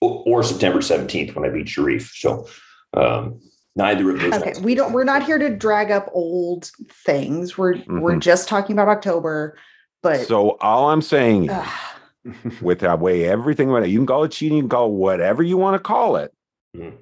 Or, 0.00 0.22
or 0.26 0.42
September 0.42 0.80
17th 0.80 1.34
when 1.36 1.44
I 1.44 1.50
beat 1.52 1.68
Sharif. 1.68 2.12
So 2.14 2.46
um, 2.94 3.40
neither 3.76 4.10
of 4.10 4.20
those. 4.20 4.32
Okay, 4.34 4.52
we 4.62 4.74
don't. 4.74 4.92
We're 4.92 5.04
not 5.04 5.24
here 5.24 5.38
to 5.38 5.50
drag 5.50 5.90
up 5.90 6.08
old 6.12 6.70
things. 6.88 7.56
We're 7.58 7.82
we're 7.86 8.16
just 8.16 8.48
talking 8.48 8.74
about 8.74 8.88
October. 8.88 9.56
But 10.02 10.26
So 10.26 10.56
all 10.60 10.90
I'm 10.90 11.02
saying 11.02 11.48
is, 11.50 12.60
with 12.62 12.80
that 12.80 12.98
way, 12.98 13.24
everything, 13.28 13.70
went- 13.70 13.88
you 13.88 13.98
can 13.98 14.06
call 14.06 14.24
it 14.24 14.32
cheating, 14.32 14.56
you 14.56 14.62
can 14.64 14.68
call 14.70 14.88
it 14.88 14.92
whatever 14.94 15.42
you 15.42 15.56
want 15.56 15.74
to 15.74 15.78
call 15.78 16.16
it. 16.16 16.32
Mhm. 16.76 16.94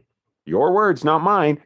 Your 0.44 0.72
words, 0.72 1.04
not 1.04 1.20
mine. 1.22 1.62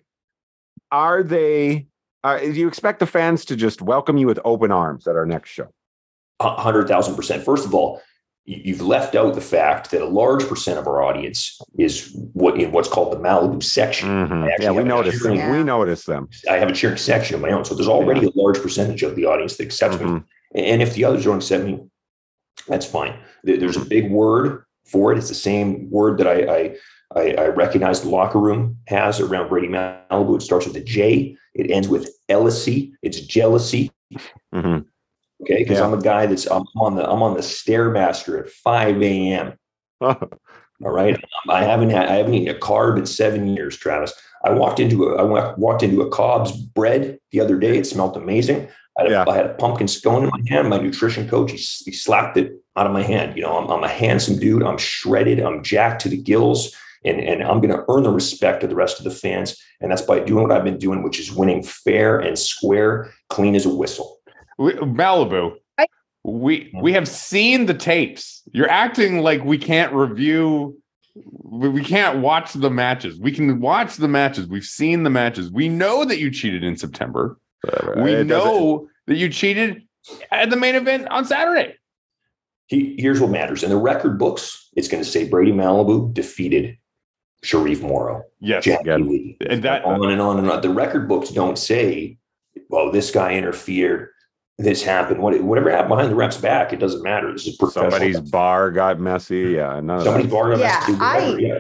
Are 0.92 1.22
they, 1.24 1.86
uh, 2.22 2.38
do 2.38 2.52
you 2.52 2.68
expect 2.68 3.00
the 3.00 3.07
fans 3.07 3.44
to 3.46 3.57
just 3.57 3.82
welcome 3.82 4.16
you 4.16 4.26
with 4.28 4.38
open 4.44 4.70
arms 4.70 5.09
at 5.09 5.16
our 5.16 5.26
next 5.26 5.50
show? 5.50 5.68
A 6.40 6.55
hundred 6.61 6.86
thousand 6.86 7.16
percent. 7.16 7.42
First 7.44 7.64
of 7.66 7.74
all, 7.74 8.00
you've 8.47 8.82
left 8.82 9.14
out 9.14 9.34
the 9.34 9.40
fact 9.40 9.90
that 9.90 10.03
a 10.03 10.07
large 10.07 10.47
percent 10.47 10.78
of 10.78 10.86
our 10.86 11.03
audience 11.03 11.59
is 11.78 12.11
what 12.34 12.61
in 12.61 12.72
what's 12.72 12.88
called 12.88 13.12
the 13.12 13.16
Malibu 13.18 13.62
section. 13.62 14.09
Mhm. 14.09 14.49
Yeah, 14.61 14.70
we 14.70 14.84
noticed 14.84 15.22
them. 15.22 15.51
We 15.51 15.62
noticed 15.62 16.07
them. 16.07 16.28
I 16.51 16.59
have 16.59 16.68
a 16.68 16.72
cheering 16.72 16.99
section 16.99 17.34
of 17.36 17.40
my 17.40 17.51
own, 17.51 17.64
so 17.64 17.74
there's 17.74 17.88
already 17.88 18.26
a 18.26 18.30
large 18.34 18.61
percentage 18.61 19.03
of 19.03 19.16
the 19.16 19.24
audience 19.24 19.57
that 19.57 19.64
accepts 19.64 19.99
me. 19.99 20.07
Mhm. 20.07 20.24
And 20.55 20.82
if 20.82 20.95
the 20.95 21.05
others 21.05 21.24
don't 21.24 21.36
accept 21.36 21.64
me, 21.64 21.80
that's 22.68 22.86
fine. 22.86 23.14
There's 23.45 23.76
a 23.76 23.84
big 23.84 24.11
word 24.11 24.64
for 24.84 25.12
it. 25.12 25.18
It's 25.18 25.28
the 25.28 25.34
same 25.34 25.90
word 25.90 26.18
that 26.18 26.26
I 26.28 26.45
I, 26.45 26.76
I, 27.16 27.34
I 27.45 27.47
recognize 27.49 28.03
the 28.03 28.09
locker 28.09 28.38
room 28.40 28.76
has 28.88 29.20
around 29.20 29.49
Brady 29.49 29.68
Malibu. 29.68 30.36
It 30.36 30.42
starts 30.42 30.66
with 30.66 30.76
a 30.76 30.80
J. 30.80 31.36
It 31.55 31.70
ends 31.70 31.88
with 31.88 32.11
jealousy. 32.28 32.92
It's 33.03 33.20
jealousy. 33.20 33.90
Mhm. 34.55 34.84
Okay, 35.45 35.59
because 35.62 35.78
Yeah. 35.78 35.84
I'm 35.84 35.95
a 35.95 36.01
guy 36.01 36.26
that's 36.26 36.47
I'm 36.47 36.64
on 36.76 36.97
the 36.97 37.09
I'm 37.09 37.22
on 37.22 37.34
the 37.34 37.40
stairmaster 37.40 38.40
at 38.40 38.51
5 38.51 39.03
a.m. 39.03 39.55
All 40.01 40.90
right, 40.90 41.16
I 41.49 41.64
haven't 41.64 41.90
had 41.90 42.09
I 42.09 42.14
haven't 42.16 42.34
eaten 42.34 42.55
a 42.55 42.59
carb 42.59 42.99
in 42.99 43.07
seven 43.07 43.47
years, 43.47 43.76
Travis. 43.76 44.12
I 44.45 44.51
walked 44.51 44.80
into 44.80 45.05
a 45.11 45.16
I 45.16 45.22
wa- 45.22 45.55
walked 45.57 45.82
into 45.82 46.03
a 46.03 46.11
COBS 46.11 46.53
bread 46.53 47.18
the 47.30 47.40
other 47.40 47.59
day. 47.59 47.78
It 47.78 47.86
smelled 47.86 48.16
amazing. 48.16 48.68
I 48.99 49.03
had, 49.03 49.11
a, 49.11 49.11
Yeah. 49.14 49.24
I 49.28 49.36
had 49.36 49.47
a 49.47 49.55
pumpkin 49.55 49.88
scone 49.88 50.24
in 50.24 50.30
my 50.30 50.40
hand. 50.49 50.68
My 50.68 50.78
nutrition 50.78 51.28
coach 51.28 51.53
he, 51.53 51.57
he 51.59 51.92
slapped 51.92 52.36
it 52.36 52.53
out 52.76 52.86
of 52.86 52.92
my 52.92 53.03
hand. 53.03 53.36
You 53.36 53.42
know, 53.42 53.57
I'm, 53.57 53.70
I'm 53.70 53.84
a 53.84 53.88
handsome 53.88 54.38
dude. 54.38 54.62
I'm 54.62 54.78
shredded. 54.78 55.40
I'm 55.40 55.62
jacked 55.62 56.03
to 56.03 56.09
the 56.09 56.16
gills, 56.20 56.74
and 57.05 57.20
and 57.20 57.42
I'm 57.42 57.61
going 57.61 57.74
to 57.74 57.84
earn 57.88 58.03
the 58.03 58.11
respect 58.11 58.62
of 58.64 58.68
the 58.70 58.76
rest 58.76 58.99
of 58.99 59.05
the 59.05 59.11
fans. 59.11 59.57
And 59.80 59.90
that's 59.90 60.03
by 60.03 60.18
doing 60.20 60.42
what 60.49 60.53
I've 60.53 60.64
been 60.64 60.78
doing, 60.78 61.03
which 61.03 61.20
is 61.20 61.32
winning 61.32 61.62
fair 61.62 62.18
and 62.18 62.38
square, 62.38 63.12
clean 63.30 63.55
as 63.55 63.64
a 63.66 63.74
whistle. 63.74 64.13
We, 64.59 64.72
Malibu. 64.74 65.55
I- 65.78 65.86
we 66.24 66.72
we 66.80 66.92
have 66.92 67.07
seen 67.09 67.66
the 67.66 67.74
tapes. 67.74 68.42
You're 68.52 68.70
acting 68.70 69.18
like 69.20 69.44
we 69.44 69.59
can't 69.59 69.92
review. 69.92 70.80
We 71.14 71.68
we 71.68 71.84
can't 71.84 72.20
watch 72.20 72.52
the 72.55 72.70
matches. 72.70 73.18
We 73.20 73.30
can 73.32 73.61
watch 73.61 73.96
the 73.96 74.09
matches. 74.09 74.46
We've 74.46 74.64
seen 74.64 75.02
the 75.02 75.11
matches. 75.11 75.50
We 75.50 75.68
know 75.68 76.05
that 76.05 76.18
you 76.18 76.30
cheated 76.30 76.64
in 76.64 76.76
September. 76.76 77.38
Whatever. 77.62 78.02
We 78.02 78.12
It 78.12 78.24
doesn't- 78.24 78.28
know 78.28 78.88
that 79.07 79.16
you 79.16 79.28
cheated 79.28 79.82
at 80.30 80.50
the 80.50 80.57
main 80.57 80.74
event 80.74 81.09
on 81.11 81.24
Saturday. 81.24 81.74
He, 82.66 82.96
here's 82.98 83.20
what 83.20 83.30
matters. 83.30 83.62
In 83.62 83.68
the 83.70 83.76
record 83.76 84.18
books, 84.18 84.70
it's 84.74 84.88
going 84.88 85.02
to 85.05 85.09
say 85.09 85.28
Brady 85.28 85.52
Malibu 85.52 86.12
defeated 86.14 86.78
Sharif 87.42 87.82
Morrow, 87.82 88.22
Yes. 88.40 88.64
Jackie 88.64 88.88
Yeah. 88.88 88.96
Lee, 88.96 89.36
And 89.46 89.62
that 89.64 89.84
on 89.84 90.11
and 90.11 90.20
on 90.22 90.38
and 90.38 90.50
on. 90.50 90.62
The 90.62 90.70
record 90.70 91.07
books 91.07 91.28
don't 91.28 91.59
say, 91.59 92.16
well, 92.70 92.90
this 92.90 93.11
guy 93.11 93.34
interfered, 93.34 94.09
this 94.59 94.82
happened. 94.82 95.20
What, 95.20 95.40
whatever 95.42 95.70
happened 95.70 95.90
behind 95.90 96.11
the 96.11 96.14
ref's 96.14 96.36
back, 96.36 96.72
it 96.72 96.78
doesn't 96.78 97.02
matter. 97.02 97.32
This 97.32 97.46
is 97.46 97.57
professional. 97.57 97.90
Somebody's 97.90 98.20
bar 98.20 98.70
got 98.70 99.00
messy. 99.00 99.52
Yeah, 99.57 99.80
none 99.80 99.98
of 99.98 100.05
Somebody's 100.05 100.30
that. 100.30 100.32
bar 100.32 100.57
Yeah, 100.57 100.66
has 100.76 100.86
to 100.86 100.92
do 100.92 100.98
I- 101.02 101.36
yeah. 101.38 101.59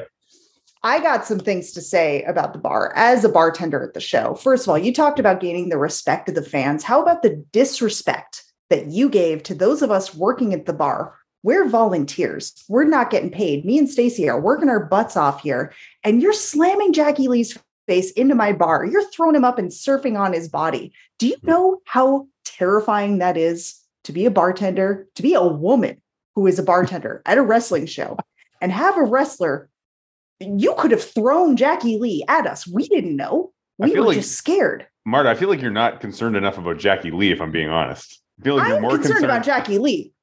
I 0.86 1.00
got 1.00 1.24
some 1.24 1.38
things 1.38 1.72
to 1.72 1.80
say 1.80 2.22
about 2.24 2.52
the 2.52 2.58
bar 2.58 2.92
as 2.94 3.24
a 3.24 3.28
bartender 3.30 3.82
at 3.82 3.94
the 3.94 4.00
show. 4.00 4.34
First 4.34 4.64
of 4.64 4.68
all, 4.68 4.76
you 4.78 4.92
talked 4.92 5.18
about 5.18 5.40
gaining 5.40 5.70
the 5.70 5.78
respect 5.78 6.28
of 6.28 6.34
the 6.34 6.42
fans. 6.42 6.84
How 6.84 7.00
about 7.00 7.22
the 7.22 7.42
disrespect 7.52 8.44
that 8.68 8.88
you 8.88 9.08
gave 9.08 9.42
to 9.44 9.54
those 9.54 9.80
of 9.80 9.90
us 9.90 10.14
working 10.14 10.52
at 10.52 10.66
the 10.66 10.74
bar? 10.74 11.14
We're 11.42 11.66
volunteers. 11.70 12.52
We're 12.68 12.84
not 12.84 13.08
getting 13.10 13.30
paid. 13.30 13.64
Me 13.64 13.78
and 13.78 13.88
Stacy 13.88 14.28
are 14.28 14.38
working 14.40 14.68
our 14.68 14.84
butts 14.84 15.16
off 15.16 15.40
here, 15.42 15.72
and 16.02 16.20
you're 16.20 16.34
slamming 16.34 16.92
Jackie 16.92 17.28
Lee's 17.28 17.58
face 17.86 18.10
into 18.12 18.34
my 18.34 18.52
bar. 18.52 18.84
You're 18.84 19.08
throwing 19.10 19.36
him 19.36 19.44
up 19.44 19.58
and 19.58 19.70
surfing 19.70 20.18
on 20.18 20.32
his 20.32 20.48
body. 20.48 20.92
Do 21.18 21.28
you 21.28 21.36
hmm. 21.40 21.46
know 21.46 21.80
how 21.84 22.28
terrifying 22.44 23.18
that 23.18 23.36
is 23.36 23.80
to 24.04 24.12
be 24.12 24.26
a 24.26 24.30
bartender, 24.30 25.08
to 25.14 25.22
be 25.22 25.34
a 25.34 25.42
woman 25.42 26.00
who 26.34 26.46
is 26.46 26.58
a 26.58 26.62
bartender 26.62 27.22
at 27.26 27.38
a 27.38 27.42
wrestling 27.42 27.86
show 27.86 28.16
and 28.60 28.72
have 28.72 28.96
a 28.96 29.04
wrestler 29.04 29.68
you 30.40 30.74
could 30.78 30.90
have 30.90 31.02
thrown 31.02 31.56
Jackie 31.56 31.98
Lee 31.98 32.24
at 32.28 32.46
us. 32.46 32.66
We 32.66 32.88
didn't 32.88 33.16
know. 33.16 33.52
We 33.78 33.92
were 33.94 34.06
like- 34.06 34.16
just 34.16 34.32
scared. 34.32 34.86
Marta, 35.06 35.28
I 35.28 35.34
feel 35.34 35.50
like 35.50 35.60
you're 35.60 35.70
not 35.70 36.00
concerned 36.00 36.34
enough 36.34 36.56
about 36.56 36.78
Jackie 36.78 37.10
Lee, 37.10 37.30
if 37.30 37.40
I'm 37.40 37.50
being 37.50 37.68
honest. 37.68 38.22
I 38.40 38.44
feel 38.44 38.56
like 38.56 38.68
you're 38.68 38.76
I'm 38.76 38.82
more 38.82 38.92
concerned, 38.92 39.16
concerned, 39.16 39.24
about 39.26 39.44
Jackie 39.44 39.78
Lee, 39.78 40.13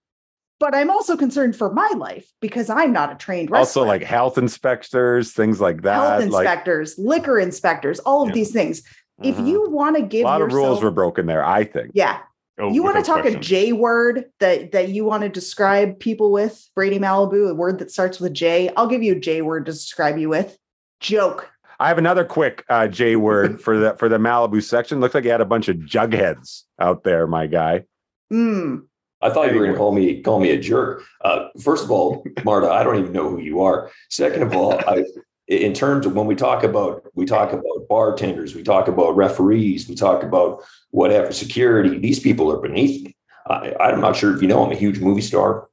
but 0.61 0.75
I'm 0.75 0.91
also 0.91 1.17
concerned 1.17 1.55
for 1.55 1.73
my 1.73 1.89
life 1.97 2.31
because 2.39 2.69
I'm 2.69 2.93
not 2.93 3.11
a 3.11 3.15
trained 3.15 3.49
wrestler. 3.49 3.59
Also, 3.59 3.83
like 3.83 4.03
health 4.03 4.37
inspectors, 4.37 5.33
things 5.33 5.59
like 5.59 5.81
that. 5.81 5.95
health 5.95 6.29
like 6.31 6.45
inspectors, 6.45 6.97
liquor 6.99 7.39
inspectors, 7.39 7.99
all 7.99 8.21
of 8.21 8.29
Yeah. 8.29 8.33
these 8.35 8.51
things. 8.53 8.83
If 9.23 9.37
Mhm. 9.37 9.47
you 9.47 9.69
want 9.69 9.95
to 9.97 10.03
give 10.03 10.21
a 10.25 10.29
lot 10.29 10.41
of 10.41 10.53
rules 10.53 10.81
were 10.83 10.91
broken 10.91 11.25
there, 11.25 11.43
I 11.43 11.63
think. 11.63 11.91
yeah, 11.95 12.19
Oh, 12.59 12.71
you 12.71 12.83
want 12.83 12.97
to 12.97 13.03
talk 13.03 13.21
question. 13.21 13.39
a 13.39 13.43
J 13.43 13.71
word 13.73 14.25
that 14.39 14.71
that 14.73 14.89
you 14.89 15.03
want 15.03 15.23
to 15.23 15.29
describe 15.29 15.99
people 15.99 16.31
with 16.31 16.63
Brady 16.75 16.99
Malibu, 16.99 17.49
a 17.49 17.55
word 17.55 17.79
that 17.79 17.89
starts 17.89 18.19
with 18.19 18.31
a 18.31 18.33
J. 18.33 18.69
I'll 18.77 18.87
give 18.87 19.01
you 19.01 19.13
a 19.13 19.19
J 19.19 19.41
word 19.41 19.65
to 19.65 19.71
describe 19.71 20.19
you 20.19 20.29
with. 20.29 20.57
Joke. 20.99 21.49
I 21.79 21.87
have 21.87 21.97
another 21.97 22.23
quick 22.23 22.63
uh, 22.69 22.87
J 22.87 23.15
word 23.15 23.59
for 23.59 23.75
the 23.79 23.95
for 23.97 24.07
the 24.07 24.19
Malibu 24.19 24.61
section. 24.61 24.99
Looks 24.99 25.15
like 25.15 25.23
you 25.23 25.31
had 25.31 25.41
a 25.41 25.45
bunch 25.45 25.67
of 25.69 25.77
jugheads 25.77 26.63
out 26.79 27.03
there, 27.03 27.25
my 27.25 27.47
guy. 27.47 27.85
Mm. 28.31 28.83
I 29.21 29.29
thought 29.29 29.51
you 29.51 29.59
were 29.59 29.65
going 29.65 29.73
to 29.73 29.77
call 29.77 29.91
me 29.91 30.21
call 30.21 30.39
me 30.39 30.51
a 30.51 30.59
jerk. 30.59 31.03
Uh, 31.21 31.47
first 31.61 31.83
of 31.83 31.91
all, 31.91 32.25
Marta, 32.43 32.69
I 32.69 32.83
don't 32.83 32.99
even 32.99 33.11
know 33.11 33.29
who 33.29 33.39
you 33.39 33.61
are. 33.61 33.91
Second 34.09 34.43
of 34.43 34.55
all, 34.55 34.73
I, 34.87 35.03
in 35.47 35.73
terms 35.73 36.05
of 36.05 36.15
when 36.15 36.27
we 36.27 36.35
talk 36.35 36.63
about 36.63 37.03
we 37.13 37.25
talk 37.25 37.51
about 37.51 37.87
bartenders, 37.89 38.55
we 38.55 38.63
talk 38.63 38.87
about 38.87 39.15
referees, 39.15 39.87
we 39.87 39.95
talk 39.95 40.23
about 40.23 40.63
whatever 40.91 41.31
security. 41.31 41.99
These 41.99 42.19
people 42.19 42.51
are 42.51 42.61
beneath 42.61 43.05
me. 43.05 43.15
I, 43.47 43.75
I'm 43.79 44.01
not 44.01 44.15
sure 44.15 44.35
if 44.35 44.41
you 44.41 44.47
know. 44.47 44.63
I'm 44.63 44.71
a 44.71 44.75
huge 44.75 44.99
movie 44.99 45.21
star. 45.21 45.67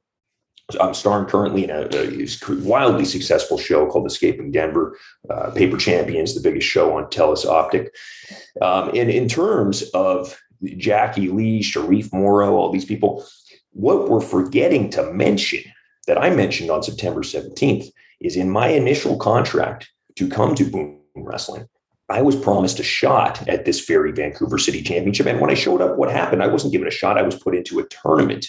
I'm 0.79 0.93
starring 0.93 1.25
currently 1.25 1.63
in 1.63 1.71
a, 1.71 1.87
a 1.91 2.27
wildly 2.61 3.05
successful 3.05 3.57
show 3.57 3.87
called 3.87 4.05
Escaping 4.05 4.51
Denver, 4.51 4.97
uh, 5.29 5.49
Paper 5.51 5.77
Champions, 5.77 6.35
the 6.35 6.47
biggest 6.47 6.67
show 6.67 6.95
on 6.95 7.05
Telus 7.05 7.43
Optik. 7.45 7.89
Um, 8.61 8.89
and 8.89 9.09
in 9.09 9.27
terms 9.27 9.83
of 9.95 10.39
Jackie 10.77 11.29
Lee, 11.29 11.61
Sharif 11.63 12.13
Morrow, 12.13 12.55
all 12.55 12.71
these 12.71 12.85
people, 12.85 13.25
what 13.79 14.09
we're 14.09 14.19
forgetting 14.19 14.89
to 14.89 15.13
mention 15.13 15.63
that 16.05 16.17
I 16.17 16.29
mentioned 16.29 16.69
on 16.69 16.83
September 16.83 17.21
17th 17.21 17.89
is 18.19 18.35
in 18.35 18.49
my 18.49 18.67
initial 18.67 19.17
contract 19.17 19.89
to 20.17 20.27
come 20.27 20.53
to 20.55 20.69
Boom 20.69 20.99
Wrestling. 21.15 21.65
I 22.09 22.21
was 22.21 22.35
promised 22.35 22.81
a 22.81 22.83
shot 22.83 23.47
at 23.47 23.63
this 23.63 23.79
Ferry 23.79 24.11
Vancouver 24.11 24.57
City 24.57 24.81
Championship. 24.81 25.27
And 25.27 25.39
when 25.39 25.49
I 25.49 25.53
showed 25.53 25.79
up, 25.79 25.95
what 25.95 26.11
happened? 26.11 26.43
I 26.43 26.47
wasn't 26.47 26.73
given 26.73 26.89
a 26.89 26.91
shot. 26.91 27.17
I 27.17 27.21
was 27.21 27.35
put 27.35 27.55
into 27.55 27.79
a 27.79 27.87
tournament. 27.87 28.47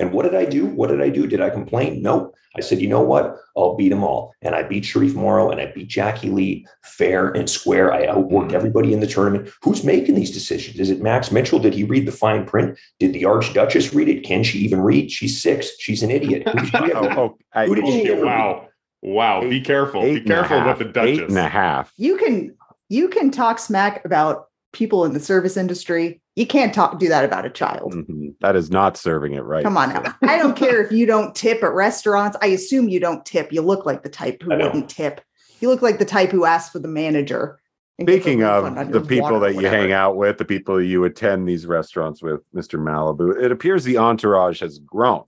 And 0.00 0.12
what 0.12 0.24
did 0.24 0.34
I 0.34 0.46
do? 0.46 0.66
What 0.66 0.88
did 0.88 1.00
I 1.00 1.10
do? 1.10 1.28
Did 1.28 1.40
I 1.40 1.50
complain? 1.50 2.02
No. 2.02 2.32
I 2.56 2.60
said, 2.60 2.80
you 2.80 2.88
know 2.88 3.00
what? 3.02 3.38
I'll 3.56 3.76
beat 3.76 3.88
them 3.88 4.04
all. 4.04 4.34
And 4.42 4.54
I 4.54 4.62
beat 4.62 4.84
Sharif 4.84 5.14
Morrow 5.14 5.50
and 5.50 5.60
I 5.60 5.66
beat 5.66 5.88
Jackie 5.88 6.30
Lee 6.30 6.66
fair 6.82 7.28
and 7.30 7.48
square. 7.48 7.92
I 7.92 8.06
outworked 8.06 8.50
mm. 8.50 8.52
everybody 8.52 8.92
in 8.92 9.00
the 9.00 9.06
tournament. 9.06 9.50
Who's 9.62 9.84
making 9.84 10.14
these 10.14 10.30
decisions? 10.30 10.78
Is 10.78 10.90
it 10.90 11.00
Max 11.00 11.30
Mitchell? 11.30 11.58
Did 11.58 11.74
he 11.74 11.84
read 11.84 12.06
the 12.06 12.12
fine 12.12 12.44
print? 12.44 12.78
Did 12.98 13.12
the 13.12 13.24
Archduchess 13.24 13.94
read 13.94 14.08
it? 14.08 14.24
Can 14.24 14.42
she 14.42 14.58
even 14.58 14.80
read? 14.80 15.10
She's 15.10 15.40
six. 15.40 15.70
She's 15.78 16.02
an 16.02 16.10
idiot. 16.10 16.46
Who 16.48 16.58
did 16.58 16.68
she 16.68 16.76
ever- 16.76 16.94
Oh, 16.94 17.08
oh, 17.16 17.38
I- 17.54 17.66
Who 17.66 17.74
did 17.74 17.86
she 17.86 18.08
ever 18.10 18.24
wow. 18.24 18.68
Wow. 19.02 19.40
Be 19.42 19.60
careful. 19.60 20.02
Be 20.02 20.08
eight 20.08 20.22
and 20.22 20.30
a 20.30 20.34
careful 20.34 20.58
half, 20.60 20.78
with 20.78 20.86
the 20.88 20.92
Duchess. 20.92 21.28
and 21.28 21.38
a 21.38 21.48
half. 21.48 21.92
you 21.96 22.16
can 22.18 22.56
you 22.88 23.08
can 23.08 23.30
talk 23.30 23.58
smack 23.58 24.04
about 24.04 24.48
people 24.72 25.04
in 25.04 25.12
the 25.12 25.20
service 25.20 25.56
industry. 25.56 26.20
You 26.34 26.46
can't 26.46 26.74
talk 26.74 26.98
do 26.98 27.08
that 27.08 27.24
about 27.24 27.44
a 27.44 27.50
child. 27.50 27.94
Mhm. 27.94 28.34
That 28.40 28.56
is 28.56 28.70
not 28.70 28.96
serving 28.96 29.34
it 29.34 29.44
right. 29.44 29.62
Come 29.62 29.76
on 29.76 29.90
now. 29.90 30.14
I 30.22 30.38
don't 30.38 30.56
care 30.56 30.82
if 30.82 30.90
you 30.90 31.06
don't 31.06 31.34
tip 31.34 31.62
at 31.62 31.72
restaurants. 31.72 32.36
I 32.40 32.46
assume 32.46 32.88
you 32.88 32.98
don't 33.00 33.24
tip. 33.24 33.52
You 33.52 33.62
look 33.62 33.84
like 33.86 34.02
the 34.02 34.08
type 34.08 34.42
who 34.42 34.50
wouldn't 34.50 34.88
tip. 34.88 35.20
You 35.60 35.68
look 35.68 35.82
like 35.82 35.98
the 35.98 36.04
type 36.04 36.30
who 36.30 36.44
asks 36.44 36.72
for 36.72 36.78
the 36.78 36.88
manager. 36.88 37.58
and 37.98 38.08
gets 38.08 38.20
a 38.20 38.22
Speaking 38.22 38.42
of 38.42 38.90
the 38.90 39.02
people 39.02 39.38
that 39.40 39.54
you 39.54 39.66
hang 39.66 39.92
out 39.92 40.16
with, 40.16 40.38
the 40.38 40.46
people 40.46 40.80
you 40.82 41.04
attend 41.04 41.46
these 41.46 41.66
restaurants 41.66 42.22
with, 42.22 42.40
Mr. 42.54 42.80
Malibu, 42.80 43.40
it 43.40 43.52
appears 43.52 43.84
the 43.84 43.98
entourage 43.98 44.60
has 44.60 44.78
grown. 44.78 45.24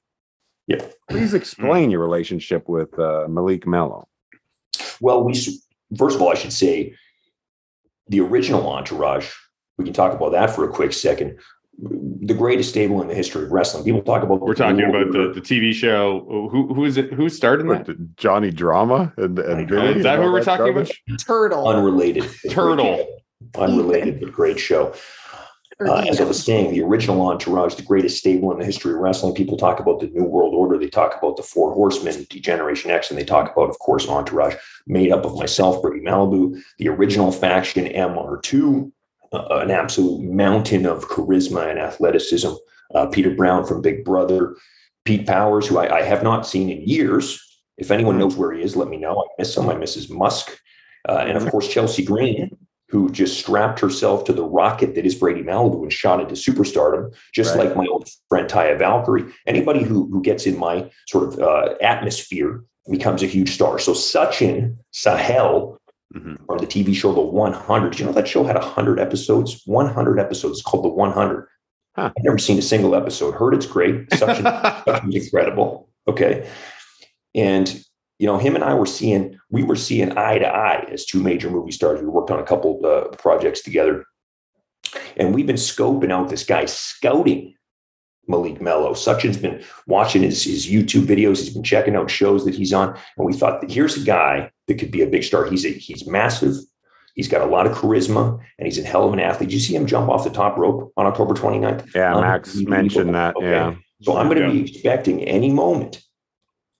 Yeah. 0.66 0.84
Please 1.10 1.34
explain 1.34 1.90
your 1.90 2.00
relationship 2.00 2.66
with 2.68 2.98
uh, 2.98 3.26
Malik 3.28 3.66
Mello. 3.66 4.08
Well, 5.00 5.22
we 5.22 5.34
first 5.98 6.16
of 6.16 6.22
all, 6.22 6.30
I 6.30 6.34
should 6.34 6.54
say 6.54 6.94
the 8.08 8.20
original 8.20 8.66
entourage. 8.68 9.30
We 9.78 9.84
can 9.84 9.94
talk 9.94 10.12
about 10.14 10.32
that 10.32 10.50
for 10.50 10.68
a 10.68 10.72
quick 10.72 10.92
second. 10.92 11.38
The 11.76 12.34
greatest 12.34 12.68
stable 12.68 13.02
in 13.02 13.08
the 13.08 13.14
history 13.14 13.42
of 13.44 13.50
wrestling. 13.50 13.82
People 13.84 14.02
talk 14.02 14.22
about. 14.22 14.40
We're 14.40 14.54
talking 14.54 14.82
about 14.84 15.10
the, 15.12 15.32
the 15.34 15.40
TV 15.40 15.72
show. 15.72 16.48
Who 16.52 16.72
who 16.72 16.84
is 16.84 16.96
it? 16.96 17.12
Who 17.12 17.28
started 17.28 17.66
What, 17.66 17.86
that? 17.86 18.16
Johnny 18.16 18.52
Drama 18.52 19.12
and, 19.16 19.36
and 19.40 19.62
Is 19.62 19.76
Vinny 19.76 19.96
Is 19.98 20.02
that 20.04 20.20
who 20.20 20.30
we're 20.30 20.44
talking 20.44 20.68
about? 20.68 20.88
turtle. 21.18 21.66
unrelated 21.66 22.30
Turtle. 22.48 23.04
unrelated 23.56 24.20
but 24.20 24.32
great 24.32 24.60
show. 24.60 24.94
Uh, 25.80 26.04
as 26.08 26.20
I 26.20 26.24
was 26.24 26.42
saying, 26.42 26.72
the 26.72 26.82
original 26.82 27.20
entourage, 27.26 27.74
the 27.74 27.82
greatest 27.82 28.18
stable 28.18 28.52
in 28.52 28.58
the 28.58 28.64
history 28.64 28.92
of 28.92 29.00
wrestling. 29.00 29.34
People 29.34 29.56
talk 29.56 29.80
about 29.80 30.00
the 30.00 30.06
New 30.06 30.24
World 30.24 30.54
Order. 30.54 30.78
They 30.78 30.88
talk 30.88 31.16
about 31.18 31.36
the 31.36 31.42
Four 31.42 31.72
Horsemen, 31.74 32.26
D-Generation 32.30 32.90
X, 32.90 33.10
and 33.10 33.18
they 33.18 33.24
talk 33.24 33.50
about, 33.52 33.70
of 33.70 33.78
course, 33.80 34.08
Entourage, 34.08 34.54
made 34.86 35.10
up 35.10 35.24
of 35.24 35.36
myself, 35.36 35.82
Brady 35.82 36.04
Malibu, 36.04 36.60
the 36.78 36.88
original 36.88 37.32
faction 37.32 37.86
MR2, 37.86 38.92
uh, 39.32 39.58
an 39.58 39.70
absolute 39.72 40.22
mountain 40.22 40.86
of 40.86 41.08
charisma 41.08 41.68
and 41.68 41.78
athleticism. 41.78 42.52
Uh, 42.94 43.06
Peter 43.06 43.30
Brown 43.30 43.64
from 43.64 43.82
Big 43.82 44.04
Brother, 44.04 44.56
Pete 45.04 45.26
Powers, 45.26 45.66
who 45.66 45.78
I, 45.78 45.98
I 45.98 46.02
have 46.02 46.22
not 46.22 46.46
seen 46.46 46.70
in 46.70 46.82
years. 46.82 47.40
If 47.76 47.90
anyone 47.90 48.18
knows 48.18 48.36
where 48.36 48.52
he 48.52 48.62
is, 48.62 48.76
let 48.76 48.88
me 48.88 48.96
know. 48.96 49.18
I 49.18 49.26
miss 49.38 49.56
him. 49.56 49.68
I 49.68 49.74
miss 49.74 49.94
his 49.94 50.08
Musk. 50.08 50.56
Uh, 51.08 51.24
and 51.26 51.36
of 51.36 51.50
course, 51.50 51.68
Chelsea 51.68 52.04
Green, 52.04 52.56
who 52.94 53.10
just 53.10 53.36
strapped 53.40 53.80
herself 53.80 54.22
to 54.24 54.32
the 54.32 54.44
rocket 54.44 54.94
that 54.94 55.04
is 55.04 55.16
Brady 55.16 55.42
Malibu 55.42 55.82
and 55.82 55.92
shot 55.92 56.20
into 56.20 56.34
superstardom, 56.34 57.12
just 57.34 57.56
Right. 57.56 57.66
like 57.66 57.76
my 57.76 57.86
old 57.86 58.08
friend 58.28 58.48
Taya 58.48 58.78
Valkyrie. 58.78 59.24
Anybody 59.48 59.82
who, 59.82 60.06
who 60.12 60.22
gets 60.22 60.46
in 60.46 60.56
my 60.56 60.88
sort 61.08 61.24
of 61.26 61.40
uh, 61.40 61.74
atmosphere 61.82 62.62
becomes 62.88 63.20
a 63.24 63.26
huge 63.26 63.50
star. 63.52 63.80
So 63.80 63.94
Sachin 63.94 64.76
Sahi 64.92 65.76
Mhm. 66.14 66.36
from 66.46 66.58
the 66.58 66.66
TV 66.68 66.94
show 66.94 67.12
The 67.12 67.20
100. 67.20 67.90
Did 67.90 67.98
you 67.98 68.06
know 68.06 68.12
that 68.12 68.28
show 68.28 68.44
had 68.44 68.54
100 68.54 69.00
episodes? 69.00 69.62
100 69.66 70.20
episodes. 70.20 70.58
It's 70.60 70.62
called 70.62 70.84
The 70.84 70.88
100. 70.88 71.48
Huh. 71.96 72.12
I've 72.16 72.22
never 72.24 72.38
seen 72.38 72.58
a 72.58 72.62
single 72.62 72.94
episode. 72.94 73.34
Heard 73.34 73.54
it's 73.54 73.66
great. 73.66 74.08
Sachin 74.10 74.44
Sachin's 74.86 75.16
incredible. 75.16 75.88
Okay. 76.06 76.48
And 77.34 77.82
you 78.20 78.28
know, 78.28 78.38
him 78.38 78.54
and 78.54 78.62
I 78.62 78.74
were 78.74 78.86
seeing, 78.86 79.36
we 79.54 79.62
were 79.62 79.76
seeing 79.76 80.18
eye 80.18 80.36
to 80.38 80.46
eye 80.48 80.84
as 80.90 81.06
two 81.06 81.22
major 81.22 81.48
movie 81.48 81.70
stars. 81.70 82.00
We 82.00 82.08
worked 82.08 82.32
on 82.32 82.40
a 82.40 82.42
couple 82.42 82.84
uh, 82.84 83.04
projects 83.16 83.62
together. 83.62 84.04
And 85.16 85.32
we've 85.32 85.46
been 85.46 85.54
scoping 85.54 86.10
out 86.10 86.28
this 86.28 86.44
guy, 86.44 86.64
scouting 86.64 87.54
Malik 88.26 88.60
Mello. 88.60 88.94
Sachin's 88.94 89.36
been 89.36 89.62
watching 89.86 90.22
his, 90.22 90.42
his 90.42 90.66
YouTube 90.66 91.06
videos. 91.06 91.38
He's 91.38 91.50
been 91.54 91.62
checking 91.62 91.94
out 91.94 92.10
shows 92.10 92.44
that 92.44 92.54
he's 92.54 92.72
on. 92.72 92.98
And 93.16 93.26
we 93.26 93.32
thought 93.32 93.60
that 93.60 93.70
here's 93.70 93.96
a 93.96 94.04
guy 94.04 94.50
that 94.66 94.74
could 94.74 94.90
be 94.90 95.02
a 95.02 95.06
big 95.06 95.22
star. 95.22 95.44
He's 95.44 95.64
a, 95.64 95.68
he's 95.68 96.04
massive. 96.04 96.56
He's 97.14 97.28
got 97.28 97.42
a 97.42 97.46
lot 97.46 97.68
of 97.68 97.76
charisma 97.78 98.40
and 98.58 98.66
he's 98.66 98.78
a 98.78 98.82
hell 98.82 99.06
of 99.06 99.12
an 99.12 99.20
athlete. 99.20 99.50
Did 99.50 99.54
you 99.54 99.60
see 99.60 99.76
him 99.76 99.86
jump 99.86 100.08
off 100.10 100.24
the 100.24 100.30
top 100.30 100.56
rope 100.56 100.92
on 100.96 101.06
October 101.06 101.34
29th? 101.34 101.94
Yeah, 101.94 102.14
Um, 102.16 102.22
Max 102.22 102.56
mentioned 102.56 103.14
that. 103.14 103.36
okay. 103.36 103.50
Yeah. 103.50 103.76
So 104.02 104.16
I'm 104.16 104.28
going 104.28 104.42
to 104.42 104.50
be 104.50 104.68
expecting 104.68 105.22
any 105.22 105.50
moment. 105.50 106.02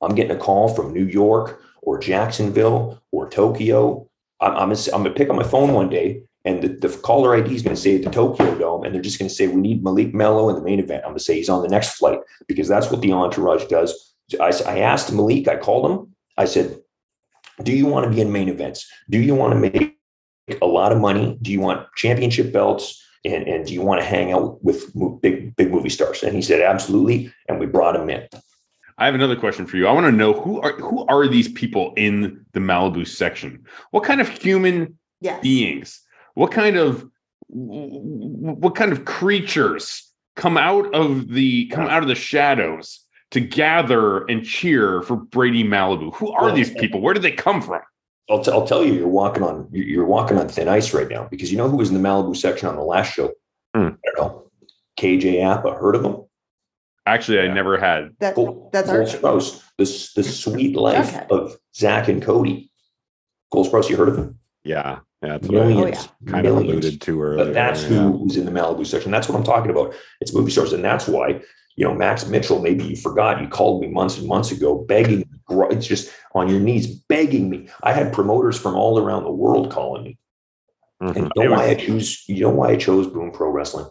I'm 0.02 0.16
getting 0.16 0.36
a 0.36 0.40
call 0.40 0.74
from 0.74 0.92
New 0.92 1.06
York 1.06 1.60
or 1.84 1.98
Jacksonville 1.98 3.02
or 3.12 3.28
Tokyo. 3.28 4.08
I'm, 4.40 4.52
I'm, 4.52 4.68
gonna, 4.70 4.80
I'm 4.92 5.02
gonna 5.02 5.14
pick 5.14 5.28
up 5.28 5.36
my 5.36 5.44
phone 5.44 5.72
one 5.72 5.88
day 5.88 6.22
and 6.44 6.62
the, 6.62 6.68
the 6.68 6.96
caller 6.98 7.34
ID 7.34 7.54
is 7.54 7.62
going 7.62 7.74
to 7.74 7.80
say 7.80 7.96
the 7.96 8.10
Tokyo 8.10 8.54
Dome, 8.58 8.84
and 8.84 8.94
they're 8.94 9.02
just 9.02 9.18
going 9.18 9.28
to 9.28 9.34
say, 9.34 9.46
We 9.46 9.60
need 9.60 9.82
Malik 9.82 10.12
Mello 10.12 10.50
in 10.50 10.56
the 10.56 10.62
main 10.62 10.78
event. 10.78 11.02
I'm 11.04 11.10
going 11.10 11.18
to 11.18 11.24
say 11.24 11.36
he's 11.36 11.48
on 11.48 11.62
the 11.62 11.68
next 11.68 11.96
flight 11.96 12.18
because 12.46 12.68
that's 12.68 12.90
what 12.90 13.00
the 13.00 13.12
entourage 13.12 13.64
does. 13.64 14.14
I, 14.40 14.52
I 14.66 14.78
asked 14.80 15.12
Malik, 15.12 15.48
I 15.48 15.56
called 15.56 15.90
him, 15.90 16.14
I 16.36 16.44
said, 16.44 16.78
Do 17.62 17.72
you 17.72 17.86
want 17.86 18.04
to 18.04 18.10
be 18.10 18.20
in 18.20 18.30
main 18.30 18.48
events? 18.48 18.86
Do 19.08 19.18
you 19.18 19.34
want 19.34 19.54
to 19.54 19.58
make 19.58 19.96
a 20.60 20.66
lot 20.66 20.92
of 20.92 21.00
money? 21.00 21.38
Do 21.40 21.50
you 21.50 21.60
want 21.60 21.86
championship 21.96 22.52
belts? 22.52 23.00
And, 23.24 23.48
and 23.48 23.66
do 23.66 23.72
you 23.72 23.80
want 23.80 24.02
to 24.02 24.06
hang 24.06 24.32
out 24.32 24.62
with 24.62 24.92
big 25.22 25.56
big 25.56 25.70
movie 25.70 25.88
stars? 25.88 26.22
And 26.22 26.36
he 26.36 26.42
said, 26.42 26.60
absolutely. 26.60 27.32
And 27.48 27.58
we 27.58 27.64
brought 27.64 27.96
him 27.96 28.10
in. 28.10 28.28
I 28.98 29.06
have 29.06 29.14
another 29.14 29.36
question 29.36 29.66
for 29.66 29.76
you. 29.76 29.86
I 29.86 29.92
want 29.92 30.06
to 30.06 30.12
know 30.12 30.32
who 30.32 30.60
are 30.60 30.72
who 30.74 31.04
are 31.06 31.26
these 31.26 31.48
people 31.48 31.92
in 31.96 32.44
the 32.52 32.60
Malibu 32.60 33.06
section? 33.06 33.64
What 33.90 34.04
kind 34.04 34.20
of 34.20 34.28
human 34.28 34.98
Yes. 35.20 35.40
beings? 35.42 36.00
What 36.34 36.52
kind 36.52 36.76
of 36.76 37.08
what 37.48 38.74
kind 38.74 38.92
of 38.92 39.04
creatures 39.04 40.10
come 40.36 40.56
out 40.56 40.92
of 40.94 41.28
the 41.28 41.66
come 41.68 41.86
out 41.86 42.02
of 42.02 42.08
the 42.08 42.14
shadows 42.14 43.00
to 43.32 43.40
gather 43.40 44.24
and 44.26 44.44
cheer 44.44 45.02
for 45.02 45.16
Brady 45.16 45.64
Malibu? 45.64 46.14
Who 46.14 46.30
are 46.32 46.44
Well, 46.44 46.54
these 46.54 46.70
people? 46.74 47.00
Where 47.00 47.14
did 47.14 47.22
they 47.22 47.32
come 47.32 47.60
from? 47.62 47.80
I'll, 48.30 48.42
t- 48.42 48.50
I'll 48.50 48.66
tell 48.66 48.82
you, 48.84 48.94
you're 48.94 49.08
walking 49.08 49.42
on 49.42 49.68
you're 49.72 49.86
you're 49.86 50.04
walking 50.06 50.38
on 50.38 50.48
thin 50.48 50.68
ice 50.68 50.94
right 50.94 51.08
now 51.08 51.26
because 51.30 51.50
you 51.50 51.58
know 51.58 51.68
who 51.68 51.76
was 51.76 51.90
in 51.90 52.00
the 52.00 52.06
Malibu 52.08 52.36
section 52.36 52.68
on 52.68 52.76
the 52.76 52.82
last 52.82 53.12
show? 53.12 53.32
Hmm. 53.74 53.88
I 53.88 54.10
don't 54.14 54.18
know. 54.18 54.50
KJ 54.98 55.42
Apa, 55.44 55.74
heard 55.74 55.96
of 55.96 56.04
him? 56.04 56.16
Actually, 57.06 57.40
I 57.40 57.48
never 57.52 57.78
had. 57.78 58.10
That, 58.20 58.34
Cole, 58.34 58.70
that's 58.72 58.88
Cole 58.88 58.96
our 58.96 59.04
Sprouse, 59.04 59.62
the, 59.76 59.84
the 60.16 60.22
Suite 60.28 60.76
Life 60.76 61.12
Jughead. 61.12 61.30
of 61.30 61.56
Zack 61.76 62.08
and 62.08 62.22
Cody. 62.22 62.70
Cole 63.52 63.66
Sprouse, 63.66 63.88
you 63.90 63.96
heard 63.96 64.08
of 64.08 64.16
him? 64.18 64.38
Yeah. 64.64 65.00
Yeah. 65.22 65.38
That's 65.38 65.48
what 65.48 65.62
I 65.62 65.66
Millions, 65.66 66.08
kind 66.26 66.46
of 66.46 66.56
alluded 66.56 67.00
to 67.00 67.22
earlier. 67.22 67.44
But 67.44 67.54
that's 67.54 67.82
yeah. 67.82 67.88
who 67.88 68.10
was 68.12 68.36
in 68.36 68.44
the 68.46 68.50
Malibu 68.50 68.86
section. 68.86 69.10
That's 69.10 69.28
what 69.28 69.36
I'm 69.36 69.44
talking 69.44 69.70
about. 69.70 69.94
It's 70.20 70.34
movie 70.34 70.50
stars, 70.50 70.72
and 70.72 70.84
that's 70.84 71.06
why 71.06 71.40
you 71.76 71.86
know 71.86 71.94
Max 71.94 72.26
Mitchell. 72.26 72.60
Maybe 72.60 72.84
you 72.84 72.96
forgot. 72.96 73.40
You 73.40 73.48
called 73.48 73.80
me 73.80 73.88
months 73.88 74.18
and 74.18 74.26
months 74.28 74.50
ago, 74.50 74.84
begging. 74.86 75.24
It's 75.48 75.86
just 75.86 76.10
on 76.34 76.48
your 76.48 76.60
knees, 76.60 76.86
begging 76.86 77.48
me. 77.48 77.68
I 77.82 77.92
had 77.92 78.12
promoters 78.12 78.58
from 78.58 78.74
all 78.74 78.98
around 78.98 79.24
the 79.24 79.30
world 79.32 79.70
calling 79.70 80.04
me. 80.04 80.18
Mhm. 81.02 81.16
And 81.16 81.30
you 81.36 81.42
It 81.42 81.48
know 81.48 81.56
why 81.56 81.68
I 81.68 81.74
choose? 81.74 82.24
You 82.28 82.40
know 82.42 82.50
why 82.50 82.70
I 82.70 82.76
chose 82.76 83.06
Boom 83.06 83.30
Pro 83.30 83.48
Wrestling? 83.50 83.86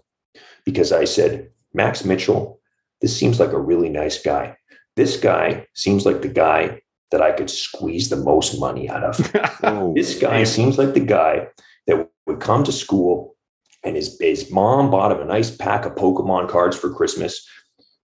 Because 0.65 0.91
I 0.91 1.05
said 1.05 1.49
Max 1.73 2.05
Mitchell. 2.05 2.59
This 3.03 3.15
seems 3.15 3.37
like 3.37 3.51
a 3.51 3.59
really 3.59 3.89
nice 3.89 4.23
guy. 4.23 4.55
This 4.95 5.17
guy 5.17 5.67
seems 5.73 6.05
like 6.05 6.21
the 6.21 6.29
guy 6.29 6.81
that 7.11 7.21
I 7.21 7.33
could 7.33 7.49
squeeze 7.49 8.07
the 8.07 8.15
most 8.15 8.61
money 8.61 8.89
out 8.89 9.03
of. 9.03 9.59
Oh, 9.63 9.93
This 9.93 10.17
guy 10.17 10.45
seems 10.45 10.77
like 10.77 10.93
the 10.93 11.01
guy 11.01 11.47
that 11.87 12.07
would 12.25 12.39
come 12.39 12.63
to 12.63 12.71
school 12.71 13.35
and 13.83 13.97
his, 13.97 14.17
his 14.21 14.49
mom 14.49 14.89
bought 14.89 15.11
him 15.11 15.19
a 15.19 15.25
nice 15.25 15.53
pack 15.53 15.85
of 15.85 15.95
Pokemon 15.95 16.47
cards 16.47 16.77
for 16.77 16.93
Christmas. 16.93 17.45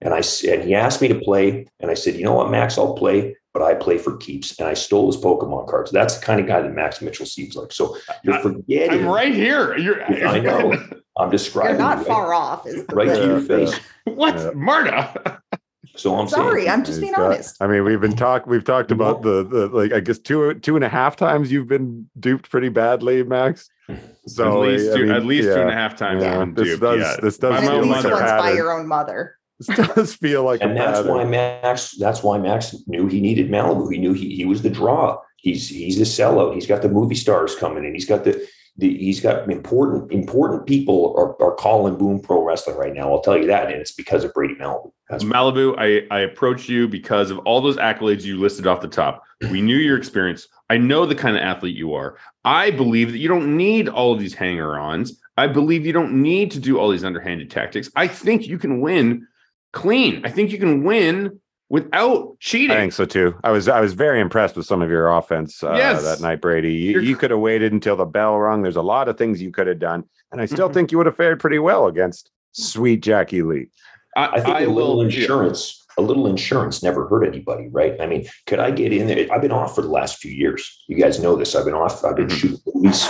And 0.01 0.15
I 0.15 0.23
said, 0.23 0.65
he 0.65 0.75
asked 0.75 1.03
me 1.03 1.09
to 1.09 1.21
play. 1.21 1.67
And 1.79 1.91
I 1.91 1.95
said, 1.95 2.15
you 2.15 2.25
know 2.25 2.33
what, 2.33 2.51
Max, 2.51 2.79
I'll 2.79 2.95
play, 2.95 3.37
but 3.53 3.63
I 3.63 3.75
play 3.75 3.99
for 3.99 4.17
keeps. 4.17 4.59
And 4.59 4.67
I 4.67 4.73
stole 4.73 5.13
his 5.13 5.21
Pokemon 5.21 5.69
cards. 5.69 5.91
That's 5.91 6.17
the 6.17 6.25
kind 6.25 6.41
of 6.41 6.47
guy 6.47 6.63
that 6.63 6.75
Max 6.75 7.03
Mitchell 7.03 7.27
seems 7.27 7.55
like. 7.55 7.71
So 7.71 7.99
you're 8.25 8.41
forgetting. 8.41 9.01
I'm 9.01 9.07
right 9.07 9.35
here. 9.35 9.77
You're, 9.77 10.03
I 10.03 10.41
know. 10.41 10.75
I'm 11.19 11.31
describing. 11.31 11.73
You're 11.73 11.79
not 11.81 11.99
you, 11.99 12.05
right- 12.05 12.07
far 12.07 12.35
off. 12.35 12.67
Is 12.67 12.85
the 12.87 12.95
Right 12.95 13.07
to 13.09 13.15
thing. 13.15 13.29
your 13.29 13.39
Yeah, 13.61 13.67
face. 13.67 13.81
what, 14.05 14.37
Yeah. 14.37 14.51
Marta? 14.55 15.41
So 15.95 16.15
I'm 16.15 16.29
Sorry, 16.29 16.63
saying, 16.65 16.73
I'm 16.73 16.81
just 16.85 16.97
He's 16.99 17.01
being 17.01 17.13
got- 17.15 17.23
uh, 17.23 17.25
honest. 17.27 17.57
I 17.63 17.67
mean, 17.69 17.83
we've 17.83 18.01
been 18.03 18.17
talk. 18.17 18.47
We've 18.47 18.63
talked 18.65 18.91
about 18.91 19.23
the 19.23 19.43
the 19.45 19.69
like. 19.69 19.95
I 19.95 20.01
guess 20.01 20.19
two 20.19 20.53
two 20.53 20.77
and 20.77 20.85
a 20.85 20.91
half 20.91 21.17
times 21.17 21.51
you've 21.51 21.69
been 21.69 22.11
duped 22.21 22.51
pretty 22.51 22.69
badly, 22.69 23.23
Max. 23.23 23.71
So 24.27 24.63
at 24.65 24.69
least, 24.69 24.91
I 24.93 24.97
two, 24.97 25.03
mean, 25.05 25.13
at 25.13 25.25
least 25.25 25.49
two 25.49 25.55
yeah, 25.61 25.71
half 25.71 25.95
times. 25.97 26.23
yeah, 26.23 26.41
I've 26.41 26.55
been 26.55 26.65
this 26.65 26.79
does- 26.81 27.01
yeah. 27.01 27.17
this 27.23 27.39
does 27.39 27.51
By 27.53 27.65
At 27.65 27.71
feel 27.71 27.81
least 27.83 27.89
like 27.95 28.05
a 28.05 28.09
mother. 28.11 28.25
once 28.27 28.43
by 28.43 28.53
your 28.53 28.73
own 28.79 28.87
mother. 28.89 29.37
This 29.61 29.77
does 29.95 30.15
feel 30.17 30.43
like 30.43 30.61
and 30.61 30.73
a 30.73 30.75
that's 30.75 30.99
pattern. 30.99 31.15
why 31.15 31.25
Max. 31.25 31.93
That's 31.93 32.23
why 32.23 32.37
Max 32.37 32.75
knew 32.89 33.07
he 33.07 33.21
needed 33.23 33.49
Malibu. 33.49 33.91
He 33.91 33.99
knew 33.99 34.13
he, 34.13 34.35
he 34.35 34.45
was 34.45 34.61
the 34.63 34.69
draw. 34.71 35.19
He's 35.39 35.67
he's 35.69 35.99
a 35.99 36.03
sellout. 36.05 36.53
He's 36.55 36.67
got 36.67 36.83
the 36.83 36.89
movie 36.91 37.15
stars 37.15 37.55
coming 37.55 37.85
in. 37.87 37.95
He's 37.95 38.05
got 38.05 38.25
the, 38.25 38.47
the 38.79 38.97
he's 38.99 39.21
got 39.21 39.51
important 39.51 40.13
important 40.13 40.67
people 40.67 41.15
are, 41.17 41.41
are 41.43 41.55
calling 41.55 41.97
Boom 41.97 42.21
Pro 42.21 42.43
Wrestling 42.43 42.77
right 42.77 42.93
now. 42.93 43.11
I'll 43.11 43.21
tell 43.21 43.37
you 43.37 43.47
that, 43.47 43.71
and 43.71 43.81
it's 43.81 43.93
because 43.93 44.25
of 44.25 44.35
Brady 44.35 44.55
Malibu. 44.55 44.93
That's 45.09 45.25
Malibu, 45.25 45.75
I, 45.79 46.15
I 46.15 46.21
approached 46.21 46.69
you 46.69 46.89
because 46.89 47.31
of 47.31 47.39
all 47.41 47.61
those 47.61 47.77
accolades 47.77 48.23
you 48.23 48.39
listed 48.39 48.67
off 48.67 48.81
the 48.81 48.89
top. 48.89 49.23
We 49.51 49.61
knew 49.61 49.77
your 49.77 49.97
experience. 49.97 50.49
I 50.69 50.79
know 50.79 51.07
the 51.07 51.15
kind 51.15 51.37
of 51.37 51.43
athlete 51.43 51.77
you 51.77 51.95
are. 51.95 52.19
I 52.45 52.71
believe 52.71 53.13
that 53.13 53.19
you 53.19 53.29
don't 53.29 53.57
need 53.57 53.89
all 53.89 54.13
of 54.13 54.19
these 54.19 54.35
hanger 54.35 54.79
ons. 54.79 55.21
I 55.37 55.47
believe 55.47 55.87
you 55.87 55.93
don't 55.93 56.23
need 56.23 56.51
to 56.53 56.59
do 56.59 56.79
all 56.79 56.91
these 56.91 57.05
underhanded 57.05 57.51
tactics. 57.51 57.91
I 57.95 58.09
think 58.09 58.47
you 58.47 58.59
can 58.59 58.81
win 58.81 59.27
clean. 59.73 60.25
I 60.25 60.31
think 60.31 60.51
you 60.51 60.59
can 60.59 60.83
win 60.83 61.39
without 61.69 62.39
cheating. 62.41 62.77
I 62.77 62.81
think 62.81 62.93
so 62.93 63.05
too. 63.05 63.35
I 63.45 63.51
was 63.51 63.69
I 63.69 63.81
was 63.81 63.93
very 63.95 64.21
impressed 64.21 64.57
with 64.57 64.67
some 64.67 64.83
of 64.83 64.91
your 64.91 65.09
offense 65.09 65.63
uh, 65.63 65.75
Yes. 65.77 66.03
that 66.05 66.21
night, 66.21 66.41
Brady. 66.41 66.73
You, 66.73 67.01
You're- 67.01 67.15
could 67.15 67.31
have 67.31 67.41
waited 67.41 67.73
until 67.73 67.97
the 67.97 68.05
bell 68.05 68.39
rung. 68.39 68.63
There's 68.63 68.77
a 68.77 68.83
lot 68.83 69.09
of 69.09 69.17
things 69.19 69.41
you 69.43 69.51
could 69.51 69.67
have 69.67 69.79
done, 69.79 70.05
and 70.33 70.41
I 70.41 70.47
still 70.47 70.69
Mhm. 70.69 70.75
think 70.75 70.93
you 70.93 70.99
would 70.99 71.07
have 71.07 71.17
fared 71.17 71.41
pretty 71.41 71.59
well 71.59 71.87
against 71.87 72.31
sweet 72.53 73.03
Jackie 73.03 73.43
Lee. 73.43 73.69
I 74.17 74.41
think 74.41 74.57
a 74.61 74.71
little 74.71 74.97
will- 74.97 75.03
insurance, 75.03 75.85
a 75.99 76.03
little 76.03 76.27
insurance 76.27 76.83
never 76.83 77.07
hurt 77.07 77.27
anybody, 77.27 77.69
right? 77.69 78.01
I 78.01 78.07
mean, 78.07 78.27
could 78.47 78.59
I 78.61 78.71
get 78.71 78.93
in 78.93 79.07
there? 79.07 79.27
I've 79.31 79.43
been 79.43 79.53
off 79.53 79.75
for 79.75 79.83
the 79.83 79.89
last 79.91 80.19
few 80.19 80.31
years. 80.33 80.85
You 80.89 80.97
guys 80.97 81.21
know 81.23 81.37
this. 81.37 81.55
I've 81.55 81.67
been 81.67 81.75
off. 81.75 82.03
I've 82.05 82.17
been 82.17 82.29
Mhm. 82.29 82.39
shooting 82.39 82.59
movies. 82.75 83.07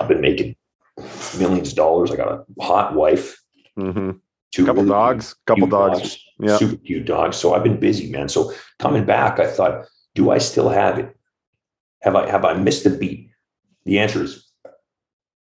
I've 0.00 0.06
been 0.06 0.20
making 0.20 0.54
millions 1.38 1.70
of 1.70 1.74
dollars. 1.76 2.12
I 2.12 2.16
got 2.16 2.28
a 2.32 2.62
hot 2.62 2.94
wife, 2.94 3.36
hmm 3.76 4.10
two 4.52 4.64
Couple 4.64 4.82
really 4.84 4.90
dogs, 4.94 5.34
couple 5.46 5.62
cute 5.66 5.70
dogs. 5.70 6.18
Yeah. 6.40 6.56
super 6.56 6.76
cute 6.76 7.04
dogs. 7.04 7.36
So 7.36 7.54
I've 7.54 7.64
been 7.64 7.80
busy, 7.80 8.10
man. 8.10 8.28
So 8.28 8.52
coming 8.78 9.04
back, 9.04 9.40
I 9.40 9.46
thought, 9.48 9.86
do 10.14 10.30
I 10.30 10.38
still 10.38 10.68
have 10.68 10.98
it? 10.98 11.16
Have 12.02 12.14
I 12.14 12.30
have 12.30 12.44
I 12.44 12.54
missed 12.54 12.84
the 12.84 12.90
beat? 12.90 13.30
The 13.84 13.98
answer 13.98 14.22
is 14.22 14.44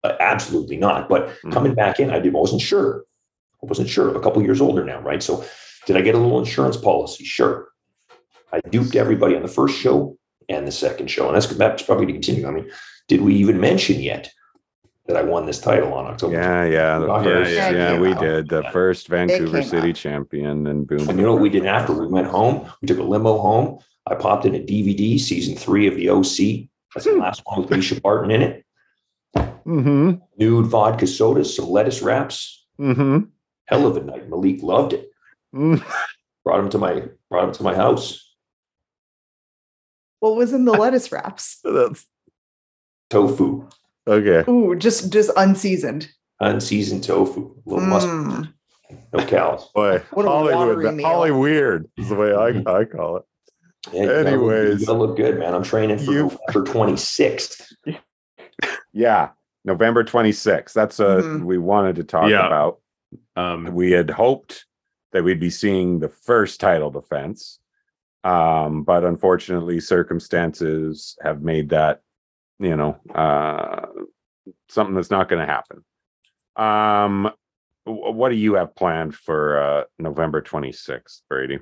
uh, 0.02 0.12
absolutely 0.20 0.76
not. 0.78 1.08
But 1.08 1.28
Mhm. 1.44 1.52
coming 1.52 1.74
back 1.74 2.00
in, 2.00 2.10
I 2.10 2.18
did, 2.18 2.32
wasn't 2.32 2.62
sure. 2.62 3.04
I 3.62 3.66
wasn't 3.66 3.90
sure. 3.90 4.08
I'm 4.08 4.16
a 4.16 4.20
couple 4.20 4.42
years 4.42 4.60
older 4.62 4.82
now, 4.84 5.00
right? 5.02 5.22
So 5.22 5.44
did 5.86 5.96
I 5.98 6.00
get 6.00 6.14
a 6.14 6.18
little 6.18 6.38
insurance 6.38 6.78
policy? 6.78 7.24
Sure. 7.24 7.68
I 8.52 8.60
duped 8.70 8.96
everybody 8.96 9.36
on 9.36 9.42
the 9.42 9.48
first 9.48 9.76
show 9.78 10.16
and 10.48 10.66
the 10.66 10.72
second 10.72 11.08
show, 11.10 11.26
and 11.26 11.36
that's 11.36 11.46
that's 11.48 11.82
probably 11.82 12.06
to 12.06 12.12
continue. 12.12 12.46
I 12.48 12.52
mean, 12.52 12.70
did 13.08 13.20
we 13.20 13.34
even 13.34 13.60
mention 13.60 14.00
yet 14.00 14.30
that 15.10 15.16
I 15.18 15.22
won 15.22 15.46
this 15.46 15.60
title 15.60 15.92
on 15.94 16.06
October? 16.06 16.34
Yeah, 16.34 16.64
yeah, 16.64 16.98
the 16.98 17.06
Yeah, 17.06 17.22
first, 17.22 17.52
yeah, 17.52 17.70
yeah, 17.70 17.92
came 17.92 18.00
we 18.00 18.12
out. 18.12 18.20
did 18.20 18.48
the 18.48 18.62
first 18.72 19.08
Vancouver 19.08 19.62
City 19.62 19.90
out. 19.90 19.96
champion, 19.96 20.66
and 20.66 20.86
boom. 20.86 21.08
And 21.08 21.18
you 21.18 21.24
know 21.26 21.32
what 21.32 21.42
we 21.42 21.50
did 21.50 21.66
after? 21.66 21.92
We 21.92 22.06
went 22.06 22.26
home. 22.28 22.70
We 22.80 22.86
took 22.88 22.98
a 22.98 23.02
limo 23.02 23.38
home. 23.38 23.78
I 24.06 24.14
popped 24.14 24.46
in 24.46 24.54
a 24.54 24.58
DVD, 24.60 25.18
season 25.20 25.56
three 25.56 25.86
of 25.86 25.94
the 25.96 26.08
OC. 26.10 26.68
That's 26.94 27.04
the 27.04 27.12
last 27.18 27.42
one 27.44 27.60
with 27.62 27.70
Mischa 27.70 28.00
Barton 28.00 28.30
in 28.30 28.42
it. 28.42 28.64
Mm-hmm. 29.36 30.12
Nude 30.38 30.66
vodka 30.66 31.06
sodas, 31.06 31.54
some 31.54 31.68
lettuce 31.68 32.02
wraps. 32.02 32.66
Mm-hmm. 32.80 33.26
Hell 33.66 33.86
of 33.86 33.96
a 33.96 34.00
night. 34.02 34.28
Malik 34.28 34.62
loved 34.62 34.94
it. 34.94 35.10
mm 35.54 35.82
Brought 36.44 36.60
him 36.60 36.70
to 36.70 36.78
my 36.78 37.02
brought 37.28 37.44
him 37.48 37.52
to 37.52 37.62
my 37.62 37.74
house. 37.74 38.34
What 40.20 40.36
was 40.36 40.52
in 40.52 40.64
the 40.64 40.72
lettuce 40.72 41.12
wraps? 41.12 41.60
That's 41.64 42.06
Tofu, 43.10 43.68
okay. 44.10 44.50
Ooh, 44.50 44.74
just 44.76 45.10
just 45.12 45.30
unseasoned. 45.36 46.08
unseasoned 46.40 47.04
tofu, 47.04 47.54
a 47.66 47.70
little 47.70 47.86
mustard, 47.86 48.10
Mm. 48.12 48.52
no 49.12 49.26
cows. 49.26 49.68
Boy, 49.74 50.02
What 50.12 50.26
a 50.26 50.28
Hollywood, 50.28 50.54
watery 50.84 50.92
meal. 50.92 51.06
Holly 51.06 51.30
weird 51.30 51.86
is 51.98 52.08
the 52.08 52.14
way 52.16 52.32
I, 52.34 52.48
I 52.80 52.84
call 52.84 53.16
it. 53.18 53.22
Yeah, 53.92 54.02
you 54.02 54.10
Anyways. 54.10 54.80
you 54.80 54.86
gotta 54.86 54.98
look 54.98 55.16
good, 55.16 55.38
man. 55.38 55.54
I'm 55.54 55.62
training 55.62 55.98
for 55.98 56.12
You- 56.12 56.30
November 56.54 56.70
26th. 56.72 57.72
Yeah, 58.92 59.30
November 59.64 60.02
26th. 60.04 60.72
That's 60.72 60.98
uh 61.00 61.22
Mhm. 61.22 61.44
we 61.44 61.58
wanted 61.58 61.96
to 61.96 62.04
talk 62.04 62.28
Yeah. 62.28 62.46
about. 62.46 62.80
Um, 63.36 63.72
We 63.74 63.92
had 63.92 64.10
hoped 64.10 64.66
that 65.12 65.24
we'd 65.24 65.40
be 65.40 65.50
seeing 65.50 65.98
the 66.00 66.08
first 66.08 66.60
title 66.60 66.90
defense. 66.90 67.58
Um, 68.24 68.82
but 68.82 69.04
unfortunately, 69.04 69.80
circumstances 69.80 71.16
have 71.22 71.42
made 71.42 71.70
that, 71.70 72.02
you 72.60 72.76
know, 72.76 73.00
uh 73.14 73.86
something 74.68 74.94
that's 74.94 75.10
not 75.10 75.28
gonna 75.28 75.46
happen. 75.46 75.84
Um 76.56 77.30
what 77.84 78.28
do 78.28 78.36
you 78.36 78.54
have 78.54 78.76
planned 78.76 79.14
for 79.14 79.58
uh 79.58 79.84
November 79.98 80.42
26th, 80.42 81.22
Brady? 81.28 81.58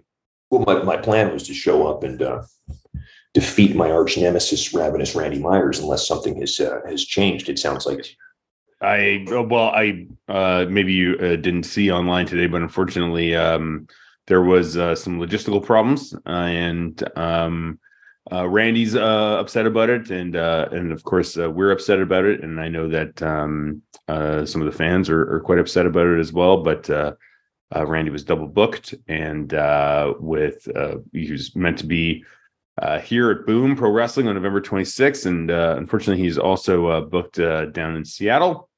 Well, 0.51 0.65
my, 0.67 0.83
my 0.83 0.97
plan 0.97 1.33
was 1.33 1.43
to 1.45 1.55
show 1.55 1.87
up 1.87 2.05
and 2.05 2.23
uh, 2.23 2.43
defeat 3.35 3.77
my 3.77 3.91
arch 3.91 4.17
nemesis, 4.17 4.73
Ravenous 4.73 5.15
Randy 5.15 5.39
Myers, 5.39 5.79
unless 5.79 6.07
something 6.07 6.41
has 6.41 6.59
uh, 6.59 6.81
has 6.89 7.05
changed. 7.05 7.49
It 7.49 7.59
sounds 7.59 7.87
like 7.87 8.05
I 8.81 9.27
uh, 9.31 9.43
well, 9.43 9.69
I 9.69 10.07
uh, 10.29 10.67
maybe 10.69 10.93
you 10.93 11.17
uh, 11.17 11.37
didn't 11.37 11.65
see 11.65 11.91
online 11.91 12.27
today, 12.27 12.47
but 12.47 12.63
unfortunately, 12.63 13.37
um, 13.37 13.87
there 14.27 14.43
was 14.43 14.77
uh, 14.77 14.95
some 14.95 15.19
logistical 15.19 15.65
problems, 15.65 16.15
uh, 16.27 16.31
and 16.31 17.03
um, 17.17 17.79
uh, 18.31 18.47
Randy's 18.49 18.95
uh, 18.95 19.39
upset 19.41 19.67
about 19.67 19.89
it, 19.91 20.11
and 20.11 20.37
uh, 20.37 20.69
and 20.71 20.93
of 20.93 21.03
course 21.05 21.39
uh, 21.39 21.51
we're 21.51 21.71
upset 21.71 22.01
about 22.01 22.25
it, 22.25 22.43
and 22.43 22.61
I 22.61 22.69
know 22.69 22.89
that 22.89 23.23
um, 23.23 23.83
uh, 24.07 24.45
some 24.45 24.61
of 24.61 24.71
the 24.71 24.77
fans 24.77 25.09
are, 25.09 25.35
are 25.35 25.41
quite 25.41 25.59
upset 25.59 25.87
about 25.87 26.07
it 26.07 26.19
as 26.19 26.33
well. 26.33 26.63
But 26.63 26.91
uh, 26.91 27.15
Randy 27.75 28.11
was 28.11 28.25
double 28.25 28.47
booked, 28.47 28.95
and 29.07 29.51
with 30.21 30.69
he 31.13 31.33
was 31.33 31.57
meant 31.57 31.79
to 31.79 31.87
be 31.87 32.25
here 33.03 33.31
at 33.31 33.47
Boom 33.47 33.77
Pro 33.77 33.91
Wrestling 33.91 34.29
on 34.29 34.35
November 34.35 34.61
26th. 34.61 35.27
And 35.27 35.51
unfortunately, 35.51 36.23
he's 36.23 36.39
also 36.39 37.05
booked 37.07 37.37
down 37.37 37.97
in 37.97 38.05
Seattle 38.05 38.69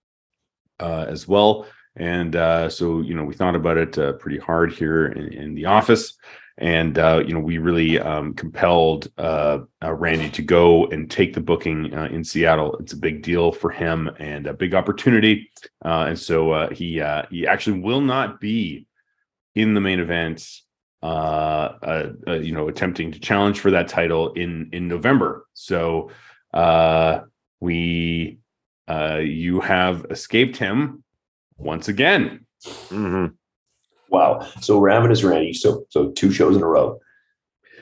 as 0.79 1.27
well. 1.27 1.67
And 1.97 2.35
so, 2.73 3.01
you 3.01 3.15
know, 3.15 3.25
we 3.25 3.35
thought 3.35 3.57
about 3.57 3.79
it 3.79 4.21
pretty 4.21 4.39
hard 4.39 4.73
here 4.73 5.07
in, 5.07 5.33
in 5.33 5.55
the 5.55 5.67
office. 5.67 6.15
And, 6.61 6.99
uh, 6.99 7.23
you 7.27 7.33
know, 7.33 7.41
we 7.41 7.57
really 7.57 7.99
um, 7.99 8.35
compelled 8.35 9.11
uh, 9.17 9.61
uh, 9.83 9.93
Randy 9.95 10.29
to 10.31 10.43
go 10.43 10.87
and 10.89 11.11
take 11.11 11.33
the 11.33 11.41
booking 11.41 11.93
uh, 11.95 12.09
in 12.13 12.23
Seattle. 12.23 12.77
It's 12.77 12.93
a 12.93 12.99
big 12.99 13.23
deal 13.23 13.51
for 13.51 13.71
him 13.71 14.11
and 14.19 14.47
a 14.47 14.53
big 14.53 14.75
opportunity. 14.75 15.51
Uh, 15.83 16.07
and 16.09 16.19
so 16.19 16.53
uh, 16.53 16.71
he 16.71 17.03
he 17.31 17.47
actually 17.47 17.81
will 17.81 18.03
not 18.03 18.41
be 18.41 18.87
in 19.55 19.73
the 19.73 19.81
main 19.81 20.01
event 20.01 20.47
you 21.03 22.53
know, 22.53 22.69
attempting 22.69 23.11
to 23.11 23.19
challenge 23.19 23.61
for 23.61 23.71
that 23.71 23.89
title 23.89 24.35
in 24.35 24.69
in 24.73 24.87
November. 24.87 25.47
So 25.55 26.11
we, 27.59 28.39
you 28.89 29.61
have 29.61 30.07
escaped 30.11 30.59
him 30.59 31.03
once 31.57 31.89
again. 31.89 32.45
Mhm. 32.63 33.33
Wow. 34.11 34.47
So 34.61 34.79
Ravenous 34.79 35.23
Randy, 35.25 35.53
so 35.53 35.87
so 35.91 36.11
two 36.11 36.31
shows 36.33 36.57
in 36.57 36.63
a 36.63 36.67
row, 36.67 36.99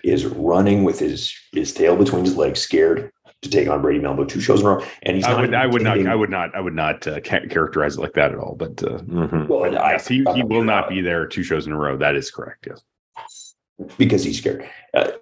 is 0.04 0.26
running 0.26 0.84
with 0.84 0.98
his 0.98 1.34
his 1.52 1.72
tail 1.72 1.96
between 1.96 2.24
his 2.24 2.36
legs, 2.36 2.60
scared 2.60 3.10
to 3.42 3.50
take 3.50 3.68
on 3.68 3.82
Brady 3.82 4.00
Melbo. 4.00 4.26
Two 4.26 4.40
shows 4.40 4.60
in 4.60 4.66
a 4.66 4.70
row, 4.76 4.84
and 5.02 5.16
he's 5.16 5.24
I 5.24 5.32
not 5.32 5.40
would, 5.40 5.54
I 5.54 5.66
would 5.66 5.82
not, 5.82 6.06
I 6.06 6.14
would 6.14 6.30
not, 6.30 6.54
I 6.54 6.60
would 6.60 6.74
not 6.74 7.06
uh, 7.06 7.20
characterize 7.20 7.96
it 7.96 8.00
like 8.00 8.14
that 8.14 8.32
at 8.32 8.38
all. 8.38 8.54
But 8.56 8.82
uh, 8.82 8.98
Mhm. 8.98 9.48
Well, 9.48 9.64
I, 9.78 9.92
yes, 9.92 10.08
he 10.08 10.24
he 10.34 10.42
will 10.42 10.64
not 10.64 10.88
be 10.88 11.00
there 11.00 11.26
two 11.26 11.42
shows 11.42 11.66
in 11.66 11.72
a 11.72 11.76
row. 11.78 11.96
That 11.96 12.14
is 12.16 12.30
correct. 12.30 12.66
Yes. 12.68 13.54
because 13.96 14.24
he's 14.24 14.38
scared, 14.38 14.68
uh, 14.94 15.12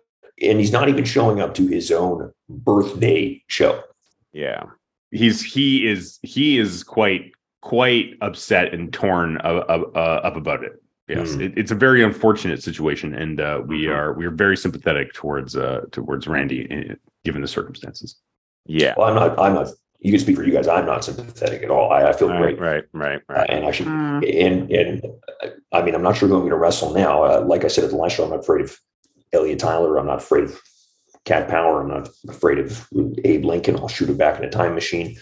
and 0.43 0.59
he's 0.59 0.73
not 0.73 0.89
even 0.89 1.05
showing 1.05 1.41
up 1.41 1.55
to 1.55 1.66
his 1.66 1.91
own 1.91 2.33
birthday 2.49 3.43
show. 3.49 3.83
Yeah. 4.33 4.65
he's 5.11 5.43
he 5.43 5.87
is 5.87 6.19
he 6.23 6.59
is 6.59 6.83
quite 6.85 7.33
quite 7.62 8.15
upset 8.20 8.73
and 8.73 8.93
torn 8.93 9.39
uh, 9.39 9.62
uh, 9.95 10.20
up 10.24 10.37
about 10.37 10.62
it. 10.65 10.81
Yes, 11.09 11.35
Hmm. 11.35 11.41
it, 11.43 11.53
it's 11.57 11.70
a 11.70 11.74
very 11.77 12.03
unfortunate 12.03 12.62
situation, 12.62 13.15
and 13.15 13.41
uh, 13.41 13.62
we 13.65 13.83
Mhm. 13.85 13.95
are 13.95 14.12
we 14.15 14.27
are 14.27 14.31
very 14.31 14.57
sympathetic 14.57 15.12
towards 15.12 15.57
uh, 15.57 15.83
towards 15.93 16.27
Randy, 16.27 16.69
uh, 16.91 16.95
given 17.24 17.43
the 17.43 17.49
circumstances. 17.49 18.16
Yeah. 18.65 18.95
Well, 18.97 19.09
I'm 19.09 19.15
not. 19.15 19.39
I'm 19.39 19.55
not. 19.55 19.69
You 20.01 20.11
can 20.12 20.20
speak 20.20 20.37
for 20.37 20.43
you 20.45 20.53
guys. 20.53 20.66
I'm 20.69 20.85
not 20.85 21.05
sympathetic 21.05 21.62
at 21.62 21.70
all. 21.70 21.91
I, 21.93 22.09
I 22.09 22.12
feel 22.12 22.28
Right, 22.28 22.57
great. 22.57 22.61
right, 22.61 22.85
right, 22.93 23.20
Uh, 23.31 23.35
right. 23.35 23.51
and 23.51 23.65
actually, 23.65 23.89
Mm. 23.91 24.47
and 24.47 24.70
and 24.73 25.05
uh, 25.45 25.49
I 25.73 25.83
mean, 25.83 25.95
I'm 25.95 26.03
not 26.03 26.16
sure 26.16 26.28
who 26.28 26.35
I'm 26.35 26.41
going 26.41 26.51
to 26.51 26.57
wrestle 26.57 26.93
now. 26.93 27.23
Uh, 27.24 27.45
like 27.47 27.65
I 27.65 27.69
said 27.69 27.85
at 27.85 27.91
the 27.91 27.97
last 27.97 28.16
show, 28.16 28.24
I'm 28.24 28.31
not 28.31 28.41
afraid 28.41 28.62
of 28.65 28.77
Elliot 29.33 29.61
Tyler. 29.61 29.99
I'm 29.99 30.07
not 30.07 30.19
afraid 30.19 30.45
of 30.45 30.61
Cat 31.24 31.47
Power. 31.49 31.83
I'm 31.83 31.89
not 31.89 32.09
afraid 32.28 32.59
of 32.59 32.87
Abe 33.24 33.45
Lincoln. 33.45 33.77
I'll 33.77 33.89
shoot 33.89 34.11
it 34.11 34.19
back 34.19 34.39
in 34.41 34.45
a 34.45 34.51
time 34.51 34.74
machine. 34.74 35.16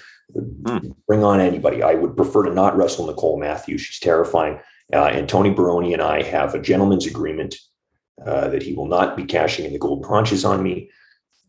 Hmm. 0.66 0.78
Bring 1.06 1.22
on 1.22 1.40
anybody. 1.40 1.82
I 1.82 1.92
would 1.94 2.16
prefer 2.16 2.44
to 2.44 2.54
not 2.54 2.74
wrestle 2.76 3.06
Nicole 3.06 3.38
Matthews. 3.38 3.82
She's 3.82 4.00
terrifying. 4.00 4.58
Uh, 4.92 5.06
and 5.06 5.28
Tony 5.28 5.50
Baroni 5.50 5.92
and 5.92 6.02
I 6.02 6.22
have 6.22 6.54
a 6.54 6.60
gentleman's 6.60 7.06
agreement 7.06 7.56
uh, 8.24 8.48
that 8.48 8.62
he 8.62 8.74
will 8.74 8.86
not 8.86 9.16
be 9.16 9.24
cashing 9.24 9.64
in 9.64 9.72
the 9.72 9.78
gold 9.78 10.02
punches 10.02 10.44
on 10.44 10.62
me. 10.62 10.90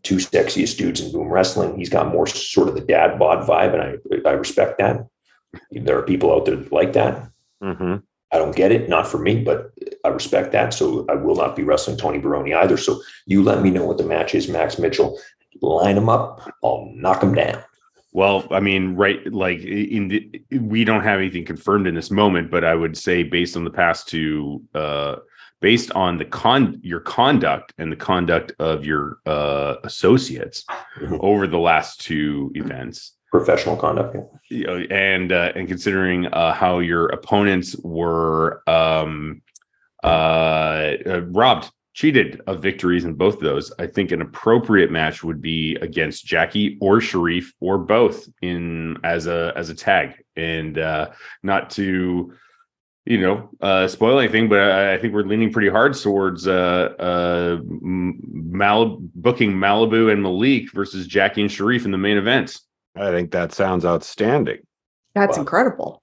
Two 0.03 0.17
sexiest 0.17 0.77
dudes 0.77 1.01
in 1.01 1.11
boom 1.11 1.29
wrestling. 1.29 1.77
He's 1.77 1.89
got 1.89 2.11
more 2.11 2.27
sort 2.27 2.67
of 2.67 2.75
the 2.75 2.81
dad 2.81 3.17
bod 3.17 3.47
vibe, 3.47 3.73
and 3.73 4.23
I 4.25 4.29
I 4.29 4.33
respect 4.33 4.77
that. 4.77 5.07
There 5.71 5.97
are 5.97 6.03
people 6.03 6.31
out 6.33 6.45
there 6.45 6.55
that 6.55 6.71
like 6.71 6.93
that. 6.93 7.29
hmm 7.61 7.95
I 8.31 8.37
don't 8.37 8.55
get 8.55 8.71
it, 8.71 8.89
not 8.89 9.07
for 9.07 9.17
me, 9.17 9.43
but 9.43 9.71
I 10.03 10.09
respect 10.09 10.51
that. 10.51 10.73
So 10.73 11.05
I 11.09 11.15
will 11.15 11.35
not 11.35 11.55
be 11.55 11.63
wrestling 11.63 11.95
Tony 11.95 12.19
Baroni 12.19 12.53
either. 12.53 12.75
So 12.75 13.01
you 13.25 13.41
let 13.41 13.61
me 13.61 13.69
know 13.69 13.85
what 13.85 13.97
the 13.97 14.03
match 14.03 14.35
is, 14.35 14.49
Max 14.49 14.77
Mitchell. 14.77 15.17
Line 15.61 15.97
him 15.97 16.09
up. 16.09 16.41
I'll 16.63 16.91
knock 16.93 17.23
him 17.23 17.33
down. 17.33 17.63
Well, 18.15 18.47
I 18.49 18.61
mean, 18.61 18.95
right, 18.95 19.19
like 19.33 19.59
in 19.59 20.07
the, 20.07 20.41
we 20.57 20.85
don't 20.85 21.03
have 21.03 21.19
anything 21.19 21.43
confirmed 21.43 21.85
in 21.85 21.95
this 21.95 22.09
moment, 22.09 22.49
but 22.49 22.63
I 22.63 22.73
would 22.73 22.95
say 22.95 23.23
based 23.23 23.57
on 23.57 23.65
the 23.65 23.69
past 23.69 24.07
two, 24.07 24.63
uh, 24.73 25.17
based 25.59 25.91
on 25.91 26.17
the 26.17 26.23
con 26.23 26.79
your 26.81 27.01
conduct 27.01 27.73
and 27.77 27.91
the 27.91 27.97
conduct 27.97 28.53
of 28.57 28.85
your 28.85 29.17
uh, 29.25 29.75
associates 29.83 30.63
Mhm. 31.01 31.19
over 31.19 31.45
the 31.45 31.57
last 31.59 31.99
two 31.99 32.53
events, 32.55 33.17
Professional 33.31 33.75
conduct. 33.75 34.15
yeah. 34.15 34.21
you 34.57 34.63
know, 34.65 34.77
and 34.91 35.33
uh, 35.33 35.51
and 35.57 35.67
considering 35.67 36.27
uh, 36.27 36.53
how 36.53 36.79
your 36.79 37.07
opponents 37.07 37.75
were 37.83 38.61
um, 38.65 39.41
uh, 40.05 40.07
uh, 41.05 41.21
robbed, 41.31 41.69
cheated 41.99 42.41
of 42.45 42.61
victories 42.61 43.05
in 43.05 43.13
both 43.13 43.35
of 43.35 43.39
those, 43.39 43.71
I 43.79 43.87
think 43.87 44.11
an 44.11 44.21
appropriate 44.21 44.91
match 44.91 45.23
would 45.23 45.41
be 45.41 45.75
against 45.81 46.25
Jackie 46.25 46.77
or 46.81 46.99
Sharif 46.99 47.53
or 47.61 47.77
both 47.77 48.27
in 48.41 48.97
as 49.03 49.25
a 49.27 49.53
as 49.55 49.69
a 49.69 49.75
tag, 49.75 50.21
and 50.35 50.77
uh, 50.77 51.11
not 51.41 51.69
to 51.71 52.33
you 53.05 53.17
know 53.21 53.49
uh, 53.61 53.87
spoil 53.87 54.19
anything, 54.19 54.49
but 54.49 54.59
I, 54.59 54.93
I 54.95 54.97
think 54.99 55.13
we're 55.13 55.23
leaning 55.23 55.53
pretty 55.53 55.69
hard 55.69 55.95
towards 55.95 56.47
uh, 56.47 56.93
uh, 56.99 57.59
Mal- 57.63 58.97
booking 59.15 59.53
Malibu 59.53 60.11
and 60.11 60.21
Malik 60.21 60.71
versus 60.73 61.07
Jackie 61.07 61.41
and 61.41 61.51
Sharif 61.51 61.85
in 61.85 61.91
the 61.91 61.97
main 61.97 62.17
event. 62.17 62.59
I 62.97 63.09
think 63.11 63.31
that 63.31 63.53
sounds 63.53 63.85
outstanding. 63.85 64.59
That's 65.15 65.37
Wow. 65.37 65.41
incredible. 65.43 66.01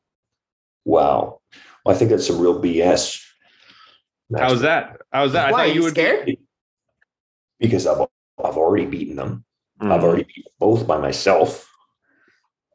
Wow. 0.86 1.40
Well, 1.84 1.94
I 1.94 1.98
think 1.98 2.10
that's 2.10 2.28
a 2.30 2.34
real 2.34 2.60
BS. 2.62 3.22
Max, 4.32 4.42
How's 4.44 4.60
that? 4.62 5.00
How's 5.12 5.32
that? 5.34 5.48
I 5.48 5.50
Why 5.52 5.58
are 5.58 5.66
thought 5.66 5.68
you 5.68 5.74
you 5.74 5.82
would 5.82 5.90
scared? 5.92 6.36
Because 7.60 7.86
I've, 7.86 8.06
I've 8.42 8.56
already 8.56 8.86
beaten 8.86 9.16
them. 9.16 9.44
I've 9.80 10.00
Mhm. 10.00 10.04
already 10.04 10.24
beaten 10.24 10.52
both 10.58 10.86
by 10.86 10.96
myself. 10.98 11.68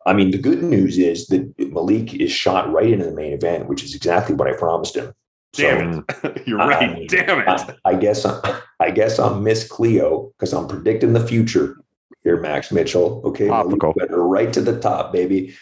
I 0.06 0.14
mean, 0.14 0.32
the 0.32 0.38
good 0.38 0.62
news 0.64 0.98
is 0.98 1.28
that 1.28 1.52
Malik 1.58 2.14
is 2.14 2.32
shot 2.32 2.72
right 2.72 2.90
into 2.90 3.06
the 3.06 3.14
main 3.14 3.34
event, 3.34 3.68
which 3.68 3.84
is 3.84 3.96
exactly 3.96 4.36
what 4.36 4.48
I 4.48 4.54
promised 4.54 4.96
him. 4.96 5.14
So, 5.54 5.64
Damn 5.64 6.06
it! 6.24 6.44
You're 6.48 6.62
I 6.62 6.68
right. 6.68 6.94
mean, 7.00 7.08
Damn 7.08 7.40
it! 7.40 7.48
I, 7.48 7.76
I 7.86 7.96
guess 7.96 8.24
I'm, 8.24 8.40
I 8.80 8.92
guess 8.92 9.18
I'm 9.20 9.44
Miss 9.44 9.68
Cleo 9.68 10.32
because 10.38 10.54
I'm 10.54 10.68
predicting 10.68 11.14
the 11.14 11.26
future 11.28 11.78
here, 12.24 12.40
Max 12.40 12.72
Mitchell. 12.72 13.22
Okay, 13.26 13.48
Topical. 13.48 13.94
Malik 13.98 14.10
better 14.10 14.24
right 14.24 14.54
to 14.54 14.62
the 14.62 14.80
top, 14.80 15.12
baby. 15.12 15.56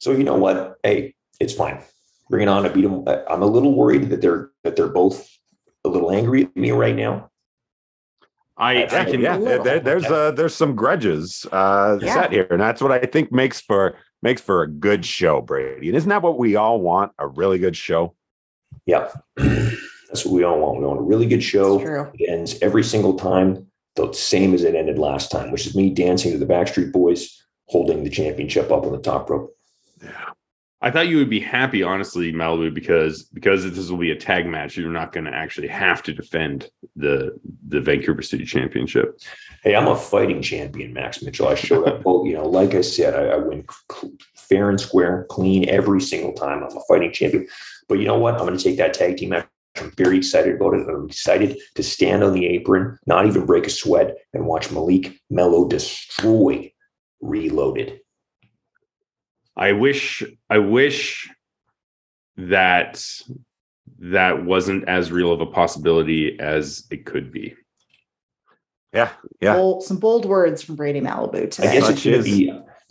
So 0.00 0.12
you 0.12 0.24
know 0.24 0.36
what? 0.36 0.78
Hey, 0.82 1.14
it's 1.38 1.52
fine. 1.52 1.82
Bring 2.30 2.42
it 2.42 2.48
on. 2.48 2.64
I 2.64 2.68
beat 2.70 2.82
them. 2.82 3.04
I'm 3.28 3.42
a 3.42 3.46
little 3.46 3.74
worried 3.74 4.08
that 4.10 4.20
they're 4.20 4.50
that 4.62 4.76
they're 4.76 4.88
both 4.88 5.28
a 5.84 5.88
little 5.88 6.10
angry 6.10 6.44
at 6.44 6.56
me 6.56 6.70
right 6.72 6.96
now. 6.96 7.30
I, 8.56 8.84
I 8.84 9.04
can. 9.10 9.20
yeah, 9.20 9.36
there- 9.36 9.62
there- 9.62 9.80
there's 9.80 10.04
uh 10.06 10.30
there's 10.30 10.54
some 10.54 10.74
grudges 10.76 11.44
uh 11.52 11.98
Yeah. 12.00 12.14
set 12.14 12.32
here, 12.32 12.46
and 12.50 12.60
that's 12.60 12.80
what 12.80 12.92
I 12.92 13.00
think 13.00 13.32
makes 13.32 13.60
for 13.60 13.96
makes 14.22 14.40
for 14.40 14.62
a 14.62 14.68
good 14.68 15.04
show, 15.04 15.40
Brady. 15.40 15.88
And 15.88 15.96
isn't 15.96 16.08
that 16.08 16.22
what 16.22 16.38
we 16.38 16.56
all 16.56 16.80
want? 16.80 17.12
A 17.18 17.26
really 17.26 17.58
good 17.58 17.76
show. 17.76 18.14
Yeah, 18.86 19.10
That's 19.36 20.24
what 20.24 20.32
we 20.34 20.44
all 20.44 20.58
want. 20.60 20.78
We 20.78 20.86
want 20.86 21.00
a 21.00 21.02
really 21.02 21.26
good 21.26 21.42
show. 21.42 21.80
True. 21.80 22.10
It 22.14 22.30
ends 22.30 22.56
every 22.62 22.84
single 22.84 23.14
time 23.14 23.66
the 23.96 24.12
same 24.12 24.54
as 24.54 24.62
it 24.64 24.74
ended 24.74 24.98
last 24.98 25.30
time, 25.30 25.50
which 25.50 25.66
is 25.66 25.74
me 25.76 25.90
dancing 25.90 26.32
to 26.32 26.38
the 26.38 26.46
Backstreet 26.46 26.92
Boys, 26.92 27.42
holding 27.66 28.02
the 28.04 28.10
championship 28.10 28.70
up 28.72 28.84
on 28.84 28.92
the 28.92 28.98
top 28.98 29.28
rope. 29.30 29.54
I 30.84 30.90
thought 30.90 31.08
you 31.08 31.16
would 31.16 31.30
be 31.30 31.40
happy, 31.40 31.82
honestly, 31.82 32.30
Malibu, 32.30 32.74
because 32.74 33.22
because 33.22 33.64
this 33.64 33.88
will 33.88 33.96
be 33.96 34.10
a 34.10 34.16
tag 34.16 34.46
match. 34.46 34.76
You're 34.76 34.90
not 34.90 35.14
going 35.14 35.24
to 35.24 35.34
actually 35.34 35.68
have 35.68 36.02
to 36.02 36.12
defend 36.12 36.68
the 36.94 37.40
the 37.66 37.80
Vancouver 37.80 38.20
City 38.20 38.44
Championship. 38.44 39.18
Hey, 39.62 39.74
I'm 39.74 39.88
a 39.88 39.96
fighting 39.96 40.42
champion, 40.42 40.92
Max 40.92 41.22
Mitchell. 41.22 41.48
I 41.48 41.54
showed 41.54 41.88
up. 41.88 42.02
You 42.04 42.34
know, 42.34 42.46
like 42.46 42.74
I 42.74 42.82
said, 42.82 43.14
I, 43.14 43.34
I 43.34 43.36
win 43.38 43.64
fair 44.36 44.68
and 44.68 44.78
square, 44.78 45.24
clean 45.30 45.66
every 45.70 46.02
single 46.02 46.34
time. 46.34 46.62
I'm 46.62 46.76
a 46.76 46.82
fighting 46.86 47.12
champion. 47.12 47.48
But 47.88 47.98
you 47.98 48.04
know 48.04 48.18
what? 48.18 48.34
I'm 48.34 48.46
going 48.46 48.58
to 48.58 48.62
take 48.62 48.76
that 48.76 48.92
tag 48.92 49.16
team 49.16 49.30
match. 49.30 49.48
I'm 49.76 49.90
very 49.92 50.18
excited 50.18 50.56
about 50.56 50.74
it. 50.74 50.86
I'm 50.86 51.06
excited 51.06 51.58
to 51.76 51.82
stand 51.82 52.22
on 52.22 52.34
the 52.34 52.44
apron, 52.44 52.98
not 53.06 53.24
even 53.24 53.46
break 53.46 53.66
a 53.66 53.70
sweat, 53.70 54.18
and 54.34 54.44
watch 54.44 54.70
Malik 54.70 55.18
Mello 55.30 55.66
destroy 55.66 56.70
Reloaded. 57.22 58.00
I 59.56 59.72
wish 59.72 60.22
I 60.50 60.58
wish 60.58 61.30
that 62.36 63.04
that 63.98 64.44
wasn't 64.44 64.88
as 64.88 65.12
real 65.12 65.32
of 65.32 65.40
a 65.40 65.46
possibility 65.46 66.38
as 66.40 66.86
it 66.90 67.06
could 67.06 67.30
be. 67.32 67.54
Yeah, 68.92 69.10
yeah. 69.40 69.54
Bold, 69.54 69.82
some 69.82 69.98
bold 69.98 70.24
words 70.24 70.62
from 70.62 70.76
Brady 70.76 71.00
Malibu 71.00 71.50
today. 71.50 71.68
I 71.68 71.72
guess 71.74 71.88
it 71.88 71.92
it's 71.92 72.04
going 72.04 72.16
is- 72.16 72.24
to 72.24 72.30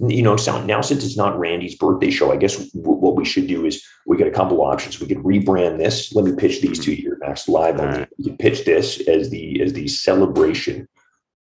be, 0.09 0.15
you 0.15 0.21
know, 0.21 0.35
so 0.35 0.63
now 0.65 0.81
since 0.81 1.05
it's 1.05 1.15
not 1.17 1.37
Randy's 1.39 1.75
birthday 1.75 2.09
show, 2.09 2.31
I 2.31 2.35
guess 2.37 2.57
w- 2.71 2.97
what 2.99 3.15
we 3.15 3.23
should 3.25 3.47
do 3.47 3.65
is 3.65 3.83
we 4.05 4.17
got 4.17 4.27
a 4.27 4.31
couple 4.31 4.61
options. 4.61 4.99
We 4.99 5.07
could 5.07 5.19
rebrand 5.19 5.77
this. 5.77 6.13
Let 6.13 6.25
me 6.25 6.33
pitch 6.35 6.61
these 6.61 6.79
to 6.79 6.93
you, 6.93 7.15
Max, 7.19 7.47
live. 7.47 7.79
on 7.79 7.85
All 7.87 7.91
the- 7.93 7.99
right. 7.99 8.09
We 8.17 8.25
can 8.25 8.37
pitch 8.37 8.65
this 8.65 9.05
as 9.07 9.29
the 9.29 9.61
as 9.61 9.73
the 9.73 9.87
celebration 9.87 10.87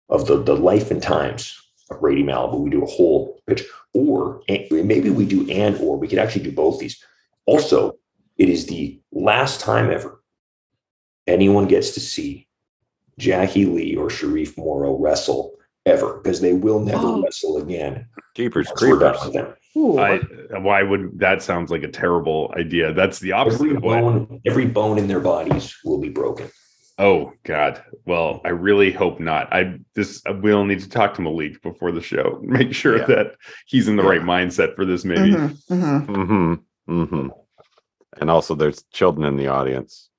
of 0.09 0.27
the 0.27 0.41
the 0.43 0.55
life 0.55 0.91
and 0.91 1.01
times 1.01 1.55
of 1.89 1.99
Brady 2.01 2.23
Malibu. 2.23 2.59
We 2.59 2.69
do 2.69 2.83
a 2.83 2.87
whole 2.87 3.32
pitch, 3.47 3.63
or 3.93 4.41
and 4.47 4.65
maybe 4.87 5.09
we 5.09 5.25
do 5.25 5.49
and 5.49 5.77
or 5.77 5.97
we 5.97 6.07
could 6.07 6.19
actually 6.19 6.43
do 6.43 6.51
both 6.51 6.79
these. 6.79 7.03
Also, 7.45 7.93
it 8.37 8.49
is 8.49 8.65
the 8.65 8.99
last 9.11 9.59
time 9.59 9.91
ever 9.91 10.21
anyone 11.27 11.67
gets 11.67 11.91
to 11.91 11.99
see 11.99 12.47
Jackie 13.17 13.65
Lee 13.65 13.95
or 13.95 14.09
Sharif 14.09 14.57
Morrow 14.57 14.97
wrestle 14.97 15.53
ever 15.85 16.15
because 16.17 16.41
they 16.41 16.53
will 16.53 16.79
never 16.79 17.05
Oh. 17.05 17.21
wrestle 17.23 17.57
again. 17.57 18.07
Keepers, 18.35 18.67
Once 18.67 18.79
creepers. 18.79 19.17
with 19.23 19.33
them. 19.33 19.53
I, 19.75 20.19
why 20.59 20.83
would 20.83 21.19
that 21.19 21.41
sounds 21.41 21.71
like 21.71 21.83
a 21.83 21.87
terrible 21.87 22.53
idea? 22.57 22.93
That's 22.93 23.19
the 23.19 23.31
opposite 23.31 23.61
Every 23.61 23.75
of 23.75 23.83
what. 23.83 24.01
bone, 24.01 24.41
every 24.45 24.65
bone 24.65 24.97
in 24.99 25.07
their 25.07 25.19
bodies 25.19 25.75
will 25.83 25.99
be 25.99 26.09
broken. 26.09 26.49
Oh 26.99 27.33
God. 27.43 27.83
Well, 28.05 28.41
I 28.45 28.49
really 28.49 28.91
hope 28.91 29.19
not. 29.19 29.51
I 29.51 29.79
this 29.95 30.21
we'll 30.27 30.65
need 30.65 30.79
to 30.81 30.89
talk 30.89 31.13
to 31.15 31.21
Malik 31.21 31.61
before 31.61 31.91
the 31.91 32.01
show. 32.01 32.39
Make 32.43 32.73
sure 32.73 32.97
Yeah. 32.99 33.05
that 33.07 33.35
he's 33.65 33.87
in 33.87 33.95
the 33.95 34.03
Yeah. 34.03 34.09
right 34.09 34.21
mindset 34.21 34.75
for 34.75 34.85
this. 34.85 35.03
Maybe. 35.03 35.31
Mhm, 35.31 35.57
mhm. 35.71 36.05
Mm-hmm. 36.07 36.53
Mm-hmm. 37.01 37.27
And 38.21 38.29
also 38.29 38.53
there's 38.53 38.83
children 38.93 39.25
in 39.27 39.37
the 39.37 39.47
audience. 39.47 40.09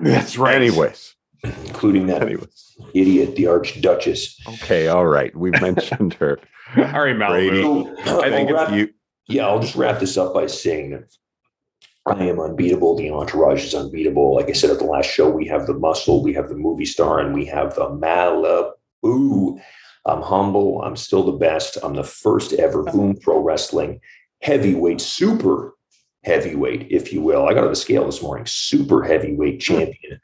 That's 0.00 0.38
right. 0.38 0.54
Anyways. 0.54 1.14
including 1.44 2.06
that 2.06 2.22
Anyways. 2.22 2.76
idiot, 2.94 3.34
the 3.36 3.44
Archduchess. 3.46 4.36
Okay, 4.62 4.88
all 4.88 5.06
right. 5.06 5.34
We 5.36 5.50
mentioned 5.60 6.14
her. 6.14 6.38
All 6.76 6.84
right, 6.84 7.16
Brady. 7.16 7.62
Malibu. 7.62 8.04
So, 8.06 8.22
I 8.22 8.30
think 8.30 8.50
I'll 8.50 8.56
if 8.56 8.68
wrap- 8.68 8.72
You 8.78 8.88
yeah, 9.28 9.46
I'll 9.46 9.60
just 9.60 9.74
wrap 9.76 10.00
this 10.00 10.16
up 10.16 10.32
by 10.34 10.46
saying 10.46 10.90
that 10.90 11.04
I 12.06 12.24
am 12.24 12.40
unbeatable. 12.40 12.96
The 12.96 13.10
entourage 13.10 13.64
is 13.64 13.74
unbeatable. 13.74 14.34
Like 14.34 14.48
I 14.48 14.52
said 14.52 14.70
at 14.70 14.78
the 14.78 14.84
last 14.84 15.10
show, 15.10 15.28
we 15.28 15.46
have 15.48 15.66
the 15.66 15.74
muscle, 15.74 16.22
we 16.22 16.32
have 16.34 16.48
the 16.48 16.56
movie 16.56 16.86
star, 16.86 17.20
and 17.20 17.34
we 17.34 17.44
have 17.46 17.74
the 17.74 17.90
Malibu. 17.90 19.60
I'm 20.06 20.22
humble. 20.22 20.82
I'm 20.82 20.96
still 20.96 21.24
the 21.24 21.32
best. 21.32 21.76
I'm 21.82 21.94
the 21.94 22.04
first 22.04 22.54
ever 22.54 22.82
uh-huh. 22.82 22.96
Boom 22.96 23.16
Pro 23.16 23.40
Wrestling 23.40 24.00
heavyweight, 24.42 25.00
super 25.00 25.74
heavyweight, 26.24 26.86
if 26.90 27.12
you 27.12 27.20
will. 27.20 27.46
I 27.46 27.54
got 27.54 27.64
on 27.64 27.70
the 27.70 27.76
scale 27.76 28.06
this 28.06 28.22
morning, 28.22 28.46
super 28.46 29.02
heavyweight 29.02 29.56
hmm. 29.56 29.74
champion, 29.74 30.20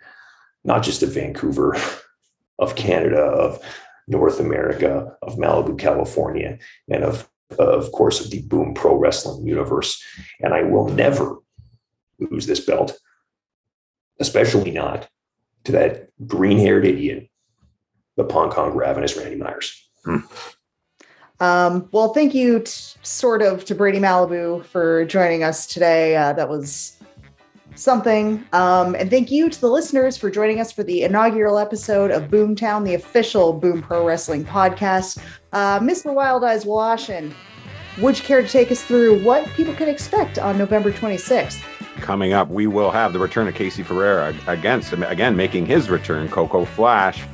not 0.64 0.82
just 0.82 1.02
of 1.02 1.12
Vancouver, 1.12 1.76
of 2.58 2.74
Canada, 2.76 3.20
of 3.20 3.62
North 4.08 4.40
America, 4.40 5.14
of 5.22 5.36
Malibu, 5.36 5.78
California, 5.78 6.58
and 6.88 7.04
of 7.04 7.28
of 7.60 7.92
course, 7.92 8.24
of 8.24 8.30
the 8.32 8.42
Boom 8.42 8.74
Pro 8.74 8.96
Wrestling 8.96 9.46
universe. 9.46 10.02
And 10.40 10.52
I 10.52 10.62
will 10.62 10.88
never 10.88 11.36
lose 12.18 12.47
this 12.47 12.60
belt, 12.60 12.98
especially 14.20 14.70
not 14.70 15.09
to 15.64 15.72
that 15.72 16.09
green 16.26 16.59
haired 16.59 16.86
idiot, 16.86 17.28
the 18.16 18.24
Pong 18.24 18.51
Kong 18.51 18.72
Ravenous 18.74 19.16
Randy 19.16 19.36
Myers. 19.36 19.88
Um, 21.40 21.88
well, 21.93 22.14
thank 22.14 22.34
you, 22.34 22.60
t- 22.60 22.70
sort 23.02 23.43
of, 23.43 23.64
to 23.66 23.74
Brady 23.74 23.98
Malibu 23.98 24.64
for 24.64 25.05
joining 25.05 25.43
us 25.43 25.66
today. 25.66 26.16
Uh, 26.16 26.32
that 26.32 26.48
was 26.48 26.97
something. 27.74 28.44
Um, 28.52 28.94
and 28.94 29.10
thank 29.10 29.30
you 29.30 29.51
to 29.51 29.60
the 29.60 29.68
listeners 29.68 30.16
for 30.16 30.30
joining 30.30 30.60
us 30.60 30.72
for 30.72 30.82
the 30.82 31.02
inaugural 31.02 31.59
episode 31.59 32.10
of 32.10 32.24
Boomtown, 32.30 32.84
the 32.84 32.94
official 32.94 33.52
Boom 33.52 33.82
Pro 33.82 34.06
Wrestling 34.06 34.44
podcast. 34.44 35.18
Uh, 35.52 35.78
Mr. 35.80 36.14
Wild 36.14 36.43
Eyes 36.43 36.64
Woloshyn, 36.64 37.34
would 37.98 38.18
you 38.18 38.24
care 38.24 38.43
to 38.43 38.48
take 38.48 38.70
us 38.70 38.82
through 38.82 39.22
what 39.22 39.47
people 39.48 39.74
can 39.74 39.88
expect 39.88 40.38
on 40.38 40.56
November 40.56 40.90
26th? 40.90 41.62
Coming 41.97 42.32
up, 42.32 42.48
we 42.48 42.66
will 42.66 42.90
have 42.90 43.12
the 43.12 43.18
return 43.18 43.48
of 43.48 43.55
Casey 43.55 43.82
Ferreira 43.82 44.35
against 44.47 44.93
again 44.93 45.36
making 45.36 45.66
his 45.66 45.90
return, 45.90 46.28
Coco 46.28 46.64
Flash. 46.64 47.24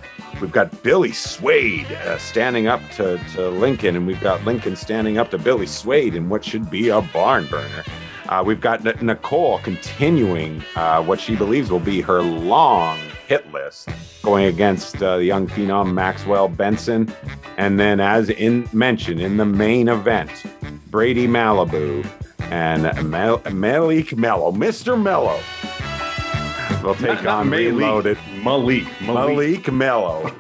We've 0.41 0.53
got 0.53 0.83
Billy 0.83 1.13
Swade 1.13 1.91
uh, 1.93 2.19
standing 2.19 2.67
up 2.67 2.81
to, 2.97 3.19
to 3.35 3.49
Lincoln, 3.49 3.95
and 3.95 4.07
we've 4.07 4.21
got 4.21 4.45
Lincoln 4.45 4.75
standing 4.75 5.19
up 5.19 5.31
to 5.31 5.39
Billy 5.39 5.67
Swade 5.67 6.15
in 6.15 6.29
what 6.29 6.45
should 6.45 6.71
be 6.71 6.89
a 6.89 7.01
barn 7.01 7.47
burner. 7.47 7.85
Uh, 8.29 8.43
we've 8.45 8.61
got 8.61 8.85
N- 8.87 9.07
Nicole 9.07 9.59
continuing 9.59 10.63
uh, 10.75 11.03
what 11.03 11.21
she 11.21 11.37
believes 11.37 11.71
will 11.71 11.81
be 11.81 12.01
her 12.01 12.23
long 12.23 12.99
hit 13.29 13.53
list, 13.53 13.89
going 14.23 14.47
against 14.47 15.03
uh, 15.03 15.19
the 15.19 15.25
young 15.25 15.47
phenom 15.47 15.93
Maxwell 15.93 16.49
Benson. 16.49 17.13
And 17.57 17.79
then, 17.79 18.01
as 18.01 18.31
in 18.31 18.69
mentioned 18.73 19.21
in 19.21 19.37
the 19.37 19.45
main 19.45 19.89
event, 19.89 20.31
Brady 20.91 21.27
Malibu 21.27 22.07
and 22.51 23.09
Mel- 23.11 23.43
Malik 23.53 24.17
Mello, 24.17 24.53
Mr. 24.53 25.01
Mello, 25.01 25.39
will 26.83 26.95
take 26.97 27.23
Not- 27.23 27.27
on 27.41 27.51
Malik. 27.51 27.73
Reloaded. 27.75 28.19
Malik. 28.43 28.85
Malik. 29.03 29.37
Malik 29.37 29.73
Mello, 29.73 30.23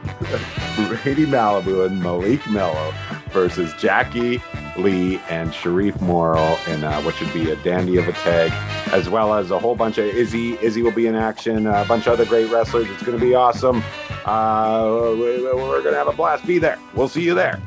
Brady 0.88 1.26
Malibu, 1.26 1.86
and 1.86 2.02
Malik 2.02 2.44
Mello 2.50 2.92
versus 3.30 3.72
Jackie 3.78 4.42
Lee 4.76 5.18
and 5.30 5.54
Sharif 5.54 6.00
Morrow 6.00 6.56
in 6.68 6.82
uh, 6.84 7.00
what 7.02 7.14
should 7.14 7.32
be 7.32 7.50
a 7.50 7.56
dandy 7.56 7.96
of 7.98 8.08
a 8.08 8.12
tag, 8.12 8.50
as 8.92 9.08
well 9.08 9.34
as 9.34 9.50
a 9.50 9.58
whole 9.58 9.74
bunch 9.76 9.98
of 9.98 10.04
Izzy. 10.06 10.58
Izzy 10.62 10.82
will 10.82 10.90
be 10.92 11.06
in 11.06 11.14
action, 11.14 11.66
a 11.66 11.84
bunch 11.86 12.06
of 12.06 12.14
other 12.14 12.24
great 12.26 12.50
wrestlers. 12.50 12.88
It's 12.90 13.02
going 13.02 13.18
to 13.18 13.24
be 13.24 13.34
awesome. 13.34 13.82
Uh, 14.24 15.10
we- 15.12 15.42
we're 15.44 15.80
going 15.82 15.92
to 15.92 15.98
have 15.98 16.08
a 16.08 16.12
blast. 16.12 16.46
Be 16.46 16.58
there. 16.58 16.78
We'll 16.94 17.08
see 17.08 17.22
you 17.22 17.34
there. 17.34 17.60